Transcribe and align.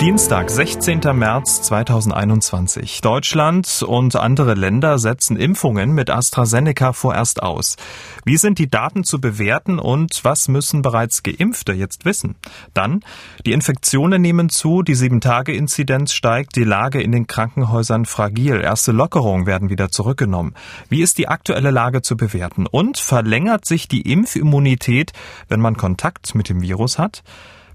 Dienstag, 0.00 0.50
16. 0.50 1.00
März 1.14 1.62
2021. 1.62 3.00
Deutschland 3.00 3.82
und 3.82 4.14
andere 4.14 4.52
Länder 4.52 4.98
setzen 4.98 5.38
Impfungen 5.38 5.92
mit 5.92 6.10
AstraZeneca 6.10 6.92
vorerst 6.92 7.42
aus. 7.42 7.76
Wie 8.26 8.36
sind 8.36 8.58
die 8.58 8.68
Daten 8.68 9.04
zu 9.04 9.22
bewerten 9.22 9.78
und 9.78 10.22
was 10.22 10.48
müssen 10.48 10.82
bereits 10.82 11.22
Geimpfte 11.22 11.72
jetzt 11.72 12.04
wissen? 12.04 12.34
Dann, 12.74 13.00
die 13.46 13.52
Infektionen 13.52 14.20
nehmen 14.20 14.50
zu, 14.50 14.82
die 14.82 14.94
7-Tage-Inzidenz 14.94 16.12
steigt, 16.12 16.56
die 16.56 16.64
Lage 16.64 17.00
in 17.00 17.12
den 17.12 17.26
Krankenhäusern 17.26 18.04
fragil, 18.04 18.60
erste 18.60 18.92
Lockerungen 18.92 19.46
werden 19.46 19.70
wieder 19.70 19.90
zurückgenommen. 19.90 20.54
Wie 20.90 21.00
ist 21.00 21.16
die 21.16 21.28
aktuelle 21.28 21.70
Lage 21.70 22.02
zu 22.02 22.18
bewerten? 22.18 22.66
Und 22.66 22.98
verlängert 22.98 23.64
sich 23.64 23.88
die 23.88 24.12
Impfimmunität, 24.12 25.12
wenn 25.48 25.60
man 25.60 25.78
Kontakt 25.78 26.34
mit 26.34 26.50
dem 26.50 26.60
Virus 26.60 26.98
hat? 26.98 27.22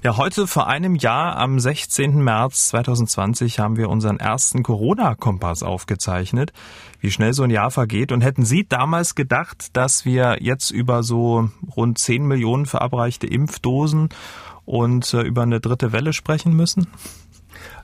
Ja, 0.00 0.16
heute 0.16 0.46
vor 0.46 0.68
einem 0.68 0.94
Jahr, 0.94 1.36
am 1.38 1.58
16. 1.58 2.22
März 2.22 2.68
2020, 2.68 3.58
haben 3.58 3.76
wir 3.76 3.88
unseren 3.88 4.20
ersten 4.20 4.62
Corona-Kompass 4.62 5.64
aufgezeichnet. 5.64 6.52
Wie 7.00 7.10
schnell 7.10 7.32
so 7.32 7.42
ein 7.42 7.50
Jahr 7.50 7.72
vergeht. 7.72 8.12
Und 8.12 8.20
hätten 8.20 8.44
Sie 8.44 8.64
damals 8.64 9.16
gedacht, 9.16 9.76
dass 9.76 10.04
wir 10.04 10.38
jetzt 10.40 10.70
über 10.70 11.02
so 11.02 11.50
rund 11.74 11.98
10 11.98 12.24
Millionen 12.24 12.66
verabreichte 12.66 13.26
Impfdosen 13.26 14.10
und 14.64 15.12
äh, 15.14 15.22
über 15.22 15.42
eine 15.42 15.58
dritte 15.58 15.90
Welle 15.90 16.12
sprechen 16.12 16.54
müssen? 16.54 16.86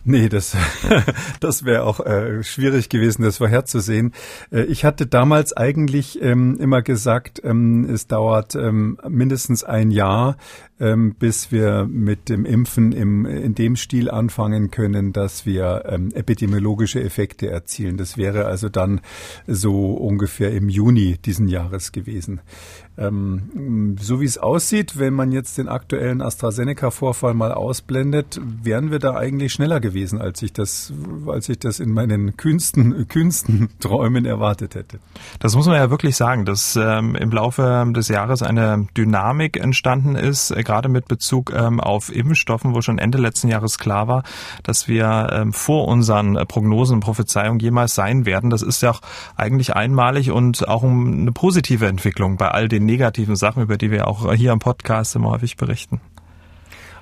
Nee, 0.07 0.29
das, 0.29 0.55
das 1.41 1.65
wäre 1.65 1.85
auch 1.85 1.99
äh, 2.01 2.43
schwierig 2.43 2.91
gewesen, 2.91 3.23
das 3.23 3.39
vorherzusehen. 3.39 4.13
Äh, 4.51 4.65
ich 4.65 4.85
hatte 4.85 5.07
damals 5.07 5.55
eigentlich 5.57 6.21
ähm, 6.21 6.59
immer 6.61 6.83
gesagt, 6.83 7.41
ähm, 7.43 7.89
es 7.89 8.07
dauert 8.07 8.55
ähm, 8.55 8.99
mindestens 9.09 9.65
ein 9.65 9.91
Jahr, 9.91 10.37
ähm, 10.79 11.15
bis 11.15 11.51
wir 11.53 11.87
mit 11.89 12.29
dem 12.29 12.45
Impfen 12.45 12.93
im, 12.93 13.25
in 13.25 13.55
dem 13.55 13.77
Stil 13.77 14.11
anfangen 14.11 14.71
können, 14.71 15.15
dass 15.15 15.47
wir 15.47 15.85
ähm, 15.87 16.11
epidemiologische 16.13 17.03
Effekte 17.03 17.49
erzielen. 17.49 17.97
Das 17.97 18.19
wäre 18.19 18.45
also 18.45 18.69
dann 18.69 19.01
so 19.47 19.95
ungefähr 19.95 20.53
im 20.53 20.69
Juni 20.69 21.17
diesen 21.17 21.49
Jahres 21.49 21.93
gewesen. 21.93 22.43
Ähm, 22.97 23.97
so 24.01 24.21
wie 24.21 24.25
es 24.25 24.39
aussieht, 24.39 24.99
wenn 24.99 25.15
man 25.15 25.33
jetzt 25.33 25.59
den 25.59 25.69
aktuellen 25.69 26.21
AstraZeneca-Vorfall 26.21 27.35
mal 27.35 27.53
ausblendet, 27.53 28.41
wären 28.63 28.93
wir 28.93 29.01
da 29.01 29.17
eigentlich 29.17 29.53
schneller 29.53 29.81
gewesen, 29.81 30.21
als 30.21 30.43
ich 30.43 30.53
das, 30.53 30.93
als 31.27 31.49
ich 31.49 31.59
das 31.59 31.81
in 31.81 31.91
meinen 31.91 32.37
kühnsten, 32.37 33.09
kühnsten 33.09 33.69
Träumen 33.81 34.25
erwartet 34.25 34.77
hätte. 34.77 35.01
Das 35.41 35.57
muss 35.57 35.67
man 35.67 35.77
ja 35.77 35.91
wirklich 35.91 36.15
sagen, 36.17 36.45
dass 36.45 36.77
ähm, 36.77 37.17
im 37.17 37.31
Laufe 37.31 37.85
des 37.95 38.09
Jahres 38.09 38.43
eine 38.43 38.87
Dynamik 38.97 39.57
entstanden 39.57 40.15
ist, 40.15 40.53
äh, 40.53 40.63
gerade 40.63 40.89
mit 40.89 41.09
Bezug 41.09 41.53
ähm, 41.53 41.81
auf 41.81 42.15
Impfstoffen, 42.15 42.75
wo 42.75 42.81
schon 42.81 42.99
Ende 42.99 43.19
letzten 43.19 43.49
Jahres 43.49 43.79
klar 43.79 44.07
war, 44.07 44.23
dass 44.63 44.87
wir 44.87 45.31
ähm, 45.33 45.53
vor 45.53 45.89
unseren 45.89 46.35
Prognosen 46.47 46.95
und 46.95 47.01
Prophezeiungen 47.01 47.59
jemals 47.59 47.97
sein 47.97 48.25
werden. 48.25 48.51
Das 48.51 48.63
ist 48.63 48.83
ja 48.83 48.91
auch 48.91 49.01
eigentlich 49.37 49.75
einmalig 49.75 50.31
und 50.31 50.69
auch 50.69 50.85
eine 50.85 51.33
positive 51.33 51.87
Entwicklung 51.87 52.37
bei 52.37 52.49
all 52.49 52.69
den 52.69 52.84
negativen 52.85 53.37
Sachen, 53.37 53.63
über 53.63 53.77
die 53.77 53.91
wir 53.91 54.07
auch 54.09 54.33
hier 54.35 54.53
am 54.53 54.59
Podcast 54.59 55.17
immer 55.17 55.31
häufig 55.31 55.57
berichten. 55.57 56.01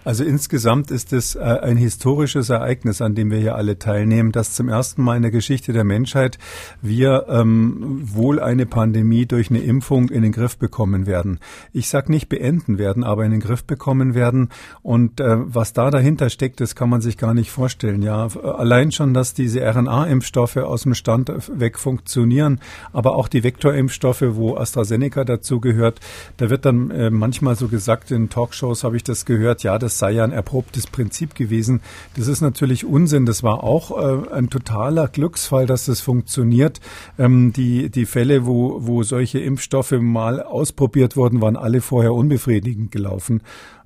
Also 0.05 0.25
insgesamt 0.25 0.91
ist 0.91 1.13
es 1.13 1.37
äh, 1.37 1.41
ein 1.41 1.77
historisches 1.77 2.51
Ereignis, 2.51 3.01
an 3.01 3.15
dem 3.15 3.31
wir 3.31 3.39
hier 3.39 3.55
alle 3.55 3.79
teilnehmen, 3.79 4.33
dass 4.33 4.53
zum 4.53 4.69
ersten 4.69 5.03
Mal 5.03 5.17
in 5.17 5.23
der 5.23 5.31
Geschichte 5.31 5.73
der 5.73 5.85
Menschheit 5.85 6.39
wir 6.81 7.27
ähm, 7.29 8.01
wohl 8.03 8.41
eine 8.41 8.67
Pandemie 8.67 9.27
durch 9.27 9.51
eine 9.51 9.61
Impfung 9.61 10.09
in 10.09 10.23
den 10.23 10.33
Griff 10.33 10.59
bekommen 10.59 11.07
werden. 11.07 11.39
Ich 11.73 11.89
sag 11.89 12.09
nicht 12.09 12.29
beenden 12.29 12.79
werden, 12.79 13.05
aber 13.05 13.25
in 13.25 13.31
den 13.31 13.41
Griff 13.41 13.63
bekommen 13.65 14.15
werden. 14.15 14.49
Und 14.83 15.21
äh, 15.21 15.37
was 15.39 15.73
da 15.73 15.91
dahinter 15.91 16.31
steckt, 16.31 16.61
das 16.61 16.75
kann 16.75 16.89
man 16.89 17.01
sich 17.01 17.17
gar 17.17 17.33
nicht 17.33 17.53
vorstellen. 17.53 18.03
Ja, 18.03 18.27
allein 18.43 18.91
schon, 18.91 19.15
dass 19.15 19.35
diese 19.35 19.61
RNA-Impfstoffe 19.61 20.57
aus 20.57 20.83
dem 20.83 20.95
Stand 20.95 21.31
weg 21.49 21.79
funktionieren, 21.79 22.59
aber 22.93 23.15
auch 23.15 23.29
die 23.29 23.45
Vektorimpfstoffe, 23.45 24.25
wo 24.31 24.57
AstraZeneca 24.57 25.25
dazu 25.25 25.61
gehört, 25.61 26.01
da 26.39 26.51
wird 26.51 26.65
dann 26.65 26.91
äh, 26.91 27.11
manchmal 27.11 27.55
so 27.55 27.69
gesagt 27.69 28.11
in 28.11 28.29
Talkshows 28.29 28.83
habe 28.83 28.97
ich 28.97 29.05
das 29.05 29.25
gehört, 29.25 29.63
ja, 29.63 29.79
das 29.79 29.92
das 29.93 29.99
sei 29.99 30.13
ja 30.13 30.25
ein 30.25 30.33
erprobtes 30.33 30.87
Prinzip 30.87 31.35
gewesen. 31.35 31.83
Das 32.17 32.27
ist 32.27 32.41
natürlich 32.41 32.87
Unsinn. 32.87 33.27
Das 33.27 33.43
war 33.43 33.63
auch 33.63 33.91
äh, 33.91 34.33
ein 34.33 34.49
totaler 34.49 35.07
Glücksfall, 35.07 35.67
dass 35.67 35.85
das 35.85 36.01
funktioniert. 36.01 36.81
Ähm, 37.19 37.53
die, 37.53 37.91
die 37.91 38.07
Fälle, 38.07 38.47
wo, 38.47 38.79
wo 38.87 39.03
solche 39.03 39.39
Impfstoffe 39.39 39.93
mal 39.93 40.43
ausprobiert 40.43 41.17
wurden, 41.17 41.43
waren 41.43 41.57
alle 41.57 41.83
vorher 41.83 42.15
unbefriedigend 42.15 42.91
gelaufen. 42.91 43.43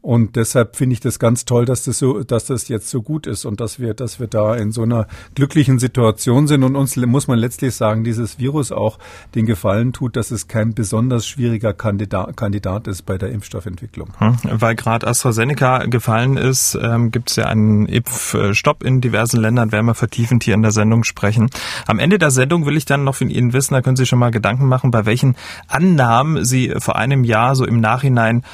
Und 0.06 0.36
deshalb 0.36 0.76
finde 0.76 0.92
ich 0.92 1.00
das 1.00 1.18
ganz 1.18 1.46
toll, 1.46 1.64
dass 1.64 1.82
das 1.82 1.98
so, 1.98 2.22
dass 2.22 2.44
das 2.44 2.68
jetzt 2.68 2.90
so 2.90 3.02
gut 3.02 3.26
ist 3.26 3.44
und 3.44 3.58
dass 3.58 3.80
wir, 3.80 3.92
dass 3.92 4.20
wir 4.20 4.28
da 4.28 4.54
in 4.54 4.70
so 4.70 4.82
einer 4.82 5.08
glücklichen 5.34 5.80
Situation 5.80 6.46
sind. 6.46 6.62
Und 6.62 6.76
uns 6.76 6.94
muss 6.94 7.26
man 7.26 7.40
letztlich 7.40 7.74
sagen, 7.74 8.04
dieses 8.04 8.38
Virus 8.38 8.70
auch 8.70 9.00
den 9.34 9.46
Gefallen 9.46 9.92
tut, 9.92 10.14
dass 10.14 10.30
es 10.30 10.46
kein 10.46 10.74
besonders 10.74 11.26
schwieriger 11.26 11.72
Kandidat, 11.72 12.36
Kandidat 12.36 12.86
ist 12.86 13.02
bei 13.02 13.18
der 13.18 13.32
Impfstoffentwicklung. 13.32 14.10
Hm, 14.18 14.36
weil 14.44 14.76
gerade 14.76 15.08
AstraZeneca 15.08 15.86
gefallen 15.86 16.36
ist, 16.36 16.78
ähm, 16.80 17.10
gibt 17.10 17.30
es 17.30 17.34
ja 17.34 17.46
einen 17.46 17.86
Impfstopp 17.86 18.84
in 18.84 19.00
diversen 19.00 19.40
Ländern, 19.40 19.72
werden 19.72 19.86
wir 19.86 19.94
vertiefend 19.94 20.44
hier 20.44 20.54
in 20.54 20.62
der 20.62 20.70
Sendung 20.70 21.02
sprechen. 21.02 21.50
Am 21.88 21.98
Ende 21.98 22.18
der 22.18 22.30
Sendung 22.30 22.64
will 22.64 22.76
ich 22.76 22.84
dann 22.84 23.02
noch 23.02 23.16
von 23.16 23.28
Ihnen 23.28 23.52
wissen, 23.52 23.74
da 23.74 23.82
können 23.82 23.96
Sie 23.96 24.06
schon 24.06 24.20
mal 24.20 24.30
Gedanken 24.30 24.66
machen, 24.66 24.92
bei 24.92 25.04
welchen 25.04 25.34
Annahmen 25.66 26.44
Sie 26.44 26.72
vor 26.78 26.94
einem 26.94 27.24
Jahr 27.24 27.56
so 27.56 27.66
im 27.66 27.80
Nachhinein 27.80 28.44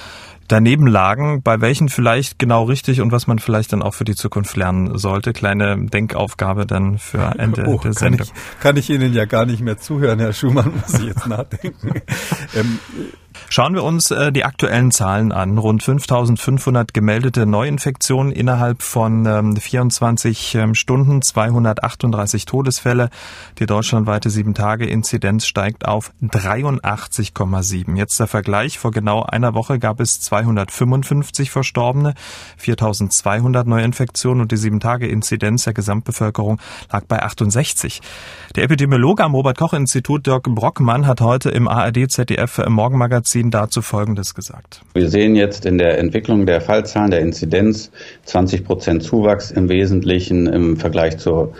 daneben 0.52 0.86
lagen, 0.86 1.42
bei 1.42 1.60
welchen 1.60 1.88
vielleicht 1.88 2.38
genau 2.38 2.64
richtig 2.64 3.00
und 3.00 3.10
was 3.10 3.26
man 3.26 3.38
vielleicht 3.38 3.72
dann 3.72 3.80
auch 3.82 3.94
für 3.94 4.04
die 4.04 4.14
Zukunft 4.14 4.54
lernen 4.56 4.98
sollte. 4.98 5.32
Kleine 5.32 5.86
Denkaufgabe 5.86 6.66
dann 6.66 6.98
für 6.98 7.32
Ende 7.38 7.64
oh, 7.66 7.78
der 7.78 7.94
Sendung. 7.94 8.26
Kann 8.26 8.36
ich, 8.36 8.60
kann 8.60 8.76
ich 8.76 8.90
Ihnen 8.90 9.14
ja 9.14 9.24
gar 9.24 9.46
nicht 9.46 9.62
mehr 9.62 9.78
zuhören, 9.78 10.18
Herr 10.18 10.34
Schumann, 10.34 10.72
muss 10.74 11.00
ich 11.00 11.06
jetzt 11.06 11.26
nachdenken. 11.26 12.02
ähm, 12.54 12.78
Schauen 13.48 13.74
wir 13.74 13.84
uns 13.84 14.10
äh, 14.10 14.32
die 14.32 14.44
aktuellen 14.44 14.90
Zahlen 14.90 15.32
an. 15.32 15.58
Rund 15.58 15.82
5500 15.82 16.94
gemeldete 16.94 17.44
Neuinfektionen 17.44 18.32
innerhalb 18.32 18.82
von 18.82 19.26
ähm, 19.26 19.56
24 19.56 20.54
ähm, 20.54 20.74
Stunden, 20.74 21.20
238 21.20 22.46
Todesfälle. 22.46 23.10
Die 23.58 23.66
deutschlandweite 23.66 24.30
7-Tage-Inzidenz 24.30 25.46
steigt 25.46 25.86
auf 25.86 26.12
83,7. 26.22 27.96
Jetzt 27.96 28.18
der 28.20 28.26
Vergleich. 28.26 28.78
Vor 28.78 28.90
genau 28.90 29.22
einer 29.22 29.54
Woche 29.54 29.78
gab 29.78 30.00
es 30.00 30.20
255 30.20 31.50
Verstorbene, 31.50 32.14
4200 32.56 33.66
Neuinfektionen 33.66 34.42
und 34.42 34.52
die 34.52 34.56
7-Tage-Inzidenz 34.56 35.64
der 35.64 35.74
Gesamtbevölkerung 35.74 36.58
lag 36.90 37.04
bei 37.04 37.22
68. 37.22 38.00
Der 38.56 38.64
Epidemiologe 38.64 39.24
am 39.24 39.34
Robert-Koch-Institut 39.34 40.26
Dirk 40.26 40.44
Brockmann 40.44 41.06
hat 41.06 41.20
heute 41.20 41.50
im 41.50 41.68
ARD-ZDF-Morgenmagazin 41.68 43.31
Magazin 43.32 43.50
dazu 43.50 43.80
Folgendes 43.80 44.34
gesagt. 44.34 44.82
Wir 44.92 45.08
sehen 45.08 45.34
jetzt 45.34 45.64
in 45.64 45.78
der 45.78 45.98
Entwicklung 45.98 46.44
der 46.44 46.60
Fallzahlen, 46.60 47.10
der 47.10 47.20
Inzidenz 47.20 47.90
20 48.24 48.62
Prozent 48.62 49.02
Zuwachs 49.02 49.50
im 49.50 49.70
Wesentlichen 49.70 50.46
im 50.46 50.76
Vergleich 50.76 51.16
zur 51.16 51.54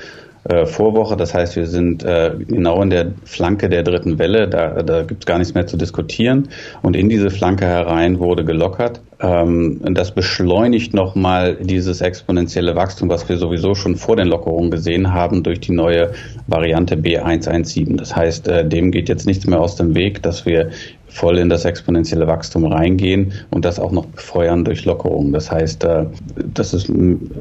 äh, 0.45 0.67
Vorwoche. 0.67 1.17
Das 1.17 1.33
heißt, 1.33 1.57
wir 1.57 1.67
sind 1.67 2.05
äh, 2.05 2.35
genau 2.47 2.83
in 2.83 2.91
der 2.91 3.13
Flanke 3.25 3.71
der 3.71 3.85
dritten 3.85 4.19
Welle. 4.19 4.49
Da, 4.49 4.83
da 4.83 5.03
gibt 5.03 5.23
es 5.23 5.27
gar 5.27 5.39
nichts 5.39 5.55
mehr 5.55 5.67
zu 5.67 5.79
diskutieren. 5.79 6.51
Und 6.83 6.95
in 6.95 7.09
diese 7.09 7.31
Flanke 7.31 7.65
herein 7.65 8.19
wurde 8.19 8.45
gelockert. 8.45 9.01
Ähm, 9.23 9.81
das 9.95 10.13
beschleunigt 10.13 10.95
nochmal 10.95 11.57
dieses 11.61 12.01
exponentielle 12.01 12.75
Wachstum, 12.75 13.09
was 13.09 13.29
wir 13.29 13.37
sowieso 13.37 13.75
schon 13.75 13.95
vor 13.95 14.17
den 14.17 14.27
Lockerungen 14.27 14.71
gesehen 14.71 15.13
haben 15.13 15.45
durch 15.45 15.61
die 15.61 15.73
neue 15.73 16.13
Variante 16.49 16.97
B117. 16.97 17.97
Das 17.97 18.17
heißt, 18.17 18.49
äh, 18.49 18.69
dem 18.69 18.91
geht 18.91 19.09
jetzt 19.09 19.27
nichts 19.27 19.47
mehr 19.47 19.61
aus 19.61 19.77
dem 19.77 19.95
Weg, 19.95 20.23
dass 20.23 20.45
wir 20.45 20.71
voll 21.07 21.39
in 21.39 21.49
das 21.49 21.65
exponentielle 21.65 22.27
Wachstum 22.27 22.65
reingehen 22.65 23.33
und 23.51 23.65
das 23.65 23.79
auch 23.79 23.93
noch 23.93 24.07
befeuern 24.07 24.65
durch 24.65 24.85
Lockerungen. 24.87 25.33
Das 25.33 25.53
heißt, 25.53 25.85
äh, 25.85 26.07
das 26.53 26.75
ist 26.75 26.91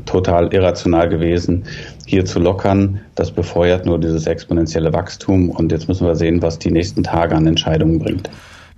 total 0.06 0.54
irrational 0.54 1.10
gewesen, 1.10 1.64
hier 2.06 2.26
zu 2.26 2.40
lockern. 2.40 3.00
Das 3.16 3.32
befeuert 3.32 3.88
nur 3.88 4.00
dieses 4.00 4.28
exponentielle 4.28 4.94
Wachstum 4.94 5.50
und 5.50 5.72
jetzt 5.72 5.88
müssen 5.88 6.06
wir 6.06 6.16
sehen, 6.16 6.44
was 6.44 6.60
die 6.60 6.70
nächsten 6.72 7.02
Tage 7.02 7.36
an 7.36 7.48
Entscheidungen 7.48 7.98
bringt. 7.98 8.30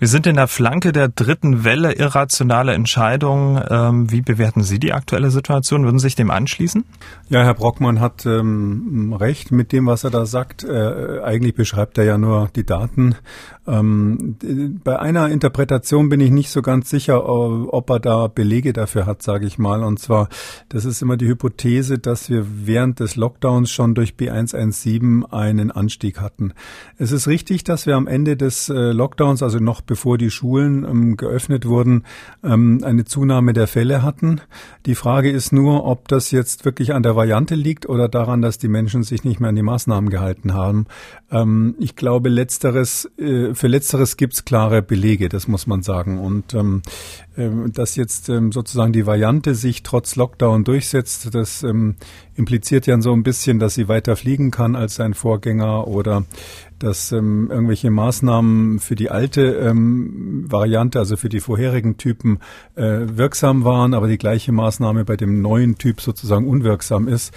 Wir 0.04 0.10
sind 0.10 0.28
in 0.28 0.36
der 0.36 0.50
Flanke 0.50 0.92
der 0.92 1.08
dritten 1.08 1.64
Welle, 1.64 1.94
irrationale 1.94 2.74
Entscheidungen. 2.74 3.64
Ähm, 3.70 4.12
wie 4.12 4.20
bewerten 4.20 4.62
Sie 4.62 4.78
die 4.78 4.92
aktuelle 4.92 5.32
Situation? 5.32 5.86
Würden 5.86 5.98
Sie 5.98 6.08
sich 6.08 6.16
dem 6.16 6.30
anschließen? 6.30 6.84
Ja, 7.30 7.44
Herr 7.44 7.54
Brockmann 7.54 8.02
hat 8.02 8.26
ähm, 8.26 9.14
recht 9.14 9.54
mit 9.54 9.72
dem, 9.72 9.86
was 9.86 10.04
er 10.04 10.10
da 10.10 10.26
sagt. 10.26 10.66
Äh, 10.66 11.22
eigentlich 11.24 11.56
beschreibt 11.56 11.98
er 11.98 12.04
ja 12.04 12.18
nur 12.18 12.50
die 12.54 12.66
Daten. 12.66 13.16
Ähm, 13.66 14.36
bei 14.84 15.00
einer 15.00 15.30
Interpretation 15.30 16.10
bin 16.10 16.20
ich 16.20 16.32
nicht 16.32 16.50
so 16.50 16.62
ganz 16.62 16.90
sicher, 16.90 17.26
ob 17.26 17.90
er 17.90 18.02
da 18.02 18.28
Belege 18.28 18.74
dafür 18.74 19.06
hat, 19.06 19.22
sage 19.22 19.46
ich 19.46 19.58
mal. 19.58 19.84
Und 19.84 20.00
zwar, 20.00 20.28
das 20.68 20.84
ist 20.84 21.02
immer 21.02 21.16
die 21.16 21.28
Hypothese, 21.28 21.98
dass 21.98 22.30
wir 22.30 22.46
während 22.66 23.00
des 23.00 23.16
Lockdowns 23.16 23.72
schon 23.72 23.96
durch 23.96 24.16
B117 24.16 25.32
einen 25.32 25.72
Anstieg 25.72 26.20
hatten. 26.20 26.54
Es 26.98 27.14
ist 27.14 27.28
richtig, 27.28 27.64
dass 27.64 27.86
wir 27.86 27.96
am 27.96 28.08
Ende 28.08 28.36
des 28.36 28.68
äh, 28.68 28.92
Lockdowns, 28.92 29.42
also 29.42 29.60
noch 29.60 29.80
bevor 29.94 30.18
die 30.18 30.32
Schulen 30.32 30.84
ähm, 30.86 31.18
geöffnet 31.18 31.68
wurden, 31.68 32.04
ähm, 32.44 32.80
eine 32.84 33.06
Zunahme 33.06 33.54
der 33.54 33.68
Fälle 33.68 34.02
hatten. 34.02 34.42
Die 34.88 34.96
Frage 34.96 35.30
ist 35.30 35.54
nur, 35.54 35.86
ob 35.86 36.08
das 36.08 36.32
jetzt 36.32 36.66
wirklich 36.66 36.96
an 36.96 37.04
der 37.04 37.16
Variante 37.16 37.54
liegt 37.54 37.88
oder 37.88 38.10
daran, 38.10 38.42
dass 38.42 38.58
die 38.58 38.70
Menschen 38.70 39.04
sich 39.04 39.24
nicht 39.24 39.40
mehr 39.40 39.50
an 39.50 39.56
die 39.56 39.62
Maßnahmen 39.62 40.10
gehalten 40.10 40.56
haben. 40.56 40.88
Ähm, 41.30 41.76
ich 41.78 41.96
glaube, 41.96 42.30
letzteres, 42.30 43.08
äh, 43.20 43.54
für 43.54 43.68
letzteres 43.68 44.18
gibt 44.18 44.34
es 44.34 44.46
klare 44.46 44.82
Belege, 44.82 45.30
das 45.30 45.48
muss 45.48 45.68
man 45.68 45.84
sagen. 45.84 46.18
Und 46.18 46.56
ähm, 46.56 46.82
ähm, 47.38 47.72
dass 47.72 47.96
jetzt 47.96 48.30
ähm, 48.30 48.52
sozusagen 48.52 48.94
die 48.94 49.06
Variante 49.06 49.54
sich 49.54 49.84
trotz 49.84 50.16
Lockdown 50.16 50.64
durchsetzt, 50.64 51.36
das 51.36 51.62
ähm, 51.62 51.98
impliziert 52.36 52.88
ja 52.88 53.00
so 53.00 53.14
ein 53.14 53.22
bisschen, 53.22 53.60
dass 53.60 53.76
sie 53.76 53.88
weiter 53.88 54.16
fliegen 54.16 54.50
kann 54.50 54.76
als 54.76 54.96
sein 54.96 55.14
Vorgänger 55.14 55.88
oder 55.88 56.26
dass 56.84 57.12
ähm, 57.14 57.50
irgendwelche 57.50 57.90
Maßnahmen 57.90 58.80
für 58.80 58.96
die 58.96 59.10
alte 59.10 59.42
ähm, 59.42 60.46
Variante, 60.52 61.00
also 61.00 61.16
für 61.16 61.30
die 61.30 61.40
vorherigen 61.40 61.98
Typen, 61.98 62.40
äh, 62.76 63.00
wirksam 63.06 63.64
waren, 63.64 63.94
aber 63.94 64.08
die 64.08 64.18
gleiche 64.18 64.52
Maßnahme 64.52 65.06
bei 65.06 65.16
dem 65.16 65.42
neuen 65.42 65.78
Typ 65.78 66.02
sozusagen 66.02 66.48
unwirksam 66.48 67.08
ist. 67.08 67.34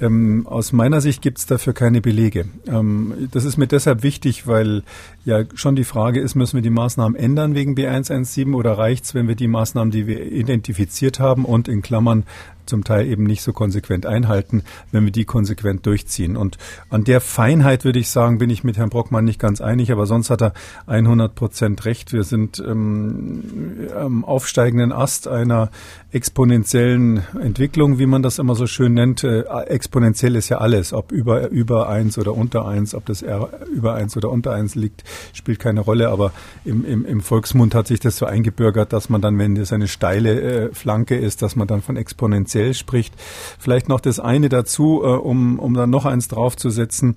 Ähm, 0.00 0.46
aus 0.46 0.72
meiner 0.72 1.00
Sicht 1.00 1.22
gibt 1.22 1.38
es 1.38 1.46
dafür 1.46 1.72
keine 1.72 2.00
Belege. 2.00 2.46
Ähm, 2.66 3.28
das 3.32 3.44
ist 3.44 3.56
mir 3.56 3.66
deshalb 3.66 4.02
wichtig, 4.02 4.46
weil 4.46 4.82
ja 5.24 5.44
schon 5.54 5.76
die 5.76 5.84
Frage 5.84 6.20
ist, 6.20 6.34
müssen 6.34 6.56
wir 6.56 6.62
die 6.62 6.70
Maßnahmen 6.70 7.18
ändern 7.18 7.54
wegen 7.54 7.74
B117 7.74 8.54
oder 8.54 8.78
reicht 8.78 9.04
es, 9.04 9.14
wenn 9.14 9.28
wir 9.28 9.34
die 9.34 9.48
Maßnahmen, 9.48 9.90
die 9.90 10.06
wir 10.06 10.30
identifiziert 10.30 11.18
haben 11.18 11.44
und 11.44 11.68
in 11.68 11.82
Klammern 11.82 12.24
zum 12.68 12.84
Teil 12.84 13.06
eben 13.06 13.24
nicht 13.24 13.42
so 13.42 13.52
konsequent 13.52 14.06
einhalten, 14.06 14.62
wenn 14.92 15.04
wir 15.04 15.10
die 15.10 15.24
konsequent 15.24 15.86
durchziehen. 15.86 16.36
Und 16.36 16.58
an 16.90 17.04
der 17.04 17.20
Feinheit 17.20 17.84
würde 17.84 17.98
ich 17.98 18.10
sagen, 18.10 18.38
bin 18.38 18.50
ich 18.50 18.62
mit 18.62 18.76
Herrn 18.76 18.90
Brockmann 18.90 19.24
nicht 19.24 19.40
ganz 19.40 19.60
einig, 19.60 19.90
aber 19.90 20.06
sonst 20.06 20.30
hat 20.30 20.42
er 20.42 20.52
100 20.86 21.34
Prozent 21.34 21.84
recht. 21.84 22.12
Wir 22.12 22.22
sind 22.22 22.62
ähm, 22.64 23.88
am 23.96 24.24
aufsteigenden 24.24 24.92
Ast 24.92 25.28
einer 25.28 25.70
exponentiellen 26.10 27.22
Entwicklung, 27.38 27.98
wie 27.98 28.06
man 28.06 28.22
das 28.22 28.38
immer 28.38 28.54
so 28.54 28.66
schön 28.66 28.94
nennt. 28.94 29.24
Äh, 29.24 29.42
exponentiell 29.66 30.36
ist 30.36 30.48
ja 30.48 30.56
alles, 30.58 30.94
ob 30.94 31.12
über, 31.12 31.48
über 31.50 31.90
eins 31.90 32.16
oder 32.16 32.34
unter 32.34 32.66
eins, 32.66 32.94
ob 32.94 33.04
das 33.04 33.20
R 33.20 33.50
über 33.70 33.94
eins 33.94 34.16
oder 34.16 34.30
unter 34.30 34.52
eins 34.52 34.74
liegt, 34.74 35.04
spielt 35.34 35.58
keine 35.58 35.80
Rolle. 35.80 36.08
Aber 36.08 36.32
im, 36.64 36.84
im, 36.86 37.04
im 37.04 37.20
Volksmund 37.20 37.74
hat 37.74 37.88
sich 37.88 38.00
das 38.00 38.16
so 38.16 38.24
eingebürgert, 38.24 38.94
dass 38.94 39.10
man 39.10 39.20
dann, 39.20 39.38
wenn 39.38 39.54
das 39.54 39.70
eine 39.72 39.86
steile 39.86 40.40
äh, 40.40 40.74
Flanke 40.74 41.16
ist, 41.16 41.42
dass 41.42 41.56
man 41.56 41.68
dann 41.68 41.82
von 41.82 41.96
exponentiell 41.96 42.72
spricht. 42.72 43.12
Vielleicht 43.58 43.90
noch 43.90 44.00
das 44.00 44.18
eine 44.18 44.48
dazu, 44.48 45.02
äh, 45.04 45.08
um, 45.08 45.58
um 45.58 45.74
dann 45.74 45.90
noch 45.90 46.06
eins 46.06 46.28
draufzusetzen. 46.28 47.16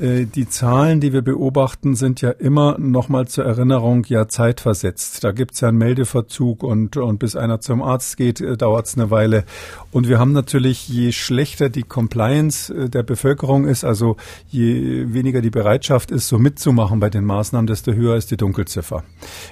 Äh, 0.00 0.26
die 0.26 0.48
Zahlen, 0.48 1.00
die 1.00 1.12
wir 1.12 1.22
beobachten, 1.22 1.94
sind 1.94 2.20
ja 2.20 2.30
immer 2.30 2.76
nochmal 2.78 3.28
zur 3.28 3.44
Erinnerung 3.44 4.04
ja 4.08 4.26
zeitversetzt. 4.26 5.22
Da 5.22 5.30
gibt 5.30 5.54
es 5.54 5.60
ja 5.60 5.68
einen 5.68 5.78
Meldeverzug 5.78 6.64
und, 6.64 6.96
und 6.96 7.18
bis 7.20 7.36
einer 7.36 7.60
zum 7.60 7.82
Arzt 7.82 8.16
geht, 8.16 8.31
äh, 8.40 8.56
dauert 8.56 8.86
es 8.86 8.96
eine 8.96 9.10
Weile. 9.10 9.44
Und 9.90 10.08
wir 10.08 10.18
haben 10.18 10.32
natürlich, 10.32 10.88
je 10.88 11.12
schlechter 11.12 11.68
die 11.68 11.82
Compliance 11.82 12.72
äh, 12.72 12.88
der 12.88 13.02
Bevölkerung 13.02 13.66
ist, 13.66 13.84
also 13.84 14.16
je 14.48 15.12
weniger 15.12 15.40
die 15.40 15.50
Bereitschaft 15.50 16.10
ist, 16.10 16.28
so 16.28 16.38
mitzumachen 16.38 17.00
bei 17.00 17.10
den 17.10 17.24
Maßnahmen, 17.24 17.66
desto 17.66 17.92
höher 17.92 18.16
ist 18.16 18.30
die 18.30 18.36
Dunkelziffer. 18.36 19.04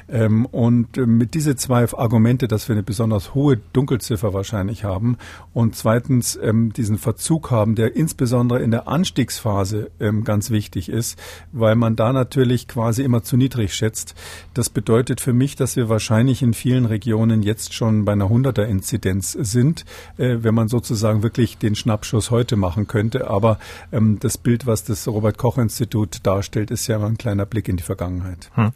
Ähm, 0.09 0.47
und 0.47 0.97
äh, 0.97 1.07
mit 1.07 1.35
diese 1.35 1.57
zwei 1.57 1.81
Argumente, 1.93 2.49
dass 2.49 2.69
wir 2.69 2.75
eine 2.75 2.83
besonders 2.83 3.35
hohe 3.35 3.59
Dunkelziffer 3.73 4.33
wahrscheinlich 4.35 4.85
haben 4.85 5.17
und 5.53 5.77
zweitens 5.77 6.39
ähm, 6.43 6.73
diesen 6.73 6.99
Verzug 6.99 7.51
haben, 7.51 7.75
der 7.75 7.97
insbesondere 7.97 8.61
in 8.61 8.71
der 8.71 8.89
Anstiegsphase 8.89 9.91
ähm, 10.01 10.25
ganz 10.25 10.51
wichtig 10.51 10.89
ist, 10.89 11.19
weil 11.53 11.75
man 11.75 11.97
da 11.97 12.13
natürlich 12.13 12.69
quasi 12.69 13.03
immer 13.03 13.23
zu 13.23 13.37
niedrig 13.37 13.75
schätzt. 13.75 14.15
Das 14.55 14.71
bedeutet 14.71 15.21
für 15.21 15.33
mich, 15.33 15.57
dass 15.57 15.77
wir 15.77 15.89
wahrscheinlich 15.89 16.43
in 16.43 16.55
vielen 16.55 16.87
Regionen 16.87 17.43
jetzt 17.43 17.75
schon 17.75 18.05
bei 18.05 18.13
einer 18.13 18.27
100er 18.27 18.65
Inzidenz 18.71 19.33
sind, 19.33 19.85
äh, 20.17 20.39
wenn 20.41 20.55
man 20.55 20.69
sozusagen 20.69 21.23
wirklich 21.23 21.59
den 21.59 21.75
Schnappschuss 21.75 22.31
heute 22.31 22.57
machen 22.57 22.87
könnte. 22.87 23.29
Aber 23.29 23.59
ähm, 23.93 24.19
das 24.21 24.39
Bild, 24.39 24.67
was 24.67 24.85
das 24.85 25.07
Robert 25.07 25.37
Koch 25.37 25.59
Institut 25.59 26.21
darstellt, 26.23 26.71
ist 26.71 26.87
ja 26.87 26.97
immer 26.97 27.07
ein 27.07 27.19
kleiner 27.19 27.45
Blick 27.45 27.69
in 27.69 27.77
die 27.77 27.83
Vergangenheit. 27.83 28.51
Hm. 28.55 28.71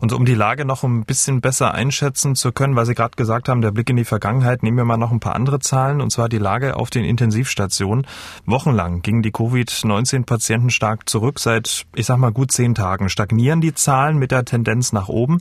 Und 0.00 0.12
um 0.12 0.24
die 0.24 0.34
Lage 0.34 0.64
noch 0.64 0.84
ein 0.84 1.04
bisschen 1.04 1.40
besser 1.40 1.74
einschätzen 1.74 2.34
zu 2.34 2.52
können, 2.52 2.76
weil 2.76 2.86
Sie 2.86 2.94
gerade 2.94 3.16
gesagt 3.16 3.48
haben, 3.48 3.60
der 3.60 3.72
Blick 3.72 3.90
in 3.90 3.96
die 3.96 4.04
Vergangenheit, 4.04 4.62
nehmen 4.62 4.76
wir 4.76 4.84
mal 4.84 4.96
noch 4.96 5.10
ein 5.10 5.20
paar 5.20 5.34
andere 5.34 5.58
Zahlen, 5.58 6.00
und 6.00 6.10
zwar 6.10 6.28
die 6.28 6.38
Lage 6.38 6.76
auf 6.76 6.90
den 6.90 7.04
Intensivstationen. 7.04 8.06
Wochenlang 8.46 9.02
gingen 9.02 9.22
die 9.22 9.32
Covid-19-Patienten 9.32 10.70
stark 10.70 11.08
zurück. 11.08 11.40
Seit, 11.40 11.86
ich 11.94 12.06
sag 12.06 12.18
mal, 12.18 12.32
gut 12.32 12.52
zehn 12.52 12.74
Tagen 12.74 13.08
stagnieren 13.08 13.60
die 13.60 13.74
Zahlen 13.74 14.18
mit 14.18 14.30
der 14.30 14.44
Tendenz 14.44 14.92
nach 14.92 15.08
oben. 15.08 15.40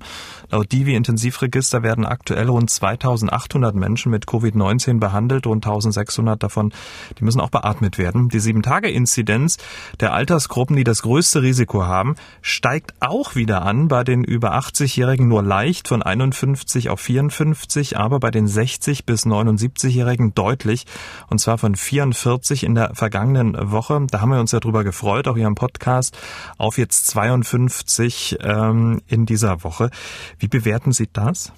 Laut 0.50 0.72
Divi-Intensivregister 0.72 1.84
werden 1.84 2.06
aktuell 2.06 2.50
rund 2.50 2.70
2800 2.70 3.76
Menschen 3.76 3.99
mit 4.06 4.26
Covid-19 4.26 5.00
behandelt, 5.00 5.46
rund 5.48 5.66
1600 5.66 6.42
davon, 6.42 6.74
die 7.18 7.24
müssen 7.24 7.42
auch 7.42 7.50
beatmet 7.50 7.98
werden. 7.98 8.30
Die 8.30 8.40
7-Tage-Inzidenz 8.40 9.58
der 10.00 10.14
Altersgruppen, 10.14 10.76
die 10.76 10.84
das 10.84 11.02
größte 11.02 11.42
Risiko 11.42 11.86
haben, 11.86 12.16
steigt 12.42 12.94
auch 13.00 13.36
wieder 13.36 13.64
an, 13.64 13.88
bei 13.88 14.04
den 14.04 14.24
über 14.24 14.54
80-Jährigen 14.56 15.28
nur 15.28 15.44
leicht 15.44 15.88
von 15.88 16.04
51 16.04 16.90
auf 16.90 17.00
54, 17.00 17.98
aber 17.98 18.20
bei 18.20 18.32
den 18.32 18.48
60 18.48 19.06
bis 19.06 19.26
79-Jährigen 19.26 20.34
deutlich, 20.34 20.86
und 21.30 21.40
zwar 21.40 21.58
von 21.58 21.76
44 21.76 22.64
in 22.64 22.76
der 22.76 22.96
vergangenen 22.96 23.56
Woche. 23.72 24.06
Da 24.10 24.22
haben 24.22 24.30
wir 24.30 24.40
uns 24.40 24.52
ja 24.52 24.60
drüber 24.60 24.84
gefreut, 24.84 25.28
auch 25.28 25.36
hier 25.36 25.48
im 25.48 25.56
Podcast, 25.56 26.18
auf 26.58 26.78
jetzt 26.78 27.08
52 27.08 28.38
ähm, 28.42 29.02
in 29.08 29.26
dieser 29.26 29.64
Woche. 29.64 29.90
Wie 30.38 30.48
bewerten 30.48 30.92
Sie 30.92 31.08
das? 31.12 31.52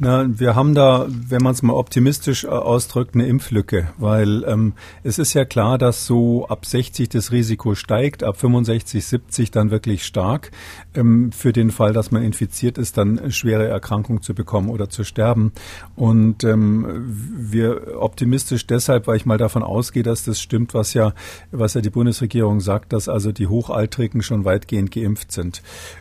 Na, 0.00 0.26
wir 0.28 0.54
haben 0.54 0.76
da, 0.76 1.06
wenn 1.08 1.42
man 1.42 1.54
es 1.54 1.62
mal 1.62 1.72
optimistisch 1.72 2.44
äh, 2.44 2.48
ausdrückt, 2.48 3.16
eine 3.16 3.26
Impflücke, 3.26 3.88
weil 3.98 4.44
ähm, 4.44 4.74
es 5.02 5.18
ist 5.18 5.34
ja 5.34 5.44
klar, 5.44 5.76
dass 5.76 6.06
so 6.06 6.46
ab 6.46 6.66
60 6.66 7.08
das 7.08 7.32
Risiko 7.32 7.74
steigt, 7.74 8.22
ab 8.22 8.36
65, 8.36 9.04
70 9.04 9.50
dann 9.50 9.72
wirklich 9.72 10.06
stark, 10.06 10.52
ähm, 10.94 11.32
für 11.32 11.52
den 11.52 11.72
Fall, 11.72 11.92
dass 11.92 12.12
man 12.12 12.22
infiziert 12.22 12.78
ist, 12.78 12.96
dann 12.96 13.32
schwere 13.32 13.66
Erkrankung 13.66 14.22
zu 14.22 14.34
bekommen 14.34 14.68
oder 14.68 14.88
zu 14.88 15.02
sterben. 15.02 15.50
Und 15.96 16.44
ähm, 16.44 17.04
wir 17.36 18.00
optimistisch 18.00 18.68
deshalb, 18.68 19.08
weil 19.08 19.16
ich 19.16 19.26
mal 19.26 19.38
davon 19.38 19.64
ausgehe, 19.64 20.04
dass 20.04 20.22
das 20.22 20.40
stimmt, 20.40 20.74
was 20.74 20.94
ja, 20.94 21.12
was 21.50 21.74
ja 21.74 21.80
die 21.80 21.90
Bundesregierung 21.90 22.60
sagt, 22.60 22.92
dass 22.92 23.08
also 23.08 23.32
die 23.32 23.48
Hochaltrigen 23.48 24.22
schon 24.22 24.44
weitgehend 24.44 24.92
geimpft 24.92 25.32
sind. 25.32 25.60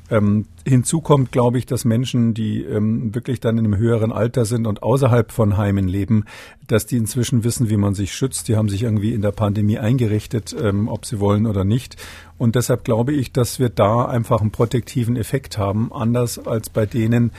Ähm, 0.10 0.46
hinzu 0.66 1.02
kommt, 1.02 1.32
glaube 1.32 1.58
ich, 1.58 1.66
dass 1.66 1.86
Menschen, 1.86 2.34
die 2.34 2.64
ähm, 2.64 3.14
wirklich 3.14 3.40
dann 3.40 3.58
in 3.58 3.66
einem 3.66 3.78
höheren 3.78 4.12
Alter 4.12 4.46
sind 4.46 4.66
und 4.66 4.84
außerhalb 4.84 5.32
von 5.32 5.58
Heimen 5.58 5.88
leben, 5.88 6.26
dass 6.68 6.86
die 6.86 6.98
inzwischen 6.98 7.44
wissen, 7.44 7.70
wie 7.70 7.78
man 7.78 7.94
sich 7.94 8.14
schützt. 8.14 8.48
Die 8.48 8.56
haben 8.56 8.70
sich 8.70 8.84
irgendwie 8.84 9.14
in 9.14 9.22
der 9.22 9.32
Pandemie 9.32 9.80
eingerichtet, 9.80 10.56
ähm, 10.60 10.88
ob 10.88 11.06
sie 11.06 11.20
wollen 11.20 11.46
oder 11.46 11.64
nicht. 11.64 11.98
Und 12.38 12.56
deshalb 12.56 12.84
glaube 12.84 13.14
ich, 13.14 13.32
dass 13.32 13.60
wir 13.60 13.70
da 13.70 14.06
einfach 14.06 14.42
einen 14.42 14.52
protektiven 14.52 15.16
Effekt 15.16 15.58
haben, 15.58 15.92
anders 15.92 16.40
als 16.40 16.70
bei 16.70 16.86
denen, 16.86 17.32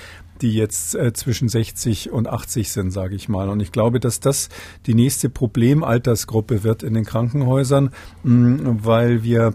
die 0.42 0.52
jetzt 0.52 0.94
äh, 0.94 1.12
zwischen 1.12 1.48
60 1.48 2.10
und 2.10 2.28
80 2.28 2.70
sind, 2.70 2.90
sage 2.90 3.14
ich 3.14 3.28
mal. 3.28 3.48
Und 3.48 3.60
ich 3.60 3.72
glaube, 3.72 4.00
dass 4.00 4.20
das 4.20 4.48
die 4.86 4.94
nächste 4.94 5.28
Problemaltersgruppe 5.30 6.64
wird 6.64 6.82
in 6.82 6.94
den 6.94 7.04
Krankenhäusern, 7.04 7.90
mh, 8.22 8.78
weil 8.82 9.22
wir 9.22 9.54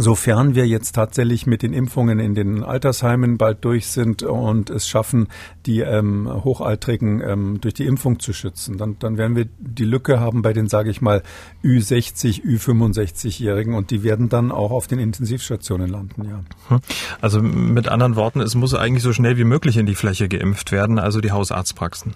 Sofern 0.00 0.54
wir 0.54 0.64
jetzt 0.64 0.92
tatsächlich 0.92 1.48
mit 1.48 1.62
den 1.62 1.72
Impfungen 1.72 2.20
in 2.20 2.36
den 2.36 2.62
Altersheimen 2.62 3.36
bald 3.36 3.64
durch 3.64 3.88
sind 3.88 4.22
und 4.22 4.70
es 4.70 4.88
schaffen, 4.88 5.26
die 5.66 5.80
ähm, 5.80 6.28
Hochaltrigen 6.44 7.20
ähm, 7.20 7.60
durch 7.60 7.74
die 7.74 7.84
Impfung 7.84 8.20
zu 8.20 8.32
schützen, 8.32 8.78
dann, 8.78 8.96
dann 9.00 9.18
werden 9.18 9.34
wir 9.34 9.48
die 9.58 9.84
Lücke 9.84 10.20
haben 10.20 10.42
bei 10.42 10.52
den, 10.52 10.68
sage 10.68 10.88
ich 10.90 11.00
mal, 11.00 11.24
Ü60, 11.64 12.44
Ü65-Jährigen 12.44 13.74
und 13.74 13.90
die 13.90 14.04
werden 14.04 14.28
dann 14.28 14.52
auch 14.52 14.70
auf 14.70 14.86
den 14.86 15.00
Intensivstationen 15.00 15.88
landen, 15.88 16.28
ja. 16.28 16.44
Hm. 16.68 16.78
Also 17.20 17.42
mit 17.42 17.88
anderen 17.88 18.14
Worten, 18.14 18.40
es 18.40 18.54
muss 18.54 18.74
eigentlich 18.74 19.02
so 19.02 19.12
schnell 19.12 19.36
wie 19.36 19.44
möglich 19.44 19.76
in 19.78 19.86
die 19.86 19.96
Fläche 19.96 20.28
geimpft 20.28 20.70
werden, 20.70 21.00
also 21.00 21.20
die 21.20 21.32
Hausarztpraxen. 21.32 22.14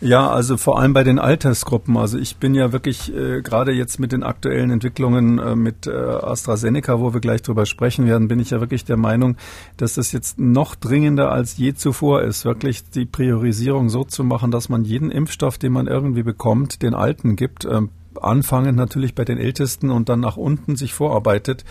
Ja, 0.00 0.28
also 0.28 0.58
vor 0.58 0.78
allem 0.78 0.92
bei 0.92 1.04
den 1.04 1.18
Altersgruppen. 1.18 1.96
Also 1.96 2.18
ich 2.18 2.36
bin 2.36 2.54
ja 2.54 2.70
wirklich 2.72 3.14
äh, 3.14 3.40
gerade 3.40 3.72
jetzt 3.72 3.98
mit 3.98 4.12
den 4.12 4.22
aktuellen 4.22 4.70
Entwicklungen 4.70 5.38
äh, 5.38 5.56
mit 5.56 5.86
äh, 5.86 5.90
AstraZeneca, 5.90 7.00
wo 7.00 7.14
wir 7.14 7.20
gleich 7.20 7.40
drüber 7.40 7.64
sprechen 7.64 8.06
werden, 8.06 8.28
bin 8.28 8.38
ich 8.38 8.50
ja 8.50 8.60
wirklich 8.60 8.84
der 8.84 8.98
Meinung, 8.98 9.36
dass 9.78 9.94
das 9.94 10.12
jetzt 10.12 10.38
noch 10.38 10.74
dringender 10.74 11.32
als 11.32 11.56
je 11.56 11.72
zuvor 11.74 12.22
ist, 12.22 12.44
wirklich 12.44 12.90
die 12.90 13.06
Priorisierung 13.06 13.88
so 13.88 14.04
zu 14.04 14.22
machen, 14.22 14.50
dass 14.50 14.68
man 14.68 14.84
jeden 14.84 15.10
Impfstoff, 15.10 15.56
den 15.56 15.72
man 15.72 15.86
irgendwie 15.86 16.22
bekommt, 16.22 16.82
den 16.82 16.94
Alten 16.94 17.34
gibt. 17.36 17.64
Ähm, 17.64 17.88
anfangend 18.22 18.76
natürlich 18.76 19.14
bei 19.14 19.24
den 19.24 19.38
Ältesten 19.38 19.90
und 19.90 20.08
dann 20.08 20.20
nach 20.20 20.36
unten 20.36 20.76
sich 20.76 20.94
vorarbeitet. 20.94 21.64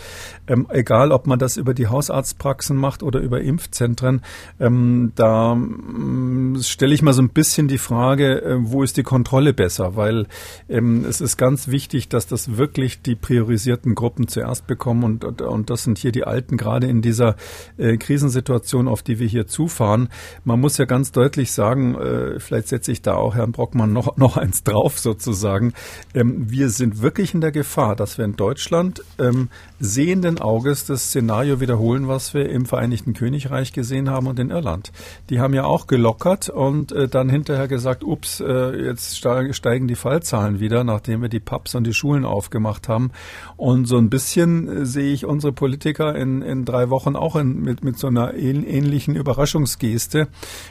Ähm, 0.46 0.66
egal, 0.70 1.12
ob 1.12 1.26
man 1.26 1.38
das 1.38 1.56
über 1.56 1.74
die 1.74 1.88
Hausarztpraxen 1.88 2.76
macht 2.76 3.02
oder 3.02 3.20
über 3.20 3.40
Impfzentren, 3.40 4.22
ähm, 4.60 5.12
da 5.14 5.52
ähm, 5.52 6.58
stelle 6.60 6.94
ich 6.94 7.02
mal 7.02 7.12
so 7.12 7.22
ein 7.22 7.30
bisschen 7.30 7.68
die 7.68 7.78
Frage, 7.78 8.42
äh, 8.42 8.56
wo 8.60 8.82
ist 8.82 8.96
die 8.96 9.02
Kontrolle 9.02 9.52
besser? 9.52 9.96
Weil 9.96 10.26
ähm, 10.68 11.04
es 11.08 11.20
ist 11.20 11.36
ganz 11.36 11.68
wichtig, 11.68 12.08
dass 12.08 12.26
das 12.26 12.56
wirklich 12.56 13.02
die 13.02 13.14
priorisierten 13.14 13.94
Gruppen 13.94 14.28
zuerst 14.28 14.66
bekommen 14.66 15.04
und, 15.04 15.24
und, 15.24 15.42
und 15.42 15.70
das 15.70 15.84
sind 15.84 15.98
hier 15.98 16.12
die 16.12 16.24
Alten, 16.24 16.56
gerade 16.56 16.86
in 16.86 17.02
dieser 17.02 17.36
äh, 17.76 17.96
Krisensituation, 17.96 18.88
auf 18.88 19.02
die 19.02 19.18
wir 19.18 19.26
hier 19.26 19.46
zufahren. 19.46 20.08
Man 20.44 20.60
muss 20.60 20.78
ja 20.78 20.84
ganz 20.84 21.12
deutlich 21.12 21.52
sagen, 21.52 21.94
äh, 21.94 22.40
vielleicht 22.40 22.68
setze 22.68 22.92
ich 22.92 23.02
da 23.02 23.14
auch 23.14 23.34
Herrn 23.34 23.52
Brockmann 23.52 23.92
noch, 23.92 24.16
noch 24.16 24.36
eins 24.36 24.62
drauf 24.62 24.98
sozusagen. 24.98 25.72
Ähm, 26.14 26.35
wir 26.36 26.68
sind 26.70 27.00
wirklich 27.00 27.34
in 27.34 27.40
der 27.40 27.52
Gefahr, 27.52 27.96
dass 27.96 28.18
wir 28.18 28.24
in 28.24 28.36
Deutschland 28.36 29.02
ähm, 29.18 29.48
sehenden 29.80 30.38
Auges 30.38 30.84
das 30.84 31.06
Szenario 31.06 31.60
wiederholen, 31.60 32.08
was 32.08 32.34
wir 32.34 32.48
im 32.48 32.66
Vereinigten 32.66 33.14
Königreich 33.14 33.72
gesehen 33.72 34.10
haben 34.10 34.26
und 34.26 34.38
in 34.38 34.50
Irland. 34.50 34.92
Die 35.30 35.40
haben 35.40 35.54
ja 35.54 35.64
auch 35.64 35.86
gelockert 35.86 36.48
und 36.48 36.92
äh, 36.92 37.08
dann 37.08 37.28
hinterher 37.28 37.68
gesagt, 37.68 38.04
ups, 38.04 38.40
äh, 38.40 38.76
jetzt 38.84 39.18
steigen 39.18 39.88
die 39.88 39.94
Fallzahlen 39.94 40.60
wieder, 40.60 40.84
nachdem 40.84 41.22
wir 41.22 41.28
die 41.28 41.40
Pubs 41.40 41.74
und 41.74 41.84
die 41.84 41.94
Schulen 41.94 42.24
aufgemacht 42.24 42.88
haben. 42.88 43.10
Und 43.56 43.86
so 43.86 43.96
ein 43.96 44.10
bisschen 44.10 44.68
äh, 44.68 44.86
sehe 44.86 45.12
ich 45.12 45.24
unsere 45.24 45.52
Politiker 45.52 46.14
in, 46.14 46.42
in 46.42 46.64
drei 46.64 46.90
Wochen 46.90 47.16
auch 47.16 47.36
in, 47.36 47.62
mit, 47.62 47.84
mit 47.84 47.98
so 47.98 48.06
einer 48.08 48.34
ähnlichen 48.34 49.16
Überraschungsgeste. 49.16 50.28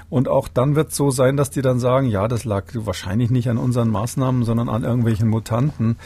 Und 0.09 0.27
auch 0.27 0.47
dann 0.47 0.75
wird 0.75 0.89
es 0.89 0.95
so 0.95 1.09
sein, 1.11 1.37
dass 1.37 1.49
die 1.49 1.61
dann 1.61 1.79
sagen, 1.79 2.07
ja, 2.07 2.27
das 2.27 2.45
lag 2.45 2.65
wahrscheinlich 2.73 3.31
nicht 3.31 3.49
an 3.49 3.57
unseren 3.57 3.89
Maßnahmen, 3.89 4.43
sondern 4.43 4.69
an 4.69 4.83
irgendwelchen 4.83 5.29
Mutanten 5.29 5.97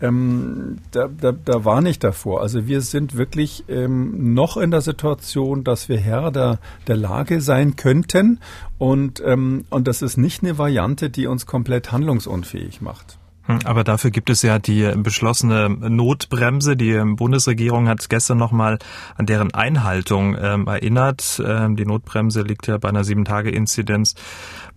ähm, 0.00 0.78
da, 0.90 1.08
da, 1.08 1.32
da 1.32 1.64
warne 1.64 1.90
ich 1.90 1.98
davor. 1.98 2.42
Also 2.42 2.66
wir 2.66 2.80
sind 2.80 3.16
wirklich 3.16 3.64
ähm, 3.68 4.34
noch 4.34 4.56
in 4.56 4.70
der 4.70 4.80
Situation, 4.80 5.64
dass 5.64 5.88
wir 5.88 5.98
Herr 5.98 6.30
der, 6.30 6.58
der 6.86 6.96
Lage 6.96 7.40
sein 7.40 7.76
könnten 7.76 8.40
und, 8.78 9.22
ähm, 9.24 9.64
und 9.70 9.88
das 9.88 10.02
ist 10.02 10.16
nicht 10.16 10.42
eine 10.42 10.58
Variante, 10.58 11.10
die 11.10 11.26
uns 11.26 11.46
komplett 11.46 11.92
handlungsunfähig 11.92 12.80
macht. 12.80 13.18
Hm, 13.46 13.60
aber 13.64 13.84
dafür 13.84 14.10
gibt 14.10 14.30
es 14.30 14.42
ja 14.42 14.58
die 14.58 14.90
beschlossene 14.96 15.68
Notbremse. 15.68 16.76
Die 16.76 17.00
Bundesregierung 17.04 17.88
hat 17.88 18.08
gestern 18.08 18.38
nochmal 18.38 18.78
an 19.16 19.26
deren 19.26 19.54
Einhaltung 19.54 20.36
ähm, 20.40 20.66
erinnert. 20.66 21.42
Ähm, 21.44 21.76
die 21.76 21.86
Notbremse 21.86 22.42
liegt 22.42 22.66
ja 22.66 22.78
bei 22.78 22.88
einer 22.88 23.04
Sieben-Tage-Inzidenz 23.04 24.14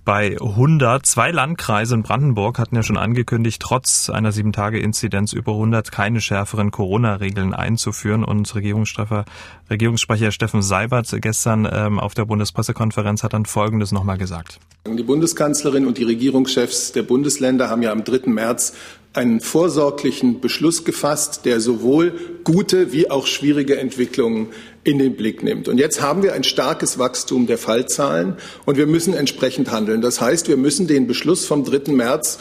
bei 0.05 0.37
100. 0.39 1.05
Zwei 1.05 1.31
Landkreise 1.31 1.95
in 1.95 2.03
Brandenburg 2.03 2.59
hatten 2.59 2.75
ja 2.75 2.83
schon 2.83 2.97
angekündigt, 2.97 3.61
trotz 3.61 4.09
einer 4.09 4.31
sieben 4.31 4.53
Tage 4.53 4.79
Inzidenz 4.79 5.33
über 5.33 5.53
100 5.53 5.91
keine 5.91 6.21
schärferen 6.21 6.71
Corona-Regeln 6.71 7.53
einzuführen. 7.53 8.23
Und 8.23 8.53
Regierungssprecher, 8.55 9.25
Regierungssprecher 9.69 10.31
Steffen 10.31 10.61
Seibert 10.61 11.13
gestern 11.21 11.67
ähm, 11.71 11.99
auf 11.99 12.13
der 12.13 12.25
Bundespressekonferenz 12.25 13.23
hat 13.23 13.33
dann 13.33 13.45
Folgendes 13.45 13.91
nochmal 13.91 14.17
gesagt. 14.17 14.59
Die 14.87 15.03
Bundeskanzlerin 15.03 15.85
und 15.85 15.97
die 15.97 16.03
Regierungschefs 16.03 16.91
der 16.91 17.03
Bundesländer 17.03 17.69
haben 17.69 17.81
ja 17.81 17.91
am 17.91 18.03
3. 18.03 18.29
März 18.29 18.73
einen 19.13 19.41
vorsorglichen 19.41 20.39
Beschluss 20.39 20.85
gefasst, 20.85 21.45
der 21.45 21.59
sowohl 21.59 22.13
gute 22.43 22.91
wie 22.91 23.09
auch 23.09 23.25
schwierige 23.25 23.77
Entwicklungen 23.77 24.47
in 24.83 24.99
den 24.99 25.15
Blick 25.15 25.43
nimmt. 25.43 25.67
Und 25.67 25.77
jetzt 25.77 26.01
haben 26.01 26.23
wir 26.23 26.33
ein 26.33 26.43
starkes 26.43 26.97
Wachstum 26.99 27.47
der 27.47 27.57
Fallzahlen 27.57 28.35
und 28.65 28.77
wir 28.77 28.87
müssen 28.87 29.13
entsprechend 29.13 29.71
handeln. 29.71 30.01
Das 30.01 30.21
heißt, 30.21 30.47
wir 30.47 30.57
müssen 30.57 30.87
den 30.87 31.07
Beschluss 31.07 31.45
vom 31.45 31.63
3. 31.63 31.91
März 31.93 32.39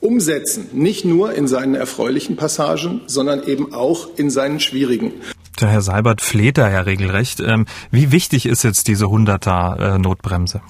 umsetzen, 0.00 0.68
nicht 0.72 1.04
nur 1.04 1.32
in 1.32 1.48
seinen 1.48 1.74
erfreulichen 1.74 2.36
Passagen, 2.36 3.00
sondern 3.06 3.42
eben 3.44 3.72
auch 3.74 4.08
in 4.16 4.30
seinen 4.30 4.60
schwierigen. 4.60 5.12
Der 5.60 5.68
Herr 5.68 5.82
Seibert 5.82 6.20
fleht 6.20 6.56
da 6.56 6.70
ja 6.70 6.82
regelrecht. 6.82 7.40
Ähm, 7.40 7.66
wie 7.90 8.12
wichtig 8.12 8.46
ist 8.46 8.62
jetzt 8.62 8.86
diese 8.86 9.06
100er 9.06 9.98
Notbremse? 9.98 10.60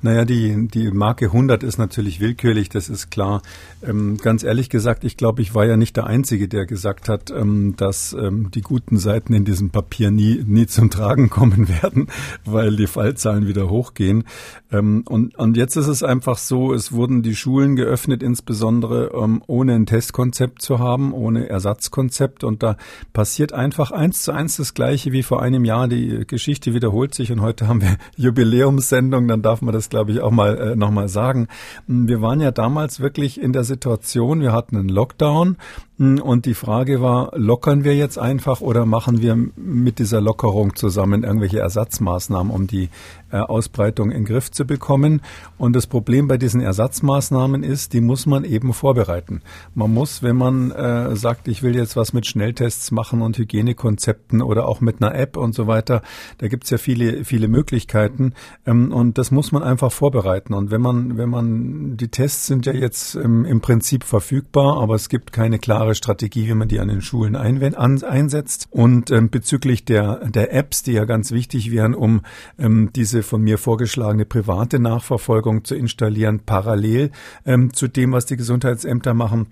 Naja, 0.00 0.24
die, 0.24 0.68
die 0.68 0.90
Marke 0.92 1.26
100 1.26 1.64
ist 1.64 1.76
natürlich 1.76 2.20
willkürlich, 2.20 2.68
das 2.68 2.88
ist 2.88 3.10
klar. 3.10 3.42
Ähm, 3.82 4.16
ganz 4.16 4.44
ehrlich 4.44 4.70
gesagt, 4.70 5.02
ich 5.02 5.16
glaube, 5.16 5.42
ich 5.42 5.56
war 5.56 5.66
ja 5.66 5.76
nicht 5.76 5.96
der 5.96 6.06
Einzige, 6.06 6.46
der 6.46 6.66
gesagt 6.66 7.08
hat, 7.08 7.32
ähm, 7.32 7.74
dass 7.76 8.12
ähm, 8.12 8.50
die 8.52 8.60
guten 8.60 8.98
Seiten 8.98 9.32
in 9.32 9.44
diesem 9.44 9.70
Papier 9.70 10.12
nie, 10.12 10.44
nie 10.46 10.66
zum 10.66 10.90
Tragen 10.90 11.30
kommen 11.30 11.68
werden, 11.68 12.06
weil 12.44 12.76
die 12.76 12.86
Fallzahlen 12.86 13.48
wieder 13.48 13.68
hochgehen. 13.68 14.24
Ähm, 14.70 15.02
und, 15.08 15.36
und 15.36 15.56
jetzt 15.56 15.76
ist 15.76 15.88
es 15.88 16.04
einfach 16.04 16.38
so, 16.38 16.72
es 16.72 16.92
wurden 16.92 17.22
die 17.22 17.34
Schulen 17.34 17.74
geöffnet, 17.74 18.22
insbesondere 18.22 19.10
ähm, 19.14 19.42
ohne 19.48 19.74
ein 19.74 19.86
Testkonzept 19.86 20.62
zu 20.62 20.78
haben, 20.78 21.12
ohne 21.12 21.48
Ersatzkonzept. 21.48 22.44
Und 22.44 22.62
da 22.62 22.76
passiert 23.12 23.52
einfach 23.52 23.90
eins 23.90 24.22
zu 24.22 24.30
eins 24.30 24.56
das 24.58 24.74
Gleiche 24.74 25.10
wie 25.10 25.24
vor 25.24 25.42
einem 25.42 25.64
Jahr. 25.64 25.88
Die 25.88 26.24
Geschichte 26.24 26.72
wiederholt 26.72 27.14
sich 27.14 27.32
und 27.32 27.40
heute 27.40 27.66
haben 27.66 27.80
wir 27.80 27.96
Jubiläumssendung, 28.16 29.26
dann 29.26 29.42
darf 29.42 29.60
man 29.60 29.74
das 29.74 29.87
glaube 29.88 30.12
ich, 30.12 30.20
auch 30.20 30.30
mal 30.30 30.58
äh, 30.58 30.76
nochmal 30.76 31.08
sagen. 31.08 31.48
Wir 31.86 32.20
waren 32.20 32.40
ja 32.40 32.50
damals 32.50 33.00
wirklich 33.00 33.40
in 33.40 33.52
der 33.52 33.64
Situation, 33.64 34.40
wir 34.40 34.52
hatten 34.52 34.76
einen 34.76 34.88
Lockdown 34.88 35.56
und 35.98 36.46
die 36.46 36.54
Frage 36.54 37.00
war, 37.00 37.32
lockern 37.36 37.82
wir 37.82 37.96
jetzt 37.96 38.20
einfach 38.20 38.60
oder 38.60 38.86
machen 38.86 39.20
wir 39.20 39.36
mit 39.56 39.98
dieser 39.98 40.20
Lockerung 40.20 40.76
zusammen 40.76 41.24
irgendwelche 41.24 41.58
Ersatzmaßnahmen, 41.58 42.52
um 42.52 42.68
die 42.68 42.88
äh, 43.32 43.38
Ausbreitung 43.38 44.12
in 44.12 44.18
den 44.18 44.24
Griff 44.24 44.52
zu 44.52 44.64
bekommen? 44.64 45.22
Und 45.56 45.74
das 45.74 45.88
Problem 45.88 46.28
bei 46.28 46.38
diesen 46.38 46.60
Ersatzmaßnahmen 46.60 47.64
ist, 47.64 47.94
die 47.94 48.00
muss 48.00 48.26
man 48.26 48.44
eben 48.44 48.74
vorbereiten. 48.74 49.42
Man 49.74 49.92
muss, 49.92 50.22
wenn 50.22 50.36
man 50.36 50.70
äh, 50.70 51.16
sagt, 51.16 51.48
ich 51.48 51.64
will 51.64 51.74
jetzt 51.74 51.96
was 51.96 52.12
mit 52.12 52.26
Schnelltests 52.26 52.92
machen 52.92 53.20
und 53.20 53.36
Hygienekonzepten 53.36 54.40
oder 54.40 54.68
auch 54.68 54.80
mit 54.80 55.02
einer 55.02 55.16
App 55.16 55.36
und 55.36 55.52
so 55.52 55.66
weiter, 55.66 56.02
da 56.38 56.46
gibt's 56.46 56.70
ja 56.70 56.78
viele, 56.78 57.24
viele 57.24 57.48
Möglichkeiten. 57.48 58.34
Ähm, 58.66 58.92
und 58.92 59.18
das 59.18 59.32
muss 59.32 59.50
man 59.50 59.64
einfach 59.64 59.90
vorbereiten. 59.90 60.54
Und 60.54 60.70
wenn 60.70 60.80
man, 60.80 61.18
wenn 61.18 61.28
man, 61.28 61.96
die 61.96 62.08
Tests 62.08 62.46
sind 62.46 62.66
ja 62.66 62.72
jetzt 62.72 63.16
ähm, 63.16 63.44
im 63.44 63.60
Prinzip 63.60 64.04
verfügbar, 64.04 64.80
aber 64.80 64.94
es 64.94 65.08
gibt 65.08 65.32
keine 65.32 65.58
klare 65.58 65.87
klare 65.88 65.94
Strategie, 65.94 66.48
wie 66.48 66.54
man 66.54 66.68
die 66.68 66.80
an 66.80 66.88
den 66.88 67.00
Schulen 67.00 67.36
einsetzt. 67.36 68.68
Und 68.70 69.10
ähm, 69.10 69.30
bezüglich 69.30 69.84
der, 69.84 70.28
der 70.28 70.52
Apps, 70.52 70.82
die 70.82 70.92
ja 70.92 71.04
ganz 71.04 71.32
wichtig 71.32 71.70
wären, 71.70 71.94
um 71.94 72.22
ähm, 72.58 72.90
diese 72.94 73.22
von 73.22 73.42
mir 73.42 73.58
vorgeschlagene 73.58 74.24
private 74.24 74.78
Nachverfolgung 74.78 75.64
zu 75.64 75.74
installieren, 75.74 76.40
parallel 76.44 77.10
ähm, 77.46 77.72
zu 77.72 77.88
dem, 77.88 78.12
was 78.12 78.26
die 78.26 78.36
Gesundheitsämter 78.36 79.14
machen, 79.14 79.46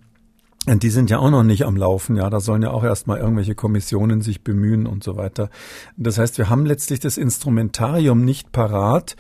die 0.67 0.91
sind 0.91 1.11
ja 1.11 1.19
auch 1.19 1.31
noch 1.31 1.45
nicht 1.45 1.65
am 1.65 1.77
Laufen, 1.77 2.17
ja. 2.17 2.29
Da 2.29 2.41
sollen 2.41 2.63
ja 2.63 2.71
auch 2.71 2.83
erstmal 2.83 3.19
irgendwelche 3.19 3.55
Kommissionen 3.55 4.21
sich 4.21 4.43
bemühen 4.43 4.87
und 4.87 5.05
so 5.05 5.17
weiter. 5.17 5.49
Das 5.97 6.19
heißt, 6.19 6.39
wir 6.39 6.51
haben 6.51 6.67
letztlich 6.67 6.99
das 6.99 7.19
Instrumentarium 7.19 8.25
nicht 8.25 8.51
parat, 8.51 9.17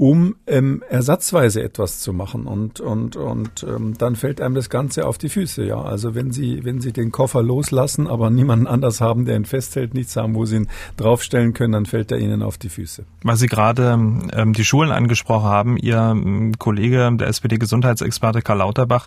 um 0.00 0.36
ähm, 0.46 0.82
ersatzweise 0.88 1.62
etwas 1.62 2.00
zu 2.00 2.14
machen. 2.14 2.46
Und, 2.46 2.80
und, 2.80 3.16
und 3.16 3.66
ähm, 3.68 3.98
dann 3.98 4.16
fällt 4.16 4.40
einem 4.40 4.54
das 4.54 4.70
Ganze 4.70 5.06
auf 5.06 5.18
die 5.18 5.28
Füße, 5.28 5.62
ja. 5.64 5.80
Also 5.80 6.14
wenn 6.14 6.32
Sie, 6.32 6.64
wenn 6.64 6.80
Sie 6.80 6.92
den 6.92 7.12
Koffer 7.12 7.42
loslassen, 7.42 8.06
aber 8.06 8.30
niemanden 8.30 8.66
anders 8.66 9.02
haben, 9.02 9.26
der 9.26 9.36
ihn 9.36 9.44
festhält, 9.44 9.92
nichts 9.92 10.16
haben, 10.16 10.34
wo 10.34 10.46
Sie 10.46 10.56
ihn 10.56 10.68
draufstellen 10.96 11.52
können, 11.52 11.72
dann 11.72 11.84
fällt 11.86 12.12
er 12.12 12.18
Ihnen 12.18 12.42
auf 12.42 12.56
die 12.56 12.70
Füße. 12.70 13.04
Weil 13.24 13.36
Sie 13.36 13.46
gerade 13.46 13.92
ähm, 14.32 14.52
die 14.54 14.64
Schulen 14.64 14.90
angesprochen 14.90 15.48
haben, 15.48 15.76
Ihr 15.76 15.98
ähm, 15.98 16.58
Kollege, 16.58 17.10
der 17.18 17.28
SPD-Gesundheitsexperte 17.28 18.40
Karl 18.40 18.58
Lauterbach, 18.58 19.06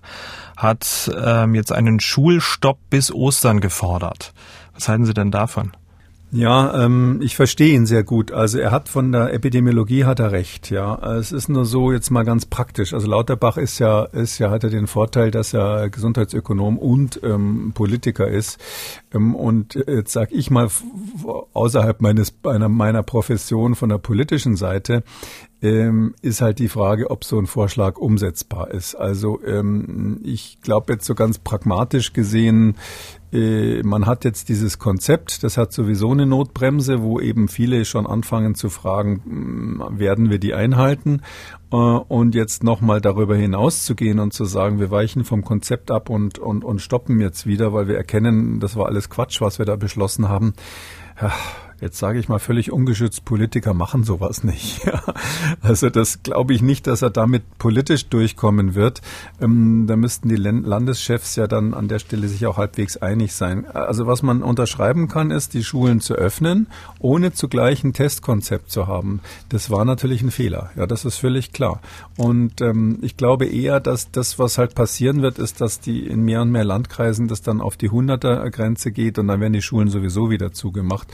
hat 0.56 1.12
ähm, 1.20 1.56
jetzt 1.56 1.72
einen 1.88 2.00
Schulstopp 2.00 2.78
bis 2.90 3.12
Ostern 3.12 3.60
gefordert. 3.60 4.34
Was 4.74 4.88
halten 4.88 5.06
Sie 5.06 5.14
denn 5.14 5.32
davon? 5.32 5.72
Ja, 6.36 6.84
ähm, 6.84 7.20
ich 7.22 7.36
verstehe 7.36 7.76
ihn 7.76 7.86
sehr 7.86 8.04
gut. 8.04 8.32
Also 8.32 8.58
er 8.58 8.72
hat 8.72 8.90
von 8.90 9.12
der 9.12 9.32
Epidemiologie 9.36 10.06
hat 10.06 10.20
er 10.20 10.32
recht. 10.32 10.72
Ja, 10.72 10.96
es 11.14 11.32
ist 11.32 11.48
nur 11.48 11.64
so 11.64 11.92
jetzt 11.92 12.10
mal 12.10 12.24
ganz 12.24 12.48
praktisch. 12.48 12.96
Also 12.96 13.08
Lauterbach 13.08 13.58
ist 13.58 13.78
ja 13.78 14.06
ist 14.06 14.40
ja 14.40 14.50
hat 14.50 14.64
er 14.64 14.72
den 14.72 14.88
Vorteil, 14.88 15.30
dass 15.30 15.54
er 15.54 15.92
Gesundheitsökonom 15.92 16.80
und 16.80 17.20
ähm, 17.22 17.74
Politiker 17.76 18.28
ist. 18.28 18.58
Ähm, 19.14 19.36
und 19.36 19.76
jetzt 19.76 20.12
sag 20.12 20.32
ich 20.32 20.50
mal 20.50 20.70
außerhalb 21.54 22.02
meines 22.02 22.34
meiner, 22.42 22.68
meiner 22.68 23.04
Profession 23.04 23.76
von 23.76 23.90
der 23.90 24.00
politischen 24.00 24.56
Seite 24.56 25.04
ähm, 25.64 26.14
ist 26.22 26.42
halt 26.42 26.60
die 26.60 26.68
Frage, 26.68 27.10
ob 27.10 27.24
so 27.24 27.40
ein 27.40 27.48
Vorschlag 27.48 27.98
umsetzbar 27.98 28.70
ist. 28.70 28.94
Also 28.94 29.42
ähm, 29.44 30.20
ich 30.24 30.60
glaube 30.62 30.94
jetzt 30.94 31.06
so 31.06 31.16
ganz 31.16 31.40
pragmatisch 31.40 32.14
gesehen 32.14 32.76
äh, 33.34 33.82
man 33.82 34.06
hat 34.06 34.26
jetzt 34.26 34.48
dieses 34.50 34.78
Konzept, 34.78 35.44
das 35.44 35.58
hat 35.58 35.74
sowieso 35.74 36.12
eine 36.12 36.28
Notbremse, 36.28 37.02
wo 37.02 37.20
eben 37.20 37.48
viele 37.48 37.84
schon 37.84 38.06
anfangen 38.06 38.54
zu 38.54 38.70
fragen, 38.70 39.22
hm, 39.26 40.00
werden 40.00 40.30
wir 40.30 40.38
die 40.40 40.54
einhalten? 40.54 41.22
und 41.72 42.36
jetzt 42.36 42.64
nochmal 42.64 43.02
darüber 43.02 43.36
hinaus 43.36 43.84
zu 43.84 43.96
gehen 43.96 44.20
und 44.20 44.32
zu 44.32 44.46
sagen, 44.46 44.80
wir 44.80 44.92
weichen 44.92 45.24
vom 45.24 45.44
Konzept 45.44 45.90
ab 45.90 46.12
und, 46.12 46.38
und, 46.38 46.64
und 46.64 46.84
stoppen 46.84 47.20
jetzt 47.20 47.48
wieder, 47.48 47.74
weil 47.74 47.88
wir 47.88 47.98
erkennen, 47.98 48.60
das 48.60 48.76
war 48.76 48.86
alles 48.86 49.10
Quatsch, 49.10 49.42
was 49.42 49.58
wir 49.58 49.66
da 49.66 49.76
beschlossen 49.76 50.30
haben. 50.30 50.54
Jetzt 51.82 51.98
sage 51.98 52.20
ich 52.20 52.30
mal 52.30 52.40
völlig 52.40 52.72
ungeschützt, 52.72 53.26
Politiker 53.26 53.74
machen 53.74 54.04
sowas 54.04 54.44
nicht. 54.44 54.82
also 55.62 55.90
das 55.90 56.24
glaube 56.24 56.54
ich 56.54 56.62
nicht, 56.62 56.88
dass 56.88 57.02
er 57.02 57.10
damit 57.10 57.44
politisch 57.58 58.08
durchkommen 58.08 58.76
wird. 58.76 59.02
Ähm, 59.42 59.86
da 59.88 59.96
müssten 59.96 60.30
die 60.30 60.36
Landeschefs 60.36 61.36
ja 61.36 61.48
dann 61.48 61.74
an 61.74 61.88
der 61.88 62.00
Stelle 62.00 62.28
sich 62.28 62.46
auch 62.46 62.58
halbwegs 62.58 62.98
einig 62.98 63.34
sein. 63.34 63.66
Also 63.66 64.08
was 64.08 64.24
man 64.24 64.44
unterschreiben 64.44 65.08
kann, 65.08 65.32
ist, 65.32 65.54
die 65.54 65.64
Schulen 65.64 66.00
zu 66.00 66.16
öffnen, 66.16 66.68
ohne 67.00 67.34
zugleich 67.34 67.84
ein 67.84 67.94
Testkonzept 67.94 68.72
zu 68.72 68.88
haben. 68.88 69.22
Das 69.50 69.70
war 69.70 69.86
natürlich 69.86 70.22
ein 70.22 70.32
Fehler. 70.32 70.72
Ja, 70.76 70.88
das 70.88 71.06
ist 71.06 71.18
völlig 71.18 71.54
klar. 71.54 71.82
Und 72.18 72.62
ähm, 72.62 73.00
ich 73.02 73.18
glaube 73.18 73.46
eher, 73.46 73.80
dass 73.80 74.12
das, 74.12 74.40
was 74.40 74.58
halt 74.58 74.76
passieren 74.76 75.22
wird, 75.22 75.40
ist, 75.40 75.62
dass 75.62 75.80
die 75.80 76.06
in 76.08 76.24
mehr 76.24 76.42
und 76.42 76.52
mehr 76.52 76.64
Landkreisen 76.64 77.28
das 77.28 77.42
dann 77.42 77.62
auf 77.62 77.78
die 77.78 77.90
100er 77.90 78.50
Grenze 78.50 78.92
geht 78.92 79.20
und 79.20 79.28
dann 79.28 79.42
werden 79.42 79.54
die 79.54 79.62
Schulen 79.62 79.90
sowieso 79.90 80.30
wieder 80.30 80.52
zugemacht. 80.52 81.08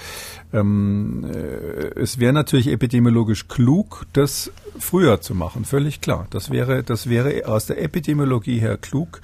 Ähm, 0.60 1.26
äh, 1.26 2.00
es 2.00 2.20
wäre 2.20 2.34
natürlich 2.34 2.68
epidemiologisch 2.68 3.48
klug, 3.48 4.06
das 4.14 4.52
früher 4.80 5.22
zu 5.22 5.36
machen, 5.36 5.66
völlig 5.66 6.02
klar. 6.02 6.28
Das 6.30 6.50
wäre, 6.52 6.84
das 6.84 7.10
wäre 7.10 7.48
aus 7.48 7.66
der 7.66 7.82
Epidemiologie 7.82 8.60
her 8.60 8.78
klug. 8.78 9.22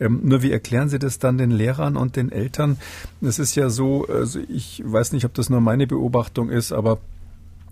Ähm, 0.00 0.20
nur 0.24 0.42
wie 0.42 0.52
erklären 0.52 0.88
Sie 0.88 0.98
das 0.98 1.18
dann 1.18 1.38
den 1.38 1.50
Lehrern 1.50 1.96
und 1.96 2.16
den 2.16 2.30
Eltern? 2.30 2.78
Es 3.20 3.38
ist 3.38 3.54
ja 3.54 3.70
so, 3.70 4.06
also 4.06 4.40
ich 4.48 4.82
weiß 4.84 5.12
nicht, 5.12 5.24
ob 5.24 5.34
das 5.34 5.50
nur 5.50 5.60
meine 5.60 5.86
Beobachtung 5.86 6.50
ist, 6.50 6.72
aber 6.72 6.98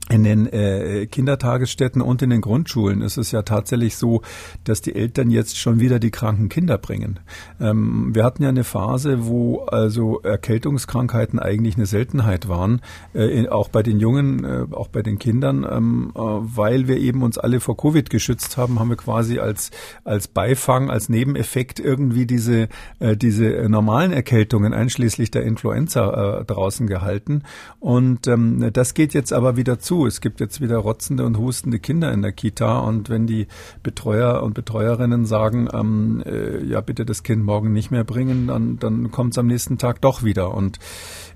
in 0.08 0.22
den 0.22 0.46
äh, 0.46 1.06
Kindertagesstätten 1.06 2.00
und 2.00 2.22
in 2.22 2.30
den 2.30 2.40
Grundschulen 2.40 3.02
ist 3.02 3.16
es 3.16 3.32
ja 3.32 3.42
tatsächlich 3.42 3.96
so, 3.96 4.22
dass 4.62 4.80
die 4.80 4.94
Eltern 4.94 5.30
jetzt 5.30 5.58
schon 5.58 5.80
wieder 5.80 5.98
die 5.98 6.12
kranken 6.12 6.48
Kinder 6.48 6.78
bringen. 6.78 7.18
Ähm, 7.60 8.14
wir 8.14 8.22
hatten 8.22 8.44
ja 8.44 8.50
eine 8.50 8.62
Phase, 8.62 9.26
wo 9.26 9.62
also 9.62 10.20
Erkältungskrankheiten 10.20 11.40
eigentlich 11.40 11.74
eine 11.76 11.86
Seltenheit 11.86 12.48
waren, 12.48 12.82
äh, 13.14 13.48
auch 13.48 13.68
bei 13.68 13.82
den 13.82 13.98
Jungen, 13.98 14.44
äh, 14.44 14.66
auch 14.70 14.86
bei 14.88 15.02
den 15.02 15.18
Kindern, 15.18 15.66
ähm, 15.68 16.12
äh, 16.14 16.20
weil 16.20 16.86
wir 16.86 16.98
eben 16.98 17.24
uns 17.24 17.36
alle 17.36 17.58
vor 17.58 17.76
Covid 17.76 18.08
geschützt 18.08 18.56
haben, 18.56 18.78
haben 18.78 18.90
wir 18.90 18.96
quasi 18.96 19.40
als 19.40 19.72
als 20.04 20.28
Beifang, 20.28 20.88
als 20.88 21.08
Nebeneffekt 21.08 21.80
irgendwie 21.80 22.26
diese 22.26 22.68
äh, 23.00 23.16
diese 23.16 23.68
normalen 23.68 24.12
Erkältungen, 24.12 24.72
einschließlich 24.72 25.32
der 25.32 25.42
Influenza, 25.42 26.40
äh, 26.40 26.44
draußen 26.44 26.86
gehalten. 26.86 27.42
Und 27.80 28.28
ähm, 28.28 28.70
das 28.72 28.94
geht 28.94 29.12
jetzt 29.12 29.32
aber 29.32 29.56
wieder 29.56 29.80
zu 29.80 29.95
zu. 29.96 30.06
Es 30.06 30.20
gibt 30.20 30.40
jetzt 30.40 30.60
wieder 30.60 30.78
rotzende 30.78 31.24
und 31.24 31.38
hustende 31.38 31.78
Kinder 31.78 32.12
in 32.12 32.22
der 32.22 32.32
Kita 32.32 32.78
und 32.80 33.08
wenn 33.08 33.26
die 33.26 33.46
Betreuer 33.82 34.42
und 34.42 34.54
Betreuerinnen 34.54 35.26
sagen, 35.26 35.68
ähm, 35.72 36.22
äh, 36.26 36.64
ja 36.64 36.80
bitte 36.80 37.04
das 37.06 37.22
Kind 37.22 37.44
morgen 37.44 37.72
nicht 37.72 37.90
mehr 37.90 38.04
bringen, 38.04 38.46
dann, 38.48 38.78
dann 38.78 39.10
kommt 39.10 39.32
es 39.32 39.38
am 39.38 39.46
nächsten 39.46 39.78
Tag 39.78 40.00
doch 40.00 40.22
wieder. 40.22 40.54
Und 40.54 40.78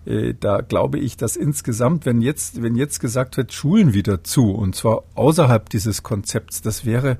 äh, 0.04 0.34
da 0.38 0.60
glaube 0.60 0.98
ich, 0.98 1.16
dass 1.16 1.36
insgesamt, 1.36 2.06
wenn 2.06 2.20
jetzt, 2.20 2.62
wenn 2.62 2.76
jetzt 2.76 3.00
gesagt 3.00 3.36
wird, 3.36 3.52
Schulen 3.52 3.94
wieder 3.94 4.24
zu, 4.24 4.50
und 4.50 4.74
zwar 4.74 5.04
außerhalb 5.14 5.68
dieses 5.70 6.02
Konzepts, 6.02 6.60
das 6.62 6.84
wäre 6.84 7.18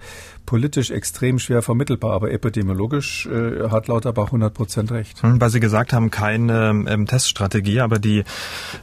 politisch 0.50 0.90
extrem 0.90 1.38
schwer 1.38 1.62
vermittelbar, 1.62 2.12
aber 2.12 2.32
epidemiologisch 2.32 3.26
äh, 3.26 3.68
hat 3.70 3.86
Lauterbach 3.86 4.26
100 4.26 4.52
Prozent 4.52 4.90
recht. 4.90 5.22
Hm, 5.22 5.40
weil 5.40 5.48
Sie 5.48 5.60
gesagt 5.60 5.92
haben, 5.92 6.10
keine 6.10 6.70
ähm, 6.88 7.06
Teststrategie, 7.06 7.78
aber 7.78 8.00
die 8.00 8.24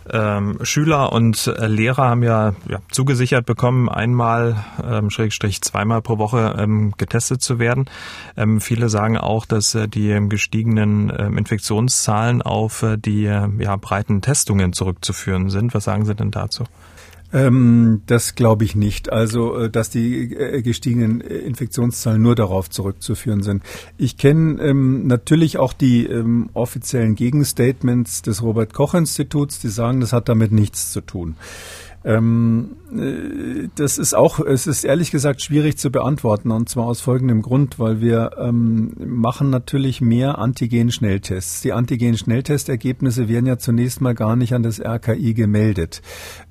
ähm, 0.09 0.59
Schüler 0.61 1.11
und 1.11 1.47
äh, 1.47 1.67
Lehrer 1.67 2.05
haben 2.05 2.23
ja, 2.23 2.55
ja, 2.69 2.79
zugesichert 2.89 3.45
bekommen, 3.45 3.89
einmal, 3.89 4.63
ähm, 4.81 5.09
Schrägstrich 5.09 5.61
zweimal 5.61 6.01
pro 6.01 6.17
Woche 6.19 6.55
ähm, 6.57 6.93
getestet 6.95 7.41
zu 7.41 7.59
werden. 7.59 7.89
Ähm, 8.37 8.61
viele 8.61 8.87
sagen 8.87 9.17
auch, 9.17 9.45
dass 9.45 9.75
äh, 9.75 9.89
die 9.89 10.17
gestiegenen 10.29 11.09
äh, 11.09 11.25
Infektionszahlen 11.25 12.41
auf 12.41 12.81
äh, 12.81 12.95
die 12.95 13.25
äh, 13.25 13.45
ja, 13.59 13.75
breiten 13.75 14.21
Testungen 14.21 14.71
zurückzuführen 14.71 15.49
sind. 15.49 15.73
Was 15.73 15.83
sagen 15.83 16.05
Sie 16.05 16.15
denn 16.15 16.31
dazu? 16.31 16.63
Ähm, 17.33 18.03
das 18.05 18.35
glaube 18.35 18.63
ich 18.63 18.75
nicht. 18.75 19.11
Also, 19.11 19.55
äh, 19.57 19.69
dass 19.69 19.89
die 19.89 20.33
äh, 20.33 20.61
gestiegenen 20.61 21.21
äh, 21.21 21.35
Infektionszahlen 21.39 22.21
nur 22.21 22.35
darauf 22.35 22.69
zurückzuführen 22.69 23.43
sind. 23.43 23.63
Ich 23.97 24.17
kenne 24.17 24.61
ähm, 24.61 25.07
natürlich 25.07 25.57
auch 25.57 25.73
die 25.73 26.05
ähm, 26.05 26.49
offiziellen 26.53 27.15
Gegenstatements 27.15 28.21
des 28.21 28.41
Robert 28.41 28.73
Koch 28.73 28.93
Instituts, 28.93 29.59
die 29.59 29.69
sagen, 29.69 29.99
das 29.99 30.13
hat 30.13 30.29
damit 30.29 30.51
nichts 30.51 30.91
zu 30.91 31.01
tun. 31.01 31.35
Ähm, 32.05 32.77
äh, 32.86 32.86
das 33.75 33.97
ist 33.97 34.13
auch, 34.13 34.39
es 34.39 34.67
ist 34.67 34.83
ehrlich 34.83 35.11
gesagt 35.11 35.41
schwierig 35.41 35.77
zu 35.77 35.91
beantworten 35.91 36.51
und 36.51 36.69
zwar 36.69 36.85
aus 36.85 37.01
folgendem 37.01 37.41
Grund, 37.41 37.79
weil 37.79 38.01
wir 38.01 38.31
ähm, 38.39 38.93
machen 38.97 39.49
natürlich 39.49 40.01
mehr 40.01 40.37
Antigen-Schnelltests. 40.37 41.61
Die 41.61 41.73
Antigen-Schnelltestergebnisse 41.73 43.27
werden 43.27 43.45
ja 43.45 43.57
zunächst 43.57 44.01
mal 44.01 44.15
gar 44.15 44.35
nicht 44.35 44.53
an 44.53 44.63
das 44.63 44.79
RKI 44.79 45.33
gemeldet. 45.33 46.01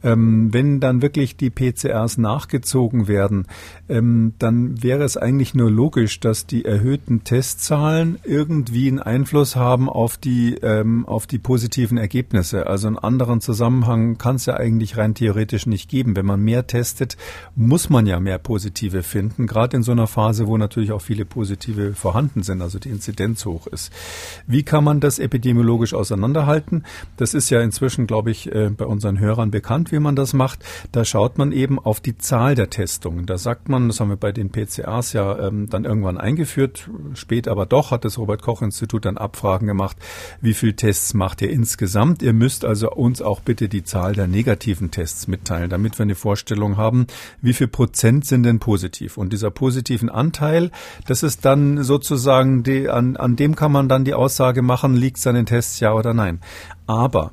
Ähm, 0.02 0.52
wenn 0.52 0.80
dann 0.80 1.02
wirklich 1.02 1.36
die 1.36 1.50
PCRs 1.50 2.18
nachgezogen 2.18 3.08
werden, 3.08 3.46
ähm, 3.88 4.34
dann 4.38 4.82
wäre 4.82 5.04
es 5.04 5.16
eigentlich 5.16 5.54
nur 5.54 5.70
logisch, 5.70 6.20
dass 6.20 6.46
die 6.46 6.64
erhöhten 6.64 7.24
Testzahlen 7.24 8.18
irgendwie 8.24 8.88
einen 8.88 9.00
Einfluss 9.00 9.56
haben 9.56 9.88
auf 9.88 10.16
die, 10.16 10.56
ähm, 10.56 11.06
auf 11.06 11.26
die 11.26 11.38
positiven 11.38 11.98
Ergebnisse. 11.98 12.66
Also 12.66 12.88
einen 12.88 12.98
anderen 12.98 13.40
Zusammenhang 13.40 14.18
kann 14.18 14.36
es 14.36 14.46
ja 14.46 14.54
eigentlich 14.54 14.96
rein 14.96 15.14
theoretisch 15.14 15.36
theoretisch 15.36 15.66
nicht 15.66 15.88
geben. 15.88 16.16
Wenn 16.16 16.25
man 16.26 16.40
mehr 16.40 16.66
testet, 16.66 17.16
muss 17.54 17.88
man 17.88 18.06
ja 18.06 18.20
mehr 18.20 18.38
Positive 18.38 19.02
finden, 19.02 19.46
gerade 19.46 19.76
in 19.76 19.82
so 19.82 19.92
einer 19.92 20.06
Phase, 20.06 20.46
wo 20.46 20.56
natürlich 20.58 20.92
auch 20.92 21.00
viele 21.00 21.24
Positive 21.24 21.94
vorhanden 21.94 22.42
sind, 22.42 22.62
also 22.62 22.78
die 22.78 22.90
Inzidenz 22.90 23.44
hoch 23.44 23.66
ist. 23.66 23.92
Wie 24.46 24.62
kann 24.62 24.84
man 24.84 25.00
das 25.00 25.18
epidemiologisch 25.18 25.94
auseinanderhalten? 25.94 26.84
Das 27.16 27.34
ist 27.34 27.50
ja 27.50 27.60
inzwischen, 27.60 28.06
glaube 28.06 28.30
ich, 28.30 28.52
äh, 28.52 28.70
bei 28.70 28.84
unseren 28.84 29.18
Hörern 29.18 29.50
bekannt, 29.50 29.92
wie 29.92 29.98
man 29.98 30.16
das 30.16 30.32
macht. 30.32 30.64
Da 30.92 31.04
schaut 31.04 31.38
man 31.38 31.52
eben 31.52 31.78
auf 31.78 32.00
die 32.00 32.18
Zahl 32.18 32.54
der 32.54 32.70
Testungen. 32.70 33.26
Da 33.26 33.38
sagt 33.38 33.68
man, 33.68 33.88
das 33.88 34.00
haben 34.00 34.10
wir 34.10 34.16
bei 34.16 34.32
den 34.32 34.50
PCRs 34.50 35.12
ja 35.12 35.38
ähm, 35.38 35.68
dann 35.70 35.84
irgendwann 35.84 36.18
eingeführt, 36.18 36.90
spät 37.14 37.48
aber 37.48 37.66
doch 37.66 37.90
hat 37.90 38.04
das 38.04 38.18
Robert 38.18 38.42
Koch 38.42 38.62
Institut 38.62 39.04
dann 39.04 39.16
Abfragen 39.16 39.66
gemacht, 39.66 39.96
wie 40.40 40.54
viel 40.54 40.74
Tests 40.74 41.14
macht 41.14 41.42
ihr 41.42 41.50
insgesamt? 41.50 42.22
Ihr 42.22 42.32
müsst 42.32 42.64
also 42.64 42.90
uns 42.90 43.22
auch 43.22 43.40
bitte 43.40 43.68
die 43.68 43.84
Zahl 43.84 44.14
der 44.14 44.26
negativen 44.26 44.90
Tests 44.90 45.28
mitteilen, 45.28 45.70
damit 45.70 45.98
wir 45.98 46.02
eine 46.02 46.15
Vorstellung 46.16 46.76
haben, 46.76 47.06
wie 47.40 47.52
viel 47.52 47.68
Prozent 47.68 48.26
sind 48.26 48.42
denn 48.42 48.58
positiv. 48.58 49.16
Und 49.16 49.32
dieser 49.32 49.50
positiven 49.50 50.08
Anteil, 50.08 50.70
das 51.06 51.22
ist 51.22 51.44
dann 51.44 51.82
sozusagen, 51.82 52.62
die, 52.62 52.88
an, 52.88 53.16
an 53.16 53.36
dem 53.36 53.54
kann 53.54 53.72
man 53.72 53.88
dann 53.88 54.04
die 54.04 54.14
Aussage 54.14 54.62
machen, 54.62 54.96
liegt 54.96 55.18
es 55.18 55.26
an 55.26 55.34
den 55.34 55.46
Tests 55.46 55.80
ja 55.80 55.92
oder 55.92 56.14
nein. 56.14 56.40
Aber 56.86 57.32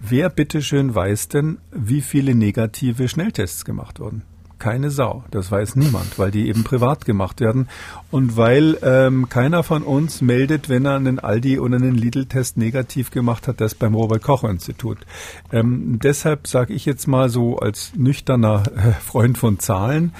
wer 0.00 0.30
bitteschön 0.30 0.94
weiß 0.94 1.28
denn, 1.28 1.58
wie 1.70 2.00
viele 2.00 2.34
negative 2.34 3.08
Schnelltests 3.08 3.64
gemacht 3.64 4.00
wurden? 4.00 4.22
Keine 4.58 4.90
Sau. 4.90 5.24
Das 5.30 5.50
weiß 5.50 5.76
niemand, 5.76 6.18
weil 6.18 6.30
die 6.30 6.48
eben 6.48 6.64
privat 6.64 7.04
gemacht 7.04 7.40
werden 7.40 7.68
und 8.10 8.36
weil 8.36 8.78
ähm, 8.82 9.28
keiner 9.28 9.62
von 9.62 9.82
uns 9.82 10.20
meldet, 10.20 10.68
wenn 10.68 10.84
er 10.84 10.96
einen 10.96 11.18
Aldi 11.18 11.58
oder 11.58 11.76
einen 11.76 11.94
Lidl-Test 11.94 12.56
negativ 12.56 13.10
gemacht 13.10 13.48
hat, 13.48 13.60
das 13.60 13.74
beim 13.74 13.94
Robert-Koch-Institut. 13.94 14.98
Ähm, 15.52 15.98
deshalb 16.02 16.46
sage 16.46 16.74
ich 16.74 16.86
jetzt 16.86 17.06
mal 17.06 17.28
so 17.28 17.58
als 17.58 17.92
nüchterner 17.94 18.64
äh, 18.76 18.92
Freund 18.92 19.38
von 19.38 19.58
Zahlen, 19.58 20.12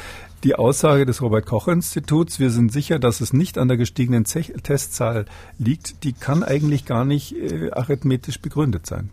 die 0.44 0.54
Aussage 0.54 1.06
des 1.06 1.22
Robert-Koch-Instituts, 1.22 2.38
wir 2.38 2.50
sind 2.50 2.70
sicher, 2.70 2.98
dass 2.98 3.20
es 3.20 3.32
nicht 3.32 3.58
an 3.58 3.68
der 3.68 3.76
gestiegenen 3.76 4.24
Testzahl 4.24 5.24
liegt, 5.58 6.04
die 6.04 6.12
kann 6.12 6.44
eigentlich 6.44 6.84
gar 6.84 7.04
nicht 7.04 7.34
äh, 7.34 7.70
arithmetisch 7.72 8.40
begründet 8.40 8.86
sein 8.86 9.10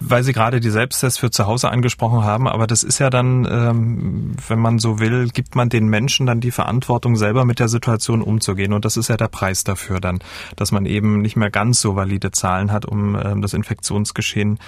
weil 0.00 0.22
Sie 0.22 0.32
gerade 0.32 0.60
die 0.60 0.70
Selbsttests 0.70 1.18
für 1.18 1.30
zu 1.30 1.46
Hause 1.46 1.70
angesprochen 1.70 2.24
haben, 2.24 2.48
aber 2.48 2.66
das 2.66 2.82
ist 2.82 2.98
ja 2.98 3.10
dann, 3.10 3.46
ähm, 3.50 4.34
wenn 4.48 4.58
man 4.58 4.78
so 4.78 4.98
will, 4.98 5.28
gibt 5.28 5.54
man 5.54 5.68
den 5.68 5.88
Menschen 5.88 6.26
dann 6.26 6.40
die 6.40 6.50
Verantwortung, 6.50 7.16
selber 7.16 7.44
mit 7.44 7.58
der 7.60 7.68
Situation 7.68 8.22
umzugehen. 8.22 8.72
Und 8.72 8.84
das 8.84 8.96
ist 8.96 9.08
ja 9.08 9.16
der 9.16 9.28
Preis 9.28 9.64
dafür 9.64 10.00
dann, 10.00 10.18
dass 10.56 10.72
man 10.72 10.86
eben 10.86 11.20
nicht 11.20 11.36
mehr 11.36 11.50
ganz 11.50 11.80
so 11.80 11.96
valide 11.96 12.30
Zahlen 12.32 12.72
hat, 12.72 12.86
um 12.86 13.16
ähm, 13.22 13.42
das 13.42 13.52
Infektionsgeschehen 13.52 14.58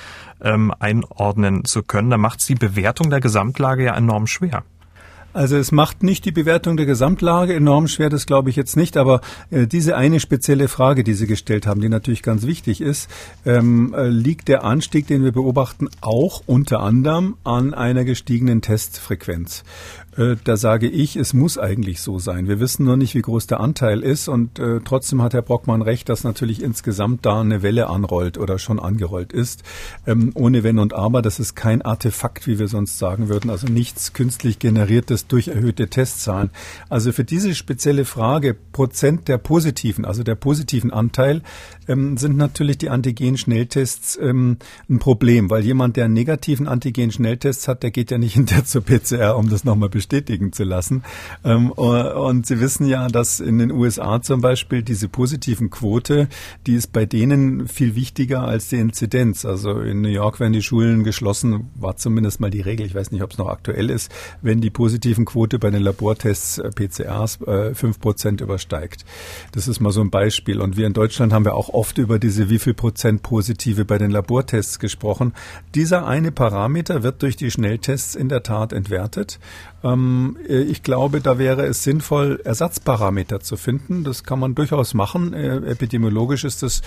ähm, 0.42 0.72
einordnen 0.78 1.64
zu 1.64 1.82
können. 1.82 2.10
Da 2.10 2.18
macht 2.18 2.40
es 2.40 2.46
die 2.46 2.54
Bewertung 2.54 3.10
der 3.10 3.20
Gesamtlage 3.20 3.84
ja 3.84 3.96
enorm 3.96 4.26
schwer. 4.26 4.62
Also 5.32 5.56
es 5.56 5.72
macht 5.72 6.02
nicht 6.02 6.24
die 6.24 6.32
Bewertung 6.32 6.76
der 6.76 6.86
Gesamtlage 6.86 7.54
enorm 7.54 7.88
schwer, 7.88 8.10
das 8.10 8.26
glaube 8.26 8.50
ich 8.50 8.56
jetzt 8.56 8.76
nicht, 8.76 8.96
aber 8.96 9.20
äh, 9.50 9.66
diese 9.66 9.96
eine 9.96 10.20
spezielle 10.20 10.68
Frage, 10.68 11.04
die 11.04 11.14
Sie 11.14 11.26
gestellt 11.26 11.66
haben, 11.66 11.80
die 11.80 11.88
natürlich 11.88 12.22
ganz 12.22 12.46
wichtig 12.46 12.80
ist, 12.80 13.08
ähm, 13.46 13.94
äh, 13.94 14.08
liegt 14.08 14.48
der 14.48 14.64
Anstieg, 14.64 15.06
den 15.06 15.24
wir 15.24 15.32
beobachten, 15.32 15.88
auch 16.00 16.42
unter 16.46 16.80
anderem 16.80 17.36
an 17.44 17.72
einer 17.72 18.04
gestiegenen 18.04 18.60
Testfrequenz. 18.60 19.64
Äh, 20.16 20.36
da 20.44 20.56
sage 20.56 20.88
ich, 20.88 21.16
es 21.16 21.32
muss 21.32 21.56
eigentlich 21.58 22.00
so 22.00 22.18
sein. 22.18 22.48
Wir 22.48 22.60
wissen 22.60 22.84
nur 22.84 22.96
nicht, 22.96 23.14
wie 23.14 23.22
groß 23.22 23.46
der 23.46 23.60
Anteil 23.60 24.00
ist 24.00 24.28
und 24.28 24.58
äh, 24.58 24.80
trotzdem 24.84 25.22
hat 25.22 25.32
Herr 25.32 25.42
Brockmann 25.42 25.82
recht, 25.82 26.08
dass 26.08 26.24
natürlich 26.24 26.62
insgesamt 26.62 27.24
da 27.24 27.40
eine 27.40 27.62
Welle 27.62 27.88
anrollt 27.88 28.36
oder 28.36 28.58
schon 28.58 28.78
angerollt 28.78 29.32
ist. 29.32 29.62
Ähm, 30.06 30.32
ohne 30.34 30.62
Wenn 30.62 30.78
und 30.78 30.92
Aber, 30.92 31.22
das 31.22 31.40
ist 31.40 31.54
kein 31.54 31.82
Artefakt, 31.82 32.46
wie 32.46 32.58
wir 32.58 32.68
sonst 32.68 32.98
sagen 32.98 33.28
würden, 33.28 33.50
also 33.50 33.66
nichts 33.66 34.12
künstlich 34.12 34.58
generiertes 34.58 35.26
durch 35.26 35.48
erhöhte 35.48 35.88
Testzahlen. 35.88 36.50
Also 36.90 37.12
für 37.12 37.24
diese 37.24 37.54
spezielle 37.54 38.04
Frage 38.04 38.54
Prozent 38.54 39.28
der 39.28 39.38
positiven, 39.38 40.04
also 40.04 40.22
der 40.22 40.34
positiven 40.34 40.90
Anteil, 40.90 41.42
ähm, 41.88 42.16
sind 42.16 42.36
natürlich 42.36 42.78
die 42.78 42.90
Antigen-Schnelltests 42.90 44.18
ähm, 44.20 44.58
ein 44.90 44.98
Problem, 44.98 45.48
weil 45.48 45.64
jemand, 45.64 45.96
der 45.96 46.04
einen 46.04 46.14
negativen 46.14 46.68
Antigen-Schnelltest 46.68 47.66
hat, 47.66 47.82
der 47.82 47.90
geht 47.90 48.10
ja 48.10 48.18
nicht 48.18 48.34
hinterher 48.42 48.64
zur 48.64 48.82
PCR, 48.82 49.36
um 49.36 49.48
das 49.48 49.64
nochmal 49.64 49.88
bestätigen 50.02 50.52
zu 50.52 50.64
lassen. 50.64 51.04
Ähm, 51.44 51.70
und 51.70 52.46
Sie 52.46 52.60
wissen 52.60 52.86
ja, 52.86 53.06
dass 53.06 53.38
in 53.38 53.58
den 53.58 53.70
USA 53.70 54.20
zum 54.20 54.40
Beispiel 54.40 54.82
diese 54.82 55.08
positiven 55.08 55.70
Quote, 55.70 56.28
die 56.66 56.74
ist 56.74 56.92
bei 56.92 57.06
denen 57.06 57.68
viel 57.68 57.94
wichtiger 57.94 58.42
als 58.42 58.68
die 58.68 58.76
Inzidenz. 58.78 59.44
Also 59.44 59.80
in 59.80 60.02
New 60.02 60.08
York 60.08 60.40
werden 60.40 60.52
die 60.52 60.62
Schulen 60.62 61.04
geschlossen, 61.04 61.70
war 61.76 61.96
zumindest 61.96 62.40
mal 62.40 62.50
die 62.50 62.60
Regel. 62.60 62.84
Ich 62.84 62.94
weiß 62.94 63.12
nicht, 63.12 63.22
ob 63.22 63.30
es 63.30 63.38
noch 63.38 63.48
aktuell 63.48 63.90
ist, 63.90 64.10
wenn 64.42 64.60
die 64.60 64.70
positiven 64.70 65.24
Quote 65.24 65.58
bei 65.60 65.70
den 65.70 65.82
Labortests 65.82 66.58
äh, 66.58 66.70
PCRs 66.70 67.40
äh, 67.42 67.74
fünf 67.74 68.00
Prozent 68.00 68.40
übersteigt. 68.40 69.04
Das 69.52 69.68
ist 69.68 69.80
mal 69.80 69.92
so 69.92 70.00
ein 70.00 70.10
Beispiel. 70.10 70.60
Und 70.60 70.76
wir 70.76 70.86
in 70.86 70.94
Deutschland 70.94 71.32
haben 71.32 71.44
ja 71.44 71.52
auch 71.52 71.68
oft 71.68 71.98
über 71.98 72.18
diese 72.18 72.50
wie 72.50 72.58
viel 72.58 72.74
Prozent 72.74 73.22
Positive 73.22 73.84
bei 73.84 73.98
den 73.98 74.10
Labortests 74.10 74.80
gesprochen. 74.80 75.32
Dieser 75.76 76.06
eine 76.06 76.32
Parameter 76.32 77.04
wird 77.04 77.22
durch 77.22 77.36
die 77.36 77.52
Schnelltests 77.52 78.16
in 78.16 78.28
der 78.28 78.42
Tat 78.42 78.72
entwertet. 78.72 79.38
Ähm, 79.92 80.36
äh, 80.48 80.62
ich 80.62 80.82
glaube, 80.82 81.20
da 81.20 81.38
wäre 81.38 81.66
es 81.66 81.82
sinnvoll, 81.82 82.40
Ersatzparameter 82.44 83.40
zu 83.40 83.56
finden. 83.56 84.04
Das 84.04 84.24
kann 84.24 84.38
man 84.38 84.54
durchaus 84.54 84.94
machen. 84.94 85.32
Äh, 85.34 85.56
epidemiologisch 85.56 86.44
ist 86.44 86.62
es 86.62 86.82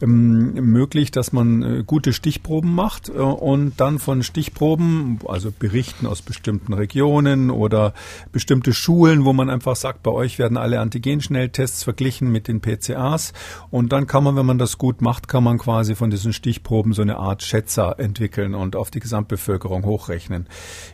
ähm, 0.00 0.54
möglich, 0.54 1.10
dass 1.10 1.32
man 1.32 1.62
äh, 1.62 1.84
gute 1.86 2.12
Stichproben 2.12 2.74
macht 2.74 3.08
und 3.08 3.80
dann 3.80 3.98
von 3.98 4.22
Stichproben, 4.22 5.20
also 5.26 5.52
Berichten 5.56 6.06
aus 6.06 6.22
bestimmten 6.22 6.72
Regionen 6.72 7.50
oder 7.50 7.94
bestimmte 8.32 8.72
Schulen, 8.72 9.24
wo 9.24 9.32
man 9.32 9.50
einfach 9.50 9.76
sagt, 9.76 10.02
bei 10.02 10.10
euch 10.10 10.38
werden 10.38 10.56
alle 10.56 10.80
Antigenschnelltests 10.80 11.84
verglichen 11.84 12.30
mit 12.30 12.48
den 12.48 12.60
PCAs 12.60 13.32
und 13.70 13.92
dann 13.92 14.06
kann 14.06 14.24
man, 14.24 14.36
wenn 14.36 14.46
man 14.46 14.58
das 14.58 14.78
gut 14.78 15.02
macht, 15.02 15.28
kann 15.28 15.44
man 15.44 15.58
quasi 15.58 15.94
von 15.94 16.10
diesen 16.10 16.32
Stichproben 16.32 16.92
so 16.92 17.02
eine 17.02 17.16
Art 17.16 17.42
Schätzer 17.42 17.98
entwickeln 17.98 18.54
und 18.54 18.76
auf 18.76 18.90
die 18.90 19.00
Gesamtbevölkerung 19.00 19.84
hochrechnen. 19.84 20.46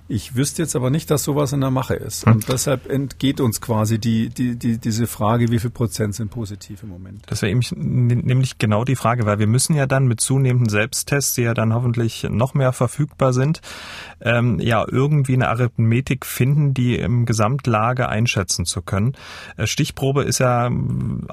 Ich 0.09 0.37
wüsste 0.37 0.62
jetzt 0.62 0.76
aber 0.76 0.90
nicht, 0.90 1.11
dass 1.11 1.24
sowas 1.24 1.46
was 1.46 1.52
in 1.57 1.61
der 1.62 1.71
Mache 1.71 1.95
ist. 1.95 2.27
Hm. 2.27 2.35
Und 2.35 2.49
deshalb 2.49 2.88
entgeht 2.88 3.40
uns 3.40 3.61
quasi 3.61 3.99
die, 3.99 4.29
die, 4.29 4.57
die, 4.57 4.79
diese 4.79 5.07
Frage, 5.07 5.51
wie 5.51 5.59
viel 5.59 5.71
Prozent 5.71 6.14
sind 6.14 6.31
positiv 6.31 6.83
im 6.83 6.90
Moment. 6.90 7.23
Das 7.27 7.42
wäre 7.42 7.51
eben 7.51 7.61
nämlich 7.77 8.59
genau 8.59 8.85
die 8.85 8.97
Frage, 8.97 9.27
weil 9.27 9.38
wir 9.38 9.47
müssen 9.47 9.75
ja 9.75 9.87
dann 9.87 10.07
mit 10.07 10.21
zunehmenden 10.21 10.69
Selbsttests, 10.69 11.35
die 11.35 11.42
ja 11.42 11.55
dann 11.55 11.75
hoffentlich 11.75 12.27
noch 12.31 12.55
mehr 12.55 12.73
verfügbar 12.73 13.33
sind, 13.33 13.61
ähm, 14.21 14.61
ja 14.61 14.85
irgendwie 14.88 15.35
eine 15.35 15.49
Arithmetik 15.49 16.25
finden, 16.25 16.75
die 16.75 16.97
im 16.97 17.27
Gesamtlage 17.27 18.09
einschätzen 18.09 18.64
zu 18.64 18.83
können. 18.83 19.14
Äh, 19.57 19.66
Stichprobe 19.66 20.23
ist 20.23 20.38
ja 20.38 20.71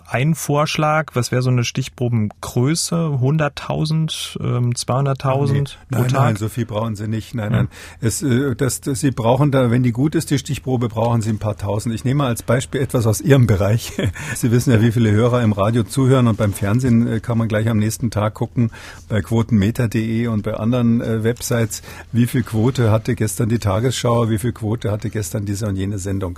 ein 0.05 0.35
Vorschlag. 0.35 1.11
Was 1.13 1.31
wäre 1.31 1.41
so 1.41 1.49
eine 1.49 1.63
Stichprobengröße? 1.63 2.95
100.000, 2.95 4.39
ähm, 4.39 4.71
200.000 4.71 5.53
nee, 5.53 5.63
Nein, 5.89 6.07
nein, 6.11 6.35
so 6.35 6.49
viel 6.49 6.65
brauchen 6.65 6.95
Sie 6.95 7.07
nicht. 7.07 7.35
Nein, 7.35 7.51
nein. 7.51 7.67
Es, 8.01 8.21
äh, 8.21 8.55
das, 8.55 8.81
das, 8.81 8.99
Sie 8.99 9.11
brauchen 9.11 9.51
da, 9.51 9.71
wenn 9.71 9.83
die 9.83 9.91
gut 9.91 10.12
gut 10.13 10.19
ist 10.19 10.29
die 10.29 10.37
Stichprobe, 10.37 10.89
brauchen 10.89 11.23
Sie 11.23 11.31
ein 11.31 11.39
paar 11.39 11.57
tausend. 11.57 11.95
Ich 11.95 12.05
nehme 12.05 12.25
als 12.25 12.43
Beispiel 12.43 12.81
etwas 12.81 13.07
aus 13.07 13.19
Ihrem 13.19 13.47
Bereich. 13.47 13.93
Sie 14.35 14.51
wissen 14.51 14.71
ja, 14.71 14.79
wie 14.79 14.91
viele 14.91 15.09
Hörer 15.09 15.41
im 15.41 15.53
Radio 15.53 15.81
zuhören 15.81 16.27
und 16.27 16.37
beim 16.37 16.53
Fernsehen 16.53 17.07
äh, 17.07 17.19
kann 17.19 17.39
man 17.39 17.47
gleich 17.47 17.67
am 17.67 17.79
nächsten 17.79 18.11
Tag 18.11 18.35
gucken, 18.35 18.69
bei 19.09 19.21
quotenmeter.de 19.21 20.27
und 20.27 20.43
bei 20.43 20.53
anderen 20.53 21.01
äh, 21.01 21.23
Websites, 21.23 21.81
wie 22.11 22.27
viel 22.27 22.43
Quote 22.43 22.91
hatte 22.91 23.15
gestern 23.15 23.49
die 23.49 23.57
Tagesschau, 23.57 24.29
wie 24.29 24.37
viel 24.37 24.51
Quote 24.51 24.91
hatte 24.91 25.09
gestern 25.09 25.45
diese 25.45 25.67
und 25.67 25.77
jene 25.77 25.97
Sendung. 25.97 26.37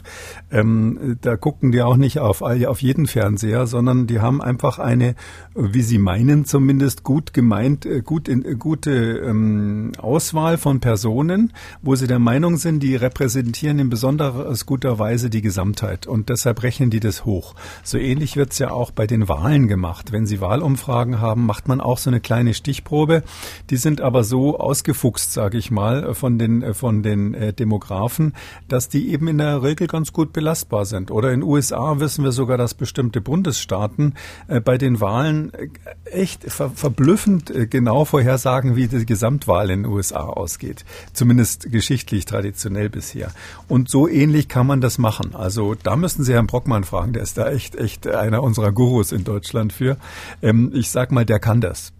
Ähm, 0.51 1.17
da 1.21 1.35
gucken 1.35 1.73
die 1.73 1.81
auch 1.81 1.97
nicht 1.97 2.19
auf, 2.19 2.41
auf 2.41 2.81
jeden 2.81 3.07
Fernseher, 3.07 3.67
sondern 3.67 4.07
die 4.07 4.21
haben 4.21 4.41
einfach 4.41 4.79
eine, 4.79 5.15
wie 5.53 5.81
sie 5.81 5.97
meinen 5.97 6.45
zumindest, 6.45 7.03
gut 7.03 7.33
gemeint, 7.33 7.85
äh, 7.85 8.01
gut 8.01 8.29
in, 8.29 8.57
gute 8.57 8.91
ähm, 8.91 9.91
Auswahl 9.97 10.57
von 10.57 10.79
Personen, 10.79 11.51
wo 11.81 11.95
sie 11.95 12.07
der 12.07 12.19
Meinung 12.19 12.55
sind, 12.55 12.81
die 12.81 12.95
repräsentieren 12.95 13.64
repräsentieren 13.65 13.79
in 13.79 13.89
besonders 13.89 14.65
guter 14.65 14.99
Weise 14.99 15.29
die 15.29 15.41
Gesamtheit 15.41 16.07
und 16.07 16.29
deshalb 16.29 16.61
rechnen 16.63 16.89
die 16.89 16.99
das 16.99 17.25
hoch. 17.25 17.55
So 17.83 17.97
ähnlich 17.97 18.37
wird 18.37 18.51
es 18.51 18.59
ja 18.59 18.71
auch 18.71 18.91
bei 18.91 19.07
den 19.07 19.27
Wahlen 19.27 19.67
gemacht. 19.67 20.11
Wenn 20.11 20.27
Sie 20.27 20.41
Wahlumfragen 20.41 21.19
haben, 21.19 21.45
macht 21.45 21.67
man 21.67 21.81
auch 21.81 21.97
so 21.97 22.09
eine 22.09 22.19
kleine 22.19 22.53
Stichprobe. 22.53 23.23
Die 23.69 23.77
sind 23.77 24.01
aber 24.01 24.23
so 24.23 24.59
ausgefuchst, 24.59 25.33
sage 25.33 25.57
ich 25.57 25.71
mal, 25.71 26.13
von 26.13 26.37
den, 26.37 26.73
von 26.73 27.01
den 27.01 27.33
äh, 27.33 27.53
Demografen, 27.53 28.33
dass 28.67 28.89
die 28.89 29.11
eben 29.11 29.27
in 29.27 29.39
der 29.39 29.63
Regel 29.63 29.87
ganz 29.87 30.13
gut 30.13 30.33
belastbar 30.33 30.85
sind. 30.85 31.09
Oder 31.09 31.31
in 31.31 31.41
USA 31.41 31.99
wissen 31.99 32.23
wir 32.23 32.31
sogar, 32.31 32.57
dass 32.57 32.73
bestimmte 32.73 33.21
Bundesstaaten 33.21 34.13
äh, 34.47 34.59
bei 34.59 34.77
den 34.77 35.01
Wahlen 35.01 35.51
äh, 35.53 35.67
echt 36.11 36.43
ver 36.51 36.69
verblüffend 36.75 37.53
genau 37.69 38.05
vorhersagen, 38.05 38.75
wie 38.75 38.87
die 38.87 39.05
Gesamtwahl 39.05 39.69
in 39.69 39.83
den 39.83 39.91
USA 39.91 40.21
ausgeht. 40.21 40.83
Zumindest 41.13 41.71
geschichtlich 41.71 42.25
traditionell 42.25 42.89
bisher. 42.89 43.31
Und 43.67 43.89
so 43.89 44.07
ähnlich 44.07 44.47
kann 44.47 44.67
man 44.67 44.81
das 44.81 44.97
machen. 44.97 45.35
Also 45.35 45.75
da 45.75 45.95
müssen 45.95 46.23
Sie 46.23 46.33
Herrn 46.33 46.47
Brockmann 46.47 46.83
fragen, 46.83 47.13
der 47.13 47.23
ist 47.23 47.37
da 47.37 47.49
echt, 47.49 47.75
echt 47.75 48.07
einer 48.07 48.43
unserer 48.43 48.71
Gurus 48.71 49.11
in 49.11 49.23
Deutschland 49.23 49.73
für. 49.73 49.97
Ähm, 50.41 50.71
ich 50.73 50.89
sag 50.91 51.11
mal, 51.11 51.25
der 51.25 51.39
kann 51.39 51.61
das. 51.61 51.91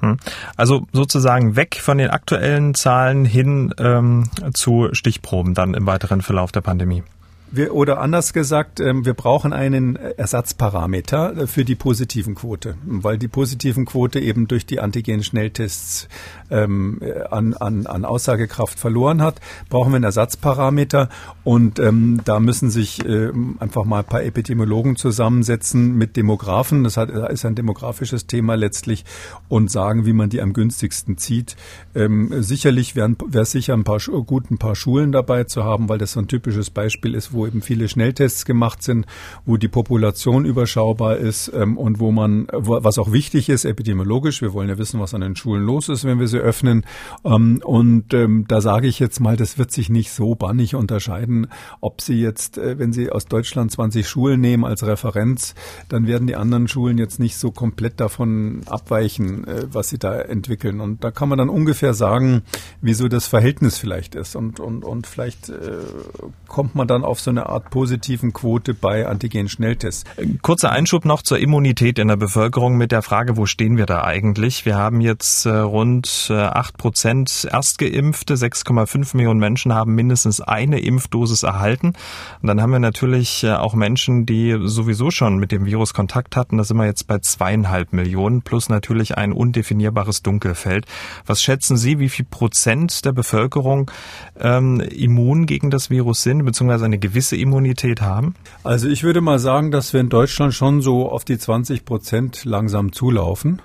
Hm. 0.00 0.16
Also 0.56 0.86
sozusagen 0.92 1.56
weg 1.56 1.78
von 1.80 1.98
den 1.98 2.10
aktuellen 2.10 2.74
Zahlen 2.74 3.24
hin 3.24 3.74
ähm, 3.78 4.30
zu 4.54 4.88
Stichproben 4.92 5.54
dann 5.54 5.74
im 5.74 5.86
weiteren 5.86 6.22
Verlauf 6.22 6.52
der 6.52 6.62
Pandemie. 6.62 7.02
Wir, 7.52 7.74
oder 7.74 8.00
anders 8.00 8.32
gesagt, 8.32 8.78
ähm, 8.78 9.04
wir 9.04 9.14
brauchen 9.14 9.52
einen 9.52 9.96
Ersatzparameter 9.96 11.36
äh, 11.36 11.46
für 11.48 11.64
die 11.64 11.74
positiven 11.74 12.36
Quote, 12.36 12.76
weil 12.84 13.18
die 13.18 13.26
positiven 13.26 13.86
Quote 13.86 14.20
eben 14.20 14.46
durch 14.46 14.66
die 14.66 14.78
Antigen-Schnelltests 14.78 16.08
ähm, 16.50 17.00
an, 17.30 17.54
an, 17.54 17.86
an 17.86 18.04
Aussagekraft 18.04 18.78
verloren 18.78 19.22
hat. 19.22 19.40
Brauchen 19.68 19.92
wir 19.92 19.96
einen 19.96 20.04
Ersatzparameter 20.04 21.08
und 21.44 21.78
ähm, 21.78 22.20
da 22.24 22.40
müssen 22.40 22.70
sich 22.70 23.04
äh, 23.04 23.30
einfach 23.58 23.84
mal 23.84 24.00
ein 24.00 24.04
paar 24.04 24.22
Epidemiologen 24.22 24.96
zusammensetzen 24.96 25.96
mit 25.96 26.16
Demografen. 26.16 26.84
Das 26.84 26.96
hat, 26.96 27.10
ist 27.10 27.44
ein 27.44 27.54
demografisches 27.54 28.26
Thema 28.26 28.54
letztlich 28.54 29.04
und 29.48 29.70
sagen, 29.70 30.06
wie 30.06 30.12
man 30.12 30.30
die 30.30 30.40
am 30.40 30.52
günstigsten 30.52 31.18
zieht. 31.18 31.56
Ähm, 31.94 32.42
sicherlich 32.42 32.96
wäre 32.96 33.14
es 33.32 33.50
sicher 33.50 33.74
ein 33.74 33.84
paar 33.84 34.00
gut 34.00 34.50
ein 34.50 34.58
paar 34.58 34.74
Schulen 34.74 35.12
dabei 35.12 35.44
zu 35.44 35.64
haben, 35.64 35.88
weil 35.88 35.98
das 35.98 36.12
so 36.12 36.20
ein 36.20 36.28
typisches 36.28 36.70
Beispiel 36.70 37.14
ist, 37.14 37.32
wo 37.32 37.46
eben 37.46 37.62
viele 37.62 37.88
Schnelltests 37.88 38.44
gemacht 38.44 38.82
sind, 38.82 39.06
wo 39.44 39.56
die 39.56 39.68
Population 39.68 40.44
überschaubar 40.44 41.16
ist 41.16 41.50
ähm, 41.54 41.76
und 41.76 42.00
wo 42.00 42.10
man, 42.10 42.48
wo, 42.52 42.82
was 42.82 42.98
auch 42.98 43.12
wichtig 43.12 43.48
ist, 43.48 43.64
epidemiologisch, 43.64 44.42
wir 44.42 44.52
wollen 44.52 44.68
ja 44.68 44.78
wissen, 44.78 45.00
was 45.00 45.14
an 45.14 45.20
den 45.20 45.36
Schulen 45.36 45.64
los 45.64 45.88
ist, 45.88 46.04
wenn 46.04 46.18
wir 46.18 46.28
sie 46.28 46.39
öffnen. 46.40 46.84
Ähm, 47.24 47.60
und 47.64 48.12
ähm, 48.14 48.44
da 48.48 48.60
sage 48.60 48.88
ich 48.88 48.98
jetzt 48.98 49.20
mal, 49.20 49.36
das 49.36 49.58
wird 49.58 49.70
sich 49.70 49.90
nicht 49.90 50.12
so 50.12 50.34
bannig 50.34 50.74
unterscheiden, 50.74 51.48
ob 51.80 52.00
Sie 52.00 52.20
jetzt, 52.20 52.58
äh, 52.58 52.78
wenn 52.78 52.92
Sie 52.92 53.10
aus 53.10 53.26
Deutschland 53.26 53.70
20 53.70 54.08
Schulen 54.08 54.40
nehmen 54.40 54.64
als 54.64 54.86
Referenz, 54.86 55.54
dann 55.88 56.06
werden 56.06 56.26
die 56.26 56.36
anderen 56.36 56.68
Schulen 56.68 56.98
jetzt 56.98 57.18
nicht 57.18 57.36
so 57.36 57.50
komplett 57.50 58.00
davon 58.00 58.62
abweichen, 58.66 59.46
äh, 59.46 59.66
was 59.70 59.88
sie 59.88 59.98
da 59.98 60.18
entwickeln. 60.20 60.80
Und 60.80 61.04
da 61.04 61.10
kann 61.10 61.28
man 61.28 61.38
dann 61.38 61.48
ungefähr 61.48 61.94
sagen, 61.94 62.42
wieso 62.80 63.08
das 63.08 63.26
Verhältnis 63.26 63.78
vielleicht 63.78 64.14
ist. 64.14 64.36
Und, 64.36 64.60
und, 64.60 64.84
und 64.84 65.06
vielleicht 65.06 65.48
äh, 65.48 65.54
kommt 66.48 66.74
man 66.74 66.88
dann 66.88 67.04
auf 67.04 67.20
so 67.20 67.30
eine 67.30 67.46
Art 67.46 67.70
positiven 67.70 68.32
Quote 68.32 68.74
bei 68.74 69.06
Antigen-Schnelltests. 69.06 70.04
Kurzer 70.42 70.70
Einschub 70.72 71.04
noch 71.04 71.22
zur 71.22 71.38
Immunität 71.38 71.98
in 71.98 72.08
der 72.08 72.16
Bevölkerung 72.16 72.76
mit 72.76 72.92
der 72.92 73.02
Frage, 73.02 73.36
wo 73.36 73.46
stehen 73.46 73.76
wir 73.76 73.86
da 73.86 74.04
eigentlich? 74.04 74.64
Wir 74.64 74.76
haben 74.76 75.00
jetzt 75.00 75.46
äh, 75.46 75.50
rund 76.30 76.40
äh, 76.40 76.42
acht 76.42 76.76
Prozent 76.78 77.48
Erstgeimpfte, 77.50 78.34
6,5 78.34 79.16
Millionen 79.16 79.40
Menschen 79.40 79.74
haben 79.74 79.94
mindestens 79.94 80.40
eine 80.40 80.80
Impfdosis 80.80 81.42
erhalten. 81.42 81.92
Und 82.42 82.46
dann 82.46 82.60
haben 82.60 82.72
wir 82.72 82.78
natürlich 82.78 83.44
äh, 83.44 83.52
auch 83.52 83.74
Menschen, 83.74 84.26
die 84.26 84.56
sowieso 84.62 85.10
schon 85.10 85.38
mit 85.38 85.52
dem 85.52 85.66
Virus 85.66 85.94
Kontakt 85.94 86.36
hatten. 86.36 86.58
Da 86.58 86.64
sind 86.64 86.76
wir 86.76 86.86
jetzt 86.86 87.06
bei 87.06 87.18
zweieinhalb 87.18 87.92
Millionen 87.92 88.42
plus 88.42 88.68
natürlich 88.68 89.16
ein 89.16 89.32
undefinierbares 89.32 90.22
Dunkelfeld. 90.22 90.86
Was 91.26 91.42
schätzen 91.42 91.76
Sie, 91.76 91.98
wie 91.98 92.08
viel 92.08 92.24
Prozent 92.24 93.04
der 93.04 93.12
Bevölkerung 93.12 93.90
ähm, 94.38 94.80
immun 94.80 95.46
gegen 95.46 95.70
das 95.70 95.90
Virus 95.90 96.22
sind, 96.22 96.44
beziehungsweise 96.44 96.84
eine 96.84 96.98
gewisse 96.98 97.20
gewisse 97.30 97.36
Immunität 97.36 98.00
haben? 98.00 98.34
Also 98.64 98.88
ich 98.88 99.02
würde 99.02 99.20
mal 99.20 99.38
sagen, 99.38 99.70
dass 99.70 99.92
wir 99.92 100.00
in 100.00 100.08
Deutschland 100.08 100.54
schon 100.54 100.80
so 100.80 101.10
auf 101.10 101.24
die 101.24 101.38
20 101.38 101.84
Prozent 101.84 102.44
langsam 102.44 102.92
zulaufen. 102.92 103.60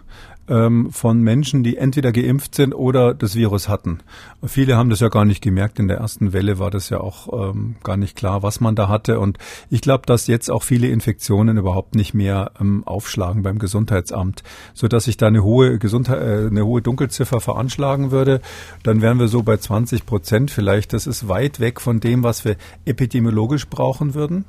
Ähm, 0.47 0.91
von 0.91 1.21
Menschen, 1.21 1.63
die 1.63 1.77
entweder 1.77 2.12
geimpft 2.12 2.55
sind 2.55 2.73
oder 2.73 3.13
das 3.13 3.36
Virus 3.36 3.67
hatten. 3.67 3.99
Viele 4.45 4.77
haben 4.77 4.89
das 4.89 4.99
ja 4.99 5.10
gar 5.10 5.25
nicht 5.25 5.41
gemerkt. 5.41 5.79
In 5.79 5.88
der 5.88 5.97
ersten 5.97 6.34
Welle 6.34 6.60
war 6.60 6.71
das 6.71 6.89
ja 6.89 6.99
auch 6.99 7.51
ähm, 7.51 7.75
gar 7.84 7.97
nicht 7.97 8.15
klar, 8.15 8.43
was 8.43 8.60
man 8.60 8.75
da 8.75 8.88
hatte. 8.88 9.19
Und 9.19 9.38
ich 9.69 9.81
glaube, 9.81 10.03
dass 10.05 10.27
jetzt 10.27 10.49
auch 10.51 10.63
viele 10.63 10.88
Infektionen 10.88 11.58
überhaupt 11.58 11.95
nicht 11.95 12.13
mehr 12.13 12.51
ähm, 12.60 12.84
aufschlagen 12.86 13.43
beim 13.43 13.60
Gesundheitsamt, 13.60 14.43
so 14.73 14.88
dass 14.88 15.08
ich 15.08 15.17
da 15.17 15.27
eine 15.27 15.43
hohe 15.43 15.79
Gesundheit, 15.79 16.21
äh, 16.21 16.47
eine 16.47 16.65
hohe 16.65 16.81
Dunkelziffer 16.81 17.41
veranschlagen 17.41 18.12
würde. 18.12 18.41
Dann 18.84 19.01
wären 19.01 19.19
wir 19.19 19.27
so 19.27 19.43
bei 19.43 19.58
20 19.58 20.05
Prozent 20.05 20.51
vielleicht. 20.51 20.93
Das 20.93 21.08
ist 21.08 21.27
weit 21.27 21.60
weg 21.60 21.81
von 21.81 21.99
dem, 21.99 22.23
was 22.23 22.45
wir 22.45 22.55
epidemiologisch 22.86 23.67
brauchen 23.67 24.13
würden. 24.13 24.45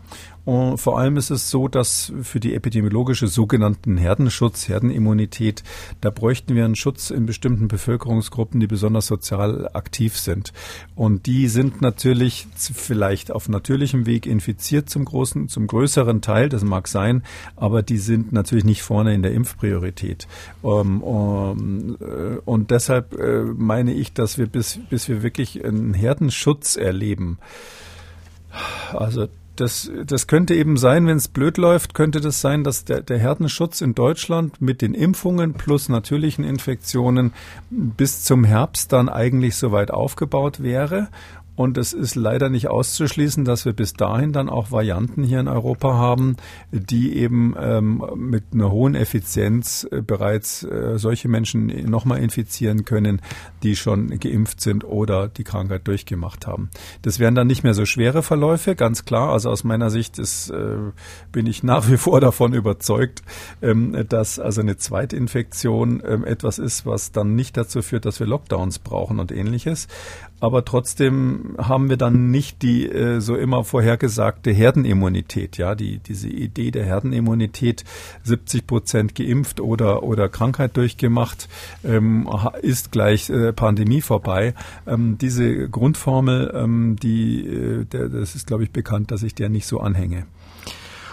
Und 0.46 0.78
vor 0.78 1.00
allem 1.00 1.16
ist 1.16 1.30
es 1.30 1.50
so, 1.50 1.66
dass 1.66 2.12
für 2.22 2.38
die 2.38 2.54
epidemiologische 2.54 3.26
sogenannten 3.26 3.96
Herdenschutz, 3.96 4.68
Herdenimmunität, 4.68 5.64
da 6.00 6.10
bräuchten 6.10 6.54
wir 6.54 6.64
einen 6.64 6.76
Schutz 6.76 7.10
in 7.10 7.26
bestimmten 7.26 7.66
Bevölkerungsgruppen, 7.66 8.60
die 8.60 8.68
besonders 8.68 9.08
sozial 9.08 9.68
aktiv 9.74 10.16
sind. 10.16 10.52
Und 10.94 11.26
die 11.26 11.48
sind 11.48 11.82
natürlich 11.82 12.46
vielleicht 12.56 13.32
auf 13.32 13.48
natürlichem 13.48 14.06
Weg 14.06 14.24
infiziert 14.24 14.88
zum 14.88 15.04
großen, 15.04 15.48
zum 15.48 15.66
größeren 15.66 16.20
Teil, 16.20 16.48
das 16.48 16.62
mag 16.62 16.86
sein, 16.86 17.24
aber 17.56 17.82
die 17.82 17.98
sind 17.98 18.32
natürlich 18.32 18.64
nicht 18.64 18.82
vorne 18.82 19.14
in 19.14 19.22
der 19.22 19.32
Impfpriorität. 19.32 20.28
Um, 20.62 21.02
um, 21.02 21.96
äh, 22.00 22.38
und 22.44 22.70
deshalb 22.70 23.18
äh, 23.18 23.42
meine 23.42 23.92
ich, 23.92 24.12
dass 24.12 24.38
wir 24.38 24.46
bis, 24.46 24.78
bis 24.90 25.08
wir 25.08 25.24
wirklich 25.24 25.64
einen 25.64 25.92
Herdenschutz 25.92 26.76
erleben, 26.76 27.38
also 28.92 29.26
das, 29.60 29.90
das 30.04 30.26
könnte 30.26 30.54
eben 30.54 30.76
sein, 30.76 31.06
wenn 31.06 31.16
es 31.16 31.28
blöd 31.28 31.58
läuft, 31.58 31.94
könnte 31.94 32.20
das 32.20 32.40
sein, 32.40 32.64
dass 32.64 32.84
der, 32.84 33.00
der 33.00 33.18
Herdenschutz 33.18 33.80
in 33.80 33.94
Deutschland 33.94 34.60
mit 34.60 34.82
den 34.82 34.94
Impfungen 34.94 35.54
plus 35.54 35.88
natürlichen 35.88 36.44
Infektionen 36.44 37.32
bis 37.70 38.24
zum 38.24 38.44
Herbst 38.44 38.92
dann 38.92 39.08
eigentlich 39.08 39.56
soweit 39.56 39.90
aufgebaut 39.90 40.62
wäre 40.62 41.08
und 41.56 41.78
es 41.78 41.94
ist 41.94 42.14
leider 42.14 42.50
nicht 42.50 42.68
auszuschließen, 42.68 43.44
dass 43.44 43.64
wir 43.64 43.72
bis 43.72 43.94
dahin 43.94 44.32
dann 44.32 44.50
auch 44.50 44.70
Varianten 44.70 45.24
hier 45.24 45.40
in 45.40 45.48
Europa 45.48 45.94
haben, 45.94 46.36
die 46.70 47.16
eben 47.16 47.54
ähm, 47.58 48.04
mit 48.14 48.44
einer 48.52 48.70
hohen 48.70 48.94
Effizienz 48.94 49.88
äh, 49.90 50.02
bereits 50.02 50.62
äh, 50.62 50.98
solche 50.98 51.28
Menschen 51.28 51.66
nochmal 51.88 52.18
infizieren 52.18 52.84
können, 52.84 53.22
die 53.62 53.74
schon 53.74 54.18
geimpft 54.20 54.60
sind 54.60 54.84
oder 54.84 55.28
die 55.28 55.44
Krankheit 55.44 55.88
durchgemacht 55.88 56.46
haben. 56.46 56.70
Das 57.02 57.18
wären 57.18 57.34
dann 57.34 57.46
nicht 57.46 57.64
mehr 57.64 57.74
so 57.74 57.86
schwere 57.86 58.22
Verläufe, 58.22 58.76
ganz 58.76 59.06
klar. 59.06 59.32
Also 59.32 59.50
aus 59.50 59.64
meiner 59.64 59.88
Sicht 59.88 60.18
ist, 60.18 60.50
äh, 60.50 60.76
bin 61.32 61.46
ich 61.46 61.62
nach 61.62 61.90
wie 61.90 61.96
vor 61.96 62.20
davon 62.20 62.52
überzeugt, 62.52 63.22
ähm, 63.62 64.04
dass 64.08 64.38
also 64.38 64.60
eine 64.60 64.76
Zweitinfektion 64.76 66.02
ähm, 66.06 66.24
etwas 66.24 66.58
ist, 66.58 66.84
was 66.84 67.12
dann 67.12 67.34
nicht 67.34 67.56
dazu 67.56 67.80
führt, 67.80 68.04
dass 68.04 68.20
wir 68.20 68.26
Lockdowns 68.26 68.78
brauchen 68.78 69.18
und 69.20 69.32
ähnliches 69.32 69.88
aber 70.40 70.64
trotzdem 70.64 71.56
haben 71.58 71.88
wir 71.88 71.96
dann 71.96 72.30
nicht 72.30 72.62
die 72.62 72.86
äh, 72.86 73.20
so 73.20 73.36
immer 73.36 73.64
vorhergesagte 73.64 74.50
Herdenimmunität, 74.50 75.56
ja, 75.56 75.74
die 75.74 75.98
diese 75.98 76.28
Idee 76.28 76.70
der 76.70 76.84
Herdenimmunität, 76.84 77.84
70 78.24 78.66
Prozent 78.66 79.14
geimpft 79.14 79.60
oder 79.60 80.02
oder 80.02 80.28
Krankheit 80.28 80.76
durchgemacht, 80.76 81.48
ähm, 81.84 82.28
ist 82.60 82.92
gleich 82.92 83.30
äh, 83.30 83.52
Pandemie 83.52 84.02
vorbei. 84.02 84.54
Ähm, 84.86 85.16
diese 85.18 85.68
Grundformel, 85.68 86.52
ähm, 86.54 86.96
die 86.96 87.46
äh, 87.46 87.84
der, 87.84 88.08
das 88.08 88.34
ist 88.34 88.46
glaube 88.46 88.64
ich 88.64 88.70
bekannt, 88.70 89.10
dass 89.10 89.22
ich 89.22 89.34
der 89.34 89.48
nicht 89.48 89.66
so 89.66 89.80
anhänge. 89.80 90.26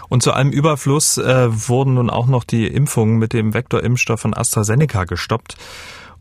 Und 0.08 0.22
zu 0.22 0.32
allem 0.32 0.50
Überfluss 0.50 1.18
äh, 1.18 1.48
wurden 1.68 1.94
nun 1.94 2.10
auch 2.10 2.26
noch 2.26 2.44
die 2.44 2.66
Impfungen 2.66 3.18
mit 3.18 3.32
dem 3.32 3.54
Vektorimpfstoff 3.54 4.20
von 4.20 4.34
AstraZeneca 4.34 5.04
gestoppt. 5.04 5.56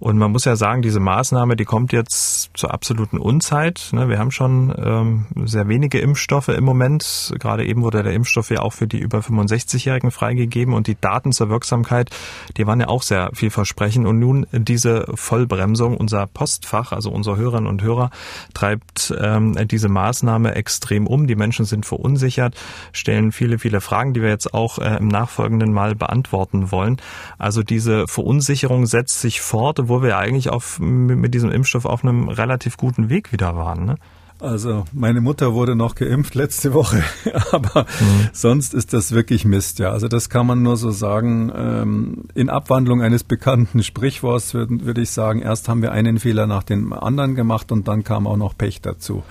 Und 0.04 0.18
man 0.18 0.34
muss 0.34 0.44
ja 0.44 0.58
sagen, 0.58 0.82
diese 0.82 1.00
Maßnahme, 1.00 1.56
die 1.56 1.63
kommt 1.63 1.94
jetzt 1.94 2.50
zur 2.56 2.74
absoluten 2.74 3.18
Unzeit. 3.18 3.88
Ne? 3.94 4.10
Wir 4.10 4.20
haben 4.20 4.32
schon 4.32 4.76
ähm, 4.78 5.28
sehr 5.46 5.70
wenige 5.70 6.00
Impfstoffe 6.00 6.50
im 6.50 6.66
Moment. 6.66 7.34
Gerade 7.39 7.66
eben 7.66 7.84
wurde 7.84 8.04
der 8.04 8.12
Impfstoff 8.12 8.50
ja 8.50 8.60
auch 8.63 8.74
für 8.74 8.86
die 8.86 9.00
über 9.00 9.20
65-Jährigen 9.20 10.12
freigegeben 10.12 10.74
und 10.74 10.88
die 10.88 11.00
Daten 11.00 11.32
zur 11.32 11.48
Wirksamkeit, 11.48 12.10
die 12.58 12.68
waren 12.68 12.82
ja 12.82 12.89
auch 12.89 13.02
sehr 13.02 13.30
vielversprechend. 13.34 14.06
Und 14.06 14.20
nun 14.20 14.46
diese 14.52 15.06
Vollbremsung, 15.16 15.96
unser 15.96 16.28
Postfach, 16.28 16.92
also 16.92 17.10
unsere 17.10 17.38
Hörerinnen 17.38 17.70
und 17.70 17.82
Hörer, 17.82 18.10
treibt 18.54 19.16
ähm, 19.18 19.56
diese 19.70 19.88
Maßnahme 19.88 20.56
extrem 20.56 21.08
um. 21.08 21.28
Die 21.28 21.38
Menschen 21.38 21.63
sind 21.63 21.86
verunsichert, 21.86 22.58
stellen 22.92 23.32
viele, 23.32 23.58
viele 23.58 23.80
Fragen, 23.80 24.13
die 24.13 24.22
wir 24.22 24.28
jetzt 24.28 24.54
auch 24.54 24.80
äh, 24.80 24.98
im 24.98 25.08
nachfolgenden 25.08 25.72
Mal 25.72 25.96
beantworten 25.96 26.72
wollen. 26.72 26.98
Also 27.38 27.63
diese 27.63 28.06
Verunsicherung 28.10 28.86
setzt 28.86 29.22
sich 29.22 29.39
fort, 29.39 29.80
wo 29.93 30.01
wir 30.01 30.17
eigentlich 30.17 30.49
auf, 30.49 30.79
mit 30.79 31.36
diesem 31.36 31.51
Impfstoff 31.51 31.86
auf 31.86 32.03
einem 32.03 32.27
relativ 32.27 32.77
guten 32.77 33.10
Weg 33.10 33.32
wieder 33.32 33.56
waren. 33.56 33.86
Ne? 33.86 33.95
Also 34.39 34.86
meine 34.91 35.21
Mutter 35.21 35.53
wurde 35.53 35.75
noch 35.75 35.93
geimpft 35.93 36.34
letzte 36.34 36.73
Woche, 36.73 37.03
aber 37.51 37.84
mhm. 37.84 38.29
sonst 38.34 38.73
ist 38.73 38.91
das 38.91 39.12
wirklich 39.12 39.45
Mist, 39.45 39.77
ja. 39.77 39.91
Also 39.91 40.08
das 40.08 40.29
kann 40.29 40.47
man 40.47 40.63
nur 40.63 40.77
so 40.77 40.89
sagen. 40.89 41.51
Ähm, 41.56 42.25
in 42.34 42.49
Abwandlung 42.49 43.03
eines 43.03 43.23
bekannten 43.23 43.84
Sprichworts 43.84 44.56
würde 44.56 44.84
würd 44.84 44.97
ich 44.97 45.12
sagen, 45.12 45.43
erst 45.43 45.69
haben 45.69 45.84
wir 45.84 45.91
einen 45.91 46.17
Fehler 46.17 46.47
nach 46.47 46.63
dem 46.63 46.91
anderen 46.91 47.36
gemacht 47.36 47.71
und 47.71 47.88
dann 47.88 48.03
kam 48.03 48.25
auch 48.25 48.36
noch 48.36 48.58
Pech 48.58 48.82
dazu. 48.82 49.21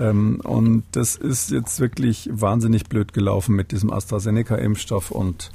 Ähm, 0.00 0.40
und 0.42 0.82
das 0.92 1.14
ist 1.14 1.52
jetzt 1.52 1.78
wirklich 1.78 2.28
wahnsinnig 2.32 2.86
blöd 2.86 3.12
gelaufen 3.12 3.54
mit 3.54 3.70
diesem 3.70 3.92
AstraZeneca-Impfstoff 3.92 5.12
und 5.12 5.52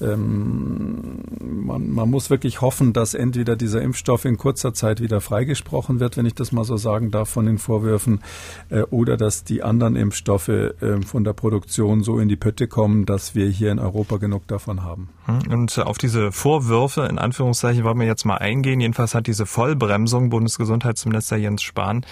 ähm, 0.00 1.22
man, 1.40 1.90
man 1.90 2.10
muss 2.10 2.30
wirklich 2.30 2.60
hoffen, 2.60 2.92
dass 2.92 3.14
entweder 3.14 3.56
dieser 3.56 3.82
Impfstoff 3.82 4.24
in 4.24 4.36
kurzer 4.36 4.74
Zeit 4.74 5.00
wieder 5.00 5.20
freigesprochen 5.20 6.00
wird, 6.00 6.16
wenn 6.16 6.26
ich 6.26 6.34
das 6.34 6.52
mal 6.52 6.64
so 6.64 6.76
sagen 6.76 7.10
darf, 7.10 7.28
von 7.28 7.46
den 7.46 7.58
Vorwürfen, 7.58 8.20
äh, 8.68 8.82
oder 8.82 9.16
dass 9.16 9.44
die 9.44 9.62
anderen 9.62 9.96
Impfstoffe 9.96 10.48
äh, 10.48 11.02
von 11.04 11.24
der 11.24 11.32
Produktion 11.32 12.02
so 12.02 12.18
in 12.18 12.28
die 12.28 12.36
Pötte 12.36 12.68
kommen, 12.68 13.06
dass 13.06 13.34
wir 13.34 13.48
hier 13.48 13.72
in 13.72 13.78
Europa 13.78 14.16
genug 14.16 14.46
davon 14.46 14.82
haben. 14.82 15.08
Hm, 15.26 15.52
und 15.52 15.78
auf 15.78 15.98
diese 15.98 16.32
Vorwürfe, 16.32 17.06
in 17.10 17.18
Anführungszeichen, 17.18 17.84
wollen 17.84 17.98
wir 17.98 18.06
jetzt 18.06 18.24
mal 18.24 18.38
eingehen. 18.38 18.80
Jedenfalls 18.80 19.14
hat 19.14 19.26
diese 19.26 19.46
Vollbremsung 19.46 20.30
Bundesgesundheitsminister 20.30 21.36
Jens 21.36 21.62
Spahn 21.62 22.04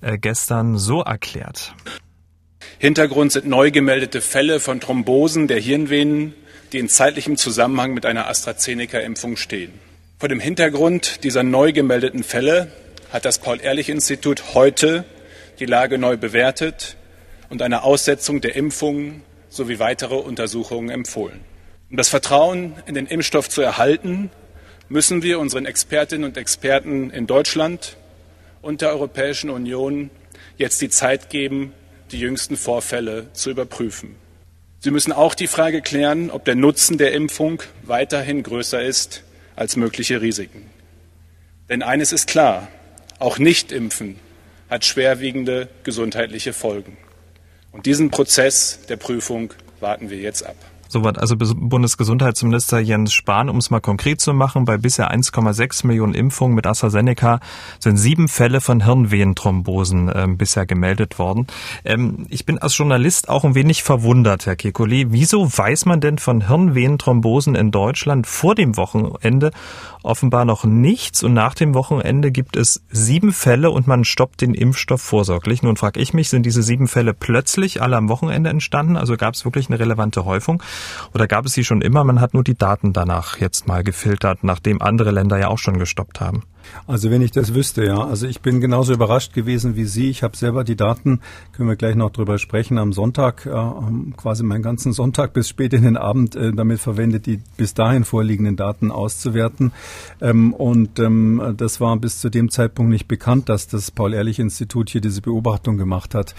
äh, 0.00 0.18
gestern 0.18 0.76
so 0.78 1.00
erklärt. 1.00 1.74
Hintergrund 2.78 3.32
sind 3.32 3.46
neu 3.46 3.70
gemeldete 3.70 4.20
Fälle 4.20 4.60
von 4.60 4.80
Thrombosen 4.80 5.46
der 5.48 5.60
Hirnvenen 5.60 6.34
die 6.74 6.80
in 6.80 6.88
zeitlichem 6.88 7.36
Zusammenhang 7.36 7.94
mit 7.94 8.04
einer 8.04 8.26
AstraZeneca-Impfung 8.26 9.36
stehen. 9.36 9.72
Vor 10.18 10.28
dem 10.28 10.40
Hintergrund 10.40 11.22
dieser 11.22 11.44
neu 11.44 11.72
gemeldeten 11.72 12.24
Fälle 12.24 12.72
hat 13.12 13.24
das 13.24 13.38
Paul-Ehrlich-Institut 13.38 14.54
heute 14.54 15.04
die 15.60 15.66
Lage 15.66 15.98
neu 15.98 16.16
bewertet 16.16 16.96
und 17.48 17.62
eine 17.62 17.84
Aussetzung 17.84 18.40
der 18.40 18.56
Impfungen 18.56 19.22
sowie 19.48 19.78
weitere 19.78 20.16
Untersuchungen 20.16 20.90
empfohlen. 20.90 21.42
Um 21.90 21.96
das 21.96 22.08
Vertrauen 22.08 22.74
in 22.86 22.96
den 22.96 23.06
Impfstoff 23.06 23.48
zu 23.48 23.62
erhalten, 23.62 24.32
müssen 24.88 25.22
wir 25.22 25.38
unseren 25.38 25.66
Expertinnen 25.66 26.24
und 26.24 26.36
Experten 26.36 27.10
in 27.10 27.28
Deutschland 27.28 27.96
und 28.62 28.80
der 28.80 28.90
Europäischen 28.90 29.48
Union 29.48 30.10
jetzt 30.56 30.82
die 30.82 30.88
Zeit 30.90 31.30
geben, 31.30 31.72
die 32.10 32.18
jüngsten 32.18 32.56
Vorfälle 32.56 33.28
zu 33.32 33.50
überprüfen. 33.50 34.16
Sie 34.84 34.90
müssen 34.90 35.12
auch 35.12 35.34
die 35.34 35.46
Frage 35.46 35.80
klären, 35.80 36.30
ob 36.30 36.44
der 36.44 36.56
Nutzen 36.56 36.98
der 36.98 37.12
Impfung 37.12 37.62
weiterhin 37.84 38.42
größer 38.42 38.82
ist 38.82 39.22
als 39.56 39.76
mögliche 39.76 40.20
Risiken. 40.20 40.68
Denn 41.70 41.82
eines 41.82 42.12
ist 42.12 42.26
klar, 42.26 42.68
auch 43.18 43.38
Nichtimpfen 43.38 44.20
hat 44.68 44.84
schwerwiegende 44.84 45.70
gesundheitliche 45.84 46.52
Folgen. 46.52 46.98
Und 47.72 47.86
diesen 47.86 48.10
Prozess 48.10 48.80
der 48.86 48.98
Prüfung 48.98 49.54
warten 49.80 50.10
wir 50.10 50.18
jetzt 50.18 50.44
ab. 50.44 50.56
Soweit 50.94 51.18
also 51.18 51.34
Bundesgesundheitsminister 51.36 52.78
Jens 52.78 53.12
Spahn, 53.12 53.48
um 53.48 53.56
es 53.56 53.68
mal 53.68 53.80
konkret 53.80 54.20
zu 54.20 54.32
machen, 54.32 54.64
bei 54.64 54.76
bisher 54.76 55.12
1,6 55.12 55.88
Millionen 55.88 56.14
Impfungen 56.14 56.54
mit 56.54 56.68
AstraZeneca 56.68 57.40
sind 57.80 57.96
sieben 57.96 58.28
Fälle 58.28 58.60
von 58.60 58.84
Hirnventhrombosen 58.84 60.08
äh, 60.08 60.28
bisher 60.28 60.66
gemeldet 60.66 61.18
worden. 61.18 61.48
Ähm, 61.84 62.28
ich 62.30 62.46
bin 62.46 62.58
als 62.58 62.78
Journalist 62.78 63.28
auch 63.28 63.42
ein 63.42 63.56
wenig 63.56 63.82
verwundert, 63.82 64.46
Herr 64.46 64.54
Kekulé. 64.54 65.06
Wieso 65.08 65.58
weiß 65.58 65.86
man 65.86 66.00
denn 66.00 66.18
von 66.18 66.46
Hirnventhrombosen 66.46 67.56
in 67.56 67.72
Deutschland 67.72 68.28
vor 68.28 68.54
dem 68.54 68.76
Wochenende 68.76 69.50
offenbar 70.04 70.44
noch 70.44 70.64
nichts 70.64 71.22
und 71.22 71.32
nach 71.32 71.54
dem 71.54 71.74
Wochenende 71.74 72.30
gibt 72.30 72.56
es 72.56 72.84
sieben 72.90 73.32
Fälle 73.32 73.70
und 73.70 73.86
man 73.86 74.04
stoppt 74.04 74.40
den 74.40 74.54
Impfstoff 74.54 75.02
vorsorglich? 75.02 75.62
Nun 75.62 75.76
frage 75.76 76.00
ich 76.00 76.14
mich, 76.14 76.28
sind 76.28 76.44
diese 76.44 76.62
sieben 76.62 76.88
Fälle 76.88 77.14
plötzlich 77.14 77.82
alle 77.82 77.96
am 77.96 78.08
Wochenende 78.08 78.50
entstanden? 78.50 78.96
Also 78.96 79.16
gab 79.16 79.34
es 79.34 79.44
wirklich 79.44 79.68
eine 79.68 79.78
relevante 79.78 80.24
Häufung? 80.24 80.62
Oder 81.14 81.26
gab 81.26 81.46
es 81.46 81.52
sie 81.52 81.64
schon 81.64 81.80
immer? 81.80 82.04
Man 82.04 82.20
hat 82.20 82.34
nur 82.34 82.44
die 82.44 82.56
Daten 82.56 82.92
danach 82.92 83.38
jetzt 83.38 83.66
mal 83.66 83.82
gefiltert, 83.82 84.44
nachdem 84.44 84.82
andere 84.82 85.10
Länder 85.10 85.38
ja 85.38 85.48
auch 85.48 85.58
schon 85.58 85.78
gestoppt 85.78 86.20
haben. 86.20 86.42
Also 86.86 87.10
wenn 87.10 87.22
ich 87.22 87.30
das 87.30 87.54
wüsste, 87.54 87.84
ja. 87.84 88.04
Also 88.04 88.26
ich 88.26 88.40
bin 88.40 88.60
genauso 88.60 88.92
überrascht 88.92 89.32
gewesen 89.32 89.76
wie 89.76 89.84
Sie. 89.84 90.10
Ich 90.10 90.22
habe 90.22 90.36
selber 90.36 90.64
die 90.64 90.76
Daten, 90.76 91.20
können 91.52 91.68
wir 91.68 91.76
gleich 91.76 91.94
noch 91.94 92.10
drüber 92.10 92.38
sprechen, 92.38 92.78
am 92.78 92.92
Sonntag, 92.92 93.46
äh, 93.46 93.50
quasi 94.16 94.42
meinen 94.42 94.62
ganzen 94.62 94.92
Sonntag 94.92 95.32
bis 95.32 95.48
spät 95.48 95.72
in 95.72 95.82
den 95.82 95.96
Abend 95.96 96.36
äh, 96.36 96.52
damit 96.52 96.80
verwendet, 96.80 97.26
die 97.26 97.40
bis 97.56 97.74
dahin 97.74 98.04
vorliegenden 98.04 98.56
Daten 98.56 98.90
auszuwerten. 98.90 99.72
Ähm, 100.20 100.52
und 100.52 100.98
ähm, 100.98 101.54
das 101.56 101.80
war 101.80 101.96
bis 101.96 102.20
zu 102.20 102.30
dem 102.30 102.50
Zeitpunkt 102.50 102.90
nicht 102.90 103.08
bekannt, 103.08 103.48
dass 103.48 103.66
das 103.66 103.90
Paul-Ehrlich-Institut 103.90 104.90
hier 104.90 105.00
diese 105.00 105.20
Beobachtung 105.20 105.76
gemacht 105.78 106.14
hat. 106.14 106.34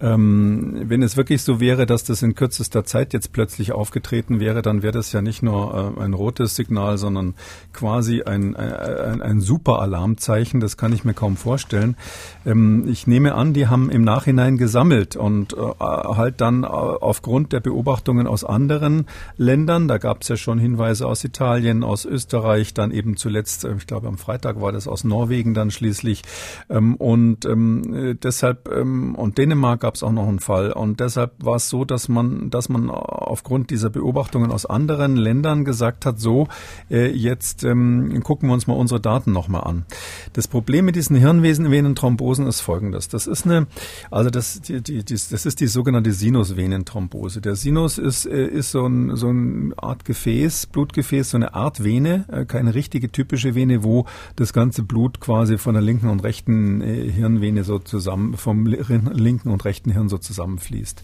Ähm, 0.00 0.82
wenn 0.84 1.02
es 1.02 1.16
wirklich 1.16 1.42
so 1.42 1.60
wäre, 1.60 1.86
dass 1.86 2.04
das 2.04 2.22
in 2.22 2.34
kürzester 2.34 2.84
Zeit 2.84 3.12
jetzt 3.12 3.32
plötzlich 3.32 3.72
aufgetreten 3.72 4.40
wäre, 4.40 4.62
dann 4.62 4.82
wäre 4.82 4.92
das 4.92 5.12
ja 5.12 5.22
nicht 5.22 5.42
nur 5.42 5.94
äh, 5.98 6.02
ein 6.02 6.14
rotes 6.14 6.56
Signal, 6.56 6.98
sondern 6.98 7.34
quasi 7.72 8.22
ein, 8.22 8.56
ein, 8.56 9.22
ein 9.22 9.40
super 9.40 9.69
Alarmzeichen. 9.78 10.60
Das 10.60 10.76
kann 10.76 10.92
ich 10.92 11.04
mir 11.04 11.14
kaum 11.14 11.36
vorstellen. 11.36 11.96
Ähm, 12.44 12.86
ich 12.88 13.06
nehme 13.06 13.34
an, 13.34 13.52
die 13.52 13.68
haben 13.68 13.90
im 13.90 14.02
Nachhinein 14.02 14.56
gesammelt 14.56 15.16
und 15.16 15.52
äh, 15.52 15.56
halt 15.56 16.40
dann 16.40 16.64
äh, 16.64 16.66
aufgrund 16.66 17.52
der 17.52 17.60
Beobachtungen 17.60 18.26
aus 18.26 18.44
anderen 18.44 19.06
Ländern, 19.36 19.88
da 19.88 19.98
gab 19.98 20.22
es 20.22 20.28
ja 20.28 20.36
schon 20.36 20.58
Hinweise 20.58 21.06
aus 21.06 21.24
Italien, 21.24 21.82
aus 21.84 22.04
Österreich, 22.04 22.74
dann 22.74 22.90
eben 22.90 23.16
zuletzt, 23.16 23.64
äh, 23.64 23.74
ich 23.76 23.86
glaube 23.86 24.08
am 24.08 24.18
Freitag 24.18 24.60
war 24.60 24.72
das 24.72 24.88
aus 24.88 25.04
Norwegen 25.04 25.54
dann 25.54 25.70
schließlich 25.70 26.22
ähm, 26.68 26.96
und 26.96 27.44
ähm, 27.44 28.18
deshalb 28.22 28.68
und 28.70 29.38
Dänemark 29.38 29.80
gab 29.80 29.94
es 29.94 30.02
auch 30.02 30.12
noch 30.12 30.28
einen 30.28 30.40
Fall 30.40 30.72
und 30.72 31.00
deshalb 31.00 31.32
war 31.44 31.56
es 31.56 31.68
so, 31.68 31.84
dass 31.84 32.08
man, 32.08 32.50
dass 32.50 32.68
man 32.68 32.90
aufgrund 32.90 33.70
dieser 33.70 33.90
Beobachtungen 33.90 34.50
aus 34.50 34.66
anderen 34.66 35.16
Ländern 35.16 35.64
gesagt 35.64 36.06
hat, 36.06 36.18
so 36.18 36.48
jetzt 36.88 37.62
gucken 37.62 38.48
wir 38.48 38.54
uns 38.54 38.66
mal 38.66 38.74
unsere 38.74 39.00
Daten 39.00 39.32
nochmal 39.32 39.59
an. 39.66 39.84
Das 40.32 40.48
Problem 40.48 40.84
mit 40.84 40.96
diesen 40.96 41.16
Hirnvenenthrombosen 41.16 42.46
ist 42.46 42.60
folgendes. 42.60 43.08
Das 43.08 43.26
ist 43.26 43.44
eine, 43.44 43.66
also 44.10 44.30
das, 44.30 44.60
die, 44.60 44.80
die, 44.80 45.04
die, 45.04 45.14
das 45.14 45.46
ist 45.46 45.60
die 45.60 45.66
sogenannte 45.66 46.12
Sinusvenenthrombose. 46.12 47.40
Der 47.40 47.56
Sinus 47.56 47.98
ist, 47.98 48.26
äh, 48.26 48.46
ist 48.46 48.70
so, 48.70 48.86
ein, 48.86 49.16
so 49.16 49.28
eine 49.28 49.74
Art 49.76 50.04
Gefäß, 50.04 50.66
Blutgefäß, 50.66 51.30
so 51.30 51.36
eine 51.36 51.54
Art 51.54 51.84
Vene, 51.84 52.24
äh, 52.30 52.44
keine 52.44 52.74
richtige 52.74 53.10
typische 53.10 53.54
Vene, 53.54 53.82
wo 53.82 54.06
das 54.36 54.52
ganze 54.52 54.82
Blut 54.82 55.20
quasi 55.20 55.58
von 55.58 55.74
der 55.74 55.82
linken 55.82 56.08
und 56.08 56.22
rechten 56.24 56.80
äh, 56.80 57.10
Hirnvene 57.10 57.64
so 57.64 57.78
zusammen, 57.78 58.36
vom 58.36 58.66
linken 58.66 59.50
und 59.50 59.64
rechten 59.64 59.90
Hirn 59.90 60.08
so 60.08 60.18
zusammenfließt. 60.18 61.02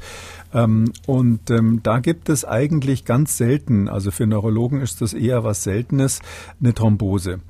Ähm, 0.55 0.93
und 1.07 1.51
ähm, 1.51 1.81
da 1.83 1.99
gibt 1.99 2.29
es 2.29 2.45
eigentlich 2.45 3.05
ganz 3.05 3.37
selten, 3.37 3.89
also 3.89 4.11
für 4.11 4.27
Neurologen 4.27 4.81
ist 4.81 5.01
das 5.01 5.13
eher 5.13 5.45
was 5.45 5.63
Seltenes, 5.63 6.21
eine 6.61 6.75
Thrombose. 6.75 7.41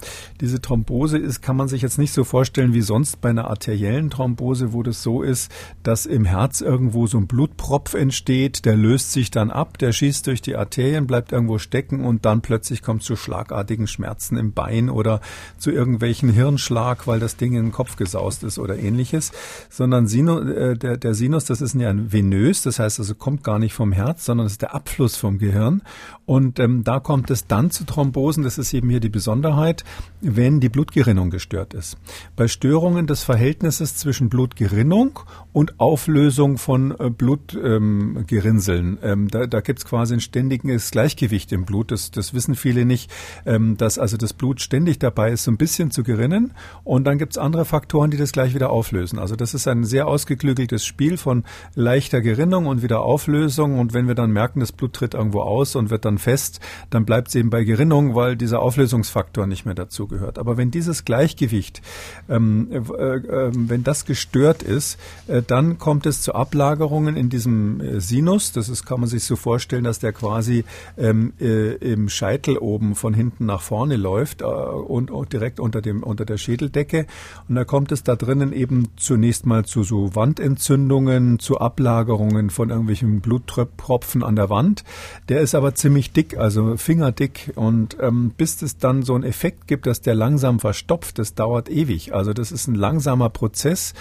Diese 0.40 0.60
Thrombose 0.60 0.95
ist, 1.04 1.42
kann 1.42 1.56
man 1.56 1.68
sich 1.68 1.82
jetzt 1.82 1.98
nicht 1.98 2.12
so 2.12 2.24
vorstellen 2.24 2.74
wie 2.74 2.80
sonst 2.80 3.20
bei 3.20 3.30
einer 3.30 3.48
arteriellen 3.48 4.10
Thrombose, 4.10 4.72
wo 4.72 4.82
das 4.82 5.02
so 5.02 5.22
ist, 5.22 5.50
dass 5.82 6.06
im 6.06 6.24
Herz 6.24 6.60
irgendwo 6.60 7.06
so 7.06 7.18
ein 7.18 7.26
Blutpropf 7.26 7.94
entsteht, 7.94 8.64
der 8.64 8.76
löst 8.76 9.12
sich 9.12 9.30
dann 9.30 9.50
ab, 9.50 9.78
der 9.78 9.92
schießt 9.92 10.26
durch 10.26 10.42
die 10.42 10.56
Arterien, 10.56 11.06
bleibt 11.06 11.32
irgendwo 11.32 11.58
stecken 11.58 12.04
und 12.04 12.24
dann 12.24 12.40
plötzlich 12.40 12.82
kommt 12.82 13.02
es 13.02 13.06
zu 13.06 13.16
schlagartigen 13.16 13.86
Schmerzen 13.86 14.36
im 14.36 14.52
Bein 14.52 14.90
oder 14.90 15.20
zu 15.58 15.70
irgendwelchen 15.70 16.30
Hirnschlag, 16.30 17.06
weil 17.06 17.20
das 17.20 17.36
Ding 17.36 17.54
in 17.54 17.64
den 17.64 17.72
Kopf 17.72 17.96
gesaust 17.96 18.42
ist 18.42 18.58
oder 18.58 18.78
ähnliches, 18.78 19.32
sondern 19.68 20.06
Sino, 20.06 20.40
äh, 20.40 20.76
der, 20.76 20.96
der 20.96 21.14
Sinus, 21.14 21.44
das 21.44 21.60
ist 21.60 21.74
ja 21.74 21.92
venös, 21.94 22.62
das 22.62 22.78
heißt 22.78 22.98
also 22.98 23.14
kommt 23.14 23.44
gar 23.44 23.58
nicht 23.58 23.74
vom 23.74 23.92
Herz, 23.92 24.24
sondern 24.24 24.46
es 24.46 24.52
ist 24.52 24.62
der 24.62 24.74
Abfluss 24.74 25.16
vom 25.16 25.38
Gehirn. 25.38 25.82
Und 26.24 26.58
ähm, 26.58 26.82
da 26.82 27.00
kommt 27.00 27.30
es 27.30 27.46
dann 27.46 27.70
zu 27.70 27.84
Thrombosen, 27.84 28.42
das 28.42 28.58
ist 28.58 28.74
eben 28.74 28.90
hier 28.90 29.00
die 29.00 29.08
Besonderheit, 29.08 29.84
wenn 30.20 30.60
die 30.60 30.68
Blutgerinnung 30.86 31.30
gestört 31.30 31.74
ist. 31.74 31.98
Bei 32.36 32.46
Störungen 32.46 33.06
des 33.06 33.24
Verhältnisses 33.24 33.96
zwischen 33.96 34.28
Blutgerinnung 34.28 35.18
und 35.52 35.80
Auflösung 35.80 36.58
von 36.58 36.94
äh, 36.98 37.10
Blutgerinnseln, 37.10 38.98
ähm, 39.02 39.12
ähm, 39.12 39.28
da, 39.28 39.46
da 39.46 39.60
gibt 39.60 39.80
es 39.80 39.84
quasi 39.84 40.14
ein 40.14 40.20
ständiges 40.20 40.92
Gleichgewicht 40.92 41.50
im 41.50 41.64
Blut. 41.64 41.90
Das, 41.90 42.12
das 42.12 42.34
wissen 42.34 42.54
viele 42.54 42.84
nicht, 42.84 43.10
ähm, 43.46 43.76
dass 43.76 43.98
also 43.98 44.16
das 44.16 44.32
Blut 44.32 44.60
ständig 44.60 45.00
dabei 45.00 45.32
ist, 45.32 45.44
so 45.44 45.50
ein 45.50 45.56
bisschen 45.56 45.90
zu 45.90 46.04
gerinnen. 46.04 46.54
Und 46.84 47.04
dann 47.04 47.18
gibt 47.18 47.32
es 47.32 47.38
andere 47.38 47.64
Faktoren, 47.64 48.10
die 48.10 48.16
das 48.16 48.32
gleich 48.32 48.54
wieder 48.54 48.70
auflösen. 48.70 49.18
Also 49.18 49.34
das 49.34 49.54
ist 49.54 49.66
ein 49.66 49.84
sehr 49.84 50.06
ausgeklügeltes 50.06 50.84
Spiel 50.84 51.16
von 51.16 51.44
leichter 51.74 52.20
Gerinnung 52.20 52.66
und 52.66 52.82
wieder 52.82 53.00
Auflösung. 53.00 53.78
Und 53.78 53.92
wenn 53.92 54.06
wir 54.06 54.14
dann 54.14 54.30
merken, 54.30 54.60
das 54.60 54.72
Blut 54.72 54.92
tritt 54.92 55.14
irgendwo 55.14 55.40
aus 55.40 55.74
und 55.74 55.90
wird 55.90 56.04
dann 56.04 56.18
fest, 56.18 56.60
dann 56.90 57.04
bleibt 57.04 57.28
es 57.28 57.34
eben 57.34 57.50
bei 57.50 57.64
Gerinnung, 57.64 58.14
weil 58.14 58.36
dieser 58.36 58.60
Auflösungsfaktor 58.60 59.46
nicht 59.46 59.66
mehr 59.66 59.74
dazugehört. 59.74 60.38
Aber 60.38 60.56
wenn 60.56 60.70
dieses 60.76 61.06
Gleichgewicht, 61.06 61.80
ähm, 62.28 62.68
äh, 62.70 62.76
äh, 62.76 63.50
wenn 63.54 63.82
das 63.82 64.04
gestört 64.04 64.62
ist, 64.62 64.98
äh, 65.26 65.40
dann 65.40 65.78
kommt 65.78 66.04
es 66.04 66.20
zu 66.20 66.34
Ablagerungen 66.34 67.16
in 67.16 67.30
diesem 67.30 67.80
äh, 67.80 68.00
Sinus. 68.00 68.52
Das 68.52 68.68
ist, 68.68 68.84
kann 68.84 69.00
man 69.00 69.08
sich 69.08 69.24
so 69.24 69.36
vorstellen, 69.36 69.84
dass 69.84 70.00
der 70.00 70.12
quasi 70.12 70.64
ähm, 70.98 71.32
äh, 71.40 71.76
im 71.76 72.10
Scheitel 72.10 72.58
oben 72.58 72.94
von 72.94 73.14
hinten 73.14 73.46
nach 73.46 73.62
vorne 73.62 73.96
läuft 73.96 74.42
äh, 74.42 74.44
und, 74.44 75.10
und, 75.10 75.32
direkt 75.32 75.60
unter 75.60 75.80
dem 75.80 76.02
unter 76.02 76.26
der 76.26 76.36
Schädeldecke. 76.36 77.06
Und 77.48 77.54
da 77.54 77.64
kommt 77.64 77.90
es 77.90 78.02
da 78.02 78.14
drinnen 78.14 78.52
eben 78.52 78.88
zunächst 78.96 79.46
mal 79.46 79.64
zu 79.64 79.82
so 79.82 80.14
Wandentzündungen, 80.14 81.38
zu 81.38 81.58
Ablagerungen 81.58 82.50
von 82.50 82.68
irgendwelchen 82.68 83.20
Bluttropfen 83.20 84.22
an 84.22 84.36
der 84.36 84.50
Wand. 84.50 84.84
Der 85.30 85.40
ist 85.40 85.54
aber 85.54 85.74
ziemlich 85.74 86.12
dick, 86.12 86.36
also 86.36 86.76
fingerdick. 86.76 87.52
Und 87.54 87.96
ähm, 87.98 88.32
bis 88.36 88.60
es 88.60 88.76
dann 88.76 89.02
so 89.02 89.14
einen 89.14 89.24
Effekt 89.24 89.66
gibt, 89.66 89.86
dass 89.86 90.02
der 90.02 90.14
langsam 90.14 90.60
verstopft, 90.66 91.20
das 91.20 91.36
dauert 91.36 91.70
ewig. 91.70 92.12
Also 92.12 92.32
das 92.32 92.50
ist 92.50 92.66
ein 92.66 92.74
langsamer 92.74 93.30
Prozess. 93.30 93.94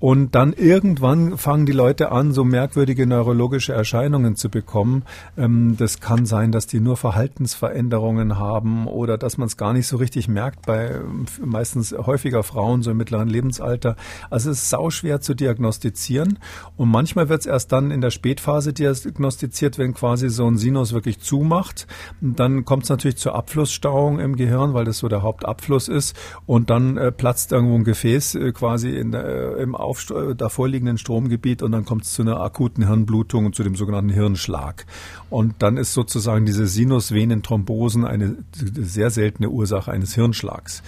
Und 0.00 0.34
dann 0.34 0.52
irgendwann 0.52 1.38
fangen 1.38 1.64
die 1.64 1.72
Leute 1.72 2.10
an, 2.10 2.32
so 2.32 2.42
merkwürdige 2.42 3.06
neurologische 3.06 3.72
Erscheinungen 3.72 4.34
zu 4.34 4.48
bekommen. 4.48 5.04
Ähm, 5.36 5.76
das 5.76 6.00
kann 6.00 6.26
sein, 6.26 6.50
dass 6.50 6.66
die 6.66 6.80
nur 6.80 6.96
Verhaltensveränderungen 6.96 8.36
haben 8.36 8.88
oder 8.88 9.16
dass 9.16 9.38
man 9.38 9.46
es 9.46 9.56
gar 9.56 9.72
nicht 9.72 9.86
so 9.86 9.96
richtig 9.96 10.26
merkt 10.26 10.66
bei 10.66 10.90
ähm, 10.90 11.26
meistens 11.44 11.92
häufiger 11.92 12.42
Frauen 12.42 12.82
so 12.82 12.90
im 12.90 12.96
mittleren 12.96 13.28
Lebensalter. 13.28 13.94
Also 14.28 14.50
es 14.50 14.62
ist 14.62 14.70
sauschwer 14.70 15.20
zu 15.20 15.34
diagnostizieren 15.34 16.40
und 16.76 16.88
manchmal 16.88 17.28
wird 17.28 17.42
es 17.42 17.46
erst 17.46 17.70
dann 17.70 17.92
in 17.92 18.00
der 18.00 18.10
Spätphase 18.10 18.72
diagnostiziert, 18.72 19.78
wenn 19.78 19.94
quasi 19.94 20.30
so 20.30 20.48
ein 20.48 20.58
Sinus 20.58 20.92
wirklich 20.92 21.20
zumacht. 21.20 21.86
dann 22.20 22.64
kommt 22.64 22.84
es 22.84 22.88
natürlich 22.88 23.18
zur 23.18 23.36
Abflussstauung 23.36 24.18
im 24.18 24.34
Gehirn, 24.34 24.74
weil 24.74 24.84
das 24.84 24.98
so 24.98 25.06
der 25.06 25.22
Hauptabfluss 25.22 25.86
ist 25.86 26.07
und 26.46 26.70
dann 26.70 26.96
äh, 26.96 27.12
platzt 27.12 27.52
irgendwo 27.52 27.74
ein 27.74 27.84
Gefäß 27.84 28.34
äh, 28.34 28.52
quasi 28.52 28.90
in, 28.90 29.14
äh, 29.14 29.52
im 29.52 29.74
auf 29.74 30.10
äh, 30.10 30.34
davor 30.34 30.68
liegenden 30.68 30.98
Stromgebiet 30.98 31.62
und 31.62 31.72
dann 31.72 31.84
kommt 31.84 32.04
es 32.04 32.12
zu 32.12 32.22
einer 32.22 32.40
akuten 32.40 32.86
Hirnblutung 32.86 33.46
und 33.46 33.54
zu 33.54 33.62
dem 33.62 33.74
sogenannten 33.74 34.10
Hirnschlag. 34.10 34.86
Und 35.30 35.54
dann 35.58 35.76
ist 35.76 35.94
sozusagen 35.94 36.46
diese 36.46 36.66
Sinusvenenthrombosen 36.66 38.04
eine 38.04 38.36
sehr 38.52 39.10
seltene 39.10 39.50
Ursache 39.50 39.90
eines 39.92 40.14
Hirnschlags. 40.14 40.82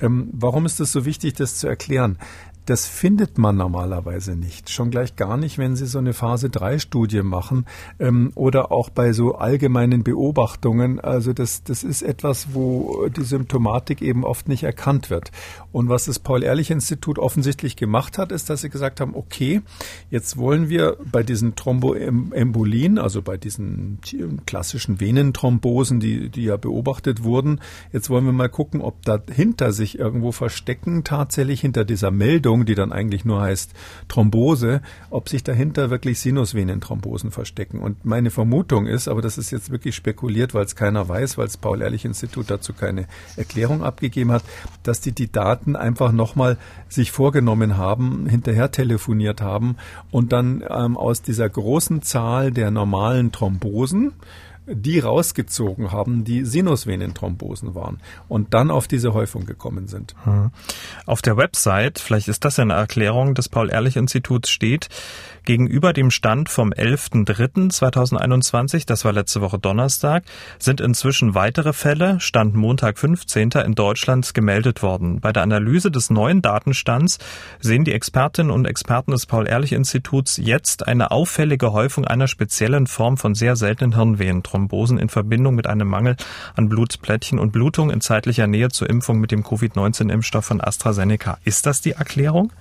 Ähm, 0.00 0.30
warum 0.32 0.66
ist 0.66 0.80
es 0.80 0.92
so 0.92 1.04
wichtig, 1.04 1.34
das 1.34 1.58
zu 1.58 1.68
erklären? 1.68 2.18
Das 2.66 2.86
findet 2.86 3.38
man 3.38 3.56
normalerweise 3.56 4.36
nicht. 4.36 4.70
Schon 4.70 4.90
gleich 4.90 5.16
gar 5.16 5.36
nicht, 5.36 5.58
wenn 5.58 5.74
Sie 5.74 5.86
so 5.86 5.98
eine 5.98 6.12
Phase 6.12 6.48
3 6.48 6.78
Studie 6.78 7.22
machen 7.22 7.66
ähm, 7.98 8.30
oder 8.36 8.70
auch 8.70 8.88
bei 8.88 9.12
so 9.12 9.34
allgemeinen 9.34 10.04
Beobachtungen. 10.04 11.00
Also 11.00 11.32
das, 11.32 11.64
das 11.64 11.82
ist 11.82 12.02
etwas, 12.02 12.54
wo 12.54 13.08
die 13.08 13.24
Symptomatik 13.24 14.00
eben 14.00 14.24
oft 14.24 14.48
nicht 14.48 14.62
erkannt 14.62 15.10
wird. 15.10 15.32
Und 15.72 15.88
was 15.88 16.04
das 16.04 16.20
Paul-Ehrlich-Institut 16.20 17.18
offensichtlich 17.18 17.74
gemacht 17.74 18.16
hat, 18.16 18.30
ist, 18.30 18.48
dass 18.48 18.60
sie 18.60 18.70
gesagt 18.70 19.00
haben, 19.00 19.16
okay, 19.16 19.62
jetzt 20.10 20.36
wollen 20.36 20.68
wir 20.68 20.98
bei 21.10 21.22
diesen 21.22 21.56
Thromboembolien, 21.56 22.98
also 22.98 23.22
bei 23.22 23.38
diesen 23.38 23.98
klassischen 24.46 25.00
Venenthrombosen, 25.00 25.98
die, 25.98 26.28
die 26.28 26.44
ja 26.44 26.56
beobachtet 26.56 27.24
wurden, 27.24 27.60
jetzt 27.92 28.08
wollen 28.08 28.24
wir 28.24 28.32
mal 28.32 28.48
gucken, 28.48 28.80
ob 28.80 29.02
dahinter 29.02 29.72
sich 29.72 29.98
irgendwo 29.98 30.30
verstecken, 30.30 31.02
tatsächlich 31.04 31.60
hinter 31.60 31.84
dieser 31.84 32.10
Meldung, 32.10 32.51
Entzündung, 32.52 32.66
die 32.66 32.74
dann 32.74 32.92
eigentlich 32.92 33.24
nur 33.24 33.40
heißt 33.40 33.72
Thrombose, 34.08 34.82
ob 35.10 35.28
sich 35.28 35.42
dahinter 35.42 35.90
wirklich 35.90 36.20
Sinusvenenthrombosen 36.20 37.30
verstecken. 37.30 37.80
Und 37.80 38.04
meine 38.04 38.30
Vermutung 38.30 38.86
ist, 38.86 39.08
aber 39.08 39.22
das 39.22 39.38
ist 39.38 39.50
jetzt 39.50 39.70
wirklich 39.70 39.94
spekuliert, 39.94 40.54
weil 40.54 40.64
es 40.64 40.76
keiner 40.76 41.08
weiß, 41.08 41.38
weil 41.38 41.46
das 41.46 41.56
Paul-Ehrlich-Institut 41.56 42.50
dazu 42.50 42.72
keine 42.72 43.06
Erklärung 43.36 43.82
abgegeben 43.82 44.32
hat, 44.32 44.44
dass 44.82 45.00
die 45.00 45.12
die 45.12 45.30
Daten 45.30 45.76
einfach 45.76 46.12
nochmal 46.12 46.58
sich 46.88 47.10
vorgenommen 47.10 47.76
haben, 47.76 48.26
hinterher 48.28 48.70
telefoniert 48.70 49.40
haben 49.40 49.76
und 50.10 50.32
dann 50.32 50.62
ähm, 50.68 50.96
aus 50.96 51.22
dieser 51.22 51.48
großen 51.48 52.02
Zahl 52.02 52.50
der 52.50 52.70
normalen 52.70 53.32
Thrombosen 53.32 54.12
die 54.66 55.00
rausgezogen 55.00 55.90
haben, 55.90 56.24
die 56.24 56.44
Sinusvenenthrombosen 56.44 57.74
waren 57.74 58.00
und 58.28 58.54
dann 58.54 58.70
auf 58.70 58.86
diese 58.86 59.12
Häufung 59.12 59.44
gekommen 59.44 59.88
sind. 59.88 60.14
Hm. 60.24 60.50
Auf 61.06 61.22
der 61.22 61.36
Website, 61.36 61.98
vielleicht 61.98 62.28
ist 62.28 62.44
das 62.44 62.56
ja 62.58 62.62
eine 62.62 62.74
Erklärung 62.74 63.34
des 63.34 63.48
Paul-Ehrlich-Instituts, 63.48 64.50
steht, 64.50 64.88
gegenüber 65.44 65.92
dem 65.92 66.10
Stand 66.10 66.48
vom 66.48 66.72
11.03.2021, 66.72 68.86
das 68.86 69.04
war 69.04 69.12
letzte 69.12 69.40
Woche 69.40 69.58
Donnerstag, 69.58 70.24
sind 70.58 70.80
inzwischen 70.80 71.34
weitere 71.34 71.72
Fälle, 71.72 72.20
Stand 72.20 72.54
Montag 72.54 72.98
15. 72.98 73.50
in 73.64 73.74
Deutschland 73.74 74.34
gemeldet 74.34 74.82
worden. 74.82 75.20
Bei 75.20 75.32
der 75.32 75.42
Analyse 75.42 75.90
des 75.90 76.10
neuen 76.10 76.42
Datenstands 76.42 77.18
sehen 77.60 77.84
die 77.84 77.92
Expertinnen 77.92 78.50
und 78.50 78.66
Experten 78.66 79.12
des 79.12 79.26
Paul-Ehrlich-Instituts 79.26 80.36
jetzt 80.36 80.86
eine 80.86 81.10
auffällige 81.10 81.72
Häufung 81.72 82.04
einer 82.04 82.28
speziellen 82.28 82.86
Form 82.86 83.16
von 83.16 83.34
sehr 83.34 83.56
seltenen 83.56 83.94
Hirnvenenthrombosen 83.94 84.98
in 84.98 85.08
Verbindung 85.08 85.54
mit 85.54 85.66
einem 85.66 85.88
Mangel 85.88 86.16
an 86.54 86.68
Blutplättchen 86.68 87.38
und 87.38 87.52
Blutung 87.52 87.90
in 87.90 88.00
zeitlicher 88.00 88.46
Nähe 88.46 88.68
zur 88.68 88.88
Impfung 88.88 89.20
mit 89.20 89.30
dem 89.30 89.42
Covid-19-Impfstoff 89.42 90.44
von 90.44 90.60
AstraZeneca. 90.60 91.38
Ist 91.44 91.66
das 91.66 91.80
die 91.80 91.92
Erklärung? 91.92 92.52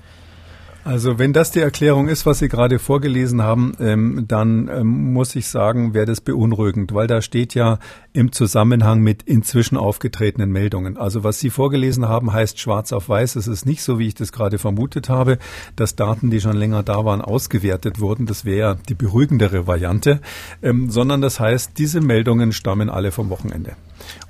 Also 0.83 1.19
wenn 1.19 1.31
das 1.31 1.51
die 1.51 1.59
Erklärung 1.59 2.07
ist, 2.07 2.25
was 2.25 2.39
Sie 2.39 2.49
gerade 2.49 2.79
vorgelesen 2.79 3.43
haben, 3.43 3.73
ähm, 3.79 4.25
dann 4.27 4.67
ähm, 4.67 5.13
muss 5.13 5.35
ich 5.35 5.47
sagen, 5.47 5.93
wäre 5.93 6.07
das 6.07 6.21
beunruhigend, 6.21 6.93
weil 6.93 7.05
da 7.05 7.21
steht 7.21 7.53
ja 7.53 7.77
im 8.13 8.31
Zusammenhang 8.31 9.01
mit 9.01 9.21
inzwischen 9.23 9.77
aufgetretenen 9.77 10.51
Meldungen. 10.51 10.97
Also 10.97 11.23
was 11.23 11.39
Sie 11.39 11.51
vorgelesen 11.51 12.07
haben, 12.07 12.33
heißt 12.33 12.59
schwarz 12.59 12.93
auf 12.93 13.09
weiß. 13.09 13.35
Es 13.35 13.47
ist 13.47 13.65
nicht 13.65 13.83
so, 13.83 13.99
wie 13.99 14.07
ich 14.07 14.15
das 14.15 14.31
gerade 14.31 14.57
vermutet 14.57 15.07
habe, 15.07 15.37
dass 15.75 15.95
Daten, 15.95 16.31
die 16.31 16.41
schon 16.41 16.57
länger 16.57 16.81
da 16.81 17.05
waren, 17.05 17.21
ausgewertet 17.21 17.99
wurden. 17.99 18.25
Das 18.25 18.43
wäre 18.43 18.79
die 18.89 18.95
beruhigendere 18.95 19.67
Variante, 19.67 20.19
ähm, 20.63 20.89
sondern 20.89 21.21
das 21.21 21.39
heißt, 21.39 21.77
diese 21.77 22.01
Meldungen 22.01 22.53
stammen 22.53 22.89
alle 22.89 23.11
vom 23.11 23.29
Wochenende. 23.29 23.73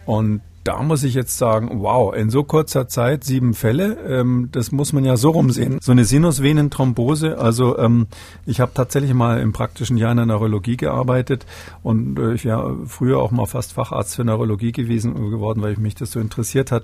Und 0.05 0.41
da 0.63 0.81
muss 0.83 1.03
ich 1.03 1.13
jetzt 1.13 1.37
sagen, 1.37 1.81
wow, 1.81 2.13
in 2.13 2.29
so 2.29 2.43
kurzer 2.43 2.87
Zeit 2.87 3.23
sieben 3.23 3.53
Fälle, 3.53 3.97
ähm, 4.07 4.49
das 4.51 4.71
muss 4.71 4.93
man 4.93 5.03
ja 5.03 5.17
so 5.17 5.31
rumsehen. 5.31 5.79
So 5.81 5.91
eine 5.91 6.05
Sinusvenenthrombose, 6.05 7.37
also 7.37 7.77
ähm, 7.77 8.07
ich 8.45 8.59
habe 8.59 8.71
tatsächlich 8.73 9.13
mal 9.13 9.39
im 9.39 9.53
praktischen 9.53 9.97
Jahr 9.97 10.11
in 10.11 10.17
der 10.17 10.25
Neurologie 10.27 10.77
gearbeitet 10.77 11.45
und 11.83 12.19
äh, 12.19 12.33
ich 12.33 12.45
wäre 12.45 12.77
früher 12.85 13.19
auch 13.19 13.31
mal 13.31 13.47
fast 13.47 13.73
Facharzt 13.73 14.15
für 14.15 14.23
Neurologie 14.23 14.71
gewesen 14.71 15.13
geworden, 15.31 15.61
weil 15.61 15.77
mich 15.77 15.95
das 15.95 16.11
so 16.11 16.19
interessiert 16.19 16.71
hat 16.71 16.83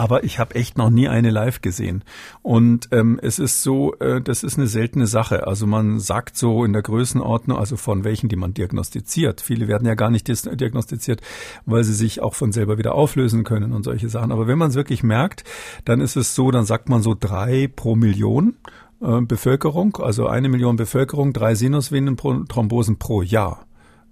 aber 0.00 0.24
ich 0.24 0.38
habe 0.38 0.54
echt 0.54 0.78
noch 0.78 0.88
nie 0.88 1.08
eine 1.08 1.28
live 1.28 1.60
gesehen. 1.60 2.04
Und 2.40 2.88
ähm, 2.90 3.20
es 3.22 3.38
ist 3.38 3.62
so, 3.62 3.94
äh, 3.98 4.22
das 4.22 4.42
ist 4.42 4.56
eine 4.56 4.66
seltene 4.66 5.06
Sache. 5.06 5.46
Also 5.46 5.66
man 5.66 6.00
sagt 6.00 6.38
so 6.38 6.64
in 6.64 6.72
der 6.72 6.80
Größenordnung, 6.80 7.58
also 7.58 7.76
von 7.76 8.02
welchen, 8.02 8.30
die 8.30 8.36
man 8.36 8.54
diagnostiziert. 8.54 9.42
Viele 9.42 9.68
werden 9.68 9.86
ja 9.86 9.94
gar 9.94 10.08
nicht 10.08 10.26
diagnostiziert, 10.26 11.20
weil 11.66 11.84
sie 11.84 11.92
sich 11.92 12.22
auch 12.22 12.34
von 12.34 12.50
selber 12.50 12.78
wieder 12.78 12.94
auflösen 12.94 13.44
können 13.44 13.74
und 13.74 13.82
solche 13.82 14.08
Sachen. 14.08 14.32
Aber 14.32 14.46
wenn 14.46 14.56
man 14.56 14.70
es 14.70 14.74
wirklich 14.74 15.02
merkt, 15.02 15.44
dann 15.84 16.00
ist 16.00 16.16
es 16.16 16.34
so, 16.34 16.50
dann 16.50 16.64
sagt 16.64 16.88
man 16.88 17.02
so 17.02 17.14
drei 17.14 17.68
pro 17.68 17.94
Million. 17.94 18.54
Äh, 19.02 19.20
Bevölkerung, 19.20 19.98
also 19.98 20.28
eine 20.28 20.48
Million 20.48 20.76
Bevölkerung, 20.76 21.34
drei 21.34 21.54
Sinusvenenthrombosen 21.54 22.98
pro 22.98 23.20
Jahr. 23.20 23.66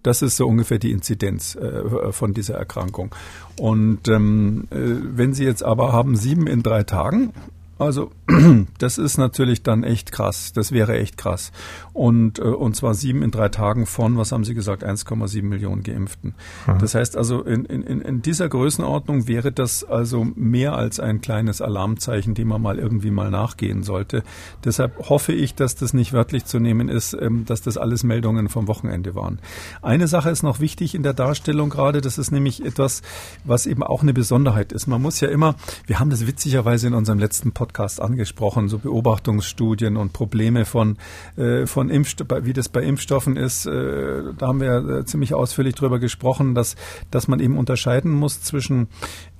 Das 0.08 0.22
ist 0.22 0.38
so 0.38 0.48
ungefähr 0.48 0.78
die 0.78 0.90
Inzidenz 0.90 1.54
äh, 1.54 2.12
von 2.12 2.32
dieser 2.32 2.54
Erkrankung. 2.54 3.14
Und 3.60 4.08
ähm, 4.08 4.66
äh, 4.70 4.76
wenn 4.78 5.34
Sie 5.34 5.44
jetzt 5.44 5.62
aber 5.62 5.92
haben 5.92 6.16
sieben 6.16 6.46
in 6.46 6.62
drei 6.62 6.82
Tagen, 6.82 7.34
also 7.78 8.10
das 8.78 8.98
ist 8.98 9.18
natürlich 9.18 9.62
dann 9.62 9.84
echt 9.84 10.10
krass. 10.10 10.52
Das 10.52 10.72
wäre 10.72 10.98
echt 10.98 11.16
krass. 11.16 11.52
Und, 11.92 12.40
äh, 12.40 12.42
und 12.42 12.74
zwar 12.74 12.94
sieben 12.94 13.22
in 13.22 13.30
drei 13.30 13.48
Tagen 13.48 13.86
von, 13.86 14.16
was 14.18 14.32
haben 14.32 14.44
Sie 14.44 14.54
gesagt, 14.54 14.84
1,7 14.84 15.42
Millionen 15.42 15.84
Geimpften. 15.84 16.34
Mhm. 16.66 16.78
Das 16.80 16.94
heißt 16.96 17.16
also, 17.16 17.42
in, 17.42 17.64
in, 17.64 17.82
in 17.82 18.22
dieser 18.22 18.48
Größenordnung 18.48 19.28
wäre 19.28 19.52
das 19.52 19.84
also 19.84 20.26
mehr 20.34 20.74
als 20.74 20.98
ein 20.98 21.20
kleines 21.20 21.62
Alarmzeichen, 21.62 22.34
dem 22.34 22.48
man 22.48 22.60
mal 22.60 22.78
irgendwie 22.78 23.12
mal 23.12 23.30
nachgehen 23.30 23.84
sollte. 23.84 24.24
Deshalb 24.64 25.08
hoffe 25.08 25.32
ich, 25.32 25.54
dass 25.54 25.76
das 25.76 25.94
nicht 25.94 26.12
wörtlich 26.12 26.46
zu 26.46 26.58
nehmen 26.58 26.88
ist, 26.88 27.16
ähm, 27.18 27.44
dass 27.44 27.62
das 27.62 27.76
alles 27.78 28.02
Meldungen 28.02 28.48
vom 28.48 28.66
Wochenende 28.66 29.14
waren. 29.14 29.38
Eine 29.82 30.08
Sache 30.08 30.30
ist 30.30 30.42
noch 30.42 30.58
wichtig 30.58 30.96
in 30.96 31.04
der 31.04 31.14
Darstellung 31.14 31.70
gerade, 31.70 32.00
das 32.00 32.18
ist 32.18 32.32
nämlich 32.32 32.64
etwas, 32.64 33.02
was 33.44 33.66
eben 33.66 33.84
auch 33.84 34.02
eine 34.02 34.12
Besonderheit 34.12 34.72
ist. 34.72 34.88
Man 34.88 35.00
muss 35.00 35.20
ja 35.20 35.28
immer, 35.28 35.54
wir 35.86 36.00
haben 36.00 36.10
das 36.10 36.26
witzigerweise 36.26 36.88
in 36.88 36.94
unserem 36.94 37.20
letzten 37.20 37.52
Podcast 37.52 37.67
Podcast 37.68 38.00
angesprochen, 38.00 38.68
so 38.68 38.78
Beobachtungsstudien 38.78 39.98
und 39.98 40.14
Probleme 40.14 40.64
von, 40.64 40.96
äh, 41.36 41.66
von 41.66 41.90
Impfstoff, 41.90 42.28
wie 42.42 42.54
das 42.54 42.70
bei 42.70 42.82
Impfstoffen 42.82 43.36
ist. 43.36 43.66
Äh, 43.66 44.22
da 44.38 44.46
haben 44.48 44.60
wir 44.60 44.76
äh, 44.88 45.04
ziemlich 45.04 45.34
ausführlich 45.34 45.74
drüber 45.74 45.98
gesprochen, 45.98 46.54
dass, 46.54 46.76
dass 47.10 47.28
man 47.28 47.40
eben 47.40 47.58
unterscheiden 47.58 48.12
muss 48.12 48.42
zwischen 48.42 48.88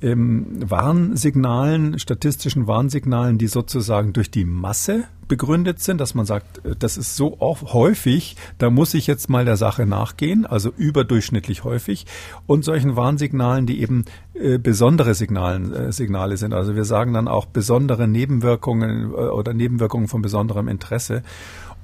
ähm, 0.03 0.47
Warnsignalen, 0.61 1.99
statistischen 1.99 2.67
Warnsignalen, 2.67 3.39
die 3.39 3.49
sozusagen 3.49 4.13
durch 4.13 4.31
die 4.31 4.45
Masse 4.45 5.05
begründet 5.29 5.81
sind, 5.81 6.01
dass 6.01 6.15
man 6.15 6.27
sagt, 6.27 6.65
äh, 6.65 6.75
das 6.77 6.97
ist 6.97 7.17
so 7.17 7.41
auch 7.41 7.73
häufig, 7.73 8.37
da 8.59 8.71
muss 8.71 8.95
ich 8.95 9.07
jetzt 9.07 9.29
mal 9.29 9.45
der 9.45 9.57
Sache 9.57 9.87
nachgehen, 9.87 10.47
also 10.47 10.71
überdurchschnittlich 10.77 11.65
häufig, 11.65 12.07
und 12.47 12.65
solchen 12.65 12.97
Warnsignalen, 12.97 13.67
die 13.67 13.81
eben 13.81 14.05
äh, 14.35 14.59
besondere 14.59 15.15
Signalen, 15.15 15.73
äh, 15.73 15.93
Signale 15.93 16.37
sind. 16.37 16.53
Also 16.53 16.75
wir 16.75 16.85
sagen 16.85 17.13
dann 17.13 17.29
auch 17.29 17.47
besondere 17.47 18.09
Nebenwirkungen 18.09 19.13
äh, 19.13 19.17
oder 19.17 19.55
Nebenwirkungen 19.55 20.09
von 20.09 20.23
besonderem 20.23 20.69
Interesse. 20.69 21.23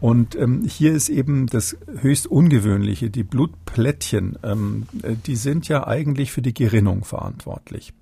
Und 0.00 0.36
ähm, 0.36 0.64
hier 0.66 0.92
ist 0.92 1.08
eben 1.08 1.46
das 1.46 1.76
höchst 2.00 2.26
Ungewöhnliche, 2.26 3.10
die 3.10 3.22
Blutplättchen, 3.22 4.38
ähm, 4.42 4.86
äh, 5.02 5.14
die 5.26 5.36
sind 5.36 5.68
ja 5.68 5.86
eigentlich 5.86 6.32
für 6.32 6.42
die 6.42 6.52
Gerinnung 6.52 7.04
verantwortlich. 7.04 7.92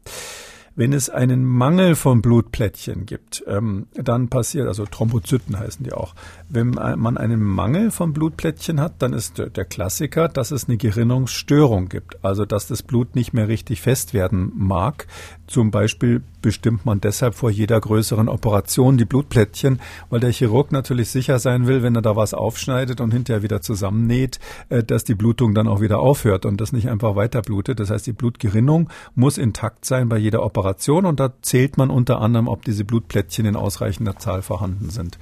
Wenn 0.75 0.93
es 0.93 1.11
einen 1.11 1.45
Mangel 1.45 1.95
von 1.97 2.23
Blutplättchen 2.23 3.05
gibt, 3.05 3.45
ähm, 3.47 3.87
dann 3.95 4.29
passiert, 4.29 4.69
also 4.69 4.87
Thrombozyten 4.87 5.59
heißen 5.59 5.85
die 5.85 5.93
auch, 5.93 6.15
wenn 6.49 6.71
man 6.71 7.17
einen 7.19 7.43
Mangel 7.43 7.91
von 7.91 8.13
Blutplättchen 8.13 8.81
hat, 8.81 8.95
dann 9.01 9.13
ist 9.13 9.39
der 9.39 9.65
Klassiker, 9.65 10.29
dass 10.29 10.51
es 10.51 10.69
eine 10.69 10.77
Gerinnungsstörung 10.77 11.89
gibt, 11.89 12.25
also 12.25 12.45
dass 12.45 12.67
das 12.67 12.83
Blut 12.83 13.15
nicht 13.15 13.33
mehr 13.33 13.49
richtig 13.49 13.81
fest 13.81 14.15
werden 14.15 14.53
mag. 14.55 15.07
Zum 15.47 15.71
Beispiel 15.71 16.23
bestimmt 16.41 16.85
man 16.85 17.01
deshalb 17.01 17.35
vor 17.35 17.51
jeder 17.51 17.81
größeren 17.81 18.29
Operation 18.29 18.97
die 18.97 19.05
Blutplättchen, 19.05 19.81
weil 20.11 20.21
der 20.21 20.33
Chirurg 20.33 20.73
natürlich 20.73 21.11
sicher 21.11 21.39
sein 21.39 21.67
will, 21.67 21.83
wenn 21.83 21.95
er 21.95 22.03
da 22.03 22.17
was 22.17 22.35
aufschneidet 22.35 23.01
und 23.01 23.13
hinterher 23.13 23.43
wieder 23.43 23.61
zusammennäht, 23.61 24.41
äh, 24.69 24.83
dass 24.83 25.05
die 25.05 25.15
Blutung 25.15 25.55
dann 25.55 25.69
auch 25.69 25.81
wieder 25.81 26.01
aufhört 26.01 26.45
und 26.47 26.61
das 26.61 26.73
nicht 26.73 26.89
einfach 26.89 27.15
weiter 27.15 27.43
blutet. 27.43 27.81
Das 27.81 27.91
heißt, 27.91 28.07
die 28.07 28.13
Blutgerinnung 28.13 28.89
muss 29.15 29.39
intakt 29.39 29.85
sein 29.85 30.09
bei 30.09 30.19
jeder 30.19 30.43
Operation 30.43 30.62
und 31.07 31.21
da 31.21 31.33
zählt 31.43 31.77
man 31.77 31.91
unter 31.91 32.21
anderem, 32.21 32.49
ob 32.49 32.65
diese 32.65 32.85
Blutplättchen 32.85 33.47
in 33.47 33.57
ausreichender 33.57 34.17
Zahl 34.17 34.43
vorhanden 34.43 34.91
sind. 34.91 35.19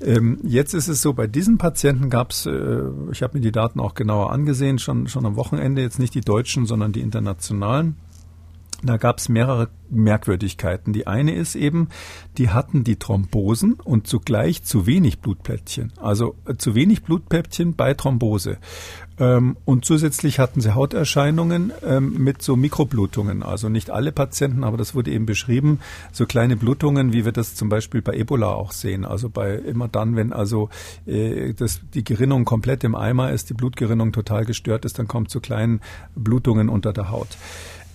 Ähm, 0.00 0.38
jetzt 0.42 0.74
ist 0.74 0.88
es 0.88 1.00
so, 1.00 1.12
bei 1.14 1.26
diesen 1.26 1.58
Patienten 1.58 2.10
gab 2.10 2.30
es, 2.30 2.46
äh, 2.46 2.82
ich 3.12 3.22
habe 3.22 3.38
mir 3.38 3.42
die 3.42 3.52
Daten 3.52 3.80
auch 3.80 3.94
genauer 3.94 4.32
angesehen, 4.32 4.78
schon, 4.78 5.08
schon 5.08 5.24
am 5.24 5.36
Wochenende, 5.36 5.82
jetzt 5.82 5.98
nicht 5.98 6.14
die 6.14 6.20
deutschen, 6.20 6.66
sondern 6.66 6.92
die 6.92 7.00
internationalen. 7.00 7.96
Da 8.84 8.98
gab 8.98 9.18
es 9.18 9.30
mehrere 9.30 9.70
Merkwürdigkeiten. 9.88 10.92
Die 10.92 11.06
eine 11.06 11.34
ist 11.34 11.54
eben, 11.54 11.88
die 12.36 12.50
hatten 12.50 12.84
die 12.84 12.96
Thrombosen 12.96 13.74
und 13.74 14.06
zugleich 14.06 14.62
zu 14.62 14.86
wenig 14.86 15.20
Blutplättchen. 15.20 15.92
Also 15.98 16.34
äh, 16.44 16.56
zu 16.56 16.74
wenig 16.74 17.02
Blutplättchen 17.02 17.74
bei 17.74 17.94
Thrombose. 17.94 18.58
Ähm, 19.18 19.56
und 19.64 19.84
zusätzlich 19.84 20.38
hatten 20.38 20.60
sie 20.60 20.74
Hauterscheinungen 20.74 21.72
ähm, 21.84 22.14
mit 22.18 22.42
so 22.42 22.56
Mikroblutungen. 22.56 23.42
Also 23.42 23.68
nicht 23.68 23.90
alle 23.90 24.12
Patienten, 24.12 24.64
aber 24.64 24.76
das 24.76 24.94
wurde 24.94 25.10
eben 25.10 25.26
beschrieben, 25.26 25.80
so 26.12 26.26
kleine 26.26 26.56
Blutungen, 26.56 27.12
wie 27.12 27.24
wir 27.24 27.32
das 27.32 27.54
zum 27.54 27.68
Beispiel 27.68 28.02
bei 28.02 28.14
Ebola 28.14 28.48
auch 28.48 28.72
sehen. 28.72 29.04
Also 29.04 29.28
bei 29.28 29.54
immer 29.54 29.88
dann, 29.88 30.16
wenn 30.16 30.32
also 30.32 30.68
äh, 31.06 31.54
das, 31.54 31.80
die 31.94 32.04
Gerinnung 32.04 32.44
komplett 32.44 32.82
im 32.84 32.94
Eimer 32.94 33.30
ist, 33.32 33.50
die 33.50 33.54
Blutgerinnung 33.54 34.12
total 34.12 34.44
gestört 34.44 34.84
ist, 34.84 34.98
dann 34.98 35.08
kommt 35.08 35.30
zu 35.30 35.40
kleinen 35.40 35.80
Blutungen 36.16 36.68
unter 36.68 36.92
der 36.92 37.10
Haut. 37.10 37.36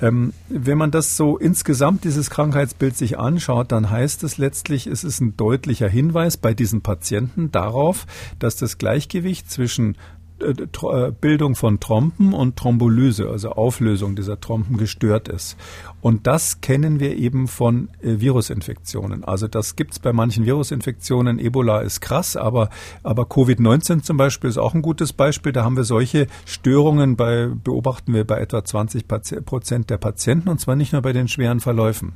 Ähm, 0.01 0.33
wenn 0.47 0.77
man 0.77 0.91
das 0.91 1.17
so 1.17 1.37
insgesamt, 1.37 2.05
dieses 2.05 2.29
Krankheitsbild 2.29 2.95
sich 2.95 3.19
anschaut, 3.19 3.71
dann 3.71 3.89
heißt 3.89 4.23
es 4.23 4.37
letztlich, 4.37 4.87
es 4.87 5.03
ist 5.03 5.19
ein 5.19 5.35
deutlicher 5.35 5.89
Hinweis 5.89 6.37
bei 6.37 6.53
diesen 6.53 6.81
Patienten 6.81 7.51
darauf, 7.51 8.05
dass 8.39 8.55
das 8.55 8.77
Gleichgewicht 8.77 9.51
zwischen 9.51 9.97
äh, 10.41 10.51
äh, 10.51 11.11
Bildung 11.11 11.55
von 11.55 11.79
Trompen 11.79 12.33
und 12.33 12.55
Thrombolyse, 12.55 13.29
also 13.29 13.51
Auflösung 13.51 14.15
dieser 14.15 14.39
Trompen 14.39 14.77
gestört 14.77 15.27
ist. 15.27 15.57
Und 16.01 16.27
das 16.27 16.61
kennen 16.61 16.99
wir 16.99 17.17
eben 17.17 17.47
von 17.47 17.89
äh, 18.01 18.19
Virusinfektionen. 18.19 19.23
Also 19.23 19.47
das 19.47 19.75
gibt's 19.75 19.99
bei 19.99 20.13
manchen 20.13 20.45
Virusinfektionen. 20.45 21.39
Ebola 21.39 21.81
ist 21.81 22.01
krass, 22.01 22.35
aber, 22.35 22.69
aber 23.03 23.23
Covid-19 23.23 24.01
zum 24.01 24.17
Beispiel 24.17 24.49
ist 24.49 24.57
auch 24.57 24.73
ein 24.73 24.81
gutes 24.81 25.13
Beispiel. 25.13 25.51
Da 25.51 25.63
haben 25.63 25.77
wir 25.77 25.83
solche 25.83 26.27
Störungen 26.45 27.15
bei, 27.15 27.47
beobachten 27.47 28.13
wir 28.13 28.25
bei 28.25 28.39
etwa 28.39 28.63
20 28.63 29.07
Prozent 29.45 29.89
der 29.89 29.97
Patienten 29.97 30.49
und 30.49 30.59
zwar 30.59 30.75
nicht 30.75 30.93
nur 30.93 31.01
bei 31.01 31.13
den 31.13 31.27
schweren 31.27 31.59
Verläufen. 31.59 32.13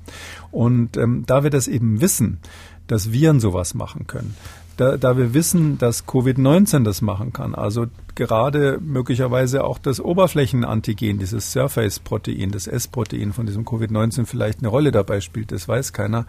Und 0.51 0.97
ähm, 0.97 1.24
da 1.26 1.43
wir 1.43 1.49
das 1.49 1.67
eben 1.67 2.01
wissen, 2.01 2.39
dass 2.88 3.11
Viren 3.11 3.39
sowas 3.39 3.74
machen 3.74 4.07
können, 4.07 4.36
da, 4.78 4.97
da 4.97 5.17
wir 5.17 5.34
wissen, 5.34 5.78
dass 5.78 6.07
Covid-19 6.07 6.84
das 6.84 7.01
machen 7.01 7.34
kann, 7.34 7.55
also 7.55 7.88
gerade 8.15 8.80
möglicherweise 8.82 9.63
auch 9.63 9.80
das 9.80 9.99
Oberflächenantigen, 9.99 11.19
dieses 11.19 11.51
Surface-Protein, 11.51 12.51
das 12.51 12.67
S-Protein 12.67 13.34
von 13.34 13.45
diesem 13.45 13.65
Covid-19 13.65 14.26
vielleicht 14.26 14.59
eine 14.59 14.67
Rolle 14.67 14.91
dabei 14.91 15.21
spielt, 15.21 15.51
das 15.51 15.67
weiß 15.67 15.93
keiner. 15.93 16.26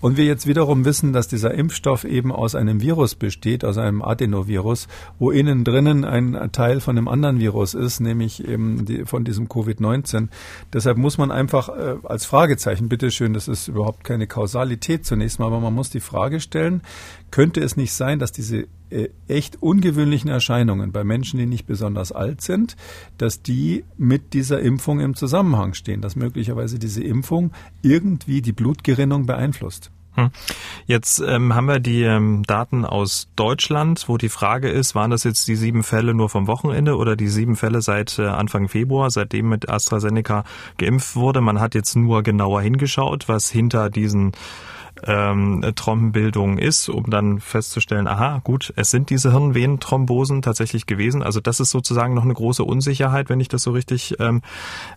Und 0.00 0.16
wir 0.16 0.24
jetzt 0.24 0.46
wiederum 0.46 0.84
wissen, 0.84 1.12
dass 1.12 1.28
dieser 1.28 1.54
Impfstoff 1.54 2.04
eben 2.04 2.32
aus 2.32 2.54
einem 2.54 2.80
Virus 2.80 3.14
besteht, 3.14 3.64
aus 3.64 3.78
einem 3.78 4.02
Adenovirus, 4.02 4.88
wo 5.18 5.30
innen 5.30 5.62
drinnen 5.64 6.04
ein 6.04 6.50
Teil 6.50 6.80
von 6.80 6.98
einem 6.98 7.06
anderen 7.06 7.38
Virus 7.38 7.74
ist, 7.74 8.00
nämlich 8.00 8.46
eben 8.46 8.84
die, 8.84 9.04
von 9.04 9.24
diesem 9.24 9.46
Covid-19. 9.46 10.28
Deshalb 10.72 10.98
muss 10.98 11.18
man 11.18 11.30
einfach 11.30 11.68
äh, 11.68 11.94
als 12.02 12.24
Fragezeichen, 12.24 12.88
bitteschön, 12.88 13.32
das 13.32 13.46
ist 13.46 13.68
überhaupt 13.68 14.02
keine 14.02 14.26
Kausalität 14.26 15.06
zunächst 15.06 15.38
mal, 15.38 15.46
aber 15.46 15.60
man 15.60 15.72
muss 15.72 15.90
die 15.90 16.00
Frage 16.00 16.40
stellen, 16.40 16.82
könnte 17.32 17.60
es 17.60 17.76
nicht 17.76 17.92
sein, 17.92 18.20
dass 18.20 18.30
diese 18.30 18.68
äh, 18.90 19.08
echt 19.26 19.60
ungewöhnlichen 19.60 20.30
Erscheinungen 20.30 20.92
bei 20.92 21.02
Menschen, 21.02 21.40
die 21.40 21.46
nicht 21.46 21.66
besonders 21.66 22.12
alt 22.12 22.42
sind, 22.42 22.76
dass 23.18 23.42
die 23.42 23.84
mit 23.96 24.34
dieser 24.34 24.60
Impfung 24.60 25.00
im 25.00 25.16
Zusammenhang 25.16 25.74
stehen, 25.74 26.00
dass 26.00 26.14
möglicherweise 26.14 26.78
diese 26.78 27.02
Impfung 27.02 27.50
irgendwie 27.80 28.42
die 28.42 28.52
Blutgerinnung 28.52 29.26
beeinflusst? 29.26 29.90
Hm. 30.14 30.30
Jetzt 30.84 31.20
ähm, 31.26 31.54
haben 31.54 31.68
wir 31.68 31.80
die 31.80 32.02
ähm, 32.02 32.42
Daten 32.46 32.84
aus 32.84 33.30
Deutschland, 33.34 34.04
wo 34.08 34.18
die 34.18 34.28
Frage 34.28 34.68
ist, 34.68 34.94
waren 34.94 35.10
das 35.10 35.24
jetzt 35.24 35.48
die 35.48 35.56
sieben 35.56 35.82
Fälle 35.82 36.12
nur 36.12 36.28
vom 36.28 36.46
Wochenende 36.46 36.98
oder 36.98 37.16
die 37.16 37.28
sieben 37.28 37.56
Fälle 37.56 37.80
seit 37.80 38.18
äh, 38.18 38.26
Anfang 38.26 38.68
Februar, 38.68 39.10
seitdem 39.10 39.48
mit 39.48 39.70
AstraZeneca 39.70 40.44
geimpft 40.76 41.16
wurde? 41.16 41.40
Man 41.40 41.60
hat 41.60 41.74
jetzt 41.74 41.96
nur 41.96 42.22
genauer 42.22 42.60
hingeschaut, 42.60 43.26
was 43.28 43.50
hinter 43.50 43.88
diesen 43.88 44.32
ähm, 45.06 45.64
Trompenbildung 45.74 46.58
ist, 46.58 46.88
um 46.88 47.10
dann 47.10 47.40
festzustellen, 47.40 48.06
aha, 48.06 48.40
gut, 48.44 48.72
es 48.76 48.90
sind 48.90 49.10
diese 49.10 49.32
Hirnvenenthrombosen 49.32 50.42
tatsächlich 50.42 50.86
gewesen. 50.86 51.22
Also 51.22 51.40
das 51.40 51.60
ist 51.60 51.70
sozusagen 51.70 52.14
noch 52.14 52.24
eine 52.24 52.34
große 52.34 52.64
Unsicherheit, 52.64 53.28
wenn 53.28 53.40
ich 53.40 53.48
das 53.48 53.62
so 53.62 53.72
richtig 53.72 54.16
ähm, 54.20 54.42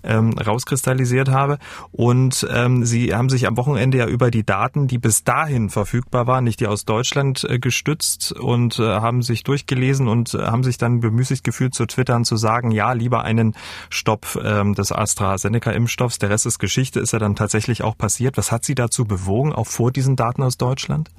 ähm, 0.03 0.37
rauskristallisiert 0.37 1.29
habe. 1.29 1.57
Und 1.91 2.47
ähm, 2.51 2.85
Sie 2.85 3.13
haben 3.13 3.29
sich 3.29 3.47
am 3.47 3.57
Wochenende 3.57 3.97
ja 3.97 4.07
über 4.07 4.31
die 4.31 4.45
Daten, 4.45 4.87
die 4.87 4.97
bis 4.97 5.23
dahin 5.23 5.69
verfügbar 5.69 6.27
waren, 6.27 6.43
nicht 6.43 6.59
die 6.59 6.67
aus 6.67 6.85
Deutschland 6.85 7.43
äh, 7.43 7.59
gestützt 7.59 8.31
und 8.31 8.79
äh, 8.79 8.83
haben 8.83 9.21
sich 9.21 9.43
durchgelesen 9.43 10.07
und 10.07 10.33
äh, 10.33 10.39
haben 10.39 10.63
sich 10.63 10.77
dann 10.77 10.99
bemüßigt 10.99 11.43
gefühlt 11.43 11.73
zu 11.73 11.85
twittern, 11.85 12.25
zu 12.25 12.35
sagen, 12.35 12.71
ja, 12.71 12.93
lieber 12.93 13.23
einen 13.23 13.55
Stopp 13.89 14.39
ähm, 14.43 14.73
des 14.75 14.91
AstraZeneca-Impfstoffs. 14.91 16.19
Der 16.19 16.29
Rest 16.29 16.45
ist 16.45 16.59
Geschichte, 16.59 16.99
ist 16.99 17.13
ja 17.13 17.19
dann 17.19 17.35
tatsächlich 17.35 17.83
auch 17.83 17.97
passiert. 17.97 18.37
Was 18.37 18.51
hat 18.51 18.65
Sie 18.65 18.75
dazu 18.75 19.05
bewogen, 19.05 19.53
auch 19.53 19.67
vor 19.67 19.91
diesen 19.95 20.15
Daten 20.15 20.43
aus 20.43 20.57
Deutschland? 20.57 21.09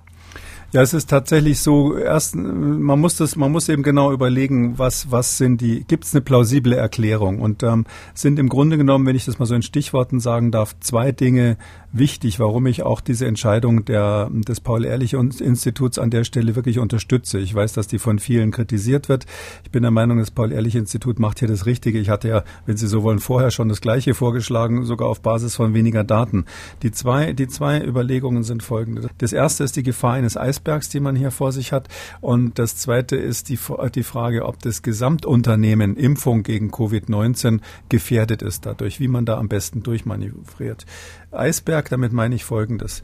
Ja, 0.73 0.83
es 0.83 0.93
ist 0.93 1.09
tatsächlich 1.09 1.61
so, 1.61 1.97
erst, 1.97 2.35
man 2.35 3.01
muss 3.01 3.17
das, 3.17 3.37
man 3.37 3.53
muss 3.53 3.69
eben 3.69 3.83
genau 3.85 4.13
überlegen, 4.13 4.79
was, 4.79 5.11
was 5.11 5.39
sind 5.39 5.61
die, 5.61 5.85
gibt 5.85 6.05
es 6.05 6.15
eine 6.15 6.23
plausible 6.23 6.77
Erklärung? 6.77 7.41
Und 7.41 7.63
ähm, 7.63 7.87
sind 8.15 8.39
im 8.39 8.49
Grunde 8.49 8.77
genommen, 8.77 9.07
wenn 9.07 9.17
ich 9.17 9.25
das 9.25 9.39
mal 9.39 9.47
so 9.47 9.55
in 9.55 9.63
Stichworten 9.63 10.19
sagen 10.19 10.51
darf, 10.51 10.75
zwei 10.81 11.13
Dinge 11.13 11.57
wichtig, 11.99 12.41
warum 12.41 12.67
ich 12.67 12.83
auch 12.83 13.01
diese 13.01 13.27
Entscheidung 13.27 13.85
der, 13.85 14.29
des 14.33 14.61
Paul-Ehrlich-Instituts 14.61 15.99
an 15.99 16.11
der 16.11 16.25
Stelle 16.25 16.57
wirklich 16.57 16.79
unterstütze. 16.81 17.39
Ich 17.39 17.55
weiß, 17.55 17.73
dass 17.75 17.87
die 17.87 17.99
von 17.99 18.19
vielen 18.19 18.51
kritisiert 18.51 19.09
wird. 19.09 19.27
Ich 19.65 19.71
bin 19.71 19.83
der 19.83 19.93
Meinung, 19.93 20.19
das 20.19 20.31
Paul-Ehrlich-Institut 20.33 21.19
macht 21.21 21.39
hier 21.39 21.49
das 21.49 21.67
Richtige. 21.67 21.99
Ich 21.99 22.11
hatte 22.11 22.29
ja, 22.29 22.45
wenn 22.67 22.77
Sie 22.77 22.89
so 22.89 23.03
wollen, 23.05 23.21
vorher 23.21 23.51
schon 23.51 23.69
das 23.69 23.81
Gleiche 23.81 24.15
vorgeschlagen, 24.15 24.85
sogar 24.85 25.09
auf 25.09 25.21
Basis 25.21 25.55
von 25.55 25.75
weniger 25.75 26.03
Daten. 26.03 26.45
Die 26.83 26.91
zwei, 26.91 27.33
die 27.33 27.49
zwei 27.49 27.83
Überlegungen 27.83 28.43
sind 28.43 28.63
folgende. 28.63 29.09
Das 29.19 29.33
erste 29.33 29.65
ist 29.65 29.77
die 29.77 29.83
Gefahr 29.83 30.15
eines 30.15 30.37
Eis 30.37 30.57
Eisbergs, 30.57 30.89
die 30.89 31.01
man 31.01 31.17
hier 31.17 31.31
vor 31.31 31.53
sich 31.53 31.73
hat. 31.73 31.89
Und 32.21 32.59
das 32.59 32.77
Zweite 32.77 33.17
ist 33.17 33.49
die, 33.49 33.59
die 33.95 34.03
Frage, 34.03 34.47
ob 34.47 34.61
das 34.61 34.83
Gesamtunternehmen 34.83 35.97
Impfung 35.97 36.43
gegen 36.43 36.71
Covid-19 36.71 37.61
gefährdet 37.89 38.43
ist 38.43 38.67
dadurch, 38.67 39.01
wie 39.01 39.09
man 39.09 39.27
da 39.27 39.39
am 39.39 39.49
besten 39.49 39.83
durchmanövriert. 39.83 40.87
Eisberg, 41.33 41.89
damit 41.89 42.13
meine 42.13 42.35
ich 42.35 42.45
Folgendes. 42.45 43.03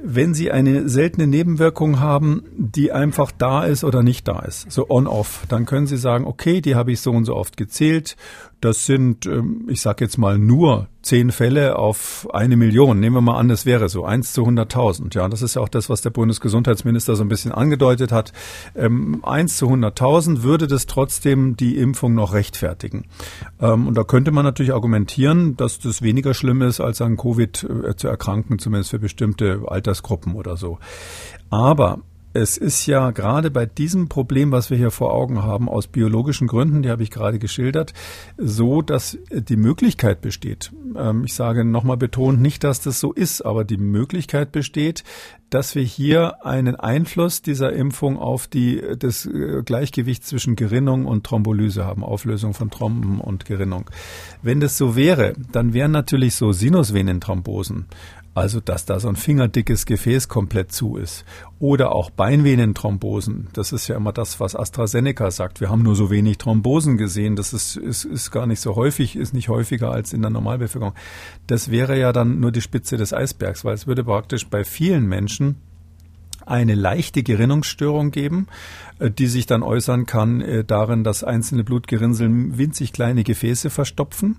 Wenn 0.00 0.32
Sie 0.32 0.52
eine 0.52 0.88
seltene 0.88 1.26
Nebenwirkung 1.26 1.98
haben, 1.98 2.44
die 2.56 2.92
einfach 2.92 3.32
da 3.36 3.64
ist 3.64 3.82
oder 3.82 4.04
nicht 4.04 4.28
da 4.28 4.40
ist, 4.40 4.70
so 4.70 4.88
on-off, 4.88 5.44
dann 5.48 5.66
können 5.66 5.88
Sie 5.88 5.96
sagen, 5.96 6.24
okay, 6.24 6.60
die 6.60 6.76
habe 6.76 6.92
ich 6.92 7.00
so 7.00 7.10
und 7.10 7.24
so 7.24 7.34
oft 7.34 7.56
gezählt 7.56 8.16
das 8.60 8.86
sind, 8.86 9.26
ähm, 9.26 9.66
ich 9.68 9.80
sage 9.80 10.04
jetzt 10.04 10.18
mal, 10.18 10.38
nur 10.38 10.88
zehn 11.02 11.30
Fälle 11.30 11.76
auf 11.76 12.28
eine 12.32 12.56
Million. 12.56 12.98
Nehmen 13.00 13.16
wir 13.16 13.20
mal 13.20 13.38
an, 13.38 13.48
das 13.48 13.64
wäre 13.66 13.88
so, 13.88 14.04
eins 14.04 14.32
zu 14.32 14.44
hunderttausend. 14.44 15.14
Ja, 15.14 15.28
das 15.28 15.42
ist 15.42 15.54
ja 15.54 15.62
auch 15.62 15.68
das, 15.68 15.88
was 15.88 16.02
der 16.02 16.10
Bundesgesundheitsminister 16.10 17.16
so 17.16 17.22
ein 17.22 17.28
bisschen 17.28 17.52
angedeutet 17.52 18.12
hat. 18.12 18.32
Ähm, 18.74 19.24
eins 19.24 19.56
zu 19.56 19.68
hunderttausend 19.68 20.42
würde 20.42 20.66
das 20.66 20.86
trotzdem 20.86 21.56
die 21.56 21.78
Impfung 21.78 22.14
noch 22.14 22.34
rechtfertigen. 22.34 23.04
Ähm, 23.60 23.86
und 23.86 23.96
da 23.96 24.04
könnte 24.04 24.32
man 24.32 24.44
natürlich 24.44 24.72
argumentieren, 24.72 25.56
dass 25.56 25.78
das 25.78 26.02
weniger 26.02 26.34
schlimm 26.34 26.62
ist, 26.62 26.80
als 26.80 27.00
an 27.00 27.16
Covid 27.16 27.64
äh, 27.64 27.96
zu 27.96 28.08
erkranken, 28.08 28.58
zumindest 28.58 28.90
für 28.90 28.98
bestimmte 28.98 29.62
Altersgruppen 29.66 30.34
oder 30.34 30.56
so. 30.56 30.78
Aber 31.50 32.00
es 32.38 32.56
ist 32.56 32.86
ja 32.86 33.10
gerade 33.10 33.50
bei 33.50 33.66
diesem 33.66 34.08
Problem, 34.08 34.52
was 34.52 34.70
wir 34.70 34.76
hier 34.76 34.92
vor 34.92 35.12
Augen 35.12 35.42
haben, 35.42 35.68
aus 35.68 35.88
biologischen 35.88 36.46
Gründen, 36.46 36.82
die 36.82 36.90
habe 36.90 37.02
ich 37.02 37.10
gerade 37.10 37.38
geschildert, 37.38 37.94
so, 38.36 38.80
dass 38.80 39.18
die 39.30 39.56
Möglichkeit 39.56 40.20
besteht. 40.20 40.70
Ähm, 40.96 41.24
ich 41.24 41.34
sage 41.34 41.64
nochmal 41.64 41.96
betont 41.96 42.40
nicht, 42.40 42.62
dass 42.62 42.80
das 42.80 43.00
so 43.00 43.12
ist, 43.12 43.42
aber 43.42 43.64
die 43.64 43.76
Möglichkeit 43.76 44.52
besteht, 44.52 45.02
dass 45.50 45.74
wir 45.74 45.82
hier 45.82 46.44
einen 46.46 46.76
Einfluss 46.76 47.42
dieser 47.42 47.72
Impfung 47.72 48.18
auf 48.18 48.46
die, 48.46 48.80
das 48.98 49.26
äh, 49.26 49.62
Gleichgewicht 49.64 50.24
zwischen 50.24 50.54
Gerinnung 50.54 51.06
und 51.06 51.24
Thrombolyse 51.24 51.84
haben, 51.84 52.04
Auflösung 52.04 52.54
von 52.54 52.70
Thromben 52.70 53.20
und 53.20 53.46
Gerinnung. 53.46 53.90
Wenn 54.42 54.60
das 54.60 54.78
so 54.78 54.94
wäre, 54.94 55.32
dann 55.50 55.72
wären 55.72 55.90
natürlich 55.90 56.36
so 56.36 56.52
Sinusvenenthrombosen 56.52 57.86
also 58.38 58.60
dass 58.60 58.84
da 58.84 59.00
so 59.00 59.08
ein 59.08 59.16
fingerdickes 59.16 59.86
Gefäß 59.86 60.28
komplett 60.28 60.72
zu 60.72 60.96
ist. 60.96 61.24
Oder 61.58 61.92
auch 61.92 62.10
Beinvenenthrombosen. 62.10 63.48
Das 63.52 63.72
ist 63.72 63.88
ja 63.88 63.96
immer 63.96 64.12
das, 64.12 64.40
was 64.40 64.54
AstraZeneca 64.54 65.30
sagt. 65.30 65.60
Wir 65.60 65.70
haben 65.70 65.82
nur 65.82 65.96
so 65.96 66.10
wenig 66.10 66.38
Thrombosen 66.38 66.96
gesehen. 66.96 67.36
Das 67.36 67.52
ist, 67.52 67.76
ist, 67.76 68.04
ist 68.04 68.30
gar 68.30 68.46
nicht 68.46 68.60
so 68.60 68.76
häufig, 68.76 69.16
ist 69.16 69.34
nicht 69.34 69.48
häufiger 69.48 69.90
als 69.90 70.12
in 70.12 70.22
der 70.22 70.30
Normalbevölkerung. 70.30 70.94
Das 71.46 71.70
wäre 71.70 71.98
ja 71.98 72.12
dann 72.12 72.40
nur 72.40 72.52
die 72.52 72.60
Spitze 72.60 72.96
des 72.96 73.12
Eisbergs, 73.12 73.64
weil 73.64 73.74
es 73.74 73.86
würde 73.86 74.04
praktisch 74.04 74.48
bei 74.48 74.64
vielen 74.64 75.06
Menschen 75.06 75.56
eine 76.48 76.74
leichte 76.74 77.22
Gerinnungsstörung 77.22 78.10
geben, 78.10 78.46
äh, 78.98 79.10
die 79.10 79.26
sich 79.26 79.46
dann 79.46 79.62
äußern 79.62 80.06
kann 80.06 80.40
äh, 80.40 80.64
darin, 80.64 81.04
dass 81.04 81.24
einzelne 81.24 81.64
Blutgerinnsel 81.64 82.28
winzig 82.58 82.92
kleine 82.92 83.24
Gefäße 83.24 83.70
verstopfen 83.70 84.36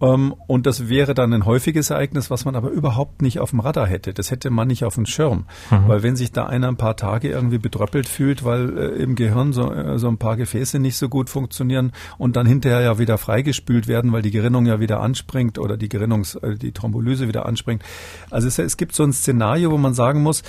ähm, 0.00 0.34
und 0.46 0.66
das 0.66 0.88
wäre 0.88 1.14
dann 1.14 1.32
ein 1.32 1.44
häufiges 1.44 1.90
Ereignis, 1.90 2.30
was 2.30 2.44
man 2.44 2.54
aber 2.54 2.70
überhaupt 2.70 3.22
nicht 3.22 3.40
auf 3.40 3.50
dem 3.50 3.60
Radar 3.60 3.86
hätte. 3.86 4.14
Das 4.14 4.30
hätte 4.30 4.50
man 4.50 4.68
nicht 4.68 4.84
auf 4.84 4.94
dem 4.94 5.06
Schirm. 5.06 5.46
Mhm. 5.70 5.88
Weil 5.88 6.02
wenn 6.02 6.16
sich 6.16 6.32
da 6.32 6.46
einer 6.46 6.68
ein 6.68 6.76
paar 6.76 6.96
Tage 6.96 7.28
irgendwie 7.28 7.58
betröppelt 7.58 8.08
fühlt, 8.08 8.44
weil 8.44 8.78
äh, 8.78 9.02
im 9.02 9.14
Gehirn 9.14 9.52
so, 9.52 9.98
so 9.98 10.08
ein 10.08 10.18
paar 10.18 10.36
Gefäße 10.36 10.78
nicht 10.78 10.96
so 10.96 11.08
gut 11.08 11.30
funktionieren 11.30 11.92
und 12.16 12.36
dann 12.36 12.46
hinterher 12.46 12.80
ja 12.80 12.98
wieder 12.98 13.18
freigespült 13.18 13.88
werden, 13.88 14.12
weil 14.12 14.22
die 14.22 14.30
Gerinnung 14.30 14.66
ja 14.66 14.80
wieder 14.80 15.00
anspringt 15.00 15.58
oder 15.58 15.76
die 15.76 15.88
Gerinnungs-, 15.88 16.38
die 16.56 16.72
Thrombolyse 16.72 17.28
wieder 17.28 17.46
anspringt. 17.46 17.82
Also 18.30 18.48
es, 18.48 18.58
es 18.58 18.76
gibt 18.76 18.94
so 18.94 19.02
ein 19.02 19.12
Szenario, 19.12 19.70
wo 19.70 19.78
man 19.78 19.94
sagen 19.94 20.22
muss, 20.22 20.42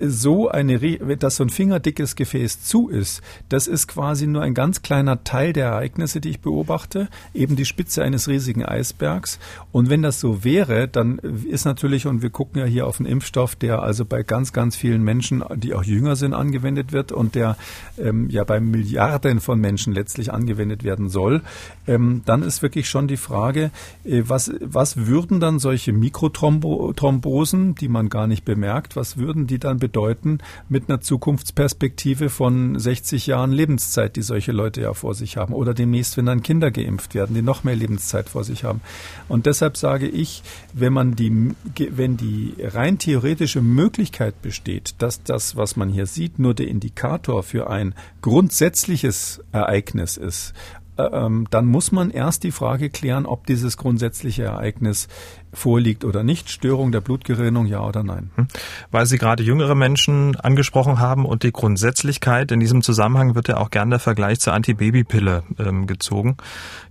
so 0.00 0.48
eine, 0.48 0.78
dass 1.16 1.36
so 1.36 1.44
ein 1.44 1.50
fingerdickes 1.50 2.14
Gefäß 2.16 2.62
zu 2.62 2.88
ist, 2.88 3.22
das 3.48 3.66
ist 3.66 3.86
quasi 3.88 4.26
nur 4.26 4.42
ein 4.42 4.54
ganz 4.54 4.82
kleiner 4.82 5.24
Teil 5.24 5.52
der 5.52 5.66
Ereignisse, 5.66 6.20
die 6.20 6.30
ich 6.30 6.40
beobachte, 6.40 7.08
eben 7.32 7.56
die 7.56 7.64
Spitze 7.64 8.02
eines 8.02 8.28
riesigen 8.28 8.64
Eisbergs. 8.64 9.38
Und 9.70 9.88
wenn 9.88 10.02
das 10.02 10.20
so 10.20 10.44
wäre, 10.44 10.88
dann 10.88 11.18
ist 11.18 11.64
natürlich, 11.64 12.06
und 12.06 12.20
wir 12.20 12.30
gucken 12.30 12.60
ja 12.60 12.66
hier 12.66 12.86
auf 12.86 13.00
einen 13.00 13.08
Impfstoff, 13.08 13.56
der 13.56 13.82
also 13.82 14.04
bei 14.04 14.22
ganz, 14.22 14.52
ganz 14.52 14.76
vielen 14.76 15.02
Menschen, 15.02 15.42
die 15.56 15.74
auch 15.74 15.84
jünger 15.84 16.16
sind, 16.16 16.34
angewendet 16.34 16.92
wird 16.92 17.12
und 17.12 17.34
der 17.34 17.56
ähm, 17.98 18.28
ja 18.28 18.44
bei 18.44 18.60
Milliarden 18.60 19.40
von 19.40 19.58
Menschen 19.58 19.94
letztlich 19.94 20.32
angewendet 20.32 20.84
werden 20.84 21.08
soll, 21.08 21.42
ähm, 21.86 22.22
dann 22.26 22.42
ist 22.42 22.62
wirklich 22.62 22.88
schon 22.88 23.08
die 23.08 23.16
Frage, 23.16 23.70
äh, 24.04 24.22
was, 24.26 24.52
was 24.60 25.06
würden 25.06 25.40
dann 25.40 25.58
solche 25.58 25.92
Mikrothrombosen, 25.92 27.74
die 27.74 27.88
man 27.88 28.10
gar 28.10 28.26
nicht 28.26 28.44
bemerkt, 28.44 28.96
was 28.96 29.16
würden 29.16 29.46
die 29.46 29.61
dann 29.64 29.78
bedeuten 29.78 30.38
mit 30.68 30.88
einer 30.88 31.00
Zukunftsperspektive 31.00 32.28
von 32.28 32.78
60 32.78 33.26
Jahren 33.26 33.52
Lebenszeit, 33.52 34.16
die 34.16 34.22
solche 34.22 34.52
Leute 34.52 34.82
ja 34.82 34.94
vor 34.94 35.14
sich 35.14 35.36
haben. 35.36 35.54
Oder 35.54 35.74
demnächst, 35.74 36.16
wenn 36.16 36.26
dann 36.26 36.42
Kinder 36.42 36.70
geimpft 36.70 37.14
werden, 37.14 37.34
die 37.34 37.42
noch 37.42 37.64
mehr 37.64 37.76
Lebenszeit 37.76 38.28
vor 38.28 38.44
sich 38.44 38.64
haben. 38.64 38.80
Und 39.28 39.46
deshalb 39.46 39.76
sage 39.76 40.08
ich, 40.08 40.42
wenn 40.72 40.92
man 40.92 41.16
die, 41.16 41.54
wenn 41.90 42.16
die 42.16 42.54
rein 42.60 42.98
theoretische 42.98 43.62
Möglichkeit 43.62 44.40
besteht, 44.42 44.94
dass 44.98 45.22
das, 45.22 45.56
was 45.56 45.76
man 45.76 45.88
hier 45.88 46.06
sieht, 46.06 46.38
nur 46.38 46.54
der 46.54 46.68
Indikator 46.68 47.42
für 47.42 47.70
ein 47.70 47.94
grundsätzliches 48.20 49.42
Ereignis 49.52 50.16
ist, 50.16 50.54
äh, 50.96 51.04
ähm, 51.04 51.46
dann 51.50 51.66
muss 51.66 51.92
man 51.92 52.10
erst 52.10 52.44
die 52.44 52.50
Frage 52.50 52.90
klären, 52.90 53.24
ob 53.24 53.46
dieses 53.46 53.76
grundsätzliche 53.76 54.44
Ereignis 54.44 55.08
vorliegt 55.52 56.04
oder 56.04 56.22
nicht. 56.22 56.50
Störung 56.50 56.92
der 56.92 57.00
Blutgerinnung, 57.00 57.66
ja 57.66 57.80
oder 57.80 58.02
nein. 58.02 58.30
Hm. 58.36 58.48
Weil 58.90 59.06
Sie 59.06 59.18
gerade 59.18 59.42
jüngere 59.42 59.74
Menschen 59.74 60.36
angesprochen 60.36 60.98
haben 60.98 61.26
und 61.26 61.42
die 61.42 61.52
Grundsätzlichkeit. 61.52 62.50
In 62.52 62.60
diesem 62.60 62.82
Zusammenhang 62.82 63.34
wird 63.34 63.48
ja 63.48 63.58
auch 63.58 63.70
gern 63.70 63.90
der 63.90 63.98
Vergleich 63.98 64.40
zur 64.40 64.54
Antibabypille 64.54 65.42
ähm, 65.58 65.86
gezogen. 65.86 66.36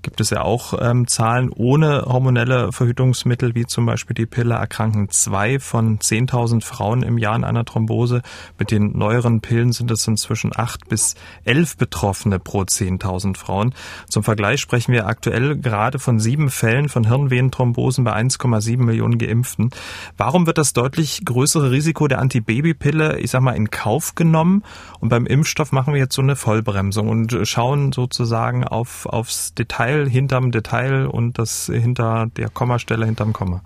Gibt 0.01 0.21
es 0.21 0.29
ja 0.29 0.41
auch 0.41 0.73
ähm, 0.79 1.07
Zahlen 1.07 1.49
ohne 1.49 2.03
hormonelle 2.05 2.71
Verhütungsmittel, 2.71 3.55
wie 3.55 3.65
zum 3.65 3.85
Beispiel 3.85 4.13
die 4.13 4.25
Pille, 4.25 4.55
erkranken 4.55 5.09
zwei 5.09 5.59
von 5.59 5.99
10.000 5.99 6.63
Frauen 6.63 7.03
im 7.03 7.17
Jahr 7.17 7.33
an 7.33 7.43
einer 7.43 7.65
Thrombose. 7.65 8.21
Mit 8.59 8.71
den 8.71 8.97
neueren 8.97 9.41
Pillen 9.41 9.71
sind 9.71 9.91
es 9.91 10.07
inzwischen 10.07 10.51
acht 10.55 10.87
bis 10.87 11.15
elf 11.45 11.77
Betroffene 11.77 12.39
pro 12.39 12.61
10.000 12.61 13.37
Frauen. 13.37 13.73
Zum 14.07 14.23
Vergleich 14.23 14.61
sprechen 14.61 14.93
wir 14.93 15.07
aktuell 15.07 15.57
gerade 15.57 15.99
von 15.99 16.19
sieben 16.19 16.49
Fällen 16.49 16.89
von 16.89 17.07
Hirnvenenthrombosen 17.07 18.03
bei 18.03 18.13
1,7 18.53 18.77
Millionen 18.83 19.17
Geimpften. 19.17 19.69
Warum 20.17 20.47
wird 20.47 20.57
das 20.57 20.73
deutlich 20.73 21.21
größere 21.25 21.71
Risiko 21.71 22.07
der 22.07 22.19
Antibabypille, 22.19 23.19
ich 23.19 23.31
sag 23.31 23.41
mal, 23.41 23.53
in 23.53 23.69
Kauf 23.69 24.15
genommen? 24.15 24.63
Und 24.99 25.09
beim 25.09 25.25
Impfstoff 25.25 25.71
machen 25.71 25.93
wir 25.93 25.99
jetzt 25.99 26.15
so 26.15 26.21
eine 26.21 26.35
Vollbremsung 26.35 27.09
und 27.09 27.37
schauen 27.43 27.91
sozusagen 27.91 28.63
auf, 28.63 29.05
aufs 29.05 29.53
Detail 29.53 30.07
hinterm 30.07 30.51
Detail 30.51 31.07
und 31.07 31.37
das 31.39 31.65
hinter 31.73 32.27
der 32.37 32.49
Kommastelle 32.49 33.05
hinterm 33.05 33.33
Komma. 33.33 33.61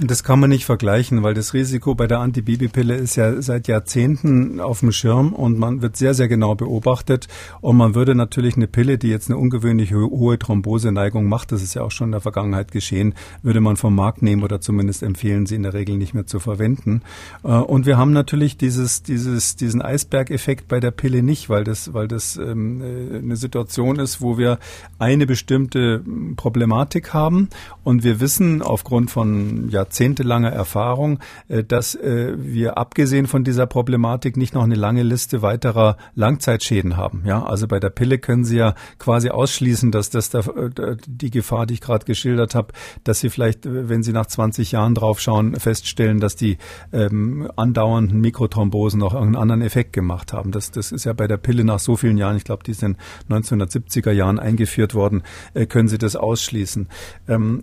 Das 0.00 0.24
kann 0.24 0.40
man 0.40 0.48
nicht 0.48 0.64
vergleichen, 0.64 1.22
weil 1.22 1.34
das 1.34 1.52
Risiko 1.52 1.94
bei 1.94 2.06
der 2.06 2.20
Antibabypille 2.20 2.94
ist 2.96 3.16
ja 3.16 3.42
seit 3.42 3.68
Jahrzehnten 3.68 4.58
auf 4.58 4.80
dem 4.80 4.90
Schirm 4.90 5.34
und 5.34 5.58
man 5.58 5.82
wird 5.82 5.96
sehr, 5.96 6.14
sehr 6.14 6.28
genau 6.28 6.54
beobachtet. 6.54 7.28
Und 7.60 7.76
man 7.76 7.94
würde 7.94 8.14
natürlich 8.14 8.56
eine 8.56 8.66
Pille, 8.66 8.96
die 8.96 9.08
jetzt 9.08 9.28
eine 9.28 9.38
ungewöhnlich 9.38 9.92
hohe 9.92 10.38
Thromboseneigung 10.38 11.28
macht, 11.28 11.52
das 11.52 11.62
ist 11.62 11.74
ja 11.74 11.82
auch 11.82 11.90
schon 11.90 12.08
in 12.08 12.12
der 12.12 12.20
Vergangenheit 12.22 12.72
geschehen, 12.72 13.14
würde 13.42 13.60
man 13.60 13.76
vom 13.76 13.94
Markt 13.94 14.22
nehmen 14.22 14.42
oder 14.42 14.60
zumindest 14.62 15.02
empfehlen, 15.02 15.44
sie 15.44 15.56
in 15.56 15.62
der 15.62 15.74
Regel 15.74 15.98
nicht 15.98 16.14
mehr 16.14 16.26
zu 16.26 16.40
verwenden. 16.40 17.02
Äh, 17.44 17.48
und 17.48 17.84
wir 17.84 17.98
haben 17.98 18.12
natürlich 18.12 18.56
dieses, 18.56 19.02
dieses, 19.02 19.56
diesen 19.56 19.82
Eisbergeffekt 19.82 20.68
bei 20.68 20.80
der 20.80 20.90
Pille 20.90 21.22
nicht, 21.22 21.50
weil 21.50 21.64
das, 21.64 21.92
weil 21.92 22.08
das 22.08 22.36
ähm, 22.38 22.80
äh, 22.80 23.18
eine 23.18 23.36
Situation 23.36 23.98
ist, 23.98 24.22
wo 24.22 24.38
wir 24.38 24.58
eine 24.98 25.26
bestimmte 25.26 26.02
Problematik 26.36 27.12
haben 27.12 27.48
und 27.84 28.04
wir 28.04 28.20
wissen 28.20 28.62
aufgrund 28.62 29.10
von 29.10 29.68
ja, 29.68 29.81
jahrzehntelanger 29.82 30.50
Erfahrung, 30.50 31.18
äh, 31.48 31.64
dass 31.64 31.94
äh, 31.94 32.34
wir 32.36 32.78
abgesehen 32.78 33.26
von 33.26 33.44
dieser 33.44 33.66
Problematik 33.66 34.36
nicht 34.36 34.54
noch 34.54 34.62
eine 34.62 34.76
lange 34.76 35.02
Liste 35.02 35.42
weiterer 35.42 35.96
Langzeitschäden 36.14 36.96
haben. 36.96 37.22
Ja, 37.24 37.44
also 37.44 37.66
bei 37.66 37.80
der 37.80 37.90
Pille 37.90 38.18
können 38.18 38.44
Sie 38.44 38.56
ja 38.56 38.74
quasi 38.98 39.30
ausschließen, 39.30 39.90
dass 39.90 40.10
das 40.10 40.30
da, 40.30 40.40
äh, 40.40 40.96
die 41.06 41.30
Gefahr, 41.30 41.66
die 41.66 41.74
ich 41.74 41.80
gerade 41.80 42.04
geschildert 42.04 42.54
habe, 42.54 42.72
dass 43.04 43.20
Sie 43.20 43.30
vielleicht, 43.30 43.60
wenn 43.64 44.02
Sie 44.02 44.12
nach 44.12 44.26
20 44.26 44.72
Jahren 44.72 44.94
draufschauen, 44.94 45.56
feststellen, 45.56 46.20
dass 46.20 46.36
die 46.36 46.58
ähm, 46.92 47.50
andauernden 47.56 48.20
Mikrothrombosen 48.20 49.00
noch 49.00 49.14
irgendeinen 49.14 49.42
anderen 49.42 49.62
Effekt 49.62 49.92
gemacht 49.92 50.32
haben. 50.32 50.52
Das, 50.52 50.70
das 50.70 50.92
ist 50.92 51.04
ja 51.04 51.12
bei 51.12 51.26
der 51.26 51.38
Pille 51.38 51.64
nach 51.64 51.80
so 51.80 51.96
vielen 51.96 52.18
Jahren, 52.18 52.36
ich 52.36 52.44
glaube, 52.44 52.62
die 52.62 52.74
sind 52.74 52.96
1970er 53.28 54.12
Jahren 54.12 54.38
eingeführt 54.38 54.94
worden, 54.94 55.22
äh, 55.54 55.66
können 55.66 55.88
Sie 55.88 55.98
das 55.98 56.14
ausschließen. 56.14 56.88
Ähm, 57.28 57.62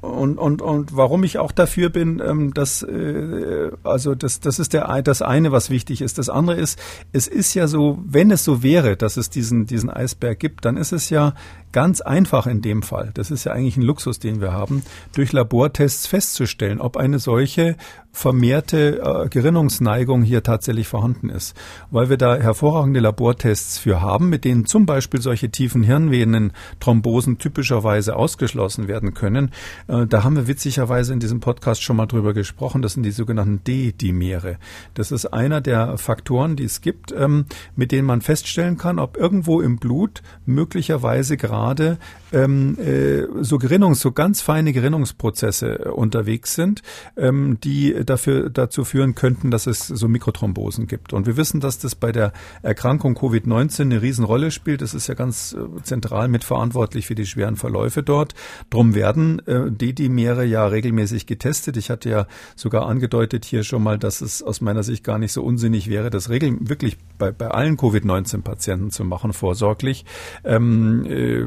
und, 0.00 0.38
und, 0.38 0.62
und 0.62 0.96
warum 0.96 1.24
ich 1.24 1.38
auch 1.38 1.52
dafür 1.52 1.90
bin, 1.90 2.22
ähm, 2.24 2.54
dass, 2.54 2.82
äh, 2.82 3.70
also 3.84 4.14
das, 4.14 4.40
das 4.40 4.58
ist 4.58 4.72
der, 4.72 5.02
das 5.02 5.20
eine, 5.20 5.52
was 5.52 5.68
wichtig 5.68 6.00
ist. 6.00 6.16
Das 6.16 6.30
andere 6.30 6.56
ist, 6.56 6.78
es 7.12 7.28
ist 7.28 7.52
ja 7.52 7.66
so, 7.66 7.98
wenn 8.06 8.30
es 8.30 8.42
so 8.42 8.62
wäre, 8.62 8.96
dass 8.96 9.18
es 9.18 9.28
diesen, 9.28 9.66
diesen 9.66 9.90
Eisberg 9.90 10.38
gibt, 10.38 10.64
dann 10.64 10.78
ist 10.78 10.92
es 10.92 11.10
ja 11.10 11.34
ganz 11.72 12.00
einfach 12.00 12.46
in 12.46 12.62
dem 12.62 12.82
Fall, 12.82 13.10
das 13.14 13.30
ist 13.30 13.44
ja 13.44 13.52
eigentlich 13.52 13.76
ein 13.76 13.82
Luxus, 13.82 14.18
den 14.18 14.40
wir 14.40 14.52
haben, 14.52 14.82
durch 15.14 15.32
Labortests 15.32 16.06
festzustellen, 16.06 16.80
ob 16.80 16.96
eine 16.96 17.18
solche 17.18 17.76
vermehrte 18.12 19.00
äh, 19.00 19.28
Gerinnungsneigung 19.28 20.22
hier 20.22 20.42
tatsächlich 20.42 20.88
vorhanden 20.88 21.28
ist. 21.28 21.56
Weil 21.92 22.10
wir 22.10 22.16
da 22.16 22.36
hervorragende 22.36 22.98
Labortests 22.98 23.78
für 23.78 24.00
haben, 24.00 24.28
mit 24.28 24.44
denen 24.44 24.66
zum 24.66 24.84
Beispiel 24.84 25.20
solche 25.20 25.50
tiefen 25.50 25.84
Hirnvenen 25.84 26.52
Thrombosen 26.80 27.38
typischerweise 27.38 28.16
ausgeschlossen 28.16 28.88
werden 28.88 29.14
können. 29.14 29.52
Äh, 29.86 30.06
da 30.06 30.24
haben 30.24 30.34
wir 30.34 30.48
witzigerweise 30.48 31.12
in 31.12 31.20
diesem 31.20 31.38
Podcast 31.38 31.82
schon 31.82 31.96
mal 31.96 32.06
drüber 32.06 32.34
gesprochen. 32.34 32.82
Das 32.82 32.94
sind 32.94 33.04
die 33.04 33.12
sogenannten 33.12 33.62
D-Dimere. 33.62 34.58
Das 34.94 35.12
ist 35.12 35.26
einer 35.26 35.60
der 35.60 35.96
Faktoren, 35.96 36.56
die 36.56 36.64
es 36.64 36.80
gibt, 36.80 37.12
ähm, 37.12 37.46
mit 37.76 37.92
denen 37.92 38.06
man 38.06 38.22
feststellen 38.22 38.76
kann, 38.76 38.98
ob 38.98 39.16
irgendwo 39.16 39.60
im 39.60 39.78
Blut 39.78 40.22
möglicherweise 40.46 41.36
gerade 41.36 41.59
gerade 41.60 41.98
ähm, 42.32 42.78
äh, 42.78 43.26
so 43.42 43.58
Gerinnungs, 43.58 44.00
so 44.00 44.12
ganz 44.12 44.40
feine 44.40 44.72
Gerinnungsprozesse 44.72 45.92
unterwegs 45.92 46.54
sind, 46.54 46.82
ähm, 47.16 47.58
die 47.62 48.04
dafür 48.04 48.50
dazu 48.50 48.84
führen 48.84 49.14
könnten, 49.14 49.50
dass 49.50 49.66
es 49.66 49.86
so 49.86 50.08
Mikrothrombosen 50.08 50.86
gibt. 50.86 51.12
Und 51.12 51.26
wir 51.26 51.36
wissen, 51.36 51.60
dass 51.60 51.78
das 51.78 51.94
bei 51.94 52.12
der 52.12 52.32
Erkrankung 52.62 53.14
Covid-19 53.16 53.82
eine 53.82 54.02
Riesenrolle 54.02 54.50
spielt. 54.50 54.82
Das 54.82 54.94
ist 54.94 55.06
ja 55.06 55.14
ganz 55.14 55.52
äh, 55.52 55.82
zentral 55.82 56.28
mitverantwortlich 56.28 57.06
für 57.06 57.14
die 57.14 57.26
schweren 57.26 57.56
Verläufe 57.56 58.02
dort. 58.02 58.34
Drum 58.70 58.94
werden 58.94 59.40
äh, 59.46 59.70
D-Dimere 59.70 60.44
ja 60.44 60.66
regelmäßig 60.66 61.26
getestet. 61.26 61.76
Ich 61.76 61.90
hatte 61.90 62.10
ja 62.10 62.26
sogar 62.56 62.86
angedeutet 62.86 63.44
hier 63.44 63.64
schon 63.64 63.82
mal, 63.82 63.98
dass 63.98 64.20
es 64.20 64.42
aus 64.42 64.60
meiner 64.60 64.82
Sicht 64.82 65.04
gar 65.04 65.18
nicht 65.18 65.32
so 65.32 65.42
unsinnig 65.42 65.88
wäre, 65.88 66.10
das 66.10 66.30
regel 66.30 66.56
wirklich 66.60 66.98
bei, 67.18 67.32
bei 67.32 67.48
allen 67.48 67.76
Covid-19-Patienten 67.76 68.90
zu 68.90 69.04
machen, 69.04 69.32
vorsorglich. 69.32 70.04
Ähm, 70.44 71.04
äh, 71.06 71.44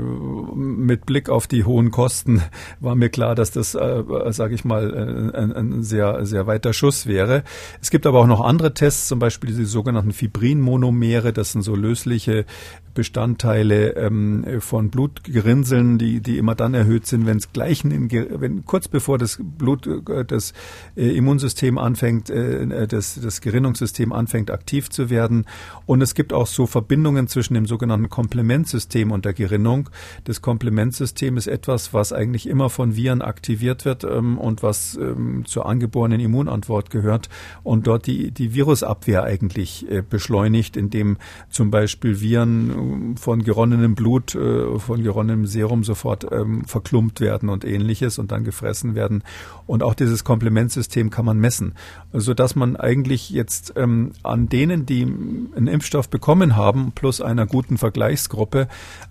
mit 0.78 1.06
Blick 1.06 1.30
auf 1.30 1.48
die 1.48 1.64
hohen 1.64 1.92
Kosten 1.92 2.42
war 2.80 2.96
mir 2.96 3.10
klar, 3.10 3.36
dass 3.36 3.52
das, 3.52 3.76
äh, 3.76 4.04
sage 4.30 4.56
ich 4.56 4.66
mal, 4.66 5.32
äh, 5.34 5.38
ein, 5.38 5.54
ein, 5.54 5.84
sehr, 5.84 6.26
sehr 6.26 6.48
weiter 6.48 6.74
Schuss 6.74 7.08
wäre. 7.08 7.44
Es 7.82 7.90
gibt 7.90 8.06
aber 8.06 8.20
auch 8.20 8.28
noch 8.28 8.42
andere 8.42 8.74
Tests, 8.74 9.08
zum 9.08 9.20
Beispiel 9.20 9.54
die 9.56 9.66
sogenannten 9.66 10.12
Fibrinmonomere. 10.12 11.34
Das 11.34 11.52
sind 11.52 11.62
so 11.62 11.76
lösliche 11.76 12.46
Bestandteile 12.94 13.96
ähm, 13.96 14.46
von 14.60 14.90
Blutgerinnseln, 14.90 15.98
die, 15.98 16.22
die 16.22 16.38
immer 16.38 16.56
dann 16.56 16.74
erhöht 16.74 17.08
sind, 17.08 17.26
wenn 17.26 17.38
es 17.38 17.52
gleich, 17.52 17.84
in, 17.84 18.12
wenn 18.12 18.66
kurz 18.66 18.88
bevor 18.88 19.18
das 19.18 19.40
Blut, 19.42 19.88
äh, 19.88 20.26
das 20.26 20.54
äh, 20.96 21.10
Immunsystem 21.16 21.78
anfängt, 21.78 22.30
äh, 22.30 22.88
das, 22.88 23.20
das 23.22 23.42
Gerinnungssystem 23.42 24.14
anfängt 24.14 24.52
aktiv 24.52 24.90
zu 24.90 25.10
werden. 25.10 25.46
Und 25.86 26.02
es 26.02 26.14
gibt 26.14 26.34
auch 26.34 26.48
so 26.48 26.68
Verbindungen 26.68 27.28
zwischen 27.28 27.56
dem 27.56 27.66
sogenannten 27.66 28.10
Komplementsystem 28.10 29.12
und 29.12 29.26
der 29.26 29.34
Gerinnung. 29.34 29.90
Das 30.24 30.42
Komplementsystem 30.42 30.63
ist 30.64 31.48
etwas, 31.48 31.94
was 31.94 32.14
eigentlich 32.14 32.48
immer 32.48 32.70
von 32.70 32.96
Viren 32.96 33.22
aktiviert 33.22 33.86
wird 33.86 34.04
ähm, 34.04 34.38
und 34.38 34.64
was 34.64 34.96
ähm, 34.96 35.44
zur 35.46 35.66
angeborenen 35.66 36.20
Immunantwort 36.20 36.90
gehört 36.90 37.30
und 37.64 37.88
dort 37.88 38.08
die, 38.08 38.32
die 38.32 38.54
Virusabwehr 38.54 39.24
eigentlich 39.24 39.90
äh, 39.90 40.02
beschleunigt, 40.02 40.78
indem 40.78 41.18
zum 41.50 41.72
Beispiel 41.72 42.22
Viren 42.22 43.16
von 43.18 43.44
geronnenem 43.44 43.96
Blut, 43.96 44.36
äh, 44.36 44.80
von 44.80 45.04
geronnenem 45.04 45.46
Serum 45.46 45.84
sofort 45.84 46.26
ähm, 46.32 46.66
verklumpt 46.66 47.20
werden 47.22 47.50
und 47.50 47.66
ähnliches 47.66 48.20
und 48.20 48.32
dann 48.32 48.44
gefressen 48.44 48.96
werden. 48.96 49.24
Und 49.66 49.84
auch 49.84 49.94
dieses 49.94 50.24
Komplementsystem 50.24 51.10
kann 51.10 51.26
man 51.26 51.40
messen, 51.40 51.74
so 52.12 52.34
dass 52.34 52.56
man 52.56 52.76
eigentlich 52.76 53.30
jetzt 53.30 53.74
ähm, 53.76 54.12
an 54.24 54.50
denen, 54.50 54.86
die 54.86 55.04
einen 55.04 55.68
Impfstoff 55.68 56.10
bekommen 56.10 56.56
haben, 56.56 56.92
plus 56.94 57.22
einer 57.22 57.46
guten 57.46 57.78
Vergleichsgruppe, 57.78 58.68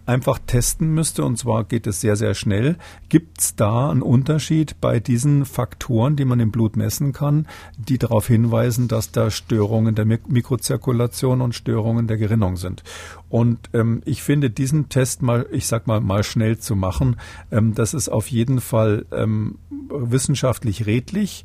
einfach 0.07 0.39
testen 0.47 0.95
müsste. 0.95 1.25
Und 1.25 1.39
zwar 1.43 1.65
geht 1.65 1.87
es 1.87 2.01
sehr, 2.01 2.17
sehr 2.17 2.35
schnell. 2.35 2.77
Gibt 3.09 3.41
es 3.41 3.57
da 3.57 3.91
einen 3.91 4.03
Unterschied 4.03 4.81
bei 4.81 5.01
diesen 5.01 5.45
Faktoren, 5.45 6.15
die 6.17 6.25
man 6.25 6.41
im 6.41 6.53
Blut 6.53 6.77
messen 6.77 7.13
kann, 7.13 7.49
die 7.77 7.99
darauf 7.99 8.29
hinweisen, 8.29 8.87
dass 8.87 9.11
da 9.11 9.31
Störungen 9.31 9.95
der 9.95 10.05
Mikrozirkulation 10.05 11.41
und 11.41 11.55
Störungen 11.55 12.07
der 12.07 12.17
Gerinnung 12.17 12.57
sind? 12.57 12.85
Und 13.29 13.71
ähm, 13.73 14.03
ich 14.05 14.23
finde 14.23 14.51
diesen 14.51 14.89
Test 14.89 15.23
mal, 15.23 15.47
ich 15.51 15.67
sag 15.67 15.87
mal, 15.87 16.01
mal 16.01 16.23
schnell 16.23 16.59
zu 16.59 16.77
machen, 16.77 17.17
ähm, 17.51 17.75
das 17.75 17.95
ist 17.95 18.09
auf 18.09 18.29
jeden 18.29 18.61
Fall 18.61 19.07
ähm, 19.11 19.59
wissenschaftlich 19.91 20.87
redlich 20.87 21.45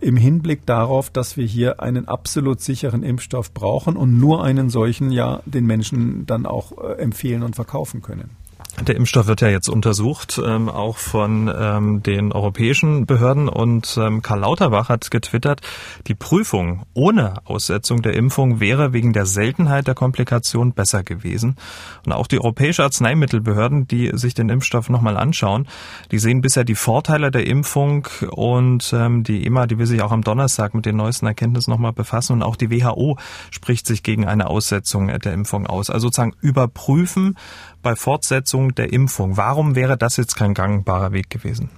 im 0.00 0.16
Hinblick 0.16 0.66
darauf, 0.66 1.10
dass 1.10 1.36
wir 1.36 1.46
hier 1.46 1.80
einen 1.80 2.08
absolut 2.08 2.60
sicheren 2.60 3.02
Impfstoff 3.02 3.54
brauchen 3.54 3.96
und 3.96 4.18
nur 4.18 4.42
einen 4.42 4.70
solchen 4.70 5.12
ja 5.12 5.40
den 5.44 5.66
Menschen 5.66 6.26
dann 6.26 6.46
auch 6.46 6.72
äh, 6.78 6.94
empfehlen 6.94 7.42
und 7.42 7.54
verkaufen 7.54 8.02
können. 8.02 8.30
Der 8.86 8.96
Impfstoff 8.96 9.26
wird 9.26 9.40
ja 9.40 9.48
jetzt 9.48 9.68
untersucht, 9.68 10.40
ähm, 10.44 10.68
auch 10.68 10.96
von 10.96 11.52
ähm, 11.54 12.02
den 12.02 12.32
europäischen 12.32 13.06
Behörden. 13.06 13.48
Und 13.48 13.98
ähm, 14.00 14.22
Karl 14.22 14.40
Lauterbach 14.40 14.88
hat 14.88 15.10
getwittert, 15.10 15.60
die 16.06 16.14
Prüfung 16.14 16.84
ohne 16.94 17.34
Aussetzung 17.44 18.02
der 18.02 18.14
Impfung 18.14 18.60
wäre 18.60 18.92
wegen 18.92 19.12
der 19.12 19.26
Seltenheit 19.26 19.86
der 19.86 19.94
Komplikation 19.94 20.72
besser 20.72 21.02
gewesen. 21.02 21.56
Und 22.06 22.12
auch 22.12 22.26
die 22.26 22.38
europäische 22.38 22.82
Arzneimittelbehörden, 22.84 23.88
die 23.88 24.10
sich 24.14 24.34
den 24.34 24.48
Impfstoff 24.48 24.88
nochmal 24.88 25.16
anschauen, 25.16 25.66
die 26.10 26.18
sehen 26.18 26.40
bisher 26.40 26.64
die 26.64 26.74
Vorteile 26.74 27.30
der 27.30 27.46
Impfung 27.46 28.08
und 28.30 28.92
ähm, 28.92 29.24
die 29.24 29.44
EMA, 29.46 29.66
die 29.66 29.78
will 29.78 29.86
sich 29.86 30.02
auch 30.02 30.12
am 30.12 30.22
Donnerstag 30.22 30.74
mit 30.74 30.86
den 30.86 30.96
neuesten 30.96 31.26
Erkenntnissen 31.26 31.70
nochmal 31.70 31.92
befassen. 31.92 32.34
Und 32.34 32.42
auch 32.42 32.56
die 32.56 32.70
WHO 32.70 33.18
spricht 33.50 33.86
sich 33.86 34.02
gegen 34.02 34.26
eine 34.26 34.48
Aussetzung 34.48 35.08
der 35.08 35.32
Impfung 35.32 35.66
aus. 35.66 35.90
Also 35.90 36.08
sozusagen 36.08 36.34
überprüfen, 36.40 37.36
bei 37.82 37.96
Fortsetzung 37.96 38.74
der 38.74 38.92
Impfung. 38.92 39.36
Warum 39.36 39.74
wäre 39.74 39.96
das 39.96 40.16
jetzt 40.16 40.36
kein 40.36 40.54
gangbarer 40.54 41.12
Weg 41.12 41.30
gewesen? 41.30 41.70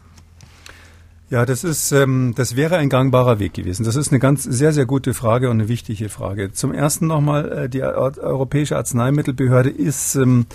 Ja, 1.31 1.47
das 1.47 1.63
ist, 1.63 1.93
ähm, 1.93 2.33
das 2.35 2.57
wäre 2.57 2.77
ein 2.79 2.89
gangbarer 2.89 3.39
Weg 3.39 3.55
gewesen. 3.55 3.85
Das 3.85 3.95
ist 3.95 4.11
eine 4.11 4.19
ganz 4.19 4.43
sehr, 4.43 4.73
sehr 4.73 4.85
gute 4.85 5.15
Frage 5.15 5.49
und 5.49 5.61
eine 5.61 5.69
wichtige 5.69 6.09
Frage. 6.09 6.51
Zum 6.51 6.75
ersten 6.75 7.07
nochmal, 7.07 7.53
äh, 7.53 7.69
die 7.69 7.85
Europäische 7.85 8.77
Arzneimittelbehörde 8.77 9.71
ist, 9.71 10.17
ähm, 10.17 10.47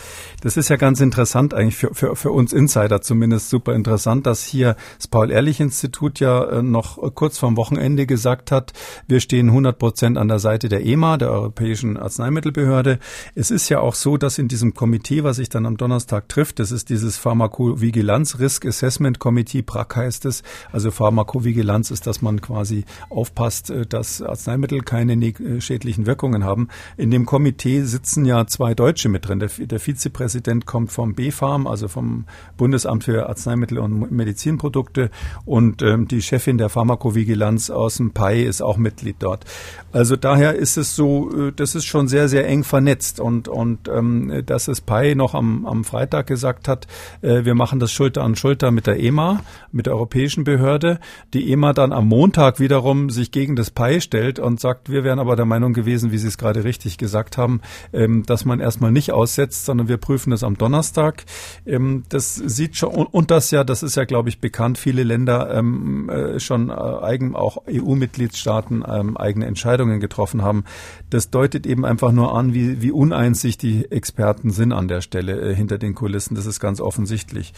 das 0.41 0.57
ist 0.57 0.67
ja 0.67 0.75
ganz 0.75 0.99
interessant 0.99 1.53
eigentlich 1.53 1.77
für, 1.77 1.95
für, 1.95 2.17
für 2.17 2.31
uns 2.31 2.51
Insider 2.51 3.01
zumindest 3.01 3.49
super 3.49 3.73
interessant, 3.73 4.27
dass 4.27 4.43
hier 4.43 4.75
das 4.97 5.07
Paul-Ehrlich-Institut 5.07 6.19
ja 6.19 6.43
äh, 6.43 6.61
noch 6.61 6.97
kurz 7.15 7.37
vorm 7.37 7.55
Wochenende 7.55 8.05
gesagt 8.05 8.51
hat, 8.51 8.73
wir 9.07 9.21
stehen 9.21 9.47
100 9.47 9.79
Prozent 9.79 10.17
an 10.17 10.27
der 10.27 10.39
Seite 10.39 10.67
der 10.67 10.85
EMA, 10.85 11.15
der 11.15 11.31
Europäischen 11.31 11.95
Arzneimittelbehörde. 11.95 12.99
Es 13.33 13.49
ist 13.49 13.69
ja 13.69 13.79
auch 13.79 13.95
so, 13.95 14.17
dass 14.17 14.39
in 14.39 14.49
diesem 14.49 14.73
Komitee, 14.73 15.23
was 15.23 15.37
sich 15.37 15.47
dann 15.47 15.65
am 15.67 15.77
Donnerstag 15.77 16.27
trifft, 16.27 16.59
das 16.59 16.73
ist 16.73 16.89
dieses 16.89 17.15
Pharmakovigilanz 17.17 18.39
Risk 18.39 18.65
Assessment 18.65 19.19
Committee, 19.19 19.61
PRAC 19.61 19.95
heißt 19.95 20.25
es, 20.25 20.43
also 20.71 20.91
Pharmakovigilanz 20.91 21.91
ist, 21.91 22.07
dass 22.07 22.21
man 22.21 22.41
quasi 22.41 22.85
aufpasst, 23.09 23.69
äh, 23.69 23.85
dass 23.85 24.21
Arzneimittel 24.21 24.81
keine 24.81 25.13
äh, 25.13 25.61
schädlichen 25.61 26.05
Wirkungen 26.05 26.43
haben. 26.43 26.69
In 26.97 27.11
dem 27.11 27.25
Komitee 27.25 27.83
sitzen 27.83 28.25
ja 28.25 28.47
zwei 28.47 28.73
Deutsche 28.73 29.09
mit 29.09 29.27
drin. 29.27 29.39
Der, 29.39 29.49
der 29.49 29.79
Vizepräsident 29.79 30.65
kommt 30.65 30.91
vom 30.91 31.13
BfArM, 31.13 31.67
also 31.67 31.87
vom 31.87 32.25
Bundesamt 32.57 33.03
für 33.03 33.27
Arzneimittel 33.27 33.79
und 33.79 34.11
Medizinprodukte 34.11 35.09
und 35.45 35.81
ähm, 35.81 36.07
die 36.07 36.21
Chefin 36.21 36.57
der 36.57 36.69
Pharmakovigilanz 36.69 37.69
aus 37.69 37.97
dem 37.97 38.11
PAI 38.11 38.43
ist 38.43 38.61
auch 38.61 38.77
Mitglied 38.77 39.17
dort. 39.19 39.45
Also 39.91 40.15
daher 40.15 40.55
ist 40.55 40.77
es 40.77 40.95
so, 40.95 41.31
äh, 41.31 41.51
das 41.55 41.75
ist 41.75 41.85
schon 41.85 42.07
sehr, 42.07 42.27
sehr 42.29 42.47
eng 42.47 42.63
vernetzt 42.63 43.19
und, 43.19 43.47
und 43.47 43.87
ähm, 43.87 44.43
dass 44.45 44.67
es 44.67 44.81
PAI 44.81 45.15
noch 45.15 45.33
am, 45.33 45.65
am 45.65 45.83
Freitag 45.83 46.27
gesagt 46.27 46.67
hat, 46.67 46.87
äh, 47.21 47.45
wir 47.45 47.55
machen 47.55 47.79
das 47.79 47.91
Schulter 47.91 48.23
an 48.23 48.35
Schulter 48.35 48.71
mit 48.71 48.87
der 48.87 48.99
EMA, 48.99 49.41
mit 49.71 49.85
der 49.85 49.93
Europäischen 49.93 50.43
Behörde, 50.43 50.54
Behörde, 50.55 50.99
die 51.33 51.51
EMA 51.51 51.73
dann 51.73 51.91
am 51.91 52.07
Montag 52.07 52.61
wiederum 52.61 53.09
sich 53.09 53.31
gegen 53.31 53.57
das 53.57 53.71
PAI 53.71 53.99
stellt 53.99 54.39
und 54.39 54.61
sagt, 54.61 54.89
wir 54.89 55.03
wären 55.03 55.19
aber 55.19 55.35
der 55.35 55.43
Meinung 55.43 55.73
gewesen, 55.73 56.13
wie 56.13 56.17
Sie 56.17 56.29
es 56.29 56.37
gerade 56.37 56.63
richtig 56.63 56.97
gesagt 56.97 57.37
haben, 57.37 57.59
ähm, 57.91 58.23
dass 58.25 58.45
man 58.45 58.61
erstmal 58.61 58.93
nicht 58.93 59.11
aussetzt, 59.11 59.65
sondern 59.65 59.89
wir 59.89 59.97
prüfen 59.97 60.31
das 60.31 60.43
am 60.43 60.57
Donnerstag. 60.57 61.25
Ähm, 61.65 62.03
das 62.07 62.35
sieht 62.35 62.77
schon, 62.77 62.89
und 62.89 63.31
das 63.31 63.51
ja, 63.51 63.65
das 63.65 63.83
ist 63.83 63.95
ja, 63.95 64.05
glaube 64.05 64.29
ich, 64.29 64.39
bekannt, 64.39 64.77
viele 64.77 65.03
Länder 65.03 65.53
ähm, 65.53 66.09
äh, 66.09 66.39
schon 66.39 66.69
äh, 66.69 66.73
eigen, 66.73 67.35
auch 67.35 67.63
EU-Mitgliedstaaten 67.67 68.85
eigene 68.85 69.45
Entscheidungen 69.45 69.99
getroffen 69.99 70.41
haben. 70.41 70.63
Das 71.09 71.31
deutet 71.31 71.67
eben 71.67 71.85
einfach 71.85 72.13
nur 72.13 72.37
an, 72.37 72.53
wie, 72.53 72.81
wie 72.81 72.91
uneins 72.91 73.41
die 73.41 73.91
Experten 73.91 74.51
sind 74.51 74.71
an 74.71 74.87
der 74.87 75.01
Stelle 75.01 75.39
äh, 75.41 75.53
hinter 75.53 75.77
den 75.77 75.95
Kulissen. 75.95 76.35
Das 76.35 76.45
ist 76.45 76.61
ganz 76.61 76.79
offensichtlich. 76.79 77.53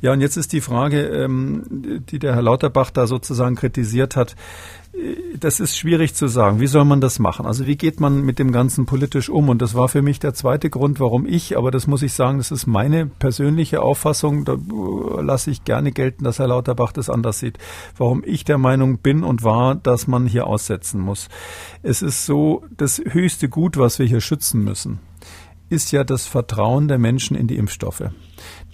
Ja, 0.00 0.12
und 0.12 0.20
jetzt 0.20 0.36
ist 0.36 0.52
die 0.52 0.60
Frage, 0.60 1.28
die 1.28 2.18
der 2.18 2.35
Herr 2.36 2.42
Lauterbach 2.42 2.90
da 2.90 3.06
sozusagen 3.06 3.56
kritisiert 3.56 4.14
hat, 4.14 4.36
das 5.38 5.60
ist 5.60 5.76
schwierig 5.76 6.14
zu 6.14 6.26
sagen. 6.26 6.58
Wie 6.58 6.66
soll 6.66 6.84
man 6.84 7.00
das 7.00 7.18
machen? 7.18 7.44
Also 7.44 7.66
wie 7.66 7.76
geht 7.76 8.00
man 8.00 8.22
mit 8.22 8.38
dem 8.38 8.50
Ganzen 8.50 8.86
politisch 8.86 9.28
um? 9.28 9.48
Und 9.48 9.60
das 9.60 9.74
war 9.74 9.88
für 9.88 10.00
mich 10.00 10.20
der 10.20 10.32
zweite 10.32 10.70
Grund, 10.70 11.00
warum 11.00 11.26
ich, 11.26 11.56
aber 11.58 11.70
das 11.70 11.86
muss 11.86 12.02
ich 12.02 12.14
sagen, 12.14 12.38
das 12.38 12.50
ist 12.50 12.66
meine 12.66 13.06
persönliche 13.06 13.82
Auffassung, 13.82 14.44
da 14.44 14.56
lasse 15.20 15.50
ich 15.50 15.64
gerne 15.64 15.92
gelten, 15.92 16.24
dass 16.24 16.38
Herr 16.38 16.48
Lauterbach 16.48 16.92
das 16.92 17.10
anders 17.10 17.40
sieht, 17.40 17.58
warum 17.98 18.22
ich 18.24 18.44
der 18.44 18.58
Meinung 18.58 18.98
bin 18.98 19.22
und 19.22 19.42
war, 19.42 19.74
dass 19.74 20.06
man 20.06 20.26
hier 20.26 20.46
aussetzen 20.46 21.00
muss. 21.00 21.28
Es 21.82 22.00
ist 22.00 22.24
so, 22.24 22.64
das 22.76 23.02
höchste 23.04 23.48
Gut, 23.48 23.76
was 23.76 23.98
wir 23.98 24.06
hier 24.06 24.22
schützen 24.22 24.64
müssen, 24.64 25.00
ist 25.68 25.92
ja 25.92 26.04
das 26.04 26.26
Vertrauen 26.26 26.88
der 26.88 26.98
Menschen 26.98 27.36
in 27.36 27.48
die 27.48 27.56
Impfstoffe. 27.56 28.04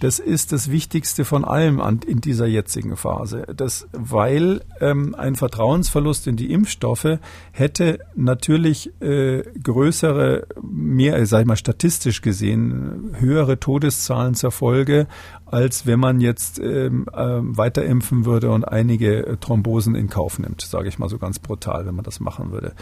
Das 0.03 0.19
ist 0.19 0.51
das 0.51 0.69
Wichtigste 0.69 1.23
von 1.23 1.45
allem 1.45 1.79
an, 1.79 2.01
in 2.05 2.19
dieser 2.19 2.45
jetzigen 2.45 2.97
Phase. 2.97 3.45
Das, 3.55 3.87
weil 3.93 4.59
ähm, 4.81 5.15
ein 5.15 5.35
Vertrauensverlust 5.35 6.27
in 6.27 6.35
die 6.35 6.51
Impfstoffe 6.51 7.19
hätte 7.53 7.99
natürlich 8.13 8.91
äh, 9.01 9.43
größere, 9.63 10.47
mehr, 10.61 11.25
sag 11.25 11.39
ich 11.39 11.47
mal, 11.47 11.55
statistisch 11.55 12.21
gesehen, 12.21 13.15
höhere 13.17 13.61
Todeszahlen 13.61 14.35
zur 14.35 14.51
Folge, 14.51 15.07
als 15.45 15.85
wenn 15.85 16.01
man 16.01 16.19
jetzt 16.19 16.59
ähm, 16.59 17.05
äh, 17.13 17.39
weiter 17.39 17.85
impfen 17.85 18.25
würde 18.25 18.51
und 18.51 18.67
einige 18.67 19.25
äh, 19.25 19.37
Thrombosen 19.37 19.95
in 19.95 20.09
Kauf 20.09 20.37
nimmt, 20.37 20.59
sage 20.63 20.89
ich 20.89 20.99
mal 20.99 21.07
so 21.07 21.17
ganz 21.17 21.39
brutal, 21.39 21.85
wenn 21.85 21.95
man 21.95 22.03
das 22.03 22.19
machen 22.19 22.51
würde. 22.51 22.73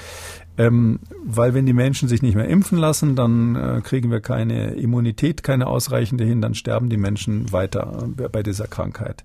Ähm, 0.58 1.00
weil 1.24 1.54
wenn 1.54 1.66
die 1.66 1.74
Menschen 1.74 2.10
sich 2.10 2.22
nicht 2.22 2.36
mehr 2.36 2.48
impfen 2.48 2.78
lassen, 2.78 3.16
dann 3.16 3.56
äh, 3.56 3.82
kriegen 3.82 4.12
wir 4.12 4.20
keine 4.20 4.74
Immunität, 4.74 5.44
keine 5.44 5.68
ausreichende 5.68 6.26
hin, 6.26 6.42
dann 6.42 6.56
sterben 6.56 6.90
die 6.90 6.98
Menschen 6.98 7.52
weiter 7.52 8.10
äh, 8.18 8.28
bei 8.28 8.44
dieser 8.44 8.68
Krankheit. 8.68 9.24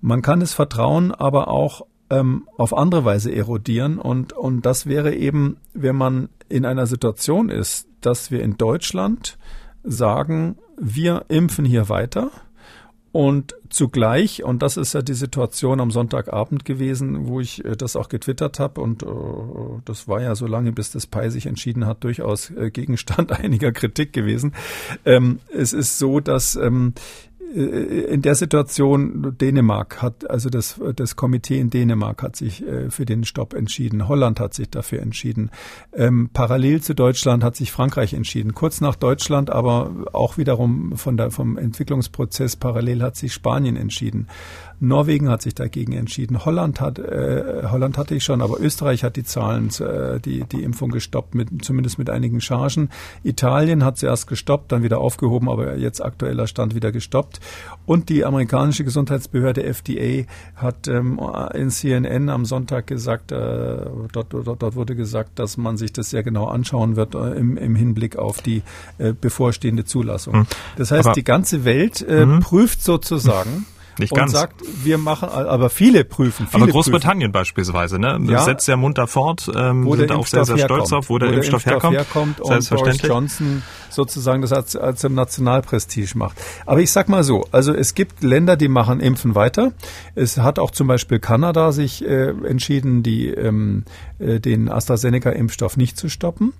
Man 0.00 0.22
kann 0.22 0.40
das 0.40 0.54
Vertrauen 0.54 1.12
aber 1.12 1.48
auch 1.48 1.86
ähm, 2.10 2.48
auf 2.56 2.76
andere 2.76 3.04
Weise 3.04 3.34
erodieren 3.34 3.98
und, 3.98 4.32
und 4.32 4.66
das 4.66 4.86
wäre 4.86 5.14
eben, 5.14 5.58
wenn 5.74 5.96
man 5.96 6.28
in 6.48 6.64
einer 6.64 6.86
Situation 6.86 7.50
ist, 7.50 7.86
dass 8.00 8.30
wir 8.30 8.42
in 8.42 8.56
Deutschland 8.56 9.38
sagen, 9.84 10.56
wir 10.80 11.24
impfen 11.28 11.64
hier 11.64 11.88
weiter, 11.88 12.30
und 13.12 13.54
zugleich, 13.70 14.44
und 14.44 14.62
das 14.62 14.76
ist 14.76 14.92
ja 14.92 15.02
die 15.02 15.14
Situation 15.14 15.80
am 15.80 15.90
Sonntagabend 15.90 16.64
gewesen, 16.64 17.26
wo 17.26 17.40
ich 17.40 17.64
äh, 17.64 17.76
das 17.76 17.96
auch 17.96 18.08
getwittert 18.08 18.60
habe, 18.60 18.80
und 18.80 19.02
äh, 19.02 19.06
das 19.84 20.08
war 20.08 20.20
ja 20.20 20.34
so 20.34 20.46
lange, 20.46 20.72
bis 20.72 20.90
das 20.90 21.06
PI 21.06 21.30
sich 21.30 21.46
entschieden 21.46 21.86
hat, 21.86 22.04
durchaus 22.04 22.50
äh, 22.50 22.70
Gegenstand 22.70 23.32
einiger 23.40 23.72
Kritik 23.72 24.12
gewesen. 24.12 24.52
Ähm, 25.04 25.40
es 25.52 25.72
ist 25.72 25.98
so, 25.98 26.20
dass 26.20 26.56
ähm, 26.56 26.92
äh, 26.96 27.27
in 27.54 28.22
der 28.22 28.34
Situation 28.34 29.36
Dänemark 29.38 30.02
hat, 30.02 30.28
also 30.28 30.50
das, 30.50 30.80
das 30.96 31.16
Komitee 31.16 31.58
in 31.58 31.70
Dänemark 31.70 32.22
hat 32.22 32.36
sich 32.36 32.66
äh, 32.66 32.90
für 32.90 33.06
den 33.06 33.24
Stopp 33.24 33.54
entschieden. 33.54 34.06
Holland 34.06 34.38
hat 34.38 34.52
sich 34.54 34.68
dafür 34.70 35.00
entschieden. 35.00 35.50
Ähm, 35.94 36.28
parallel 36.32 36.82
zu 36.82 36.94
Deutschland 36.94 37.42
hat 37.42 37.56
sich 37.56 37.72
Frankreich 37.72 38.12
entschieden. 38.12 38.54
Kurz 38.54 38.80
nach 38.80 38.96
Deutschland, 38.96 39.50
aber 39.50 39.90
auch 40.12 40.36
wiederum 40.36 40.96
von 40.96 41.16
der, 41.16 41.30
vom 41.30 41.56
Entwicklungsprozess 41.56 42.56
parallel 42.56 43.02
hat 43.02 43.16
sich 43.16 43.32
Spanien 43.32 43.76
entschieden. 43.76 44.28
Norwegen 44.80 45.28
hat 45.28 45.42
sich 45.42 45.54
dagegen 45.54 45.92
entschieden. 45.92 46.44
Holland 46.44 46.80
hat, 46.80 46.98
äh, 46.98 47.64
Holland 47.70 47.98
hatte 47.98 48.14
ich 48.14 48.24
schon, 48.24 48.42
aber 48.42 48.60
Österreich 48.60 49.02
hat 49.04 49.16
die 49.16 49.24
Zahlen, 49.24 49.70
äh, 49.80 50.20
die, 50.20 50.44
die 50.44 50.62
Impfung 50.62 50.90
gestoppt, 50.90 51.34
mit, 51.34 51.64
zumindest 51.64 51.98
mit 51.98 52.10
einigen 52.10 52.40
Chargen. 52.40 52.90
Italien 53.24 53.84
hat 53.84 53.98
zuerst 53.98 54.26
gestoppt, 54.26 54.72
dann 54.72 54.82
wieder 54.82 54.98
aufgehoben, 54.98 55.48
aber 55.48 55.76
jetzt 55.76 56.04
aktueller 56.04 56.46
Stand 56.46 56.74
wieder 56.74 56.92
gestoppt. 56.92 57.40
Und 57.86 58.08
die 58.08 58.24
amerikanische 58.24 58.84
Gesundheitsbehörde 58.84 59.64
FDA 59.64 60.24
hat 60.54 60.86
ähm, 60.88 61.20
in 61.54 61.70
CNN 61.70 62.28
am 62.28 62.44
Sonntag 62.44 62.86
gesagt, 62.86 63.32
äh, 63.32 63.36
dort, 64.12 64.32
dort, 64.32 64.62
dort 64.62 64.74
wurde 64.76 64.94
gesagt, 64.94 65.38
dass 65.38 65.56
man 65.56 65.76
sich 65.76 65.92
das 65.92 66.10
sehr 66.10 66.22
genau 66.22 66.46
anschauen 66.46 66.96
wird 66.96 67.14
äh, 67.14 67.32
im, 67.32 67.56
im 67.56 67.74
Hinblick 67.74 68.16
auf 68.16 68.42
die 68.42 68.62
äh, 68.98 69.12
bevorstehende 69.12 69.84
Zulassung. 69.84 70.34
Hm. 70.34 70.46
Das 70.76 70.90
heißt, 70.90 71.06
aber 71.06 71.14
die 71.14 71.24
ganze 71.24 71.64
Welt 71.64 72.02
äh, 72.02 72.22
hm. 72.22 72.40
prüft 72.40 72.82
sozusagen, 72.82 73.66
nicht 73.98 74.12
und 74.12 74.18
ganz. 74.18 74.32
sagt, 74.32 74.62
wir 74.84 74.98
machen, 74.98 75.28
aber 75.28 75.70
viele 75.70 76.04
prüfen. 76.04 76.46
Viele 76.46 76.64
aber 76.64 76.72
Großbritannien 76.72 77.30
prüfen. 77.30 77.40
beispielsweise, 77.40 77.98
ne? 77.98 78.18
Ja, 78.24 78.42
setzt 78.42 78.68
ja 78.68 78.76
munter 78.76 79.06
fort, 79.06 79.50
ähm, 79.54 79.86
wo 79.86 79.96
sind 79.96 80.12
auch 80.12 80.26
sehr, 80.26 80.44
sehr 80.44 80.58
stolz 80.58 80.90
herkommt, 80.90 80.92
auf, 80.92 81.10
wo 81.10 81.18
der, 81.18 81.30
wo 81.30 81.34
Impfstoff, 81.34 81.64
der 81.64 81.74
Impfstoff 81.74 81.92
herkommt. 81.92 82.38
herkommt 82.38 82.40
und 82.40 82.70
Boris 82.70 83.02
Johnson 83.02 83.62
sozusagen 83.90 84.42
das 84.42 84.52
als, 84.52 84.76
als 84.76 85.04
im 85.04 85.14
Nationalprestige 85.14 86.16
macht. 86.16 86.36
Aber 86.66 86.80
ich 86.80 86.92
sag 86.92 87.08
mal 87.08 87.24
so, 87.24 87.46
also 87.52 87.72
es 87.72 87.94
gibt 87.94 88.22
Länder, 88.22 88.56
die 88.56 88.68
machen 88.68 89.00
Impfen 89.00 89.34
weiter. 89.34 89.72
Es 90.14 90.38
hat 90.38 90.58
auch 90.58 90.70
zum 90.70 90.86
Beispiel 90.86 91.18
Kanada 91.18 91.72
sich 91.72 92.04
äh, 92.04 92.28
entschieden, 92.28 93.02
die, 93.02 93.28
ähm, 93.28 93.84
äh, 94.18 94.40
den 94.40 94.70
AstraZeneca-Impfstoff 94.70 95.76
nicht 95.76 95.96
zu 95.96 96.08
stoppen. 96.08 96.52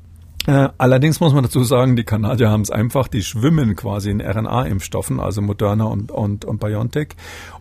Äh, 0.47 0.69
allerdings 0.79 1.21
muss 1.21 1.35
man 1.35 1.43
dazu 1.43 1.63
sagen, 1.63 1.97
die 1.97 2.05
Kanadier 2.05 2.49
haben 2.49 2.63
es 2.63 2.71
einfach, 2.71 3.09
die 3.09 3.23
schwimmen 3.23 3.77
quasi 3.77 4.11
in 4.11 4.21
RNA-Impfstoffen, 4.21 5.21
also 5.21 5.43
Moderna 5.43 5.85
und, 5.85 6.11
und, 6.11 6.45
und 6.45 6.59
BioNTech. 6.59 7.09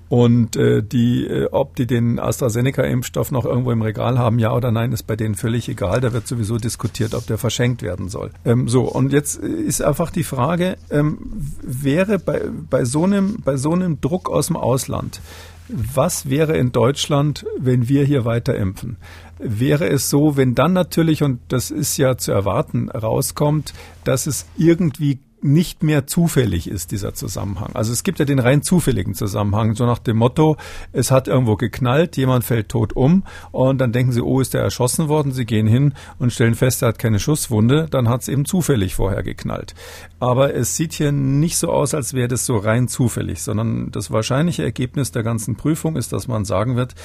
Und 0.09 0.55
äh, 0.55 0.81
die, 0.83 1.25
äh, 1.25 1.49
ob 1.51 1.75
die 1.75 1.85
den 1.85 2.17
AstraZeneca-Impfstoff 2.17 3.31
noch 3.31 3.43
irgendwo 3.43 3.71
im 3.71 3.81
Regal 3.81 4.17
haben, 4.17 4.39
ja 4.39 4.53
oder 4.53 4.71
nein, 4.71 4.93
ist 4.93 5.03
bei 5.03 5.17
denen 5.17 5.35
völlig 5.35 5.67
egal. 5.67 5.99
Da 5.99 6.13
wird 6.13 6.27
sowieso 6.27 6.57
diskutiert, 6.57 7.13
ob 7.13 7.27
der 7.27 7.37
verschenkt 7.37 7.81
werden 7.81 8.07
soll. 8.07 8.31
Ähm, 8.45 8.69
so, 8.69 8.83
und 8.83 9.11
jetzt 9.11 9.35
ist 9.35 9.81
einfach 9.81 10.09
die 10.09 10.23
Frage, 10.23 10.77
ähm, 10.89 11.17
wäre 11.61 12.19
bei, 12.19 12.43
bei, 12.69 12.85
so 12.85 13.03
einem, 13.03 13.41
bei 13.43 13.57
so 13.57 13.73
einem 13.73 13.99
Druck 13.99 14.29
aus 14.29 14.47
dem 14.47 14.55
Ausland, 14.55 15.19
was 15.67 16.29
wäre 16.29 16.55
in 16.55 16.71
Deutschland, 16.71 17.45
wenn 17.59 17.89
wir 17.89 18.05
hier 18.05 18.23
weiter 18.23 18.55
impfen? 18.55 18.95
Wäre 19.39 19.87
es 19.87 20.09
so, 20.09 20.37
wenn 20.37 20.55
dann 20.55 20.73
natürlich, 20.73 21.23
und 21.23 21.39
das 21.47 21.71
ist 21.71 21.97
ja 21.97 22.17
zu 22.17 22.31
erwarten, 22.31 22.89
rauskommt, 22.89 23.73
dass 24.03 24.27
es 24.27 24.45
irgendwie 24.57 25.19
nicht 25.41 25.83
mehr 25.83 26.07
zufällig 26.07 26.67
ist, 26.67 26.91
dieser 26.91 27.13
Zusammenhang. 27.13 27.71
Also 27.73 27.93
es 27.93 28.03
gibt 28.03 28.19
ja 28.19 28.25
den 28.25 28.39
rein 28.39 28.63
zufälligen 28.63 29.13
Zusammenhang, 29.13 29.75
so 29.75 29.85
nach 29.85 29.99
dem 29.99 30.17
Motto, 30.17 30.57
es 30.93 31.11
hat 31.11 31.27
irgendwo 31.27 31.55
geknallt, 31.55 32.17
jemand 32.17 32.43
fällt 32.43 32.69
tot 32.69 32.93
um 32.95 33.23
und 33.51 33.77
dann 33.79 33.91
denken 33.91 34.11
sie, 34.11 34.21
oh, 34.21 34.41
ist 34.41 34.55
der 34.55 34.61
erschossen 34.61 35.09
worden? 35.09 35.31
Sie 35.31 35.45
gehen 35.45 35.67
hin 35.67 35.93
und 36.17 36.33
stellen 36.33 36.55
fest, 36.55 36.81
er 36.81 36.89
hat 36.89 36.99
keine 36.99 37.19
Schusswunde, 37.19 37.87
dann 37.89 38.09
hat 38.09 38.21
es 38.21 38.29
eben 38.29 38.45
zufällig 38.45 38.95
vorher 38.95 39.21
geknallt. 39.21 39.75
Aber 40.19 40.55
es 40.55 40.75
sieht 40.75 40.93
hier 40.93 41.11
nicht 41.11 41.57
so 41.57 41.69
aus, 41.71 41.93
als 41.93 42.13
wäre 42.13 42.27
das 42.27 42.45
so 42.45 42.57
rein 42.57 42.87
zufällig, 42.87 43.43
sondern 43.43 43.91
das 43.91 44.09
wahrscheinliche 44.09 44.63
Ergebnis 44.63 45.11
der 45.11 45.23
ganzen 45.23 45.55
Prüfung 45.55 45.95
ist, 45.97 46.13
dass 46.13 46.27
man 46.27 46.45
sagen 46.45 46.75
wird, 46.75 46.95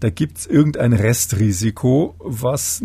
da 0.00 0.10
gibt 0.10 0.38
es 0.38 0.46
irgendein 0.46 0.92
Restrisiko, 0.92 2.14
was 2.18 2.82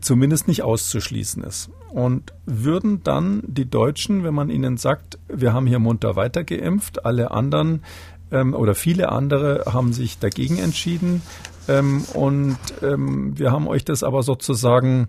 zumindest 0.00 0.48
nicht 0.48 0.62
auszuschließen 0.62 1.42
ist. 1.42 1.70
Und 1.90 2.32
würden 2.44 3.02
dann 3.04 3.42
die 3.46 3.68
Deutschen, 3.70 4.24
wenn 4.24 4.34
man 4.34 4.50
ihnen 4.50 4.76
sagt, 4.76 5.18
wir 5.28 5.52
haben 5.52 5.66
hier 5.66 5.78
munter 5.78 6.16
weitergeimpft, 6.16 7.04
alle 7.04 7.30
anderen 7.30 7.84
ähm, 8.32 8.54
oder 8.54 8.74
viele 8.74 9.12
andere 9.12 9.64
haben 9.66 9.92
sich 9.92 10.18
dagegen 10.18 10.58
entschieden 10.58 11.22
ähm, 11.68 12.04
und 12.14 12.58
ähm, 12.82 13.38
wir 13.38 13.52
haben 13.52 13.68
euch 13.68 13.84
das 13.84 14.02
aber 14.02 14.22
sozusagen 14.22 15.08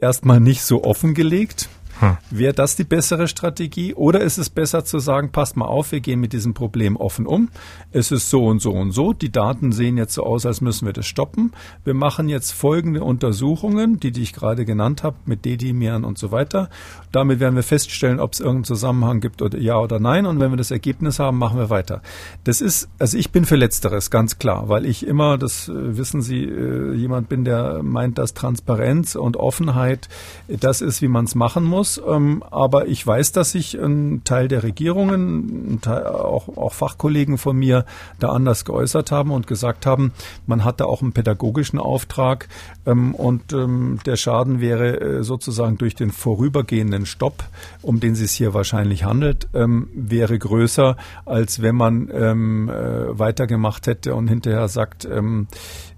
erstmal 0.00 0.40
nicht 0.40 0.62
so 0.62 0.84
offengelegt 0.84 1.68
hm. 2.02 2.16
Wäre 2.32 2.52
das 2.52 2.74
die 2.74 2.82
bessere 2.82 3.28
Strategie? 3.28 3.94
Oder 3.94 4.22
ist 4.22 4.36
es 4.36 4.50
besser 4.50 4.84
zu 4.84 4.98
sagen, 4.98 5.30
passt 5.30 5.56
mal 5.56 5.66
auf, 5.66 5.92
wir 5.92 6.00
gehen 6.00 6.18
mit 6.18 6.32
diesem 6.32 6.52
Problem 6.52 6.96
offen 6.96 7.28
um. 7.28 7.48
Es 7.92 8.10
ist 8.10 8.28
so 8.28 8.44
und 8.44 8.60
so 8.60 8.72
und 8.72 8.90
so. 8.90 9.12
Die 9.12 9.30
Daten 9.30 9.70
sehen 9.70 9.96
jetzt 9.96 10.14
so 10.14 10.24
aus, 10.24 10.44
als 10.44 10.60
müssen 10.60 10.84
wir 10.84 10.92
das 10.92 11.06
stoppen. 11.06 11.52
Wir 11.84 11.94
machen 11.94 12.28
jetzt 12.28 12.50
folgende 12.50 13.04
Untersuchungen, 13.04 14.00
die, 14.00 14.10
die 14.10 14.22
ich 14.22 14.32
gerade 14.32 14.64
genannt 14.64 15.04
habe, 15.04 15.14
mit 15.26 15.44
Dedimieren 15.44 16.02
und 16.02 16.18
so 16.18 16.32
weiter. 16.32 16.70
Damit 17.12 17.38
werden 17.38 17.54
wir 17.54 17.62
feststellen, 17.62 18.18
ob 18.18 18.32
es 18.32 18.40
irgendeinen 18.40 18.64
Zusammenhang 18.64 19.20
gibt 19.20 19.40
oder 19.40 19.58
ja 19.58 19.78
oder 19.78 20.00
nein. 20.00 20.26
Und 20.26 20.40
wenn 20.40 20.50
wir 20.50 20.56
das 20.56 20.72
Ergebnis 20.72 21.20
haben, 21.20 21.38
machen 21.38 21.56
wir 21.56 21.70
weiter. 21.70 22.02
Das 22.42 22.60
ist, 22.60 22.88
also 22.98 23.16
ich 23.16 23.30
bin 23.30 23.44
für 23.44 23.54
Letzteres, 23.54 24.10
ganz 24.10 24.40
klar, 24.40 24.68
weil 24.68 24.86
ich 24.86 25.06
immer, 25.06 25.38
das 25.38 25.68
äh, 25.68 25.96
wissen 25.96 26.20
Sie, 26.20 26.42
äh, 26.42 26.94
jemand 26.94 27.28
bin, 27.28 27.44
der 27.44 27.84
meint, 27.84 28.18
dass 28.18 28.34
Transparenz 28.34 29.14
und 29.14 29.36
Offenheit 29.36 30.08
das 30.48 30.80
ist, 30.80 31.00
wie 31.00 31.08
man 31.08 31.26
es 31.26 31.36
machen 31.36 31.62
muss. 31.62 31.91
Ähm, 32.06 32.42
aber 32.50 32.86
ich 32.88 33.06
weiß, 33.06 33.32
dass 33.32 33.52
sich 33.52 33.74
ein 33.74 34.22
Teil 34.24 34.48
der 34.48 34.62
Regierungen, 34.62 35.80
Teil, 35.80 36.06
auch, 36.06 36.56
auch 36.56 36.72
Fachkollegen 36.72 37.38
von 37.38 37.56
mir 37.56 37.84
da 38.18 38.28
anders 38.28 38.64
geäußert 38.64 39.10
haben 39.10 39.30
und 39.30 39.46
gesagt 39.46 39.86
haben, 39.86 40.12
man 40.46 40.64
hat 40.64 40.80
da 40.80 40.84
auch 40.84 41.02
einen 41.02 41.12
pädagogischen 41.12 41.78
Auftrag 41.78 42.48
ähm, 42.86 43.14
und 43.14 43.52
ähm, 43.52 43.98
der 44.06 44.16
Schaden 44.16 44.60
wäre 44.60 45.00
äh, 45.00 45.22
sozusagen 45.22 45.78
durch 45.78 45.94
den 45.94 46.10
vorübergehenden 46.10 47.06
Stopp, 47.06 47.44
um 47.82 48.00
den 48.00 48.12
es 48.12 48.32
hier 48.32 48.54
wahrscheinlich 48.54 49.04
handelt, 49.04 49.48
ähm, 49.54 49.88
wäre 49.94 50.38
größer, 50.38 50.96
als 51.24 51.62
wenn 51.62 51.76
man 51.76 52.10
ähm, 52.12 52.68
äh, 52.68 53.18
weitergemacht 53.18 53.86
hätte 53.86 54.14
und 54.14 54.28
hinterher 54.28 54.68
sagt, 54.68 55.04
ähm, 55.04 55.48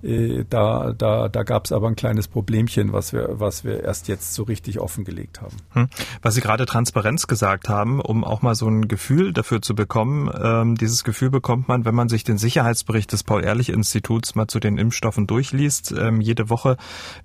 äh, 0.04 0.44
da, 0.48 0.92
da, 0.92 1.28
da 1.28 1.42
gab 1.42 1.64
es 1.64 1.72
aber 1.72 1.88
ein 1.88 1.96
kleines 1.96 2.28
Problemchen, 2.28 2.92
was 2.92 3.12
wir, 3.12 3.40
was 3.40 3.64
wir 3.64 3.82
erst 3.82 4.08
jetzt 4.08 4.34
so 4.34 4.42
richtig 4.42 4.78
offengelegt 4.78 5.40
haben. 5.40 5.56
Hm. 5.74 5.88
Was 6.22 6.34
Sie 6.34 6.40
gerade 6.40 6.66
Transparenz 6.66 7.26
gesagt 7.26 7.68
haben, 7.68 8.00
um 8.00 8.24
auch 8.24 8.42
mal 8.42 8.54
so 8.54 8.68
ein 8.68 8.88
Gefühl 8.88 9.32
dafür 9.32 9.60
zu 9.60 9.74
bekommen, 9.74 10.30
ähm, 10.40 10.76
dieses 10.76 11.04
Gefühl 11.04 11.30
bekommt 11.30 11.68
man, 11.68 11.84
wenn 11.84 11.94
man 11.94 12.08
sich 12.08 12.24
den 12.24 12.38
Sicherheitsbericht 12.38 13.12
des 13.12 13.24
Paul-Ehrlich-Instituts 13.24 14.36
mal 14.36 14.46
zu 14.46 14.60
den 14.60 14.78
Impfstoffen 14.78 15.26
durchliest. 15.26 15.92
Ähm, 15.92 16.20
jede 16.20 16.48
Woche 16.48 16.76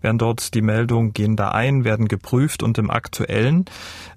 werden 0.01 0.17
dort 0.17 0.53
die 0.55 0.61
Meldungen, 0.61 1.13
gehen 1.13 1.35
da 1.35 1.49
ein, 1.49 1.83
werden 1.83 2.07
geprüft 2.07 2.63
und 2.63 2.77
im 2.79 2.89
aktuellen 2.89 3.65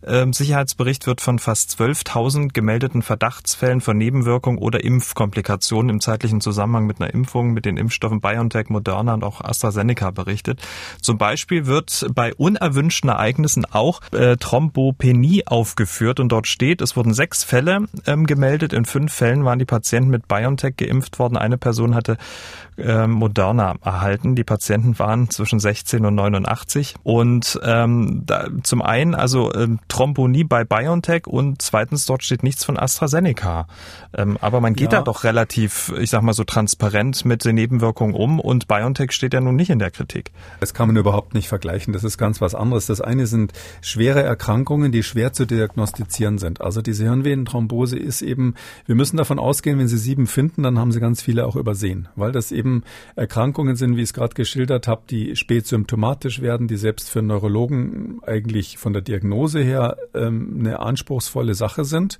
ähm, 0.05 0.33
Sicherheitsbericht 0.33 1.07
wird 1.07 1.21
von 1.21 1.39
fast 1.39 1.79
12.000 1.79 2.53
gemeldeten 2.53 3.03
Verdachtsfällen 3.03 3.81
von 3.81 3.99
Nebenwirkungen 3.99 4.59
oder 4.59 4.83
Impfkomplikationen 4.83 5.91
im 5.91 6.01
zeitlichen 6.01 6.41
Zusammenhang 6.41 6.87
mit 6.87 7.01
einer 7.01 7.13
Impfung 7.13 7.53
mit 7.53 7.67
den 7.67 7.77
Impfstoffen 7.77 8.21
BioNTech, 8.21 8.69
Moderna 8.71 9.15
und 9.15 9.25
auch 9.25 9.43
AstraZeneca 9.43 10.11
berichtet. 10.11 10.61
Zum 11.01 11.19
Beispiel 11.19 11.67
wird 11.67 12.07
bei 12.15 12.35
unerwünschten 12.35 13.11
Ereignissen 13.11 13.65
auch 13.65 14.01
äh, 14.13 14.22
Thrombopenie 14.37 15.47
aufgeführt 15.47 16.21
und 16.21 16.31
dort 16.31 16.47
steht, 16.47 16.81
es 16.81 16.97
wurden 16.97 17.15
sechs 17.15 17.45
Fälle 17.45 17.87
ähm, 18.07 18.27
gemeldet. 18.27 18.73
In 18.73 18.85
fünf 18.85 19.13
Fällen 19.13 19.45
waren 19.45 19.59
die 19.59 19.65
Patienten 19.65 20.11
mit 20.11 20.29
BioNTech 20.29 20.77
geimpft 20.77 21.19
worden. 21.19 21.37
Eine 21.37 21.59
Person 21.59 21.95
hatte 21.95 22.17
äh, 22.79 23.07
Moderna 23.07 23.77
erhalten. 23.85 24.35
Die 24.35 24.45
Patienten 24.45 24.99
waren 24.99 25.31
zwischen 25.31 25.61
16 25.61 26.05
und 26.05 26.15
89. 26.15 26.95
Und 27.03 27.61
ähm, 27.63 28.23
da, 28.27 28.49
zum 28.63 28.83
einen 28.83 29.15
also 29.15 29.53
ähm, 29.55 29.79
Thrombonie 29.89 30.45
bei 30.45 30.65
BioNTech 30.65 31.27
und 31.27 31.61
zweitens 31.63 32.07
dort 32.07 32.23
steht 32.23 32.43
nichts 32.43 32.65
von 32.65 32.79
AstraZeneca. 32.79 33.67
Ähm, 34.15 34.39
aber 34.41 34.61
man 34.61 34.75
geht 34.75 34.93
ja. 34.93 34.99
da 34.99 35.05
doch 35.05 35.25
relativ, 35.25 35.93
ich 35.99 36.11
sag 36.11 36.23
mal 36.23 36.33
so 36.33 36.45
transparent 36.45 37.25
mit 37.25 37.45
den 37.45 37.55
Nebenwirkungen 37.55 38.15
um 38.15 38.41
und 38.41 38.69
BioNTech 38.69 39.13
steht 39.13 39.35
ja 39.35 39.41
nun 39.41 39.57
nicht 39.57 39.71
in 39.71 39.79
der 39.79 39.91
Kritik. 39.91 40.33
Das 40.61 40.75
kann 40.75 40.89
man 40.89 40.97
überhaupt 40.97 41.35
nicht 41.35 41.49
vergleichen. 41.49 41.93
Das 41.93 42.05
ist 42.05 42.19
ganz 42.19 42.41
was 42.41 42.55
anderes. 42.55 42.87
Das 42.87 43.01
eine 43.01 43.27
sind 43.27 43.53
schwere 44.13 44.27
Erkrankungen, 44.27 44.93
die 44.93 45.03
schwer 45.03 45.33
zu 45.33 45.47
diagnostizieren 45.47 46.39
sind. 46.39 46.61
Also 46.61 46.83
diese 46.83 47.05
Hirnvenenthrombose 47.05 47.99
ist 47.99 48.23
eben, 48.23 48.55
wir 48.87 48.95
müssen 48.95 49.17
davon 49.17 49.39
ausgehen, 49.39 49.79
wenn 49.79 49.89
Sie 49.89 49.99
sieben 49.99 50.27
finden, 50.27 50.63
dann 50.63 50.79
haben 50.79 50.93
Sie 50.93 51.01
ganz 51.01 51.23
viele 51.23 51.47
auch 51.47 51.57
übersehen, 51.57 52.09
weil 52.17 52.33
das 52.33 52.53
eben 52.53 52.83
Erkrankungen 53.17 53.77
sind, 53.77 53.97
wie 53.97 54.03
ich 54.03 54.11
es 54.11 54.13
gerade 54.13 54.35
geschildert 54.35 54.89
habe, 54.89 55.03
die 55.09 55.37
spät 55.37 55.67
symptomatisch 55.67 56.43
werden, 56.43 56.69
die 56.69 56.77
selbst 56.77 57.09
für 57.09 57.23
Neurologen 57.23 58.21
eigentlich 58.27 58.79
von 58.79 58.93
der 58.93 59.03
Diagnose 59.03 59.61
her 59.61 59.97
ähm, 60.15 60.57
eine 60.61 60.81
anspruchsvolle 60.81 61.55
Sache 61.55 61.85
sind. 61.85 62.19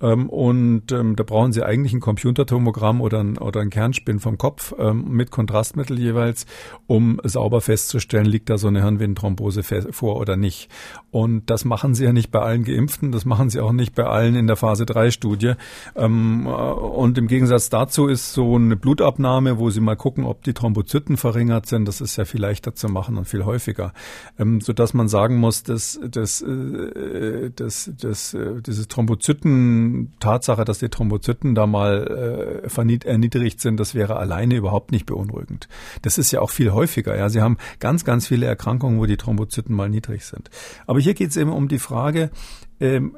Ähm, 0.00 0.28
und 0.28 0.92
ähm, 0.92 1.16
da 1.16 1.24
brauchen 1.24 1.52
Sie 1.52 1.64
eigentlich 1.64 1.92
ein 1.92 2.00
Computertomogramm 2.00 3.00
oder 3.00 3.20
ein, 3.20 3.38
oder 3.38 3.60
ein 3.60 3.70
Kernspin 3.70 4.20
vom 4.20 4.38
Kopf 4.38 4.74
ähm, 4.78 5.08
mit 5.08 5.30
Kontrast 5.30 5.52
Kontrastmittel 5.52 5.98
jeweils, 5.98 6.46
um 6.86 7.20
sauber 7.24 7.60
festzustellen, 7.60 8.26
liegt 8.26 8.50
da 8.50 8.58
so 8.58 8.68
eine 8.68 8.82
Hirnvenenthrombose 8.82 9.62
vor 9.62 10.16
oder 10.16 10.36
nicht. 10.36 10.70
Und 11.10 11.31
das 11.46 11.64
machen 11.64 11.94
sie 11.94 12.04
ja 12.04 12.12
nicht 12.12 12.30
bei 12.30 12.40
allen 12.40 12.64
Geimpften, 12.64 13.12
das 13.12 13.24
machen 13.24 13.50
sie 13.50 13.60
auch 13.60 13.72
nicht 13.72 13.94
bei 13.94 14.04
allen 14.04 14.34
in 14.34 14.46
der 14.46 14.56
Phase 14.56 14.86
3 14.86 15.10
Studie. 15.10 15.54
Ähm, 15.96 16.46
und 16.46 17.18
im 17.18 17.26
Gegensatz 17.26 17.70
dazu 17.70 18.06
ist 18.06 18.32
so 18.32 18.56
eine 18.56 18.76
Blutabnahme, 18.76 19.58
wo 19.58 19.70
sie 19.70 19.80
mal 19.80 19.96
gucken, 19.96 20.24
ob 20.24 20.42
die 20.42 20.52
Thrombozyten 20.52 21.16
verringert 21.16 21.66
sind, 21.66 21.88
das 21.88 22.00
ist 22.00 22.16
ja 22.16 22.24
viel 22.24 22.40
leichter 22.40 22.74
zu 22.74 22.88
machen 22.88 23.16
und 23.16 23.26
viel 23.26 23.44
häufiger. 23.44 23.92
Ähm, 24.38 24.60
sodass 24.60 24.94
man 24.94 25.08
sagen 25.08 25.38
muss, 25.38 25.62
dass, 25.62 25.98
dass, 26.06 26.42
äh, 26.42 27.50
dass, 27.54 27.90
dass 28.00 28.34
äh, 28.34 28.60
diese 28.62 28.86
Thrombozyten, 28.86 30.12
Tatsache, 30.20 30.64
dass 30.64 30.78
die 30.78 30.88
Thrombozyten 30.88 31.54
da 31.54 31.66
mal 31.66 32.62
äh, 32.64 33.04
erniedrigt 33.04 33.60
sind, 33.60 33.80
das 33.80 33.94
wäre 33.94 34.16
alleine 34.16 34.54
überhaupt 34.56 34.92
nicht 34.92 35.06
beunruhigend 35.06 35.32
beunruhigend. 35.32 35.68
Das 36.02 36.18
ist 36.18 36.30
ja 36.32 36.40
auch 36.40 36.50
viel 36.50 36.72
häufiger. 36.72 37.16
Ja, 37.16 37.28
Sie 37.28 37.40
haben 37.40 37.56
ganz, 37.80 38.04
ganz 38.04 38.26
viele 38.26 38.46
Erkrankungen, 38.46 38.98
wo 38.98 39.06
die 39.06 39.16
Thrombozyten 39.16 39.74
mal 39.74 39.88
niedrig 39.88 40.24
sind. 40.24 40.50
Aber 40.86 41.00
hier 41.00 41.14
geht 41.22 41.30
es 41.30 41.36
eben 41.36 41.52
um 41.52 41.68
die 41.68 41.78
Frage, 41.78 42.32
ähm, 42.80 43.16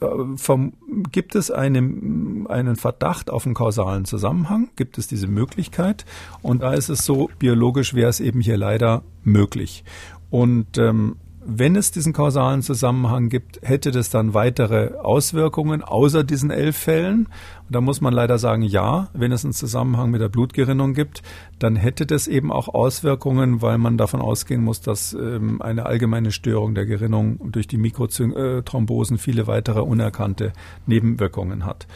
äh, 0.00 0.06
vom, 0.36 0.72
gibt 1.12 1.34
es 1.34 1.50
einen, 1.50 2.46
einen 2.48 2.76
Verdacht 2.76 3.28
auf 3.28 3.44
einen 3.44 3.54
kausalen 3.54 4.06
Zusammenhang? 4.06 4.70
Gibt 4.74 4.96
es 4.96 5.06
diese 5.06 5.26
Möglichkeit? 5.26 6.06
Und 6.40 6.62
da 6.62 6.72
ist 6.72 6.88
es 6.88 7.04
so, 7.04 7.28
biologisch 7.38 7.92
wäre 7.92 8.08
es 8.08 8.20
eben 8.20 8.40
hier 8.40 8.56
leider 8.56 9.02
möglich. 9.22 9.84
Und 10.30 10.78
ähm, 10.78 11.16
wenn 11.44 11.76
es 11.76 11.90
diesen 11.90 12.12
kausalen 12.12 12.62
Zusammenhang 12.62 13.28
gibt, 13.28 13.60
hätte 13.62 13.90
das 13.90 14.10
dann 14.10 14.34
weitere 14.34 14.94
Auswirkungen 14.98 15.82
außer 15.82 16.24
diesen 16.24 16.50
elf 16.50 16.76
Fällen? 16.76 17.26
Und 17.66 17.76
da 17.76 17.80
muss 17.80 18.00
man 18.00 18.12
leider 18.12 18.38
sagen, 18.38 18.62
ja, 18.62 19.08
wenn 19.12 19.32
es 19.32 19.44
einen 19.44 19.52
Zusammenhang 19.52 20.10
mit 20.10 20.20
der 20.20 20.28
Blutgerinnung 20.28 20.94
gibt, 20.94 21.22
dann 21.58 21.76
hätte 21.76 22.06
das 22.06 22.28
eben 22.28 22.52
auch 22.52 22.68
Auswirkungen, 22.68 23.62
weil 23.62 23.78
man 23.78 23.98
davon 23.98 24.20
ausgehen 24.20 24.62
muss, 24.62 24.80
dass 24.80 25.14
ähm, 25.14 25.60
eine 25.60 25.86
allgemeine 25.86 26.32
Störung 26.32 26.74
der 26.74 26.86
Gerinnung 26.86 27.52
durch 27.52 27.66
die 27.66 27.78
Mikrothrombosen 27.78 29.18
viele 29.18 29.46
weitere 29.46 29.80
unerkannte 29.80 30.52
Nebenwirkungen 30.86 31.66
hat. 31.66 31.86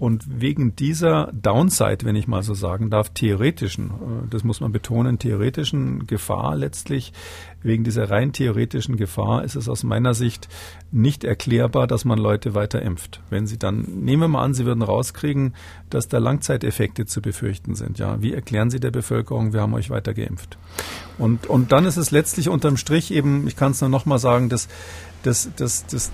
Und 0.00 0.40
wegen 0.40 0.74
dieser 0.76 1.30
Downside, 1.34 2.06
wenn 2.06 2.16
ich 2.16 2.26
mal 2.26 2.42
so 2.42 2.54
sagen 2.54 2.88
darf, 2.88 3.10
theoretischen, 3.10 3.90
äh, 3.90 4.28
das 4.30 4.44
muss 4.44 4.62
man 4.62 4.72
betonen, 4.72 5.18
theoretischen 5.18 6.06
Gefahr 6.06 6.56
letztlich, 6.56 7.12
wegen 7.62 7.84
dieser 7.84 8.10
rein 8.10 8.32
theoretischen 8.32 8.96
Gefahr 8.96 9.44
ist 9.44 9.56
es 9.56 9.68
aus 9.68 9.82
meiner 9.82 10.14
Sicht 10.14 10.48
nicht 10.92 11.24
erklärbar, 11.24 11.86
dass 11.86 12.04
man 12.04 12.18
Leute 12.18 12.54
weiter 12.54 12.82
impft. 12.82 13.20
Wenn 13.30 13.46
Sie 13.46 13.58
dann, 13.58 13.80
nehmen 13.80 14.22
wir 14.22 14.28
mal 14.28 14.42
an, 14.42 14.54
Sie 14.54 14.64
würden 14.64 14.82
rauskriegen, 14.82 15.54
dass 15.88 16.08
da 16.08 16.18
Langzeiteffekte 16.18 17.06
zu 17.06 17.20
befürchten 17.20 17.74
sind. 17.74 17.98
Ja, 17.98 18.20
wie 18.22 18.32
erklären 18.32 18.70
Sie 18.70 18.80
der 18.80 18.90
Bevölkerung, 18.90 19.52
wir 19.52 19.60
haben 19.60 19.74
euch 19.74 19.90
weiter 19.90 20.14
geimpft? 20.14 20.58
Und, 21.18 21.46
und 21.46 21.72
dann 21.72 21.84
ist 21.84 21.96
es 21.96 22.10
letztlich 22.10 22.48
unterm 22.48 22.76
Strich 22.76 23.10
eben, 23.10 23.46
ich 23.46 23.56
kann 23.56 23.72
es 23.72 23.80
nur 23.80 23.90
noch 23.90 24.06
mal 24.06 24.18
sagen, 24.18 24.48
dass 24.48 24.68
das, 25.22 25.50
das, 25.56 25.86
das, 25.86 26.10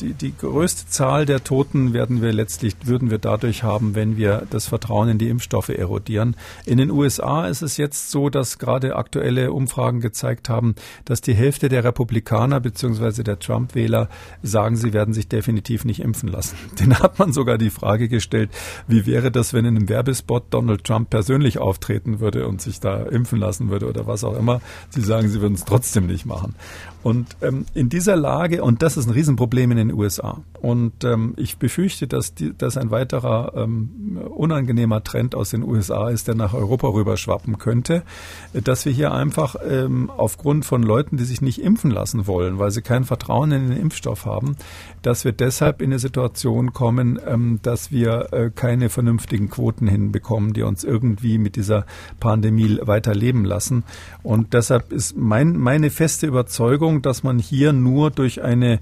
die, 0.00 0.12
die 0.12 0.36
größte 0.36 0.86
Zahl 0.88 1.24
der 1.24 1.44
Toten 1.44 1.92
werden 1.94 2.20
wir 2.20 2.32
letztlich, 2.32 2.74
würden 2.84 3.10
wir 3.10 3.18
dadurch 3.18 3.62
haben, 3.62 3.94
wenn 3.94 4.16
wir 4.16 4.46
das 4.50 4.66
Vertrauen 4.66 5.08
in 5.08 5.18
die 5.18 5.28
Impfstoffe 5.28 5.70
erodieren. 5.70 6.36
In 6.66 6.78
den 6.78 6.90
USA 6.90 7.46
ist 7.46 7.62
es 7.62 7.76
jetzt 7.76 8.10
so, 8.10 8.28
dass 8.28 8.58
gerade 8.58 8.96
aktuelle 8.96 9.52
Umfragen 9.52 10.00
gezeigt 10.00 10.48
haben, 10.48 10.73
dass 11.04 11.20
die 11.20 11.34
Hälfte 11.34 11.68
der 11.68 11.84
Republikaner 11.84 12.60
bzw. 12.60 13.22
der 13.22 13.38
Trump-Wähler 13.38 14.08
sagen, 14.42 14.76
sie 14.76 14.92
werden 14.92 15.14
sich 15.14 15.28
definitiv 15.28 15.84
nicht 15.84 16.00
impfen 16.00 16.28
lassen. 16.28 16.56
Den 16.78 16.98
hat 16.98 17.18
man 17.18 17.32
sogar 17.32 17.58
die 17.58 17.70
Frage 17.70 18.08
gestellt, 18.08 18.50
wie 18.86 19.06
wäre 19.06 19.30
das, 19.30 19.52
wenn 19.52 19.64
in 19.64 19.76
einem 19.76 19.88
Werbespot 19.88 20.44
Donald 20.50 20.84
Trump 20.84 21.10
persönlich 21.10 21.58
auftreten 21.58 22.20
würde 22.20 22.46
und 22.46 22.60
sich 22.60 22.80
da 22.80 23.02
impfen 23.02 23.38
lassen 23.38 23.70
würde 23.70 23.88
oder 23.88 24.06
was 24.06 24.24
auch 24.24 24.36
immer. 24.36 24.60
Sie 24.90 25.00
sagen, 25.00 25.28
sie 25.28 25.40
würden 25.40 25.54
es 25.54 25.64
trotzdem 25.64 26.06
nicht 26.06 26.26
machen. 26.26 26.54
Und 27.04 27.36
ähm, 27.42 27.66
in 27.74 27.90
dieser 27.90 28.16
Lage, 28.16 28.64
und 28.64 28.80
das 28.80 28.96
ist 28.96 29.06
ein 29.06 29.12
Riesenproblem 29.12 29.70
in 29.72 29.76
den 29.76 29.92
USA, 29.92 30.40
und 30.62 31.04
ähm, 31.04 31.34
ich 31.36 31.58
befürchte, 31.58 32.06
dass, 32.06 32.34
die, 32.34 32.54
ein 32.58 32.90
weiterer 32.90 33.52
ähm, 33.54 34.18
unangenehmer 34.34 35.04
Trend 35.04 35.34
aus 35.34 35.50
den 35.50 35.62
USA 35.62 36.08
ist, 36.08 36.28
der 36.28 36.34
nach 36.34 36.54
Europa 36.54 36.88
rüberschwappen 36.88 37.58
könnte, 37.58 38.04
dass 38.54 38.86
wir 38.86 38.92
hier 38.92 39.12
einfach 39.12 39.56
ähm, 39.68 40.08
aufgrund 40.08 40.64
von 40.64 40.82
Leuten, 40.82 41.18
die 41.18 41.24
sich 41.24 41.42
nicht 41.42 41.60
impfen 41.60 41.90
lassen 41.90 42.26
wollen, 42.26 42.58
weil 42.58 42.70
sie 42.70 42.80
kein 42.80 43.04
Vertrauen 43.04 43.52
in 43.52 43.68
den 43.68 43.78
Impfstoff 43.78 44.24
haben, 44.24 44.56
dass 45.02 45.26
wir 45.26 45.32
deshalb 45.32 45.82
in 45.82 45.90
eine 45.90 45.98
Situation 45.98 46.72
kommen, 46.72 47.20
ähm, 47.26 47.58
dass 47.60 47.92
wir 47.92 48.32
äh, 48.32 48.50
keine 48.54 48.88
vernünftigen 48.88 49.50
Quoten 49.50 49.86
hinbekommen, 49.86 50.54
die 50.54 50.62
uns 50.62 50.84
irgendwie 50.84 51.36
mit 51.36 51.56
dieser 51.56 51.84
Pandemie 52.18 52.78
weiter 52.80 53.14
leben 53.14 53.44
lassen. 53.44 53.84
Und 54.22 54.54
deshalb 54.54 54.90
ist 54.92 55.14
mein, 55.18 55.58
meine 55.58 55.90
feste 55.90 56.26
Überzeugung, 56.26 56.93
dass 57.02 57.22
man 57.22 57.38
hier 57.38 57.72
nur 57.72 58.10
durch 58.10 58.42
eine, 58.42 58.80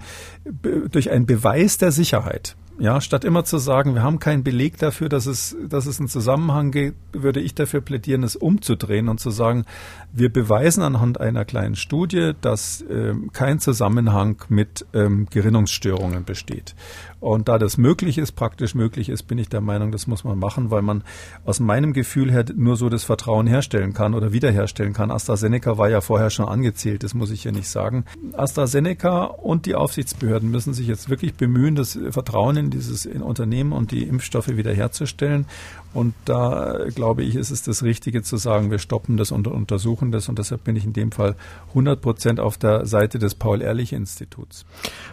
durch 0.90 1.10
einen 1.10 1.26
Beweis 1.26 1.78
der 1.78 1.92
Sicherheit 1.92 2.56
ja, 2.78 3.00
statt 3.00 3.24
immer 3.24 3.44
zu 3.44 3.58
sagen, 3.58 3.94
wir 3.94 4.02
haben 4.02 4.18
keinen 4.18 4.42
Beleg 4.42 4.78
dafür, 4.78 5.08
dass 5.08 5.26
es, 5.26 5.56
dass 5.68 5.86
es 5.86 6.00
einen 6.00 6.08
Zusammenhang 6.08 6.70
gibt, 6.70 6.96
würde 7.12 7.40
ich 7.40 7.54
dafür 7.54 7.80
plädieren, 7.80 8.22
es 8.22 8.34
umzudrehen 8.34 9.08
und 9.08 9.20
zu 9.20 9.30
sagen, 9.30 9.64
wir 10.12 10.32
beweisen 10.32 10.82
anhand 10.82 11.20
einer 11.20 11.44
kleinen 11.44 11.76
Studie, 11.76 12.32
dass 12.40 12.84
ähm, 12.90 13.30
kein 13.32 13.60
Zusammenhang 13.60 14.42
mit 14.48 14.86
ähm, 14.94 15.26
Gerinnungsstörungen 15.30 16.24
besteht. 16.24 16.74
Und 17.22 17.46
da 17.46 17.56
das 17.56 17.78
möglich 17.78 18.18
ist, 18.18 18.32
praktisch 18.32 18.74
möglich 18.74 19.08
ist, 19.08 19.22
bin 19.28 19.38
ich 19.38 19.48
der 19.48 19.60
Meinung, 19.60 19.92
das 19.92 20.08
muss 20.08 20.24
man 20.24 20.40
machen, 20.40 20.72
weil 20.72 20.82
man 20.82 21.04
aus 21.44 21.60
meinem 21.60 21.92
Gefühl 21.92 22.32
her 22.32 22.44
nur 22.52 22.76
so 22.76 22.88
das 22.88 23.04
Vertrauen 23.04 23.46
herstellen 23.46 23.92
kann 23.92 24.14
oder 24.14 24.32
wiederherstellen 24.32 24.92
kann. 24.92 25.12
AstraZeneca 25.12 25.78
war 25.78 25.88
ja 25.88 26.00
vorher 26.00 26.30
schon 26.30 26.48
angezählt, 26.48 27.04
das 27.04 27.14
muss 27.14 27.30
ich 27.30 27.42
hier 27.42 27.52
nicht 27.52 27.68
sagen. 27.68 28.06
AstraZeneca 28.32 29.22
und 29.22 29.66
die 29.66 29.76
Aufsichtsbehörden 29.76 30.50
müssen 30.50 30.74
sich 30.74 30.88
jetzt 30.88 31.10
wirklich 31.10 31.34
bemühen, 31.34 31.76
das 31.76 31.96
Vertrauen 32.10 32.56
in 32.56 32.70
dieses 32.70 33.06
Unternehmen 33.06 33.70
und 33.70 33.92
die 33.92 34.02
Impfstoffe 34.02 34.48
wiederherzustellen. 34.48 35.46
Und 35.94 36.14
da 36.24 36.86
glaube 36.94 37.22
ich, 37.22 37.36
ist 37.36 37.50
es 37.50 37.62
das 37.62 37.82
Richtige 37.82 38.22
zu 38.22 38.36
sagen, 38.36 38.70
wir 38.70 38.78
stoppen 38.78 39.16
das 39.16 39.30
und 39.30 39.46
untersuchen 39.46 40.10
das. 40.10 40.28
Und 40.28 40.38
deshalb 40.38 40.64
bin 40.64 40.76
ich 40.76 40.84
in 40.84 40.92
dem 40.92 41.12
Fall 41.12 41.36
100 41.68 42.00
Prozent 42.00 42.40
auf 42.40 42.56
der 42.56 42.86
Seite 42.86 43.18
des 43.18 43.34
Paul-Ehrlich-Instituts. 43.34 44.64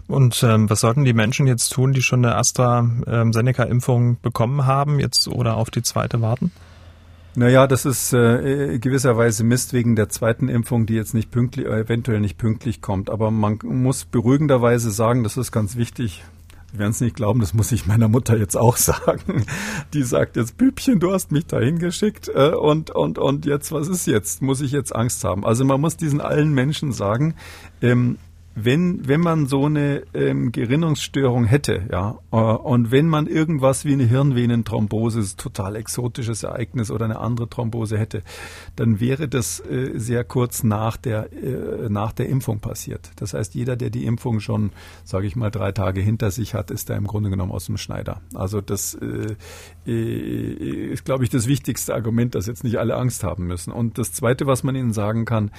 Und 0.07 0.41
ähm, 0.43 0.69
was 0.69 0.81
sollten 0.81 1.03
die 1.03 1.13
Menschen 1.13 1.47
jetzt 1.47 1.69
tun, 1.69 1.93
die 1.93 2.01
schon 2.01 2.23
eine 2.23 2.35
AstraZeneca-Impfung 2.35 4.17
bekommen 4.21 4.65
haben, 4.65 4.99
jetzt 4.99 5.27
oder 5.27 5.57
auf 5.57 5.69
die 5.69 5.81
zweite 5.81 6.21
warten? 6.21 6.51
Naja, 7.35 7.67
das 7.67 7.85
ist 7.85 8.11
äh, 8.13 8.79
gewisserweise 8.79 9.43
Mist 9.43 9.73
wegen 9.73 9.95
der 9.95 10.09
zweiten 10.09 10.49
Impfung, 10.49 10.85
die 10.85 10.95
jetzt 10.95 11.13
nicht 11.13 11.29
pünktlich, 11.29 11.67
eventuell 11.67 12.19
nicht 12.19 12.37
pünktlich 12.37 12.81
kommt. 12.81 13.09
Aber 13.09 13.31
man 13.31 13.59
muss 13.63 14.05
beruhigenderweise 14.05 14.91
sagen, 14.91 15.23
das 15.23 15.37
ist 15.37 15.51
ganz 15.51 15.75
wichtig, 15.75 16.23
Sie 16.71 16.77
werden 16.77 16.91
es 16.91 17.01
nicht 17.01 17.15
glauben, 17.15 17.39
das 17.39 17.53
muss 17.53 17.71
ich 17.71 17.87
meiner 17.87 18.07
Mutter 18.07 18.37
jetzt 18.37 18.55
auch 18.55 18.77
sagen. 18.77 19.45
Die 19.93 20.03
sagt 20.03 20.35
jetzt, 20.35 20.57
Bübchen, 20.57 20.99
du 20.99 21.11
hast 21.11 21.31
mich 21.31 21.45
dahin 21.47 21.79
geschickt 21.79 22.29
äh, 22.33 22.49
und, 22.49 22.91
und, 22.91 23.17
und 23.17 23.45
jetzt, 23.45 23.71
was 23.71 23.87
ist 23.87 24.05
jetzt? 24.05 24.41
Muss 24.41 24.61
ich 24.61 24.71
jetzt 24.71 24.95
Angst 24.95 25.23
haben? 25.23 25.45
Also 25.45 25.65
man 25.65 25.81
muss 25.81 25.97
diesen 25.97 26.21
allen 26.21 26.53
Menschen 26.53 26.91
sagen, 26.91 27.35
ähm, 27.81 28.17
wenn, 28.65 29.07
wenn 29.07 29.21
man 29.21 29.47
so 29.47 29.65
eine 29.65 30.03
ähm, 30.13 30.51
Gerinnungsstörung 30.51 31.45
hätte, 31.45 31.87
ja, 31.91 32.19
äh, 32.31 32.35
und 32.35 32.91
wenn 32.91 33.07
man 33.07 33.27
irgendwas 33.27 33.85
wie 33.85 33.93
eine 33.93 34.05
Hirnvenenthrombose, 34.05 35.35
total 35.35 35.75
exotisches 35.75 36.43
Ereignis 36.43 36.91
oder 36.91 37.05
eine 37.05 37.19
andere 37.19 37.49
Thrombose 37.49 37.97
hätte, 37.97 38.23
dann 38.75 38.99
wäre 38.99 39.27
das 39.27 39.59
äh, 39.59 39.91
sehr 39.95 40.23
kurz 40.23 40.63
nach 40.63 40.97
der, 40.97 41.31
äh, 41.33 41.89
nach 41.89 42.11
der 42.11 42.29
Impfung 42.29 42.59
passiert. 42.59 43.11
Das 43.17 43.33
heißt, 43.33 43.55
jeder, 43.55 43.75
der 43.75 43.89
die 43.89 44.05
Impfung 44.05 44.39
schon, 44.39 44.71
sage 45.03 45.27
ich 45.27 45.35
mal, 45.35 45.51
drei 45.51 45.71
Tage 45.71 46.01
hinter 46.01 46.31
sich 46.31 46.53
hat, 46.53 46.71
ist 46.71 46.89
da 46.89 46.95
im 46.95 47.07
Grunde 47.07 47.29
genommen 47.29 47.51
aus 47.51 47.65
dem 47.65 47.77
Schneider. 47.77 48.21
Also 48.33 48.61
das 48.61 48.95
äh, 48.95 49.35
äh 49.85 50.89
ist, 50.91 51.05
glaube 51.05 51.23
ich, 51.23 51.29
das 51.29 51.47
wichtigste 51.47 51.93
Argument, 51.93 52.35
dass 52.35 52.47
jetzt 52.47 52.63
nicht 52.63 52.77
alle 52.77 52.95
Angst 52.95 53.23
haben 53.23 53.47
müssen. 53.47 53.71
Und 53.71 53.97
das 53.97 54.13
Zweite, 54.13 54.47
was 54.47 54.63
man 54.63 54.75
Ihnen 54.75 54.93
sagen 54.93 55.25
kann, 55.25 55.51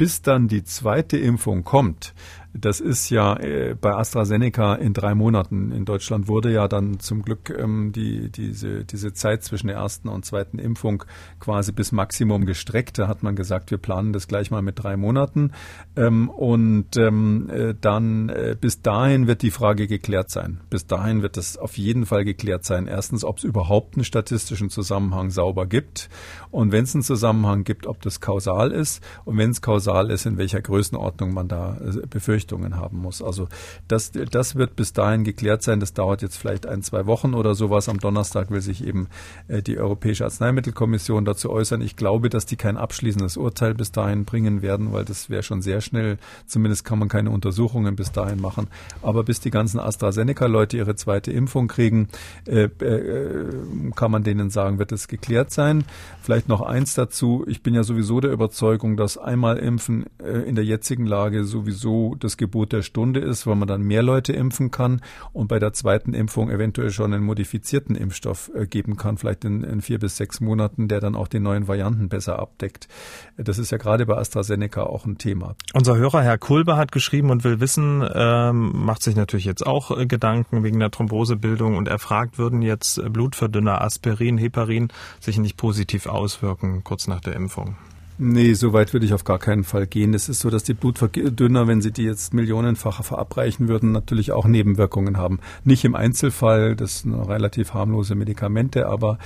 bis 0.00 0.22
dann 0.22 0.48
die 0.48 0.64
zweite 0.64 1.18
Impfung 1.18 1.62
kommt, 1.62 2.14
das 2.52 2.80
ist 2.80 3.10
ja 3.10 3.36
äh, 3.36 3.76
bei 3.80 3.94
AstraZeneca 3.94 4.74
in 4.74 4.92
drei 4.92 5.14
Monaten. 5.14 5.70
In 5.70 5.84
Deutschland 5.84 6.26
wurde 6.26 6.52
ja 6.52 6.66
dann 6.66 6.98
zum 6.98 7.22
Glück 7.22 7.50
ähm, 7.56 7.92
die, 7.92 8.30
diese, 8.30 8.84
diese 8.84 9.12
Zeit 9.12 9.44
zwischen 9.44 9.68
der 9.68 9.76
ersten 9.76 10.08
und 10.08 10.24
zweiten 10.24 10.58
Impfung 10.58 11.04
quasi 11.38 11.70
bis 11.70 11.92
Maximum 11.92 12.46
gestreckt. 12.46 12.98
Da 12.98 13.06
hat 13.06 13.22
man 13.22 13.36
gesagt, 13.36 13.70
wir 13.70 13.78
planen 13.78 14.12
das 14.12 14.26
gleich 14.26 14.50
mal 14.50 14.62
mit 14.62 14.82
drei 14.82 14.96
Monaten. 14.96 15.52
Ähm, 15.96 16.28
und 16.28 16.96
ähm, 16.96 17.48
äh, 17.50 17.74
dann 17.80 18.28
äh, 18.30 18.56
bis 18.60 18.82
dahin 18.82 19.28
wird 19.28 19.42
die 19.42 19.52
Frage 19.52 19.86
geklärt 19.86 20.30
sein. 20.30 20.60
Bis 20.70 20.86
dahin 20.86 21.22
wird 21.22 21.36
das 21.36 21.56
auf 21.56 21.78
jeden 21.78 22.04
Fall 22.04 22.24
geklärt 22.24 22.64
sein. 22.64 22.88
Erstens, 22.88 23.24
ob 23.24 23.38
es 23.38 23.44
überhaupt 23.44 23.94
einen 23.94 24.04
statistischen 24.04 24.70
Zusammenhang 24.70 25.30
sauber 25.30 25.66
gibt. 25.66 26.08
Und 26.50 26.72
wenn 26.72 26.82
es 26.82 26.94
einen 26.94 27.04
Zusammenhang 27.04 27.62
gibt, 27.62 27.86
ob 27.86 28.02
das 28.02 28.20
kausal 28.20 28.72
ist. 28.72 29.04
Und 29.24 29.38
wenn 29.38 29.50
es 29.50 29.62
kausal 29.62 30.10
ist, 30.10 30.26
in 30.26 30.36
welcher 30.36 30.60
Größenordnung 30.60 31.32
man 31.32 31.46
da 31.46 31.76
äh, 31.76 32.06
befürchtet 32.08 32.39
Befürchtungen 32.40 32.76
haben 32.76 32.98
muss. 32.98 33.22
Also 33.22 33.48
das, 33.86 34.12
das 34.12 34.54
wird 34.56 34.76
bis 34.76 34.92
dahin 34.92 35.24
geklärt 35.24 35.62
sein. 35.62 35.80
Das 35.80 35.92
dauert 35.92 36.22
jetzt 36.22 36.36
vielleicht 36.36 36.66
ein, 36.66 36.82
zwei 36.82 37.06
Wochen 37.06 37.34
oder 37.34 37.54
sowas. 37.54 37.88
Am 37.88 37.98
Donnerstag 37.98 38.50
will 38.50 38.62
sich 38.62 38.84
eben 38.84 39.08
äh, 39.48 39.62
die 39.62 39.78
Europäische 39.78 40.24
Arzneimittelkommission 40.24 41.24
dazu 41.24 41.50
äußern. 41.50 41.82
Ich 41.82 41.96
glaube, 41.96 42.30
dass 42.30 42.46
die 42.46 42.56
kein 42.56 42.76
abschließendes 42.76 43.36
Urteil 43.36 43.74
bis 43.74 43.92
dahin 43.92 44.24
bringen 44.24 44.62
werden, 44.62 44.92
weil 44.92 45.04
das 45.04 45.28
wäre 45.28 45.42
schon 45.42 45.60
sehr 45.60 45.80
schnell. 45.80 46.18
Zumindest 46.46 46.84
kann 46.84 46.98
man 46.98 47.08
keine 47.08 47.30
Untersuchungen 47.30 47.94
bis 47.94 48.10
dahin 48.10 48.40
machen. 48.40 48.68
Aber 49.02 49.22
bis 49.24 49.40
die 49.40 49.50
ganzen 49.50 49.78
AstraZeneca-Leute 49.78 50.78
ihre 50.78 50.94
zweite 50.94 51.32
Impfung 51.32 51.68
kriegen, 51.68 52.08
äh, 52.46 52.64
äh, 52.64 53.50
kann 53.94 54.10
man 54.10 54.22
denen 54.24 54.50
sagen, 54.50 54.78
wird 54.78 54.92
es 54.92 55.08
geklärt 55.08 55.50
sein. 55.50 55.84
Vielleicht 56.22 56.48
noch 56.48 56.62
eins 56.62 56.94
dazu. 56.94 57.44
Ich 57.46 57.62
bin 57.62 57.74
ja 57.74 57.82
sowieso 57.82 58.20
der 58.20 58.32
Überzeugung, 58.32 58.96
dass 58.96 59.18
einmal 59.18 59.58
Impfen 59.58 60.06
in 60.46 60.54
der 60.54 60.64
jetzigen 60.64 61.06
Lage 61.06 61.44
sowieso 61.44 62.14
das 62.18 62.29
das 62.30 62.36
Gebot 62.36 62.72
der 62.72 62.82
Stunde 62.82 63.20
ist, 63.20 63.46
weil 63.46 63.56
man 63.56 63.66
dann 63.66 63.82
mehr 63.82 64.02
Leute 64.02 64.32
impfen 64.32 64.70
kann 64.70 65.00
und 65.32 65.48
bei 65.48 65.58
der 65.58 65.72
zweiten 65.72 66.14
Impfung 66.14 66.48
eventuell 66.50 66.90
schon 66.90 67.12
einen 67.12 67.24
modifizierten 67.24 67.96
Impfstoff 67.96 68.50
äh, 68.54 68.66
geben 68.66 68.96
kann, 68.96 69.18
vielleicht 69.18 69.44
in, 69.44 69.64
in 69.64 69.80
vier 69.80 69.98
bis 69.98 70.16
sechs 70.16 70.40
Monaten, 70.40 70.86
der 70.86 71.00
dann 71.00 71.16
auch 71.16 71.26
die 71.26 71.40
neuen 71.40 71.66
Varianten 71.66 72.08
besser 72.08 72.38
abdeckt. 72.38 72.88
Das 73.36 73.58
ist 73.58 73.72
ja 73.72 73.78
gerade 73.78 74.06
bei 74.06 74.16
AstraZeneca 74.16 74.84
auch 74.84 75.06
ein 75.06 75.18
Thema. 75.18 75.56
Unser 75.74 75.96
Hörer 75.96 76.22
Herr 76.22 76.38
Kulber 76.38 76.76
hat 76.76 76.92
geschrieben 76.92 77.30
und 77.30 77.42
will 77.42 77.58
wissen, 77.58 78.08
ähm, 78.14 78.72
macht 78.84 79.02
sich 79.02 79.16
natürlich 79.16 79.44
jetzt 79.44 79.66
auch 79.66 79.96
äh, 79.96 80.06
Gedanken 80.06 80.62
wegen 80.62 80.78
der 80.78 80.92
Thrombosebildung 80.92 81.76
und 81.76 81.88
er 81.88 81.98
fragt, 81.98 82.38
würden 82.38 82.62
jetzt 82.62 83.02
Blutverdünner 83.12 83.80
Aspirin, 83.80 84.38
Heparin 84.38 84.88
sich 85.18 85.38
nicht 85.38 85.56
positiv 85.56 86.06
auswirken 86.06 86.84
kurz 86.84 87.08
nach 87.08 87.20
der 87.20 87.34
Impfung? 87.34 87.76
Nee, 88.22 88.52
so 88.52 88.74
weit 88.74 88.92
würde 88.92 89.06
ich 89.06 89.14
auf 89.14 89.24
gar 89.24 89.38
keinen 89.38 89.64
Fall 89.64 89.86
gehen. 89.86 90.12
Es 90.12 90.28
ist 90.28 90.40
so, 90.40 90.50
dass 90.50 90.62
die 90.62 90.74
Blutverdünner, 90.74 91.66
wenn 91.66 91.80
sie 91.80 91.90
die 91.90 92.02
jetzt 92.02 92.34
millionenfach 92.34 93.02
verabreichen 93.02 93.66
würden, 93.66 93.92
natürlich 93.92 94.32
auch 94.32 94.46
Nebenwirkungen 94.46 95.16
haben. 95.16 95.40
Nicht 95.64 95.86
im 95.86 95.94
Einzelfall, 95.94 96.76
das 96.76 96.98
sind 96.98 97.14
relativ 97.14 97.72
harmlose 97.72 98.14
Medikamente, 98.14 98.88
aber 98.88 99.16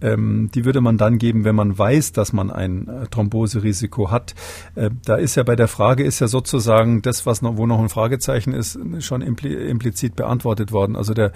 ähm, 0.00 0.50
die 0.54 0.64
würde 0.64 0.80
man 0.80 0.98
dann 0.98 1.18
geben, 1.18 1.44
wenn 1.44 1.54
man 1.54 1.76
weiß, 1.76 2.12
dass 2.12 2.32
man 2.32 2.50
ein 2.50 2.88
äh, 2.88 3.06
Thromboserisiko 3.06 4.10
hat. 4.10 4.34
Äh, 4.74 4.90
da 5.04 5.16
ist 5.16 5.34
ja 5.34 5.42
bei 5.42 5.56
der 5.56 5.68
Frage 5.68 6.04
ist 6.04 6.20
ja 6.20 6.28
sozusagen 6.28 7.02
das, 7.02 7.26
was 7.26 7.42
noch, 7.42 7.56
wo 7.56 7.66
noch 7.66 7.80
ein 7.80 7.88
Fragezeichen 7.88 8.52
ist, 8.52 8.78
schon 9.00 9.22
impli 9.22 9.54
implizit 9.54 10.16
beantwortet 10.16 10.72
worden. 10.72 10.96
Also 10.96 11.14
der, 11.14 11.32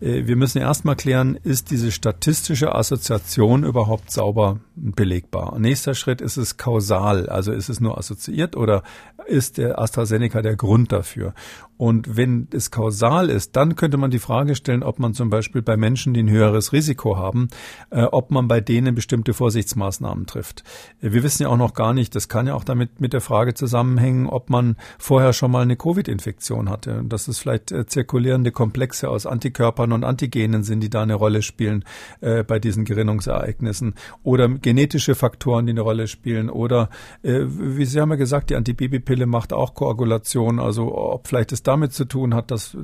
äh, 0.00 0.26
wir 0.26 0.36
müssen 0.36 0.58
erstmal 0.58 0.96
klären, 0.96 1.38
ist 1.42 1.70
diese 1.70 1.92
statistische 1.92 2.74
Assoziation 2.74 3.64
überhaupt 3.64 4.10
sauber 4.10 4.60
belegbar? 4.74 5.58
Nächster 5.58 5.94
Schritt 5.94 6.20
ist 6.20 6.36
es 6.36 6.56
kausal, 6.56 7.28
also 7.28 7.52
ist 7.52 7.68
es 7.68 7.80
nur 7.80 7.98
assoziiert 7.98 8.56
oder 8.56 8.82
ist 9.26 9.58
der 9.58 9.78
AstraZeneca 9.78 10.42
der 10.42 10.56
Grund 10.56 10.92
dafür? 10.92 11.34
Und 11.78 12.16
wenn 12.16 12.48
es 12.52 12.70
kausal 12.70 13.28
ist, 13.28 13.54
dann 13.56 13.76
könnte 13.76 13.98
man 13.98 14.10
die 14.10 14.18
Frage 14.18 14.54
stellen, 14.54 14.82
ob 14.82 14.98
man 14.98 15.12
zum 15.12 15.28
Beispiel 15.28 15.60
bei 15.60 15.76
Menschen, 15.76 16.14
die 16.14 16.22
ein 16.22 16.30
höheres 16.30 16.72
Risiko 16.72 17.18
haben, 17.18 17.48
äh, 17.90 18.05
ob 18.12 18.30
man 18.30 18.48
bei 18.48 18.60
denen 18.60 18.94
bestimmte 18.94 19.34
Vorsichtsmaßnahmen 19.34 20.26
trifft. 20.26 20.64
Wir 21.00 21.22
wissen 21.22 21.42
ja 21.42 21.48
auch 21.48 21.56
noch 21.56 21.74
gar 21.74 21.94
nicht, 21.94 22.14
das 22.14 22.28
kann 22.28 22.46
ja 22.46 22.54
auch 22.54 22.64
damit 22.64 23.00
mit 23.00 23.12
der 23.12 23.20
Frage 23.20 23.54
zusammenhängen, 23.54 24.26
ob 24.26 24.50
man 24.50 24.76
vorher 24.98 25.32
schon 25.32 25.50
mal 25.50 25.62
eine 25.62 25.76
Covid-Infektion 25.76 26.68
hatte. 26.70 27.02
Dass 27.04 27.28
es 27.28 27.38
vielleicht 27.38 27.72
äh, 27.72 27.86
zirkulierende 27.86 28.52
Komplexe 28.52 29.08
aus 29.08 29.26
Antikörpern 29.26 29.92
und 29.92 30.04
Antigenen 30.04 30.62
sind, 30.62 30.80
die 30.80 30.90
da 30.90 31.02
eine 31.02 31.14
Rolle 31.14 31.42
spielen 31.42 31.84
äh, 32.20 32.42
bei 32.42 32.58
diesen 32.58 32.84
Gerinnungsereignissen. 32.84 33.94
Oder 34.22 34.48
genetische 34.48 35.14
Faktoren, 35.14 35.66
die 35.66 35.70
eine 35.70 35.80
Rolle 35.80 36.08
spielen. 36.08 36.50
Oder, 36.50 36.90
äh, 37.22 37.42
wie 37.46 37.84
Sie 37.84 38.00
haben 38.00 38.10
ja 38.10 38.16
gesagt, 38.16 38.50
die 38.50 38.56
Antibabypille 38.56 39.26
macht 39.26 39.52
auch 39.52 39.74
Koagulation. 39.74 40.58
Also 40.60 40.96
ob 40.96 41.28
vielleicht 41.28 41.52
es 41.52 41.62
damit 41.62 41.92
zu 41.92 42.04
tun 42.04 42.34
hat, 42.34 42.50
das, 42.50 42.76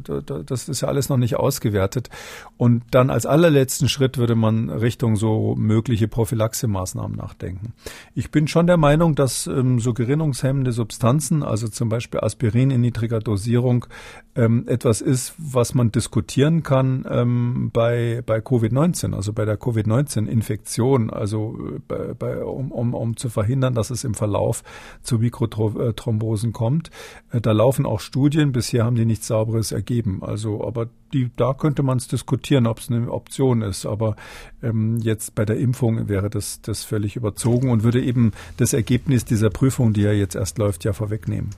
das 0.46 0.68
ist 0.68 0.80
ja 0.80 0.88
alles 0.88 1.08
noch 1.08 1.16
nicht 1.16 1.36
ausgewertet. 1.36 2.10
Und 2.56 2.84
dann 2.90 3.10
als 3.10 3.26
allerletzten 3.26 3.88
Schritt 3.88 4.18
würde 4.18 4.34
man 4.34 4.70
Richtung 4.70 5.11
so 5.16 5.54
mögliche 5.56 6.08
Prophylaxemaßnahmen 6.08 7.16
nachdenken. 7.16 7.74
Ich 8.14 8.30
bin 8.30 8.48
schon 8.48 8.66
der 8.66 8.76
Meinung, 8.76 9.14
dass 9.14 9.46
ähm, 9.46 9.78
so 9.78 9.94
gerinnungshemmende 9.94 10.72
Substanzen, 10.72 11.42
also 11.42 11.68
zum 11.68 11.88
Beispiel 11.88 12.20
Aspirin 12.20 12.70
in 12.70 12.80
niedriger 12.80 13.20
Dosierung, 13.20 13.86
ähm, 14.34 14.64
etwas 14.66 15.00
ist, 15.00 15.34
was 15.36 15.74
man 15.74 15.92
diskutieren 15.92 16.62
kann 16.62 17.06
ähm, 17.08 17.70
bei, 17.72 18.22
bei 18.24 18.38
Covid-19, 18.38 19.14
also 19.14 19.32
bei 19.32 19.44
der 19.44 19.58
Covid-19-Infektion, 19.58 21.10
also 21.10 21.58
äh, 21.58 21.80
bei, 21.86 22.14
bei, 22.14 22.44
um, 22.44 22.72
um, 22.72 22.94
um 22.94 23.16
zu 23.16 23.28
verhindern, 23.28 23.74
dass 23.74 23.90
es 23.90 24.04
im 24.04 24.14
Verlauf 24.14 24.62
zu 25.02 25.18
Mikrothrombosen 25.18 26.52
kommt. 26.52 26.90
Äh, 27.30 27.40
da 27.40 27.52
laufen 27.52 27.84
auch 27.84 28.00
Studien, 28.00 28.52
bisher 28.52 28.84
haben 28.84 28.96
die 28.96 29.04
nichts 29.04 29.26
Sauberes 29.26 29.72
ergeben. 29.72 30.22
Also, 30.22 30.66
aber 30.66 30.88
die, 31.12 31.30
da 31.36 31.54
könnte 31.54 31.82
man 31.82 31.98
es 31.98 32.08
diskutieren, 32.08 32.66
ob 32.66 32.78
es 32.78 32.90
eine 32.90 33.10
Option 33.10 33.62
ist. 33.62 33.86
Aber 33.86 34.16
ähm, 34.62 34.98
jetzt 34.98 35.34
bei 35.34 35.44
der 35.44 35.58
Impfung 35.58 36.08
wäre 36.08 36.30
das, 36.30 36.60
das 36.62 36.84
völlig 36.84 37.16
überzogen 37.16 37.70
und 37.70 37.82
würde 37.82 38.02
eben 38.02 38.32
das 38.56 38.72
Ergebnis 38.72 39.24
dieser 39.24 39.50
Prüfung, 39.50 39.92
die 39.92 40.02
ja 40.02 40.12
jetzt 40.12 40.34
erst 40.34 40.58
läuft, 40.58 40.84
ja 40.84 40.92
vorwegnehmen. 40.92 41.50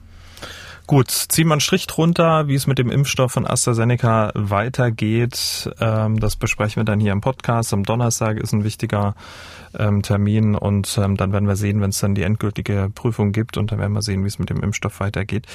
Gut, 0.87 1.09
ziehen 1.09 1.47
wir 1.47 1.53
einen 1.53 1.61
Strich 1.61 1.87
drunter, 1.87 2.47
wie 2.47 2.53
es 2.53 2.67
mit 2.67 2.77
dem 2.77 2.91
Impfstoff 2.91 3.31
von 3.31 3.47
AstraZeneca 3.47 4.31
weitergeht. 4.35 5.71
Ähm, 5.79 6.19
das 6.19 6.35
besprechen 6.35 6.81
wir 6.81 6.83
dann 6.83 6.99
hier 6.99 7.11
im 7.11 7.21
Podcast. 7.21 7.73
Am 7.73 7.81
Donnerstag 7.81 8.37
ist 8.37 8.53
ein 8.53 8.63
wichtiger 8.63 9.15
ähm, 9.79 10.03
Termin 10.03 10.53
und 10.53 10.99
ähm, 11.01 11.17
dann 11.17 11.33
werden 11.33 11.47
wir 11.47 11.55
sehen, 11.55 11.81
wenn 11.81 11.89
es 11.89 11.99
dann 11.99 12.13
die 12.13 12.21
endgültige 12.21 12.91
Prüfung 12.93 13.31
gibt 13.31 13.57
und 13.57 13.71
dann 13.71 13.79
werden 13.79 13.93
wir 13.93 14.03
sehen, 14.03 14.23
wie 14.23 14.27
es 14.27 14.37
mit 14.37 14.51
dem 14.51 14.61
Impfstoff 14.61 14.99
weitergeht. 14.99 15.47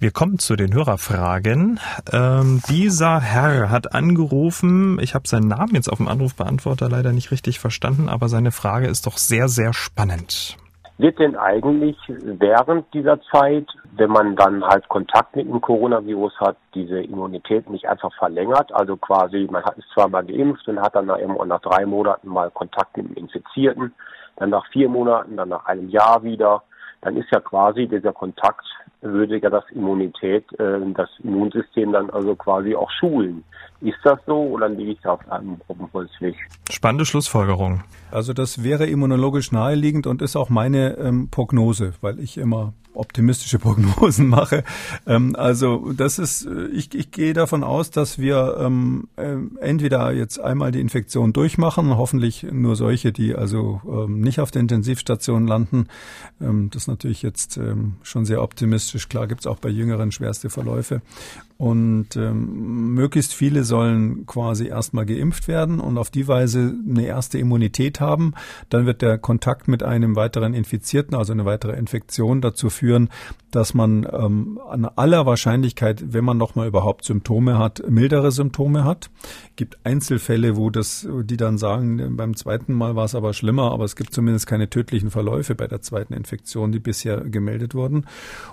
Wir 0.00 0.10
kommen 0.10 0.40
zu 0.40 0.56
den 0.56 0.74
Hörerfragen. 0.74 1.78
Ähm, 2.10 2.60
dieser 2.68 3.20
Herr 3.20 3.70
hat 3.70 3.94
angerufen. 3.94 4.98
Ich 5.00 5.14
habe 5.14 5.28
seinen 5.28 5.46
Namen 5.46 5.76
jetzt 5.76 5.92
auf 5.92 5.98
dem 5.98 6.08
Anrufbeantworter 6.08 6.88
leider 6.88 7.12
nicht 7.12 7.30
richtig 7.30 7.60
verstanden, 7.60 8.08
aber 8.08 8.28
seine 8.28 8.50
Frage 8.50 8.88
ist 8.88 9.06
doch 9.06 9.16
sehr, 9.16 9.48
sehr 9.48 9.72
spannend. 9.72 10.56
Wird 11.02 11.18
denn 11.18 11.34
eigentlich 11.34 11.96
während 12.06 12.94
dieser 12.94 13.20
Zeit, 13.22 13.66
wenn 13.96 14.10
man 14.10 14.36
dann 14.36 14.62
halt 14.62 14.88
Kontakt 14.88 15.34
mit 15.34 15.48
dem 15.48 15.60
Coronavirus 15.60 16.38
hat, 16.38 16.56
diese 16.76 17.00
Immunität 17.00 17.68
nicht 17.68 17.88
einfach 17.88 18.14
verlängert? 18.14 18.72
Also 18.72 18.96
quasi, 18.96 19.48
man 19.50 19.64
hat 19.64 19.76
es 19.78 19.84
zweimal 19.92 20.24
geimpft 20.24 20.68
und 20.68 20.80
hat 20.80 20.94
dann 20.94 21.06
nach, 21.06 21.18
nach 21.18 21.60
drei 21.60 21.86
Monaten 21.86 22.28
mal 22.28 22.52
Kontakt 22.52 22.96
mit 22.96 23.08
dem 23.08 23.16
Infizierten, 23.16 23.92
dann 24.36 24.50
nach 24.50 24.64
vier 24.68 24.88
Monaten, 24.88 25.36
dann 25.36 25.48
nach 25.48 25.66
einem 25.66 25.88
Jahr 25.88 26.22
wieder. 26.22 26.62
Dann 27.00 27.16
ist 27.16 27.32
ja 27.32 27.40
quasi 27.40 27.88
dieser 27.88 28.12
Kontakt 28.12 28.64
würde 29.02 29.38
ja 29.38 29.50
das 29.50 29.64
Immunität, 29.70 30.44
äh, 30.58 30.78
das 30.94 31.10
Immunsystem 31.22 31.92
dann 31.92 32.10
also 32.10 32.34
quasi 32.36 32.74
auch 32.74 32.90
schulen. 32.90 33.44
Ist 33.80 33.98
das 34.04 34.18
so 34.26 34.36
oder 34.36 34.68
liege 34.68 34.92
ich 34.92 35.00
da 35.02 35.12
auf 35.12 35.30
einem 35.30 35.58
Holzweg? 35.92 36.36
Spannende 36.70 37.04
Schlussfolgerung. 37.04 37.82
Also 38.10 38.32
das 38.32 38.62
wäre 38.62 38.86
immunologisch 38.86 39.50
naheliegend 39.50 40.06
und 40.06 40.22
ist 40.22 40.36
auch 40.36 40.50
meine 40.50 40.96
ähm, 40.98 41.28
Prognose, 41.30 41.94
weil 42.00 42.20
ich 42.20 42.38
immer 42.38 42.74
optimistische 42.94 43.58
Prognosen 43.58 44.26
mache. 44.28 44.64
Ähm, 45.06 45.34
also 45.36 45.92
das 45.92 46.18
ist, 46.18 46.46
äh, 46.46 46.66
ich, 46.66 46.94
ich 46.94 47.10
gehe 47.10 47.32
davon 47.32 47.64
aus, 47.64 47.90
dass 47.90 48.18
wir 48.18 48.56
ähm, 48.58 49.08
äh, 49.16 49.36
entweder 49.60 50.12
jetzt 50.12 50.40
einmal 50.40 50.72
die 50.72 50.80
Infektion 50.80 51.32
durchmachen, 51.32 51.96
hoffentlich 51.96 52.44
nur 52.50 52.76
solche, 52.76 53.12
die 53.12 53.34
also 53.34 53.80
ähm, 53.86 54.20
nicht 54.20 54.40
auf 54.40 54.50
der 54.50 54.60
Intensivstation 54.60 55.46
landen. 55.46 55.86
Ähm, 56.40 56.70
das 56.70 56.82
ist 56.82 56.88
natürlich 56.88 57.22
jetzt 57.22 57.56
ähm, 57.56 57.94
schon 58.02 58.24
sehr 58.24 58.42
optimistisch. 58.42 59.08
Klar 59.08 59.26
gibt 59.26 59.42
es 59.42 59.46
auch 59.46 59.58
bei 59.58 59.68
Jüngeren 59.68 60.12
schwerste 60.12 60.50
Verläufe. 60.50 61.02
Und 61.62 62.16
ähm, 62.16 62.92
möglichst 62.94 63.34
viele 63.34 63.62
sollen 63.62 64.26
quasi 64.26 64.66
erstmal 64.66 65.06
geimpft 65.06 65.46
werden 65.46 65.78
und 65.78 65.96
auf 65.96 66.10
die 66.10 66.26
Weise 66.26 66.74
eine 66.88 67.06
erste 67.06 67.38
Immunität 67.38 68.00
haben. 68.00 68.34
Dann 68.68 68.84
wird 68.84 69.00
der 69.00 69.16
Kontakt 69.16 69.68
mit 69.68 69.84
einem 69.84 70.16
weiteren 70.16 70.54
Infizierten, 70.54 71.14
also 71.14 71.32
eine 71.32 71.44
weitere 71.44 71.76
Infektion, 71.76 72.40
dazu 72.40 72.68
führen, 72.68 72.81
dass 73.52 73.74
man 73.74 74.06
ähm, 74.10 74.58
an 74.68 74.86
aller 74.96 75.26
Wahrscheinlichkeit, 75.26 76.12
wenn 76.12 76.24
man 76.24 76.38
nochmal 76.38 76.66
überhaupt 76.66 77.04
Symptome 77.04 77.58
hat, 77.58 77.82
mildere 77.88 78.32
Symptome 78.32 78.84
hat. 78.84 79.10
Gibt 79.56 79.78
Einzelfälle, 79.84 80.56
wo 80.56 80.70
das, 80.70 81.06
die 81.24 81.36
dann 81.36 81.58
sagen, 81.58 82.16
beim 82.16 82.34
zweiten 82.34 82.72
Mal 82.72 82.96
war 82.96 83.04
es 83.04 83.14
aber 83.14 83.34
schlimmer, 83.34 83.70
aber 83.70 83.84
es 83.84 83.94
gibt 83.94 84.14
zumindest 84.14 84.46
keine 84.46 84.70
tödlichen 84.70 85.10
Verläufe 85.10 85.54
bei 85.54 85.66
der 85.66 85.82
zweiten 85.82 86.14
Infektion, 86.14 86.72
die 86.72 86.78
bisher 86.78 87.20
gemeldet 87.20 87.74
wurden. 87.74 88.06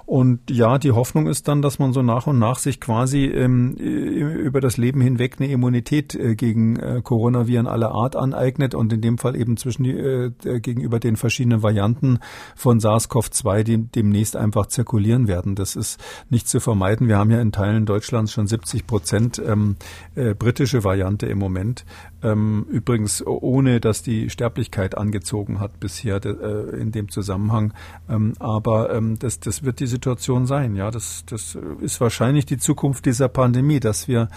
Und 0.05 0.51
ja, 0.51 0.77
die 0.77 0.91
Hoffnung 0.91 1.27
ist 1.27 1.47
dann, 1.47 1.61
dass 1.61 1.79
man 1.79 1.93
so 1.93 2.01
nach 2.01 2.27
und 2.27 2.37
nach 2.37 2.59
sich 2.59 2.81
quasi 2.81 3.25
ähm, 3.25 3.75
über 3.75 4.59
das 4.59 4.75
Leben 4.75 4.99
hinweg 4.99 5.37
eine 5.39 5.49
Immunität 5.49 6.13
äh, 6.13 6.35
gegen 6.35 6.75
äh, 6.75 7.01
Coronaviren 7.01 7.67
aller 7.67 7.91
Art 7.91 8.17
aneignet 8.17 8.75
und 8.75 8.91
in 8.91 8.99
dem 8.99 9.17
Fall 9.17 9.37
eben 9.37 9.55
zwischen 9.55 9.83
die, 9.83 9.91
äh, 9.91 10.31
gegenüber 10.59 10.99
den 10.99 11.15
verschiedenen 11.15 11.63
Varianten 11.63 12.19
von 12.55 12.79
SARS-CoV-2, 12.79 13.63
die 13.63 13.77
demnächst 13.77 14.18
einfach 14.35 14.67
zirkulieren 14.67 14.89
zirkulieren 14.89 15.27
werden. 15.27 15.55
Das 15.55 15.75
ist 15.75 15.99
nicht 16.29 16.47
zu 16.47 16.59
vermeiden. 16.59 17.07
Wir 17.07 17.17
haben 17.17 17.31
ja 17.31 17.39
in 17.39 17.51
Teilen 17.51 17.85
Deutschlands 17.85 18.31
schon 18.31 18.47
70 18.47 18.87
Prozent 18.87 19.41
ähm, 19.45 19.75
äh, 20.15 20.33
britische 20.33 20.83
Variante 20.83 21.25
im 21.27 21.37
Moment. 21.37 21.85
Ähm, 22.21 22.65
übrigens 22.69 23.25
ohne, 23.25 23.79
dass 23.79 24.03
die 24.03 24.29
Sterblichkeit 24.29 24.97
angezogen 24.97 25.59
hat 25.59 25.79
bisher 25.79 26.23
äh, 26.25 26.79
in 26.79 26.91
dem 26.91 27.09
Zusammenhang. 27.09 27.73
Ähm, 28.09 28.33
aber 28.39 28.93
ähm, 28.93 29.17
das, 29.19 29.39
das 29.39 29.63
wird 29.63 29.79
die 29.79 29.87
Situation 29.87 30.45
sein. 30.45 30.75
Ja, 30.75 30.91
das, 30.91 31.23
das 31.25 31.57
ist 31.79 32.01
wahrscheinlich 32.01 32.45
die 32.45 32.57
Zukunft 32.57 33.05
dieser 33.05 33.29
Pandemie, 33.29 33.79
dass 33.79 34.07
wir 34.07 34.27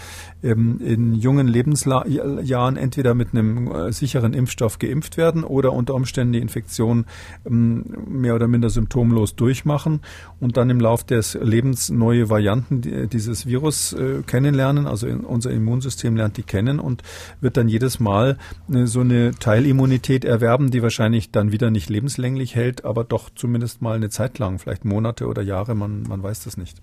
ähm, 0.41 0.79
in 0.79 1.13
jungen 1.13 1.47
Lebensjahren 1.47 2.77
entweder 2.77 3.13
mit 3.15 3.33
einem 3.33 3.71
äh, 3.71 3.91
sicheren 3.91 4.33
Impfstoff 4.33 4.79
geimpft 4.79 5.17
werden 5.17 5.43
oder 5.43 5.73
unter 5.73 5.93
Umständen 5.93 6.33
die 6.33 6.39
Infektion 6.39 7.05
mehr 7.45 8.35
oder 8.35 8.47
minder 8.47 8.69
symptomlos 8.69 9.35
durchmachen 9.35 10.01
und 10.39 10.57
dann 10.57 10.69
im 10.69 10.79
Lauf 10.79 11.03
des 11.03 11.33
Lebens 11.33 11.89
neue 11.89 12.29
Varianten 12.29 13.09
dieses 13.09 13.45
Virus 13.45 13.93
äh, 13.93 14.21
kennenlernen. 14.25 14.87
Also 14.87 15.07
unser 15.07 15.51
Immunsystem 15.51 16.15
lernt 16.15 16.37
die 16.37 16.43
kennen 16.43 16.79
und 16.79 17.03
wird 17.41 17.57
dann 17.57 17.67
jedes 17.73 17.99
Mal 17.99 18.37
äh, 18.71 18.85
so 18.85 19.01
eine 19.01 19.31
Teilimmunität 19.31 20.23
erwerben, 20.23 20.71
die 20.71 20.81
wahrscheinlich 20.81 21.31
dann 21.31 21.51
wieder 21.51 21.71
nicht 21.71 21.89
lebenslänglich 21.89 22.55
hält, 22.55 22.85
aber 22.85 23.03
doch 23.03 23.29
zumindest 23.35 23.81
mal 23.81 23.95
eine 23.95 24.09
Zeit 24.09 24.39
lang, 24.39 24.59
vielleicht 24.59 24.85
Monate 24.85 25.27
oder 25.27 25.41
Jahre, 25.41 25.75
man, 25.75 26.03
man 26.03 26.23
weiß 26.23 26.43
das 26.45 26.55
nicht. 26.55 26.77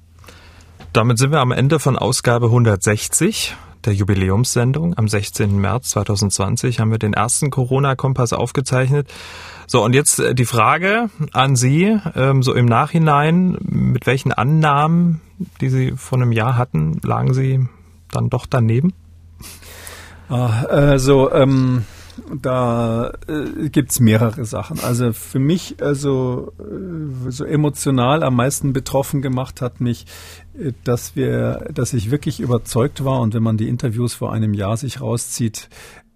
Damit 0.92 1.18
sind 1.18 1.30
wir 1.30 1.40
am 1.40 1.52
Ende 1.52 1.78
von 1.78 1.96
Ausgabe 1.96 2.46
160 2.46 3.54
der 3.84 3.94
Jubiläumssendung. 3.94 4.98
Am 4.98 5.08
16. 5.08 5.58
März 5.60 5.90
2020 5.90 6.80
haben 6.80 6.90
wir 6.90 6.98
den 6.98 7.14
ersten 7.14 7.50
Corona-Kompass 7.50 8.32
aufgezeichnet. 8.32 9.08
So, 9.66 9.84
und 9.84 9.94
jetzt 9.94 10.18
äh, 10.18 10.34
die 10.34 10.44
Frage 10.44 11.08
an 11.32 11.56
Sie, 11.56 11.96
ähm, 12.14 12.42
so 12.42 12.54
im 12.54 12.66
Nachhinein, 12.66 13.56
mit 13.60 14.06
welchen 14.06 14.32
Annahmen, 14.32 15.20
die 15.60 15.68
Sie 15.68 15.92
vor 15.92 16.18
einem 16.18 16.32
Jahr 16.32 16.56
hatten, 16.56 16.98
lagen 17.02 17.32
Sie 17.32 17.66
dann 18.10 18.28
doch 18.28 18.46
daneben? 18.46 18.92
Ah, 20.30 20.62
also, 20.68 21.32
ähm, 21.32 21.84
da 22.40 23.12
äh, 23.26 23.68
gibt's 23.68 23.98
mehrere 23.98 24.44
Sachen. 24.44 24.78
Also 24.78 25.12
für 25.12 25.40
mich, 25.40 25.82
also 25.82 26.52
äh, 26.60 27.30
so 27.30 27.44
emotional 27.44 28.22
am 28.22 28.36
meisten 28.36 28.72
betroffen 28.72 29.22
gemacht 29.22 29.60
hat 29.60 29.80
mich, 29.80 30.06
äh, 30.56 30.72
dass 30.84 31.16
wir, 31.16 31.68
dass 31.74 31.94
ich 31.94 32.12
wirklich 32.12 32.38
überzeugt 32.38 33.04
war 33.04 33.20
und 33.20 33.34
wenn 33.34 33.42
man 33.42 33.56
die 33.56 33.68
Interviews 33.68 34.14
vor 34.14 34.32
einem 34.32 34.54
Jahr 34.54 34.76
sich 34.76 35.00
rauszieht, 35.00 35.68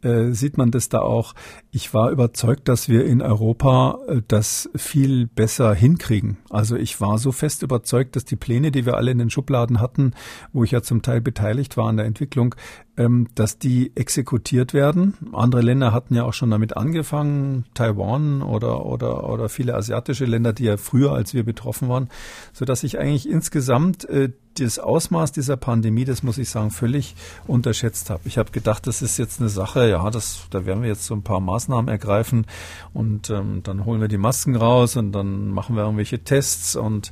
äh, 0.04 0.32
sieht 0.32 0.58
man 0.58 0.70
das 0.70 0.88
da 0.90 1.00
auch. 1.00 1.34
Ich 1.70 1.94
war 1.94 2.10
überzeugt, 2.10 2.68
dass 2.68 2.88
wir 2.88 3.06
in 3.06 3.22
Europa 3.22 3.98
äh, 4.06 4.20
das 4.28 4.68
viel 4.76 5.26
besser 5.26 5.74
hinkriegen. 5.74 6.36
Also 6.50 6.76
ich 6.76 7.00
war 7.00 7.18
so 7.18 7.32
fest 7.32 7.62
überzeugt, 7.62 8.14
dass 8.14 8.24
die 8.24 8.36
Pläne, 8.36 8.70
die 8.70 8.84
wir 8.84 8.96
alle 8.96 9.10
in 9.10 9.18
den 9.18 9.30
Schubladen 9.30 9.80
hatten, 9.80 10.12
wo 10.52 10.62
ich 10.62 10.72
ja 10.72 10.82
zum 10.82 11.02
Teil 11.02 11.20
beteiligt 11.20 11.76
war 11.76 11.88
an 11.88 11.96
der 11.96 12.06
Entwicklung, 12.06 12.54
dass 12.96 13.58
die 13.58 13.90
exekutiert 13.96 14.72
werden. 14.72 15.14
Andere 15.32 15.62
Länder 15.62 15.92
hatten 15.92 16.14
ja 16.14 16.22
auch 16.22 16.32
schon 16.32 16.50
damit 16.50 16.76
angefangen, 16.76 17.64
Taiwan 17.74 18.40
oder, 18.40 18.86
oder, 18.86 19.28
oder 19.28 19.48
viele 19.48 19.74
asiatische 19.74 20.26
Länder, 20.26 20.52
die 20.52 20.64
ja 20.64 20.76
früher 20.76 21.12
als 21.12 21.34
wir 21.34 21.42
betroffen 21.42 21.88
waren, 21.88 22.08
so 22.52 22.64
dass 22.64 22.84
ich 22.84 22.98
eigentlich 22.98 23.28
insgesamt 23.28 24.08
äh, 24.08 24.30
das 24.60 24.78
Ausmaß 24.78 25.32
dieser 25.32 25.56
Pandemie, 25.56 26.04
das 26.04 26.22
muss 26.22 26.38
ich 26.38 26.48
sagen, 26.48 26.70
völlig 26.70 27.14
unterschätzt 27.46 28.10
habe. 28.10 28.22
Ich 28.24 28.38
habe 28.38 28.52
gedacht, 28.52 28.86
das 28.86 29.02
ist 29.02 29.18
jetzt 29.18 29.40
eine 29.40 29.48
Sache, 29.48 29.88
ja, 29.88 30.08
das, 30.10 30.46
da 30.50 30.64
werden 30.64 30.82
wir 30.82 30.88
jetzt 30.88 31.06
so 31.06 31.14
ein 31.14 31.22
paar 31.22 31.40
Maßnahmen 31.40 31.88
ergreifen 31.88 32.46
und 32.92 33.30
ähm, 33.30 33.62
dann 33.64 33.84
holen 33.84 34.00
wir 34.00 34.08
die 34.08 34.18
Masken 34.18 34.54
raus 34.56 34.96
und 34.96 35.12
dann 35.12 35.48
machen 35.48 35.76
wir 35.76 35.82
irgendwelche 35.82 36.20
Tests 36.20 36.76
und 36.76 37.10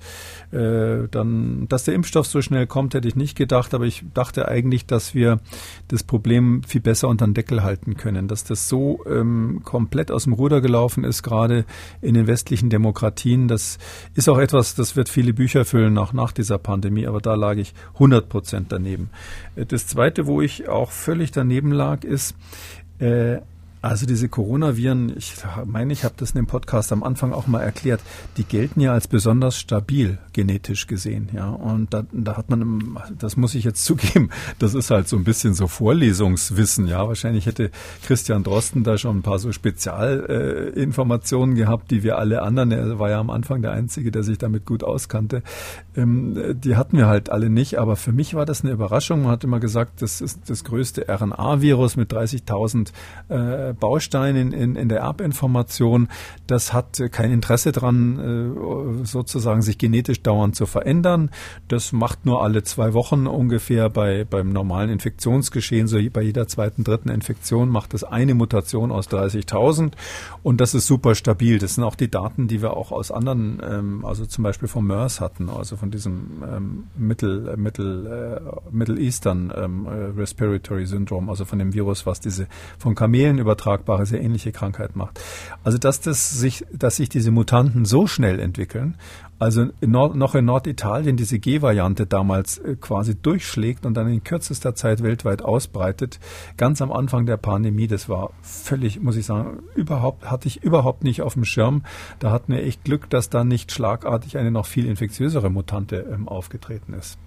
äh, 0.52 1.08
dann, 1.10 1.66
dass 1.68 1.84
der 1.84 1.94
Impfstoff 1.94 2.26
so 2.26 2.42
schnell 2.42 2.66
kommt, 2.66 2.94
hätte 2.94 3.08
ich 3.08 3.16
nicht 3.16 3.36
gedacht, 3.36 3.74
aber 3.74 3.84
ich 3.84 4.04
dachte 4.14 4.46
eigentlich, 4.46 4.86
dass 4.86 5.14
wir 5.14 5.40
das 5.88 6.02
Problem 6.02 6.62
viel 6.64 6.80
besser 6.80 7.08
unter 7.08 7.26
den 7.26 7.34
Deckel 7.34 7.62
halten 7.62 7.96
können, 7.96 8.28
dass 8.28 8.44
das 8.44 8.68
so 8.68 9.04
ähm, 9.06 9.60
komplett 9.64 10.10
aus 10.10 10.24
dem 10.24 10.32
Ruder 10.32 10.60
gelaufen 10.60 11.04
ist, 11.04 11.22
gerade 11.22 11.64
in 12.00 12.14
den 12.14 12.26
westlichen 12.26 12.70
Demokratien. 12.70 13.48
Das 13.48 13.78
ist 14.14 14.28
auch 14.28 14.38
etwas, 14.38 14.74
das 14.74 14.96
wird 14.96 15.08
viele 15.08 15.32
Bücher 15.32 15.64
füllen, 15.64 15.98
auch 15.98 16.12
nach 16.12 16.32
dieser 16.32 16.58
Pandemie, 16.58 17.06
aber 17.06 17.20
da 17.20 17.34
lag 17.34 17.56
ich 17.56 17.74
100 17.94 18.28
Prozent 18.28 18.72
daneben. 18.72 19.10
Äh, 19.56 19.66
das 19.66 19.86
Zweite, 19.86 20.26
wo 20.26 20.40
ich 20.40 20.68
auch 20.68 20.90
völlig 20.90 21.30
daneben 21.30 21.72
lag, 21.72 22.04
ist, 22.04 22.34
äh, 22.98 23.38
also 23.82 24.06
diese 24.06 24.28
Coronaviren, 24.28 25.12
ich 25.16 25.34
meine, 25.66 25.92
ich 25.92 26.04
habe 26.04 26.14
das 26.16 26.30
in 26.30 26.36
dem 26.36 26.46
Podcast 26.46 26.92
am 26.92 27.02
Anfang 27.02 27.32
auch 27.32 27.48
mal 27.48 27.60
erklärt, 27.60 28.00
die 28.36 28.44
gelten 28.44 28.80
ja 28.80 28.92
als 28.92 29.08
besonders 29.08 29.58
stabil 29.58 30.18
genetisch 30.32 30.86
gesehen, 30.86 31.28
ja. 31.32 31.50
Und 31.50 31.92
da, 31.92 32.04
da 32.12 32.36
hat 32.36 32.48
man, 32.48 32.96
das 33.18 33.36
muss 33.36 33.56
ich 33.56 33.64
jetzt 33.64 33.84
zugeben, 33.92 34.30
das 34.60 34.74
ist 34.74 34.92
halt 34.92 35.08
so 35.08 35.16
ein 35.16 35.24
bisschen 35.24 35.54
so 35.54 35.66
Vorlesungswissen, 35.66 36.86
ja. 36.86 37.04
Wahrscheinlich 37.06 37.46
hätte 37.46 37.72
Christian 38.06 38.44
Drosten 38.44 38.84
da 38.84 38.98
schon 38.98 39.18
ein 39.18 39.22
paar 39.22 39.40
so 39.40 39.50
Spezialinformationen 39.50 41.56
äh, 41.56 41.58
gehabt, 41.58 41.90
die 41.90 42.04
wir 42.04 42.18
alle 42.18 42.42
anderen, 42.42 42.70
er 42.70 43.00
war 43.00 43.10
ja 43.10 43.18
am 43.18 43.30
Anfang 43.30 43.62
der 43.62 43.72
Einzige, 43.72 44.12
der 44.12 44.22
sich 44.22 44.38
damit 44.38 44.64
gut 44.64 44.84
auskannte, 44.84 45.42
ähm, 45.96 46.60
die 46.60 46.76
hatten 46.76 46.96
wir 46.96 47.08
halt 47.08 47.30
alle 47.30 47.50
nicht. 47.50 47.78
Aber 47.78 47.96
für 47.96 48.12
mich 48.12 48.34
war 48.34 48.46
das 48.46 48.62
eine 48.62 48.72
Überraschung. 48.72 49.22
Man 49.22 49.32
hat 49.32 49.44
immer 49.44 49.60
gesagt, 49.60 50.02
das 50.02 50.20
ist 50.20 50.48
das 50.48 50.64
größte 50.64 51.06
RNA-Virus 51.08 51.96
mit 51.96 52.12
30.000 52.12 52.92
äh, 53.28 53.71
Baustein 53.74 54.36
in, 54.36 54.76
in, 54.76 54.88
der 54.88 55.00
Erbinformation. 55.00 56.08
Das 56.46 56.72
hat 56.72 57.02
kein 57.10 57.32
Interesse 57.32 57.72
daran, 57.72 59.02
äh, 59.02 59.04
sozusagen 59.04 59.62
sich 59.62 59.78
genetisch 59.78 60.22
dauernd 60.22 60.56
zu 60.56 60.66
verändern. 60.66 61.30
Das 61.68 61.92
macht 61.92 62.26
nur 62.26 62.42
alle 62.42 62.62
zwei 62.62 62.92
Wochen 62.94 63.26
ungefähr 63.26 63.88
bei, 63.90 64.24
beim 64.24 64.50
normalen 64.50 64.90
Infektionsgeschehen, 64.90 65.86
so 65.86 65.98
bei 66.12 66.22
jeder 66.22 66.48
zweiten, 66.48 66.84
dritten 66.84 67.08
Infektion 67.08 67.68
macht 67.68 67.94
es 67.94 68.04
eine 68.04 68.34
Mutation 68.34 68.92
aus 68.92 69.08
30.000 69.08 69.92
und 70.42 70.60
das 70.60 70.74
ist 70.74 70.86
super 70.86 71.14
stabil. 71.14 71.58
Das 71.58 71.74
sind 71.74 71.84
auch 71.84 71.94
die 71.94 72.10
Daten, 72.10 72.48
die 72.48 72.62
wir 72.62 72.76
auch 72.76 72.92
aus 72.92 73.10
anderen, 73.10 73.62
ähm, 73.64 74.04
also 74.04 74.26
zum 74.26 74.44
Beispiel 74.44 74.68
vom 74.68 74.86
MERS 74.86 75.20
hatten, 75.20 75.48
also 75.48 75.76
von 75.76 75.90
diesem 75.90 76.42
ähm, 76.46 76.84
Mittel, 76.96 77.56
Mittel, 77.56 78.06
äh, 78.06 78.40
Middle 78.70 78.98
Eastern 78.98 79.52
ähm, 79.56 79.86
äh, 79.86 80.20
Respiratory 80.20 80.86
Syndrome, 80.86 81.30
also 81.30 81.44
von 81.44 81.58
dem 81.58 81.72
Virus, 81.72 82.06
was 82.06 82.20
diese 82.20 82.46
von 82.78 82.94
Kamelen 82.94 83.38
übertragen 83.38 83.61
übertragbare, 83.62 84.06
sehr 84.06 84.20
ähnliche 84.20 84.52
Krankheit 84.52 84.96
macht. 84.96 85.20
Also 85.64 85.78
dass 85.78 86.00
das 86.00 86.30
sich, 86.30 86.64
dass 86.72 86.96
sich 86.96 87.08
diese 87.08 87.30
Mutanten 87.30 87.84
so 87.84 88.06
schnell 88.06 88.40
entwickeln, 88.40 88.96
also 89.38 89.66
in 89.80 89.90
Nord, 89.90 90.14
noch 90.14 90.36
in 90.36 90.44
Norditalien 90.44 91.16
diese 91.16 91.40
G-Variante 91.40 92.06
damals 92.06 92.58
äh, 92.58 92.76
quasi 92.80 93.16
durchschlägt 93.16 93.84
und 93.84 93.94
dann 93.94 94.06
in 94.06 94.22
kürzester 94.22 94.76
Zeit 94.76 95.02
weltweit 95.02 95.42
ausbreitet, 95.42 96.20
ganz 96.56 96.80
am 96.80 96.92
Anfang 96.92 97.26
der 97.26 97.38
Pandemie, 97.38 97.88
das 97.88 98.08
war 98.08 98.30
völlig, 98.42 99.00
muss 99.00 99.16
ich 99.16 99.26
sagen, 99.26 99.64
überhaupt, 99.74 100.30
hatte 100.30 100.46
ich 100.46 100.62
überhaupt 100.62 101.02
nicht 101.02 101.22
auf 101.22 101.34
dem 101.34 101.44
Schirm. 101.44 101.82
Da 102.20 102.30
hatten 102.30 102.52
wir 102.52 102.62
echt 102.62 102.84
Glück, 102.84 103.10
dass 103.10 103.30
da 103.30 103.42
nicht 103.42 103.72
schlagartig 103.72 104.38
eine 104.38 104.52
noch 104.52 104.66
viel 104.66 104.86
infektiösere 104.86 105.50
Mutante 105.50 106.06
ähm, 106.12 106.28
aufgetreten 106.28 106.94
ist. 106.94 107.18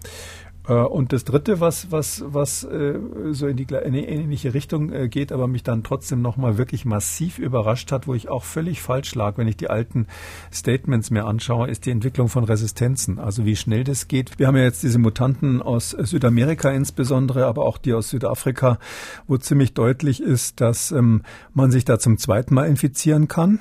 Äh, 0.67 0.73
und 0.73 1.13
das 1.13 1.25
Dritte, 1.25 1.59
was, 1.59 1.91
was, 1.91 2.23
was 2.27 2.63
äh, 2.63 2.99
so 3.31 3.47
in 3.47 3.57
die 3.57 3.63
in 3.63 3.75
eine 3.75 4.07
ähnliche 4.07 4.53
Richtung 4.53 4.91
äh, 4.91 5.07
geht, 5.07 5.31
aber 5.31 5.47
mich 5.47 5.63
dann 5.63 5.83
trotzdem 5.83 6.21
nochmal 6.21 6.57
wirklich 6.57 6.85
massiv 6.85 7.39
überrascht 7.39 7.91
hat, 7.91 8.07
wo 8.07 8.13
ich 8.13 8.29
auch 8.29 8.43
völlig 8.43 8.81
falsch 8.81 9.15
lag, 9.15 9.37
wenn 9.37 9.47
ich 9.47 9.57
die 9.57 9.69
alten 9.69 10.07
Statements 10.53 11.11
mir 11.11 11.25
anschaue, 11.25 11.69
ist 11.69 11.85
die 11.85 11.91
Entwicklung 11.91 12.29
von 12.29 12.43
Resistenzen. 12.43 13.19
Also 13.19 13.45
wie 13.45 13.55
schnell 13.55 13.83
das 13.83 14.07
geht. 14.07 14.37
Wir 14.37 14.47
haben 14.47 14.55
ja 14.55 14.63
jetzt 14.63 14.83
diese 14.83 14.99
Mutanten 14.99 15.61
aus 15.61 15.91
Südamerika 15.91 16.71
insbesondere, 16.71 17.45
aber 17.45 17.65
auch 17.65 17.77
die 17.77 17.93
aus 17.93 18.09
Südafrika, 18.09 18.79
wo 19.27 19.37
ziemlich 19.37 19.73
deutlich 19.73 20.21
ist, 20.21 20.61
dass 20.61 20.91
ähm, 20.91 21.23
man 21.53 21.71
sich 21.71 21.85
da 21.85 21.99
zum 21.99 22.17
zweiten 22.17 22.53
Mal 22.53 22.67
infizieren 22.67 23.27
kann. 23.27 23.59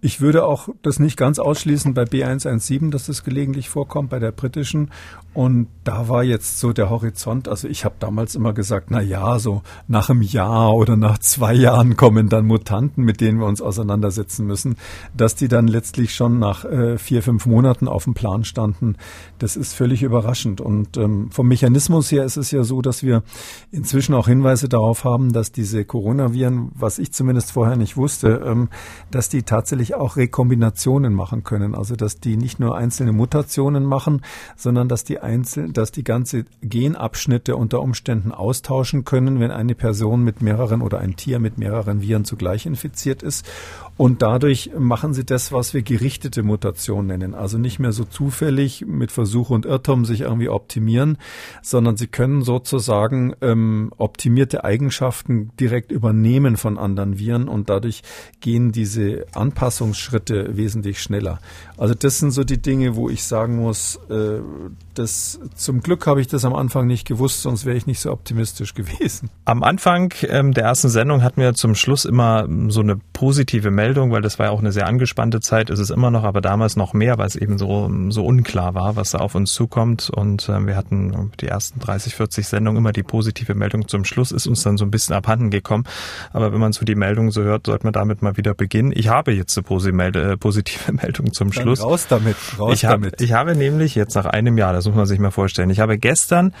Ich 0.00 0.20
würde 0.20 0.44
auch 0.44 0.68
das 0.82 1.00
nicht 1.00 1.16
ganz 1.16 1.40
ausschließen 1.40 1.92
bei 1.92 2.04
B117, 2.04 2.90
dass 2.90 3.06
das 3.06 3.24
gelegentlich 3.24 3.68
vorkommt, 3.68 4.10
bei 4.10 4.20
der 4.20 4.30
britischen. 4.30 4.90
Und 5.34 5.68
da 5.84 6.08
war 6.08 6.24
jetzt 6.24 6.58
so 6.58 6.72
der 6.72 6.90
Horizont. 6.90 7.48
Also 7.48 7.68
ich 7.68 7.84
habe 7.84 7.96
damals 7.98 8.34
immer 8.34 8.52
gesagt, 8.52 8.90
na 8.90 9.00
ja, 9.00 9.38
so 9.38 9.62
nach 9.86 10.08
einem 10.10 10.22
Jahr 10.22 10.74
oder 10.74 10.96
nach 10.96 11.18
zwei 11.18 11.52
Jahren 11.52 11.96
kommen 11.96 12.28
dann 12.28 12.46
Mutanten, 12.46 13.04
mit 13.04 13.20
denen 13.20 13.38
wir 13.38 13.46
uns 13.46 13.60
auseinandersetzen 13.60 14.46
müssen. 14.46 14.76
Dass 15.16 15.34
die 15.34 15.48
dann 15.48 15.66
letztlich 15.66 16.14
schon 16.14 16.38
nach 16.38 16.64
äh, 16.64 16.96
vier, 16.98 17.22
fünf 17.22 17.46
Monaten 17.46 17.88
auf 17.88 18.04
dem 18.04 18.14
Plan 18.14 18.44
standen, 18.44 18.96
das 19.38 19.56
ist 19.56 19.74
völlig 19.74 20.02
überraschend. 20.02 20.60
Und 20.60 20.96
ähm, 20.96 21.30
vom 21.30 21.48
Mechanismus 21.48 22.10
her 22.10 22.24
ist 22.24 22.36
es 22.36 22.50
ja 22.50 22.62
so, 22.62 22.82
dass 22.82 23.02
wir 23.02 23.22
inzwischen 23.70 24.14
auch 24.14 24.28
Hinweise 24.28 24.68
darauf 24.68 25.04
haben, 25.04 25.32
dass 25.32 25.52
diese 25.52 25.84
Coronaviren, 25.84 26.70
was 26.74 26.98
ich 26.98 27.12
zumindest 27.12 27.52
vorher 27.52 27.76
nicht 27.76 27.96
wusste, 27.96 28.42
ähm, 28.44 28.68
dass 29.10 29.28
die 29.28 29.42
tatsächlich 29.42 29.87
tatsächlich 29.88 29.94
auch 29.94 30.16
Rekombinationen 30.16 31.14
machen 31.14 31.44
können. 31.44 31.74
Also 31.74 31.96
dass 31.96 32.20
die 32.20 32.36
nicht 32.36 32.60
nur 32.60 32.76
einzelne 32.76 33.12
Mutationen 33.12 33.84
machen, 33.84 34.22
sondern 34.56 34.88
dass 34.88 35.04
die 35.04 35.18
einzeln, 35.18 35.72
dass 35.72 35.92
die 35.92 36.04
ganze 36.04 36.44
Genabschnitte 36.62 37.56
unter 37.56 37.80
Umständen 37.80 38.32
austauschen 38.32 39.04
können, 39.04 39.40
wenn 39.40 39.50
eine 39.50 39.74
Person 39.74 40.22
mit 40.22 40.42
mehreren 40.42 40.82
oder 40.82 40.98
ein 40.98 41.16
Tier 41.16 41.38
mit 41.38 41.58
mehreren 41.58 42.00
Viren 42.00 42.24
zugleich 42.24 42.66
infiziert 42.66 43.22
ist. 43.22 43.46
Und 43.98 44.22
dadurch 44.22 44.70
machen 44.78 45.12
sie 45.12 45.26
das, 45.26 45.50
was 45.50 45.74
wir 45.74 45.82
gerichtete 45.82 46.44
Mutation 46.44 47.08
nennen. 47.08 47.34
Also 47.34 47.58
nicht 47.58 47.80
mehr 47.80 47.90
so 47.90 48.04
zufällig 48.04 48.86
mit 48.86 49.10
Versuch 49.10 49.50
und 49.50 49.66
Irrtum 49.66 50.04
sich 50.04 50.20
irgendwie 50.20 50.48
optimieren, 50.48 51.18
sondern 51.62 51.96
sie 51.96 52.06
können 52.06 52.42
sozusagen 52.42 53.34
ähm, 53.40 53.92
optimierte 53.98 54.62
Eigenschaften 54.62 55.50
direkt 55.58 55.90
übernehmen 55.90 56.56
von 56.56 56.78
anderen 56.78 57.18
Viren 57.18 57.48
und 57.48 57.70
dadurch 57.70 58.02
gehen 58.38 58.70
diese 58.70 59.26
Anpassungsschritte 59.34 60.56
wesentlich 60.56 61.02
schneller. 61.02 61.40
Also 61.76 61.94
das 61.94 62.20
sind 62.20 62.30
so 62.30 62.44
die 62.44 62.62
Dinge, 62.62 62.94
wo 62.94 63.10
ich 63.10 63.24
sagen 63.24 63.56
muss, 63.56 63.98
äh, 64.10 64.38
das 64.98 65.40
zum 65.54 65.80
Glück 65.80 66.06
habe 66.06 66.20
ich 66.20 66.26
das 66.26 66.44
am 66.44 66.54
Anfang 66.54 66.86
nicht 66.86 67.06
gewusst, 67.06 67.42
sonst 67.42 67.64
wäre 67.64 67.76
ich 67.76 67.86
nicht 67.86 68.00
so 68.00 68.12
optimistisch 68.12 68.74
gewesen. 68.78 69.30
Am 69.44 69.62
Anfang 69.62 70.12
ähm, 70.22 70.52
der 70.52 70.64
ersten 70.64 70.88
Sendung 70.88 71.22
hatten 71.22 71.40
wir 71.40 71.54
zum 71.54 71.74
Schluss 71.74 72.04
immer 72.04 72.46
so 72.68 72.80
eine 72.80 72.96
positive 73.12 73.70
Meldung 73.70 74.08
weil 74.10 74.22
das 74.22 74.38
war 74.38 74.46
ja 74.46 74.52
auch 74.52 74.58
eine 74.58 74.72
sehr 74.72 74.86
angespannte 74.86 75.40
Zeit, 75.40 75.70
ist 75.70 75.78
es 75.78 75.90
immer 75.90 76.10
noch, 76.10 76.24
aber 76.24 76.40
damals 76.40 76.76
noch 76.76 76.92
mehr, 76.92 77.18
weil 77.18 77.26
es 77.26 77.36
eben 77.36 77.58
so, 77.58 77.90
so 78.08 78.24
unklar 78.24 78.74
war, 78.74 78.96
was 78.96 79.12
da 79.12 79.18
auf 79.18 79.34
uns 79.34 79.52
zukommt. 79.52 80.10
Und 80.10 80.48
äh, 80.48 80.66
wir 80.66 80.76
hatten 80.76 81.30
die 81.40 81.46
ersten 81.46 81.80
30, 81.80 82.14
40 82.14 82.48
Sendungen 82.48 82.78
immer 82.78 82.92
die 82.92 83.02
positive 83.02 83.54
Meldung 83.54 83.88
zum 83.88 84.04
Schluss, 84.04 84.32
ist 84.32 84.46
uns 84.46 84.62
dann 84.62 84.76
so 84.76 84.84
ein 84.84 84.90
bisschen 84.90 85.14
abhanden 85.14 85.50
gekommen. 85.50 85.84
Aber 86.32 86.52
wenn 86.52 86.60
man 86.60 86.72
so 86.72 86.84
die 86.84 86.94
Meldung 86.94 87.30
so 87.30 87.42
hört, 87.42 87.66
sollte 87.66 87.84
man 87.84 87.92
damit 87.92 88.22
mal 88.22 88.36
wieder 88.36 88.54
beginnen. 88.54 88.92
Ich 88.94 89.08
habe 89.08 89.32
jetzt 89.32 89.56
eine 89.56 90.08
äh, 90.18 90.36
positive 90.36 90.92
Meldung 91.00 91.32
zum 91.32 91.50
dann 91.50 91.62
Schluss. 91.62 91.82
Raus 91.82 92.06
damit, 92.08 92.36
raus 92.58 92.74
ich 92.74 92.80
damit. 92.80 93.12
Hab, 93.14 93.20
ich 93.20 93.32
habe 93.32 93.54
nämlich 93.54 93.94
jetzt 93.94 94.14
nach 94.14 94.26
einem 94.26 94.58
Jahr, 94.58 94.72
das 94.72 94.86
muss 94.88 94.96
man 94.96 95.06
sich 95.06 95.18
mal 95.18 95.30
vorstellen, 95.30 95.70
ich 95.70 95.80
habe 95.80 95.98
gestern 95.98 96.54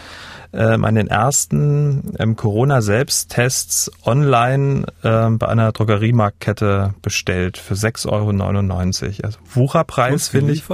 ähm, 0.52 0.84
an 0.84 0.94
den 0.94 1.08
ersten 1.08 2.14
ähm, 2.18 2.36
Corona-Selbsttests 2.36 3.90
online 4.04 4.86
ähm, 5.04 5.38
bei 5.38 5.48
einer 5.48 5.72
Drogeriemarktkette 5.72 6.94
bestellt 7.02 7.58
für 7.58 7.74
6,99 7.74 8.08
Euro. 8.08 9.14
Also 9.22 9.38
Wucherpreis, 9.54 10.28
finde 10.28 10.52
ich. 10.52 10.64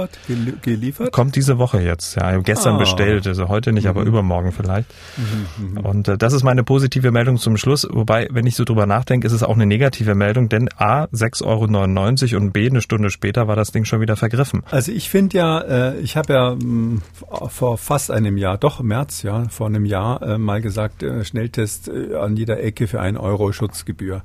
Geliefert? 0.61 1.11
Kommt 1.11 1.35
diese 1.35 1.57
Woche 1.57 1.81
jetzt. 1.81 2.15
Ja, 2.15 2.37
gestern 2.37 2.75
ah. 2.75 2.79
bestellt, 2.79 3.27
also 3.27 3.47
heute 3.49 3.73
nicht, 3.73 3.83
mhm. 3.83 3.89
aber 3.89 4.03
übermorgen 4.03 4.51
vielleicht. 4.51 4.93
Mhm, 5.17 5.71
mhm, 5.71 5.77
Und 5.77 6.07
äh, 6.07 6.17
das 6.17 6.33
ist 6.33 6.43
meine 6.43 6.63
positive 6.63 7.11
Meldung 7.11 7.37
zum 7.37 7.57
Schluss. 7.57 7.87
Wobei, 7.89 8.27
wenn 8.31 8.47
ich 8.47 8.55
so 8.55 8.63
drüber 8.63 8.85
nachdenke, 8.85 9.27
ist 9.27 9.33
es 9.33 9.43
auch 9.43 9.55
eine 9.55 9.65
negative 9.65 10.15
Meldung, 10.15 10.49
denn 10.49 10.69
A, 10.77 11.05
6,99 11.05 12.33
Euro 12.33 12.43
und 12.43 12.51
B, 12.53 12.69
eine 12.69 12.81
Stunde 12.81 13.09
später 13.09 13.47
war 13.47 13.55
das 13.55 13.71
Ding 13.71 13.85
schon 13.85 14.01
wieder 14.01 14.15
vergriffen. 14.15 14.63
Also 14.71 14.91
ich 14.91 15.09
finde 15.09 15.37
ja, 15.37 15.59
äh, 15.61 15.99
ich 15.99 16.17
habe 16.17 16.33
ja 16.33 16.55
mh, 16.55 16.61
hm, 16.61 17.01
vor 17.49 17.77
fast 17.77 18.11
einem 18.11 18.37
Jahr, 18.37 18.57
doch 18.57 18.81
März, 18.81 19.23
ja, 19.23 19.47
vor 19.49 19.64
einem 19.65 19.85
Jahr 19.85 20.21
äh, 20.21 20.37
mal 20.37 20.61
gesagt, 20.61 21.03
äh, 21.03 21.23
Schnelltest 21.23 21.87
äh, 21.87 22.15
an 22.15 22.35
jeder 22.35 22.61
Ecke 22.61 22.87
für 22.87 22.99
ein 22.99 23.17
Euro 23.17 23.51
Schutzgebühr. 23.51 24.23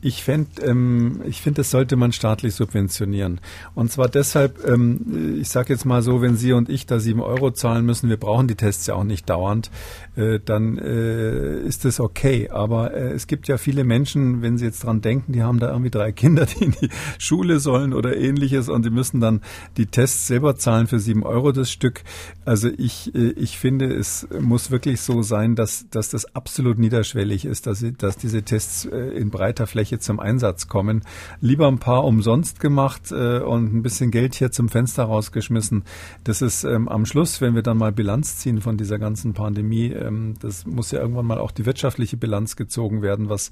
Ich 0.00 0.22
fände, 0.22 0.62
ähm, 0.62 1.22
ich 1.26 1.42
finde, 1.42 1.58
das 1.58 1.70
sollte 1.70 1.96
man 1.96 2.12
staatlich 2.12 2.54
subventionieren. 2.54 3.40
Und 3.74 3.90
zwar 3.90 4.08
deshalb, 4.08 4.64
ähm, 4.66 5.38
ich 5.40 5.48
sage 5.48 5.72
jetzt 5.72 5.84
mal 5.84 6.02
so, 6.02 6.22
wenn 6.22 6.36
Sie 6.36 6.52
und 6.52 6.68
ich 6.68 6.86
da 6.86 7.00
sieben 7.00 7.20
Euro 7.20 7.50
zahlen 7.50 7.84
müssen, 7.84 8.08
wir 8.08 8.16
brauchen 8.16 8.46
die 8.46 8.54
Tests 8.54 8.86
ja 8.86 8.94
auch 8.94 9.04
nicht 9.04 9.28
dauernd, 9.28 9.70
äh, 10.14 10.38
dann 10.44 10.78
äh, 10.78 11.60
ist 11.60 11.84
das 11.84 11.98
okay. 11.98 12.48
Aber 12.50 12.94
äh, 12.94 13.12
es 13.12 13.26
gibt 13.26 13.48
ja 13.48 13.58
viele 13.58 13.82
Menschen, 13.82 14.40
wenn 14.40 14.56
Sie 14.56 14.66
jetzt 14.66 14.84
dran 14.84 15.00
denken, 15.00 15.32
die 15.32 15.42
haben 15.42 15.58
da 15.58 15.70
irgendwie 15.70 15.90
drei 15.90 16.12
Kinder, 16.12 16.46
die 16.46 16.64
in 16.64 16.74
die 16.80 16.90
Schule 17.18 17.58
sollen 17.58 17.92
oder 17.92 18.16
ähnliches 18.16 18.68
und 18.68 18.84
die 18.84 18.90
müssen 18.90 19.20
dann 19.20 19.40
die 19.76 19.86
Tests 19.86 20.28
selber 20.28 20.56
zahlen 20.56 20.86
für 20.86 21.00
sieben 21.00 21.24
Euro 21.24 21.50
das 21.50 21.72
Stück. 21.72 22.02
Also 22.44 22.68
ich, 22.76 23.14
äh, 23.14 23.30
ich 23.30 23.58
finde, 23.58 23.92
es 23.92 24.28
muss 24.38 24.70
wirklich 24.70 25.00
so 25.00 25.22
sein, 25.22 25.56
dass, 25.56 25.86
dass 25.90 26.10
das 26.10 26.36
absolut 26.36 26.78
niederschwellig 26.78 27.44
ist, 27.44 27.66
dass, 27.66 27.84
dass 27.98 28.16
diese 28.16 28.42
Tests 28.42 28.84
äh, 28.84 28.96
in 28.96 29.30
breiter 29.30 29.66
Fläche 29.66 29.87
Fläche 29.88 29.98
zum 29.98 30.20
Einsatz 30.20 30.68
kommen. 30.68 31.02
Lieber 31.40 31.66
ein 31.66 31.78
paar 31.78 32.04
umsonst 32.04 32.60
gemacht 32.60 33.10
äh, 33.10 33.38
und 33.38 33.74
ein 33.74 33.82
bisschen 33.82 34.10
Geld 34.10 34.34
hier 34.34 34.52
zum 34.52 34.68
Fenster 34.68 35.04
rausgeschmissen. 35.04 35.84
Das 36.24 36.42
ist 36.42 36.64
ähm, 36.64 36.88
am 36.88 37.06
Schluss, 37.06 37.40
wenn 37.40 37.54
wir 37.54 37.62
dann 37.62 37.78
mal 37.78 37.92
Bilanz 37.92 38.36
ziehen 38.36 38.60
von 38.60 38.76
dieser 38.76 38.98
ganzen 38.98 39.32
Pandemie, 39.32 39.86
ähm, 39.86 40.34
das 40.40 40.66
muss 40.66 40.90
ja 40.90 41.00
irgendwann 41.00 41.26
mal 41.26 41.38
auch 41.38 41.50
die 41.50 41.64
wirtschaftliche 41.64 42.18
Bilanz 42.18 42.56
gezogen 42.56 43.00
werden, 43.00 43.30
was 43.30 43.50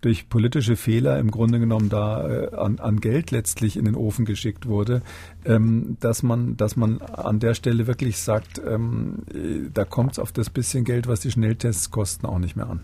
durch 0.00 0.28
politische 0.28 0.76
Fehler 0.76 1.18
im 1.20 1.30
Grunde 1.30 1.60
genommen 1.60 1.88
da 1.88 2.28
äh, 2.28 2.54
an, 2.56 2.80
an 2.80 3.00
Geld 3.00 3.30
letztlich 3.30 3.76
in 3.76 3.84
den 3.84 3.94
Ofen 3.94 4.24
geschickt 4.24 4.66
wurde, 4.66 5.02
ähm, 5.44 5.96
dass 6.00 6.22
man, 6.22 6.56
dass 6.56 6.76
man 6.76 7.00
an 7.00 7.38
der 7.38 7.54
Stelle 7.54 7.86
wirklich 7.86 8.18
sagt, 8.18 8.60
ähm, 8.66 9.22
äh, 9.32 9.70
da 9.72 9.84
kommt 9.84 10.12
es 10.12 10.18
auf 10.18 10.32
das 10.32 10.50
bisschen 10.50 10.84
Geld, 10.84 11.06
was 11.06 11.20
die 11.20 11.30
Schnelltests 11.30 11.90
kosten, 11.90 12.26
auch 12.26 12.38
nicht 12.38 12.56
mehr 12.56 12.68
an. 12.68 12.80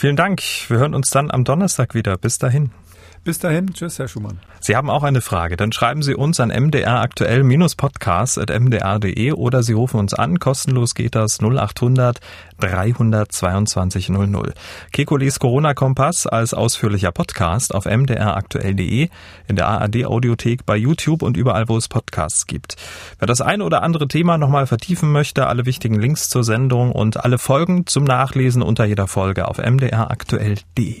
Vielen 0.00 0.16
Dank. 0.16 0.40
Wir 0.68 0.78
hören 0.78 0.94
uns 0.94 1.10
dann 1.10 1.30
am 1.30 1.44
Donnerstag 1.44 1.94
wieder. 1.94 2.16
Bis 2.16 2.38
dahin. 2.38 2.70
Bis 3.22 3.38
dahin, 3.38 3.74
tschüss, 3.74 3.98
Herr 3.98 4.08
Schumann. 4.08 4.40
Sie 4.60 4.76
haben 4.76 4.88
auch 4.88 5.02
eine 5.02 5.20
Frage, 5.20 5.58
dann 5.58 5.72
schreiben 5.72 6.02
Sie 6.02 6.14
uns 6.14 6.40
an 6.40 6.50
mdraktuell-podcast.mdr.de 6.50 9.32
oder 9.32 9.62
Sie 9.62 9.74
rufen 9.74 10.00
uns 10.00 10.14
an, 10.14 10.38
kostenlos 10.38 10.94
geht 10.94 11.14
das 11.14 11.38
0800 11.40 12.18
322 12.60 14.08
00. 14.08 14.54
Kekules 14.92 15.38
Corona-Kompass 15.38 16.26
als 16.26 16.54
ausführlicher 16.54 17.12
Podcast 17.12 17.74
auf 17.74 17.84
mdraktuell.de, 17.84 19.10
in 19.48 19.56
der 19.56 19.68
ARD-Audiothek, 19.68 20.64
bei 20.64 20.76
YouTube 20.76 21.20
und 21.22 21.36
überall, 21.36 21.68
wo 21.68 21.76
es 21.76 21.88
Podcasts 21.88 22.46
gibt. 22.46 22.76
Wer 23.18 23.26
das 23.26 23.42
eine 23.42 23.64
oder 23.64 23.82
andere 23.82 24.08
Thema 24.08 24.38
nochmal 24.38 24.66
vertiefen 24.66 25.12
möchte, 25.12 25.46
alle 25.46 25.66
wichtigen 25.66 26.00
Links 26.00 26.30
zur 26.30 26.44
Sendung 26.44 26.92
und 26.92 27.22
alle 27.22 27.36
Folgen 27.38 27.86
zum 27.86 28.04
Nachlesen 28.04 28.62
unter 28.62 28.86
jeder 28.86 29.06
Folge 29.06 29.46
auf 29.48 29.58
mdraktuell.de. 29.58 31.00